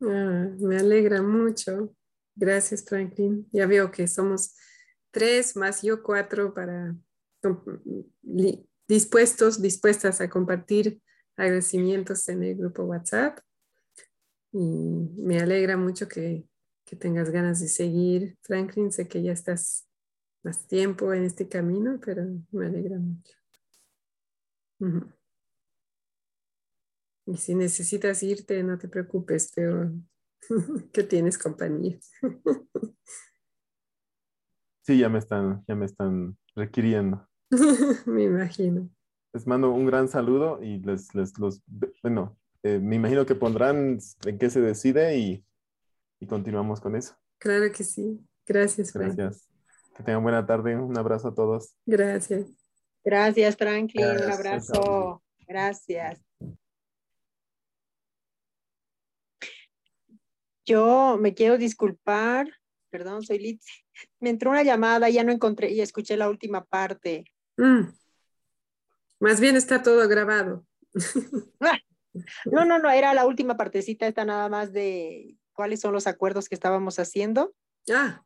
Ah, 0.00 0.48
me 0.58 0.78
alegra 0.78 1.22
mucho. 1.22 1.94
Gracias, 2.34 2.84
Franklin. 2.84 3.48
Ya 3.52 3.66
veo 3.66 3.90
que 3.90 4.08
somos 4.08 4.54
tres 5.10 5.56
más 5.56 5.82
yo 5.82 6.02
cuatro 6.02 6.54
para 6.54 6.94
dispuestos, 8.86 9.62
dispuestas 9.62 10.20
a 10.20 10.30
compartir 10.30 11.00
agradecimientos 11.36 12.28
en 12.28 12.42
el 12.42 12.56
grupo 12.56 12.84
WhatsApp. 12.84 13.38
Y 14.52 14.58
me 14.58 15.38
alegra 15.40 15.76
mucho 15.76 16.08
que, 16.08 16.48
que 16.84 16.96
tengas 16.96 17.30
ganas 17.30 17.60
de 17.60 17.68
seguir, 17.68 18.36
Franklin. 18.42 18.90
Sé 18.90 19.06
que 19.06 19.22
ya 19.22 19.32
estás 19.32 19.86
más 20.42 20.66
tiempo 20.66 21.12
en 21.12 21.24
este 21.24 21.48
camino, 21.48 22.00
pero 22.04 22.24
me 22.50 22.66
alegra 22.66 22.98
mucho. 22.98 23.34
Y 27.26 27.36
si 27.36 27.54
necesitas 27.54 28.22
irte, 28.22 28.62
no 28.62 28.78
te 28.78 28.88
preocupes, 28.88 29.52
pero 29.54 29.92
que 30.92 31.02
tienes 31.02 31.36
compañía. 31.36 31.98
sí, 34.82 34.98
ya 34.98 35.08
me 35.08 35.18
están, 35.18 35.64
ya 35.66 35.74
me 35.74 35.84
están 35.86 36.38
requiriendo. 36.54 37.27
me 38.06 38.24
imagino. 38.24 38.88
Les 39.32 39.46
mando 39.46 39.70
un 39.70 39.86
gran 39.86 40.08
saludo 40.08 40.62
y 40.62 40.78
les, 40.78 41.14
les 41.14 41.38
los, 41.38 41.62
bueno, 42.02 42.36
eh, 42.62 42.78
me 42.78 42.96
imagino 42.96 43.26
que 43.26 43.34
pondrán 43.34 43.98
en 44.24 44.38
qué 44.38 44.50
se 44.50 44.60
decide 44.60 45.16
y, 45.18 45.44
y 46.20 46.26
continuamos 46.26 46.80
con 46.80 46.96
eso. 46.96 47.16
Claro 47.38 47.70
que 47.72 47.84
sí. 47.84 48.20
Gracias, 48.46 48.92
Gracias. 48.92 49.48
Que 49.94 50.02
tengan 50.02 50.22
buena 50.22 50.46
tarde. 50.46 50.76
Un 50.76 50.96
abrazo 50.96 51.28
a 51.28 51.34
todos. 51.34 51.74
Gracias. 51.84 52.46
Gracias, 53.04 53.56
Franklin. 53.56 54.06
Un 54.06 54.32
abrazo. 54.32 55.22
Gracias. 55.46 56.20
Yo 60.64 61.16
me 61.18 61.34
quiero 61.34 61.58
disculpar. 61.58 62.48
Perdón, 62.90 63.22
soy 63.22 63.38
Liz. 63.38 63.60
Me 64.20 64.30
entró 64.30 64.50
una 64.50 64.62
llamada, 64.62 65.08
ya 65.10 65.24
no 65.24 65.32
encontré 65.32 65.70
y 65.70 65.80
escuché 65.80 66.16
la 66.16 66.28
última 66.28 66.64
parte. 66.64 67.24
Mm. 67.58 67.92
Más 69.20 69.40
bien 69.40 69.56
está 69.56 69.82
todo 69.82 70.08
grabado. 70.08 70.64
no, 72.46 72.64
no, 72.64 72.78
no, 72.78 72.90
era 72.90 73.12
la 73.14 73.26
última 73.26 73.56
partecita, 73.56 74.06
esta 74.06 74.24
nada 74.24 74.48
más 74.48 74.72
de 74.72 75.36
cuáles 75.52 75.80
son 75.80 75.92
los 75.92 76.06
acuerdos 76.06 76.48
que 76.48 76.54
estábamos 76.54 76.98
haciendo. 76.98 77.54
Ah. 77.92 78.22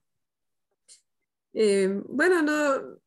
Eh, 1.55 2.01
bueno, 2.07 2.43
no, 2.43 3.01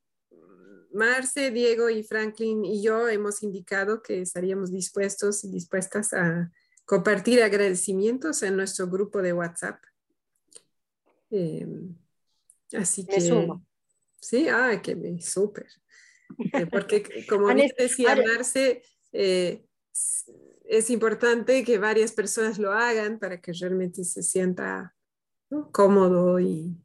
Marce, 0.93 1.51
Diego 1.51 1.89
y 1.89 2.03
Franklin 2.03 2.65
y 2.65 2.81
yo 2.81 3.07
hemos 3.07 3.43
indicado 3.43 4.01
que 4.01 4.21
estaríamos 4.21 4.71
dispuestos 4.71 5.43
y 5.43 5.49
dispuestas 5.49 6.13
a 6.13 6.51
compartir 6.85 7.43
agradecimientos 7.43 8.41
en 8.43 8.55
nuestro 8.55 8.87
grupo 8.87 9.21
de 9.21 9.33
WhatsApp. 9.33 9.79
Eh, 11.29 11.67
así 12.73 13.05
que... 13.05 13.21
Sí, 14.19 14.47
ah, 14.47 14.81
que 14.81 14.95
me 14.95 15.21
súper. 15.21 15.67
Eh, 16.53 16.65
porque 16.71 17.25
como 17.27 17.47
decía 17.53 18.15
Marce, 18.15 18.83
eh, 19.11 19.65
es 20.67 20.89
importante 20.89 21.63
que 21.63 21.77
varias 21.77 22.11
personas 22.11 22.59
lo 22.59 22.71
hagan 22.71 23.19
para 23.19 23.39
que 23.39 23.53
realmente 23.53 24.03
se 24.03 24.23
sienta 24.23 24.95
cómodo 25.71 26.39
y, 26.39 26.75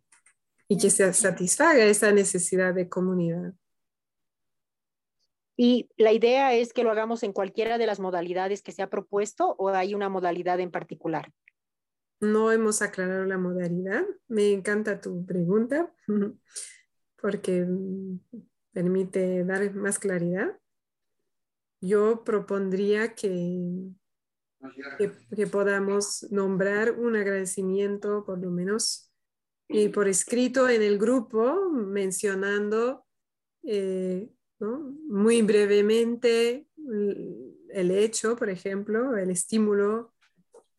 y 0.69 0.79
que 0.79 0.91
se 0.91 1.13
satisfaga 1.13 1.85
esa 1.85 2.13
necesidad 2.13 2.75
de 2.75 2.89
comunidad. 2.89 3.55
Y 5.57 5.91
la 5.99 6.13
idea 6.13 6.55
es 6.55 6.73
que 6.73 6.85
lo 6.85 6.91
hagamos 6.91 7.23
en 7.23 7.35
cualquiera 7.35 7.77
de 7.77 7.87
las 7.87 8.01
modalidades 8.01 8.63
que 8.63 8.73
se 8.73 8.83
ha 8.83 8.89
propuesto 8.89 9.57
o 9.59 9.69
hay 9.69 9.95
una 9.95 10.09
modalidad 10.09 10.59
en 10.59 10.71
particular. 10.71 11.33
No 12.21 12.53
hemos 12.53 12.81
aclarado 12.81 13.25
la 13.25 13.37
modalidad. 13.37 14.07
Me 14.29 14.53
encanta 14.53 15.01
tu 15.01 15.27
pregunta 15.27 15.93
porque 17.21 17.67
permite 18.73 19.45
dar 19.45 19.75
más 19.75 19.99
claridad. 19.99 20.59
Yo 21.81 22.25
propondría 22.25 23.15
que, 23.15 23.91
que, 25.35 25.47
podamos 25.47 26.27
nombrar 26.31 26.99
un 26.99 27.17
agradecimiento, 27.17 28.25
por 28.25 28.39
lo 28.39 28.51
menos 28.51 29.11
y 29.69 29.89
por 29.89 30.09
escrito 30.09 30.69
en 30.69 30.83
el 30.83 30.99
grupo, 30.99 31.71
mencionando 31.71 33.07
eh, 33.63 34.29
muy 34.59 35.43
brevemente 35.43 36.67
el 37.73 37.91
hecho, 37.91 38.37
por 38.37 38.51
ejemplo, 38.51 39.17
el 39.17 39.31
estímulo 39.31 40.13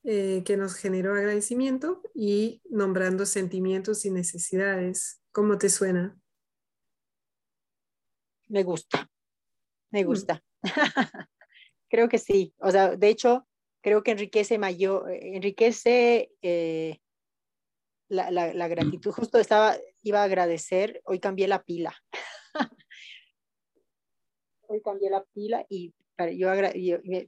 eh, 0.03 0.43
que 0.45 0.57
nos 0.57 0.75
generó 0.75 1.13
agradecimiento 1.15 2.01
y 2.13 2.61
nombrando 2.69 3.25
sentimientos 3.25 4.05
y 4.05 4.11
necesidades. 4.11 5.21
¿Cómo 5.31 5.57
te 5.57 5.69
suena? 5.69 6.17
Me 8.51 8.63
gusta, 8.63 9.09
me 9.91 10.03
mm. 10.03 10.05
gusta. 10.05 10.43
creo 11.89 12.09
que 12.09 12.17
sí. 12.17 12.53
O 12.59 12.69
sea, 12.69 12.95
de 12.95 13.07
hecho, 13.07 13.47
creo 13.81 14.03
que 14.03 14.11
enriquece 14.11 14.57
mayor, 14.57 15.09
enriquece 15.09 16.31
eh, 16.41 16.99
la, 18.09 18.29
la, 18.31 18.67
gratitud. 18.67 19.11
Justo 19.11 19.39
estaba, 19.39 19.77
iba 20.03 20.21
a 20.21 20.25
agradecer, 20.25 21.01
hoy 21.05 21.19
cambié 21.19 21.47
la 21.47 21.63
pila. 21.63 21.95
hoy 24.67 24.81
cambié 24.81 25.09
la 25.09 25.23
pila 25.33 25.65
y 25.69 25.93
yo, 26.37 26.49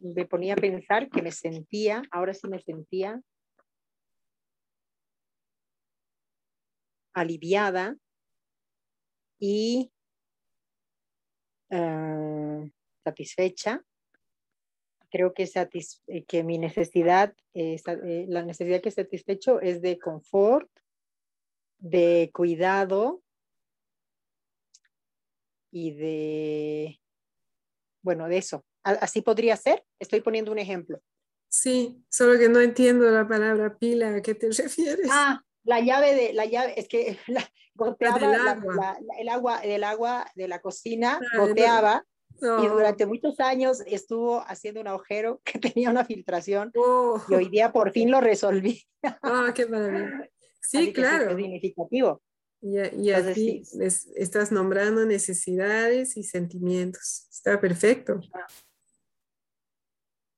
me, 0.02 0.26
ponía 0.26 0.54
a 0.54 0.58
pensar 0.58 1.10
que 1.10 1.22
me 1.22 1.32
sentía, 1.32 2.04
ahora 2.12 2.34
sí 2.34 2.48
me 2.48 2.60
sentía 2.60 3.22
aliviada 7.14 7.95
y 9.40 9.91
ah, 11.74 12.64
satisfecha. 13.04 13.84
Creo 15.10 15.34
que, 15.34 15.50
eh, 16.08 16.24
que 16.26 16.44
mi 16.44 16.58
necesidad, 16.58 17.36
eh, 17.54 17.80
eh, 17.86 18.26
la 18.28 18.44
necesidad 18.44 18.82
que 18.82 18.91
satisfecho 18.91 19.62
es 19.62 19.82
de 19.82 20.00
confort, 20.00 20.70
de 21.80 22.32
cuidado 22.34 23.22
y 25.72 25.91
de 25.91 27.00
bueno, 28.04 28.28
de 28.28 28.38
eso. 28.38 28.66
Así 28.84 29.22
podría 29.22 29.56
ser. 29.56 29.84
Estoy 29.98 30.22
poniendo 30.22 30.52
un 30.52 30.60
ejemplo. 30.60 31.02
Sí, 31.50 32.04
solo 32.10 32.38
que 32.38 32.50
no 32.50 32.60
entiendo 32.60 33.10
la 33.10 33.28
palabra 33.28 33.78
pila. 33.78 34.16
¿A 34.16 34.22
qué 34.22 34.36
te 34.36 34.52
refieres? 34.52 35.08
Ah, 35.10 35.41
la 35.64 35.80
llave 35.80 36.15
de 36.15 36.34
la 36.34 36.45
llave, 36.45 36.80
es 36.80 36.88
que 36.88 37.18
la, 37.27 37.48
goteaba 37.76 38.19
el 39.19 39.30
agua 39.30 39.61
del 39.61 39.84
agua 39.84 40.26
de 40.35 40.48
la 40.48 40.60
cocina, 40.60 41.19
goteaba 41.38 42.06
Y 42.41 42.68
durante 42.68 43.06
muchos 43.06 43.40
años 43.40 43.81
estuvo 43.85 44.41
haciendo 44.41 44.81
un 44.81 44.88
agujero 44.88 45.41
que 45.45 45.60
tenía 45.60 45.90
una 45.90 46.06
filtración 46.06 46.72
oh. 46.76 47.22
y 47.30 47.35
hoy 47.35 47.49
día 47.49 47.72
por 47.72 47.91
fin 47.91 48.11
lo 48.11 48.22
resolví. 48.22 48.84
Ah, 49.22 49.52
qué 49.56 49.65
maravilla. 49.65 50.30
Sí, 50.61 50.94
claro. 50.94 51.31
Es 51.31 51.38
significativo. 51.38 52.22
Y, 52.61 52.77
y 53.02 53.11
así 53.11 53.64
estás 54.15 54.52
nombrando 54.52 55.06
necesidades 55.06 56.15
y 56.15 56.23
sentimientos. 56.23 57.27
Está 57.30 57.60
perfecto. 57.60 58.22
Ah. 58.34 58.48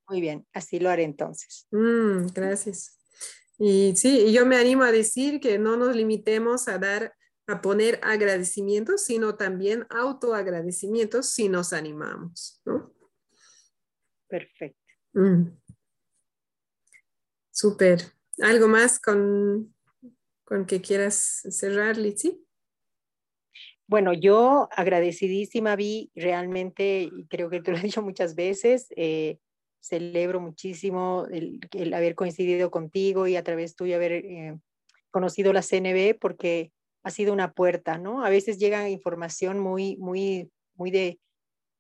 Muy 0.07 0.21
bien, 0.21 0.45
así 0.53 0.79
lo 0.79 0.89
haré 0.89 1.03
entonces. 1.03 1.67
Mm, 1.71 2.27
gracias. 2.33 2.97
Y 3.57 3.95
sí, 3.95 4.33
yo 4.33 4.45
me 4.45 4.57
animo 4.57 4.83
a 4.83 4.91
decir 4.91 5.39
que 5.39 5.57
no 5.57 5.77
nos 5.77 5.95
limitemos 5.95 6.67
a 6.67 6.77
dar, 6.77 7.15
a 7.47 7.61
poner 7.61 7.99
agradecimientos, 8.03 9.03
sino 9.03 9.35
también 9.35 9.85
autoagradecimientos 9.89 11.29
si 11.29 11.47
nos 11.47 11.71
animamos, 11.73 12.61
¿no? 12.65 12.93
Perfecto. 14.27 14.79
Mm. 15.13 15.57
Súper. 17.51 18.01
¿Algo 18.41 18.67
más 18.67 18.99
con, 18.99 19.73
con 20.43 20.65
que 20.65 20.81
quieras 20.81 21.43
cerrar, 21.49 21.97
Litsi? 21.97 22.45
Bueno, 23.87 24.13
yo 24.13 24.67
agradecidísima 24.71 25.75
vi 25.75 26.11
realmente, 26.15 27.03
y 27.03 27.27
creo 27.27 27.49
que 27.49 27.61
te 27.61 27.71
lo 27.71 27.77
he 27.77 27.81
dicho 27.81 28.01
muchas 28.01 28.35
veces, 28.35 28.87
eh, 28.97 29.39
celebro 29.85 30.39
muchísimo 30.39 31.27
el, 31.31 31.93
haber 31.93 32.15
coincidido 32.15 32.71
contigo 32.71 33.27
y 33.27 33.35
a 33.35 33.43
través 33.43 33.75
tuyo 33.75 33.95
haber 33.95 34.13
eh, 34.13 34.57
conocido 35.11 35.53
la 35.53 35.61
CNB 35.61 36.17
porque 36.19 36.71
ha 37.03 37.11
sido 37.11 37.33
una 37.33 37.53
puerta, 37.53 37.97
¿no? 37.99 38.25
A 38.25 38.29
veces 38.29 38.57
llega 38.57 38.89
información 38.89 39.59
muy, 39.59 39.95
muy, 39.97 40.49
muy 40.73 40.89
de, 40.89 41.19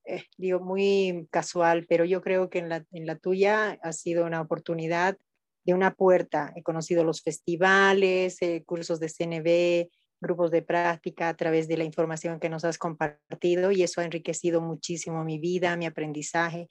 eh, 0.05 0.23
digo, 0.37 0.59
muy 0.59 1.27
casual, 1.31 1.85
pero 1.89 2.05
yo 2.05 2.21
creo 2.21 2.49
que 2.49 2.59
en 2.59 2.69
la, 2.69 2.85
en 2.91 3.07
la 3.07 3.15
tuya 3.15 3.79
ha 3.81 3.91
sido 3.91 4.25
una 4.25 4.41
oportunidad 4.41 5.17
de 5.63 5.73
una 5.73 5.95
puerta. 5.95 6.53
He 6.55 6.61
conocido 6.61 7.03
los 7.03 7.23
festivales, 7.23 8.39
eh, 8.41 8.63
cursos 8.67 8.99
de 8.99 9.09
CNB, 9.09 9.89
grupos 10.21 10.51
de 10.51 10.61
práctica 10.61 11.29
a 11.29 11.35
través 11.35 11.67
de 11.67 11.77
la 11.77 11.83
información 11.83 12.39
que 12.39 12.49
nos 12.49 12.63
has 12.63 12.77
compartido 12.77 13.71
y 13.71 13.81
eso 13.81 13.99
ha 13.99 14.05
enriquecido 14.05 14.61
muchísimo 14.61 15.23
mi 15.23 15.39
vida, 15.39 15.75
mi 15.75 15.87
aprendizaje 15.87 16.69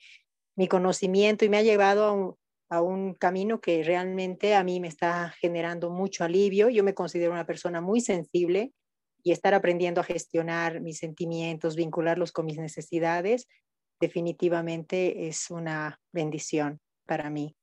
mi 0.56 0.68
conocimiento 0.68 1.44
y 1.44 1.48
me 1.48 1.58
ha 1.58 1.62
llevado 1.62 2.38
a 2.70 2.80
un, 2.80 3.14
camino 3.14 3.60
que 3.60 3.82
realmente 3.84 4.54
a 4.54 4.64
mí 4.64 4.80
me 4.80 4.88
está 4.88 5.34
generando 5.40 5.90
mucho 5.90 6.24
alivio. 6.24 6.68
Yo 6.68 6.82
me 6.82 6.94
considero 6.94 7.32
una 7.32 7.46
persona 7.46 7.80
muy 7.80 8.00
sensible 8.00 8.72
y 9.22 9.32
estar 9.32 9.54
aprendiendo 9.54 10.00
a 10.00 10.04
gestionar 10.04 10.80
mis 10.80 10.98
sentimientos, 10.98 11.76
vincularlos 11.76 12.32
con 12.32 12.46
mis 12.46 12.58
necesidades, 12.58 13.46
definitivamente 14.00 15.28
es 15.28 15.50
una 15.50 16.00
bendición 16.12 16.80
para 17.06 17.30
mí. 17.30 17.56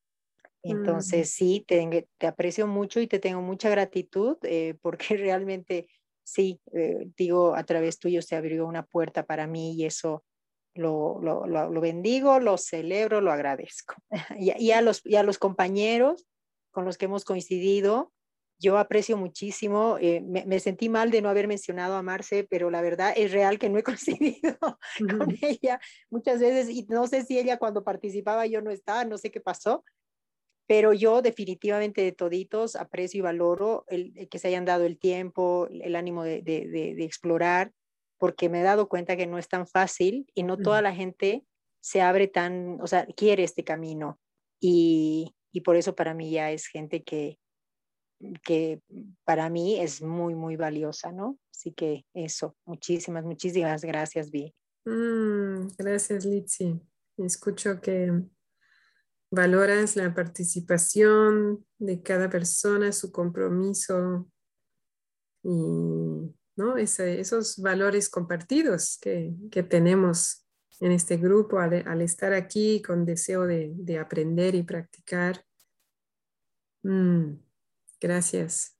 Mm. 0.64 0.70
Entonces, 0.70 1.30
sí, 1.30 1.64
te, 1.66 2.08
te, 2.18 2.26
aprecio 2.26 2.66
mucho 2.66 3.00
y 3.00 3.06
te 3.06 3.18
tengo 3.18 3.42
mucha 3.42 3.68
gratitud 3.70 4.38
eh, 4.42 4.74
porque 4.80 5.16
realmente, 5.16 5.88
sí, 6.24 6.60
eh, 6.74 7.08
digo, 7.16 7.54
a 7.54 7.64
través 7.64 7.98
tuyo 7.98 8.22
se 8.22 8.36
abrió 8.36 8.66
una 8.66 8.84
puerta 8.84 9.24
para 9.24 9.46
mí 9.46 9.74
y 9.74 9.84
eso 9.84 10.24
lo, 10.74 11.20
lo, 11.20 11.46
lo, 11.46 11.80
bendigo, 11.80 12.40
lo 12.40 12.56
celebro, 12.56 13.20
lo 13.20 13.32
agradezco. 13.32 13.94
y, 14.38 14.70
a 14.70 14.80
los, 14.80 15.04
y 15.04 15.16
a 15.16 15.22
los 15.22 15.38
compañeros 15.38 16.26
con 16.70 16.84
los 16.84 16.96
que 16.96 17.04
hemos 17.04 17.24
coincidido, 17.24 18.12
yo 18.58 18.78
aprecio 18.78 19.16
muchísimo, 19.16 19.98
eh, 20.00 20.20
me, 20.20 20.60
sentí 20.60 20.88
mal 20.88 21.10
de 21.10 21.20
no 21.20 21.28
haber 21.28 21.48
mencionado 21.48 21.96
a 21.96 22.02
Marce, 22.02 22.46
pero 22.48 22.70
la 22.70 22.80
verdad 22.80 23.12
es 23.16 23.32
real 23.32 23.58
que 23.58 23.68
no 23.68 23.78
he 23.78 23.82
coincidido 24.38 24.56
con 24.98 25.36
ella 25.42 25.80
muchas 26.10 26.40
veces 26.40 26.70
y 26.70 26.86
no 26.88 27.06
sé 27.06 27.24
si 27.24 27.38
ella 27.38 27.58
cuando 27.58 27.82
participaba 27.82 28.46
yo 28.46 28.62
no 28.62 28.70
estaba, 28.70 29.04
no 29.04 29.18
sé 29.18 29.30
qué 29.30 29.40
pasó, 29.40 29.84
pero 30.68 30.92
yo 30.92 31.22
definitivamente 31.22 32.02
de 32.02 32.12
toditos 32.12 32.76
aprecio 32.76 33.18
y 33.18 33.22
valoro 33.22 33.84
el, 33.88 34.28
que 34.30 34.38
se 34.38 34.48
hayan 34.48 34.64
dado 34.64 34.84
el 34.86 34.98
tiempo, 34.98 35.68
el 35.68 35.96
ánimo 35.96 36.22
de, 36.22 36.40
de, 36.42 36.66
de 36.68 37.04
explorar 37.04 37.72
porque 38.22 38.48
me 38.48 38.60
he 38.60 38.62
dado 38.62 38.88
cuenta 38.88 39.16
que 39.16 39.26
no 39.26 39.36
es 39.36 39.48
tan 39.48 39.66
fácil 39.66 40.30
y 40.32 40.44
no 40.44 40.56
toda 40.56 40.80
la 40.80 40.94
gente 40.94 41.44
se 41.80 42.02
abre 42.02 42.28
tan, 42.28 42.80
o 42.80 42.86
sea, 42.86 43.04
quiere 43.04 43.42
este 43.42 43.64
camino. 43.64 44.20
Y, 44.60 45.34
y 45.50 45.62
por 45.62 45.74
eso 45.74 45.96
para 45.96 46.14
mí 46.14 46.30
ya 46.30 46.52
es 46.52 46.68
gente 46.68 47.02
que, 47.02 47.40
que 48.44 48.80
para 49.24 49.50
mí 49.50 49.80
es 49.80 50.02
muy, 50.02 50.36
muy 50.36 50.54
valiosa, 50.54 51.10
¿no? 51.10 51.36
Así 51.50 51.72
que 51.72 52.06
eso, 52.14 52.54
muchísimas, 52.64 53.24
muchísimas 53.24 53.82
gracias, 53.82 54.30
Vi. 54.30 54.54
Mm, 54.84 55.66
gracias, 55.76 56.24
Litsi. 56.24 56.80
Escucho 57.16 57.80
que 57.80 58.22
valoras 59.32 59.96
la 59.96 60.14
participación 60.14 61.66
de 61.76 62.00
cada 62.04 62.30
persona, 62.30 62.92
su 62.92 63.10
compromiso 63.10 64.30
y 65.42 66.32
esos 66.56 67.56
valores 67.58 68.08
compartidos 68.08 68.98
que, 69.00 69.34
tenemos 69.68 70.44
en 70.80 70.92
este 70.92 71.16
grupo 71.16 71.58
al, 71.58 72.02
estar 72.02 72.32
aquí 72.32 72.82
con 72.82 73.04
deseo 73.04 73.46
de, 73.46 73.98
aprender 73.98 74.54
y 74.54 74.62
practicar. 74.62 75.44
Mm, 76.82 77.34
gracias. 78.00 78.76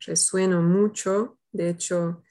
Resueno 0.00 0.62
mucho. 0.62 1.38
De 1.50 1.70
hecho, 1.70 2.22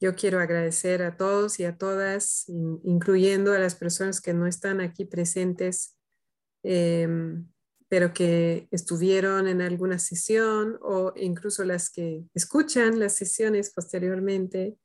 yo 0.00 0.14
quiero 0.14 0.40
agradecer 0.40 1.02
a 1.02 1.16
todos 1.16 1.60
y 1.60 1.64
a 1.64 1.76
todas, 1.76 2.46
incluyendo 2.48 3.52
a 3.52 3.58
las 3.58 3.74
personas 3.74 4.20
que 4.20 4.32
no 4.32 4.46
están 4.46 4.80
aquí 4.80 5.04
presentes, 5.04 5.98
em, 6.62 7.46
pero 7.90 8.14
que 8.14 8.68
estuvieron 8.70 9.48
en 9.48 9.60
alguna 9.60 9.98
sesión 9.98 10.78
o 10.80 11.12
incluso 11.16 11.64
las 11.64 11.90
que 11.90 12.22
escuchan 12.34 13.00
las 13.00 13.16
sesiones 13.16 13.72
posteriormente. 13.74 14.78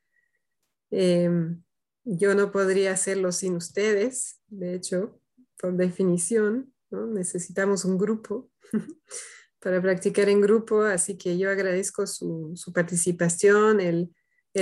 Em, 0.89 1.63
yo 2.03 2.33
no 2.33 2.51
podría 2.51 2.93
hacerlo 2.93 3.31
sin 3.31 3.57
ustedes, 3.57 4.41
de 4.47 4.73
hecho, 4.73 5.21
por 5.59 5.77
definición, 5.77 6.73
necesitamos 6.89 7.85
un 7.85 7.99
grupo 7.99 8.49
para 9.59 9.79
practicar 9.83 10.27
en 10.27 10.41
grupo, 10.41 10.81
así 10.81 11.15
que 11.15 11.37
yo 11.37 11.51
agradezco 11.51 12.07
su, 12.07 12.55
participación, 12.73 13.81
el, 13.81 14.09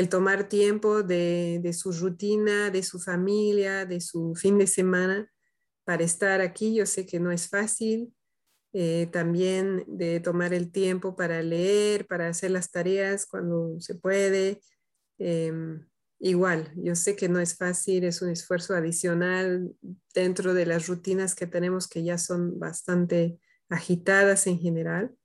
tomar 0.10 0.50
tiempo 0.50 1.02
de, 1.02 1.62
de 1.64 1.72
su 1.72 1.94
rutina, 1.94 2.72
de 2.72 2.84
su 2.84 3.00
familia, 3.00 3.86
de 3.86 4.02
su 4.02 4.36
fin 4.36 4.58
de 4.58 4.68
semana 4.68 5.32
para 5.86 6.04
estar 6.04 6.42
aquí. 6.42 6.76
Yo 6.76 6.86
sé 6.86 7.06
que 7.06 7.20
no 7.20 7.32
es 7.32 7.48
fácil, 7.48 8.14
eh, 8.74 9.08
también 9.12 9.84
de 9.88 10.20
tomar 10.20 10.54
el 10.54 10.72
tiempo 10.72 11.16
para 11.16 11.44
leer, 11.44 12.08
para 12.08 12.28
hacer 12.28 12.50
las 12.50 12.72
tareas 12.72 13.28
cuando 13.28 13.80
se 13.80 13.94
puede. 13.94 14.62
Em, 15.20 15.88
igual, 16.20 16.74
yo 16.76 16.96
sé 16.96 17.16
que 17.16 17.30
no 17.30 17.40
es 17.40 17.56
fácil, 17.56 18.04
es 18.04 18.24
un 18.24 18.30
esfuerzo 18.30 18.74
adicional 18.76 19.72
dentro 20.16 20.56
de 20.56 20.66
las 20.66 20.88
rutinas 20.88 21.36
que 21.36 21.46
tenemos 21.46 21.88
que 21.88 22.04
ya 22.04 22.18
son 22.18 22.58
bastante 22.60 23.40
agitadas 23.70 24.48
en 24.48 24.58
general. 24.58 25.16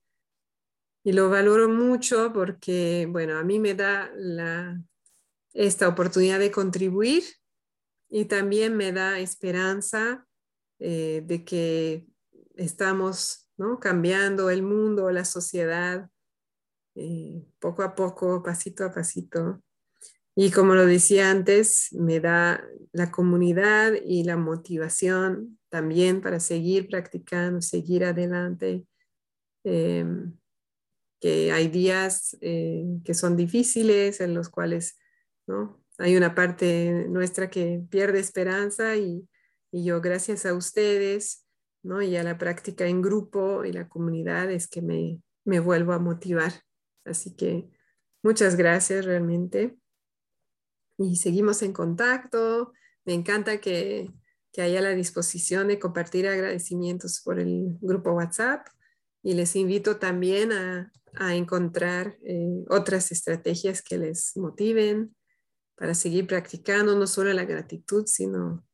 Y 1.03 1.13
lo 1.13 1.31
valoro 1.31 1.71
mucho 1.71 2.33
porque, 2.35 3.09
bueno, 3.11 3.39
a 3.39 3.45
mí 3.45 3.59
me 3.59 3.75
da 3.75 4.13
esta 5.55 5.89
oportunidad 5.89 6.39
de 6.39 6.51
contribuir 6.51 7.25
y 8.11 8.27
también 8.27 8.77
me 8.77 8.93
da 8.93 9.19
esperanza 9.21 10.27
eh, 10.81 11.23
de 11.25 11.45
que 11.45 12.08
estamos 12.59 13.49
¿no? 13.57 13.81
cambiando 13.81 14.51
el 14.51 14.63
mundo, 14.63 15.11
la 15.11 15.25
sociedad, 15.25 16.11
eh, 16.95 17.45
poco 17.59 17.83
a 17.83 17.95
poco, 17.95 18.43
pasito 18.43 18.85
a 18.85 18.93
pasito. 18.93 19.63
Y 20.37 20.51
como 20.51 20.75
lo 20.75 20.87
decía 20.87 21.31
antes, 21.31 21.89
me 21.93 22.21
da 22.21 22.63
la 22.93 23.11
comunidad 23.11 23.95
y 24.05 24.25
la 24.25 24.37
motivación 24.37 25.59
también 25.69 26.21
para 26.21 26.41
seguir 26.41 26.89
practicando, 26.89 27.61
seguir 27.61 28.05
adelante. 28.05 28.87
Em, 29.65 30.37
que 31.21 31.51
hay 31.51 31.67
días 31.67 32.37
eh, 32.41 32.85
que 33.05 33.15
son 33.15 33.37
difíciles 33.37 34.21
en 34.21 34.35
los 34.35 34.49
cuales 34.49 34.97
hay 35.99 36.17
una 36.17 36.35
parte 36.35 37.07
nuestra 37.09 37.51
que 37.51 37.83
pierde 37.91 38.21
esperanza 38.21 38.97
y 38.97 39.29
yo 39.73 40.01
gracias 40.01 40.47
a 40.47 40.55
ustedes 40.55 41.48
¿no? 41.83 42.03
Y 42.03 42.17
a 42.17 42.23
la 42.23 42.39
práctica 42.39 42.87
en 42.87 43.03
grupo 43.03 43.65
y 43.65 43.73
la 43.73 43.89
comunidad 43.89 44.51
es 44.51 44.69
que 44.69 44.83
me, 44.83 45.23
me 45.45 45.61
vuelvo 45.61 45.93
a 45.93 45.99
motivar. 45.99 46.53
Así 47.05 47.35
que 47.35 47.71
muchas 48.23 48.57
gracias 48.57 49.05
realmente. 49.05 49.79
Y 50.99 51.17
seguimos 51.17 51.63
en 51.63 51.73
contacto. 51.73 52.73
Me 53.05 53.15
encanta 53.15 53.61
que, 53.61 54.11
que 54.53 54.63
haya 54.63 54.81
la 54.81 54.91
disposición 54.91 55.69
de 55.69 55.79
compartir 55.79 56.27
agradecimientos 56.27 57.21
por 57.25 57.39
el 57.39 57.77
grupo 57.81 58.13
WhatsApp. 58.13 58.67
Y 59.23 59.35
les 59.35 59.57
invito 59.57 59.99
también 59.99 60.53
a, 60.53 60.93
a 61.15 61.35
encontrar 61.35 62.17
eh, 62.25 62.65
otras 62.69 63.11
estrategias 63.13 63.83
que 63.83 63.99
les 63.99 64.37
motiven 64.37 65.15
para 65.77 65.95
seguir 65.95 66.27
practicando 66.27 66.97
no 66.97 67.07
solo 67.07 67.33
la 67.33 67.45
gratitud, 67.45 68.07
sino 68.07 68.67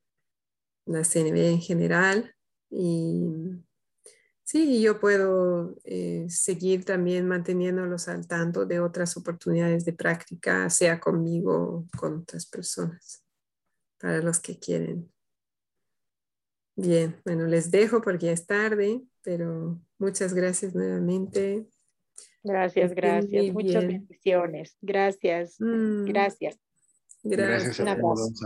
la 0.86 1.02
CNB 1.04 1.36
en 1.36 1.60
general. 1.60 2.34
Y 2.70 3.62
sí, 4.42 4.80
yo 4.82 5.00
puedo 5.00 5.76
eh, 5.84 6.26
seguir 6.28 6.84
también 6.84 7.28
manteniéndolos 7.28 8.08
al 8.08 8.26
tanto 8.26 8.66
de 8.66 8.80
otras 8.80 9.16
oportunidades 9.16 9.84
de 9.84 9.92
práctica, 9.92 10.68
sea 10.70 11.00
conmigo 11.00 11.54
o 11.54 11.98
con 11.98 12.20
otras 12.20 12.46
personas, 12.46 13.24
para 13.98 14.20
los 14.20 14.40
que 14.40 14.58
quieren. 14.58 15.10
Bien, 16.76 17.20
bueno, 17.24 17.46
les 17.46 17.70
dejo 17.70 18.00
porque 18.00 18.26
ya 18.26 18.32
es 18.32 18.46
pero 19.22 19.80
muchas 19.98 20.34
gracias 20.34 20.74
nuevamente. 20.74 21.66
Gracias, 22.42 22.94
gracias. 22.94 23.52
Muchas 23.52 23.86
bendiciones. 23.86 24.76
Gracias, 24.82 25.56
mm. 25.60 26.04
gracias. 26.04 26.58
Gracias. 27.22 27.78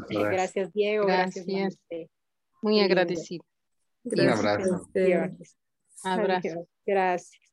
Gracias, 0.08 0.72
Diego. 0.72 1.06
Gracias. 1.06 1.46
Muy 2.62 2.80
agradecido. 2.80 3.44
Un 4.10 4.28
abrazo. 4.28 4.90
Abrazo. 6.04 6.68
Gracias. 6.86 7.47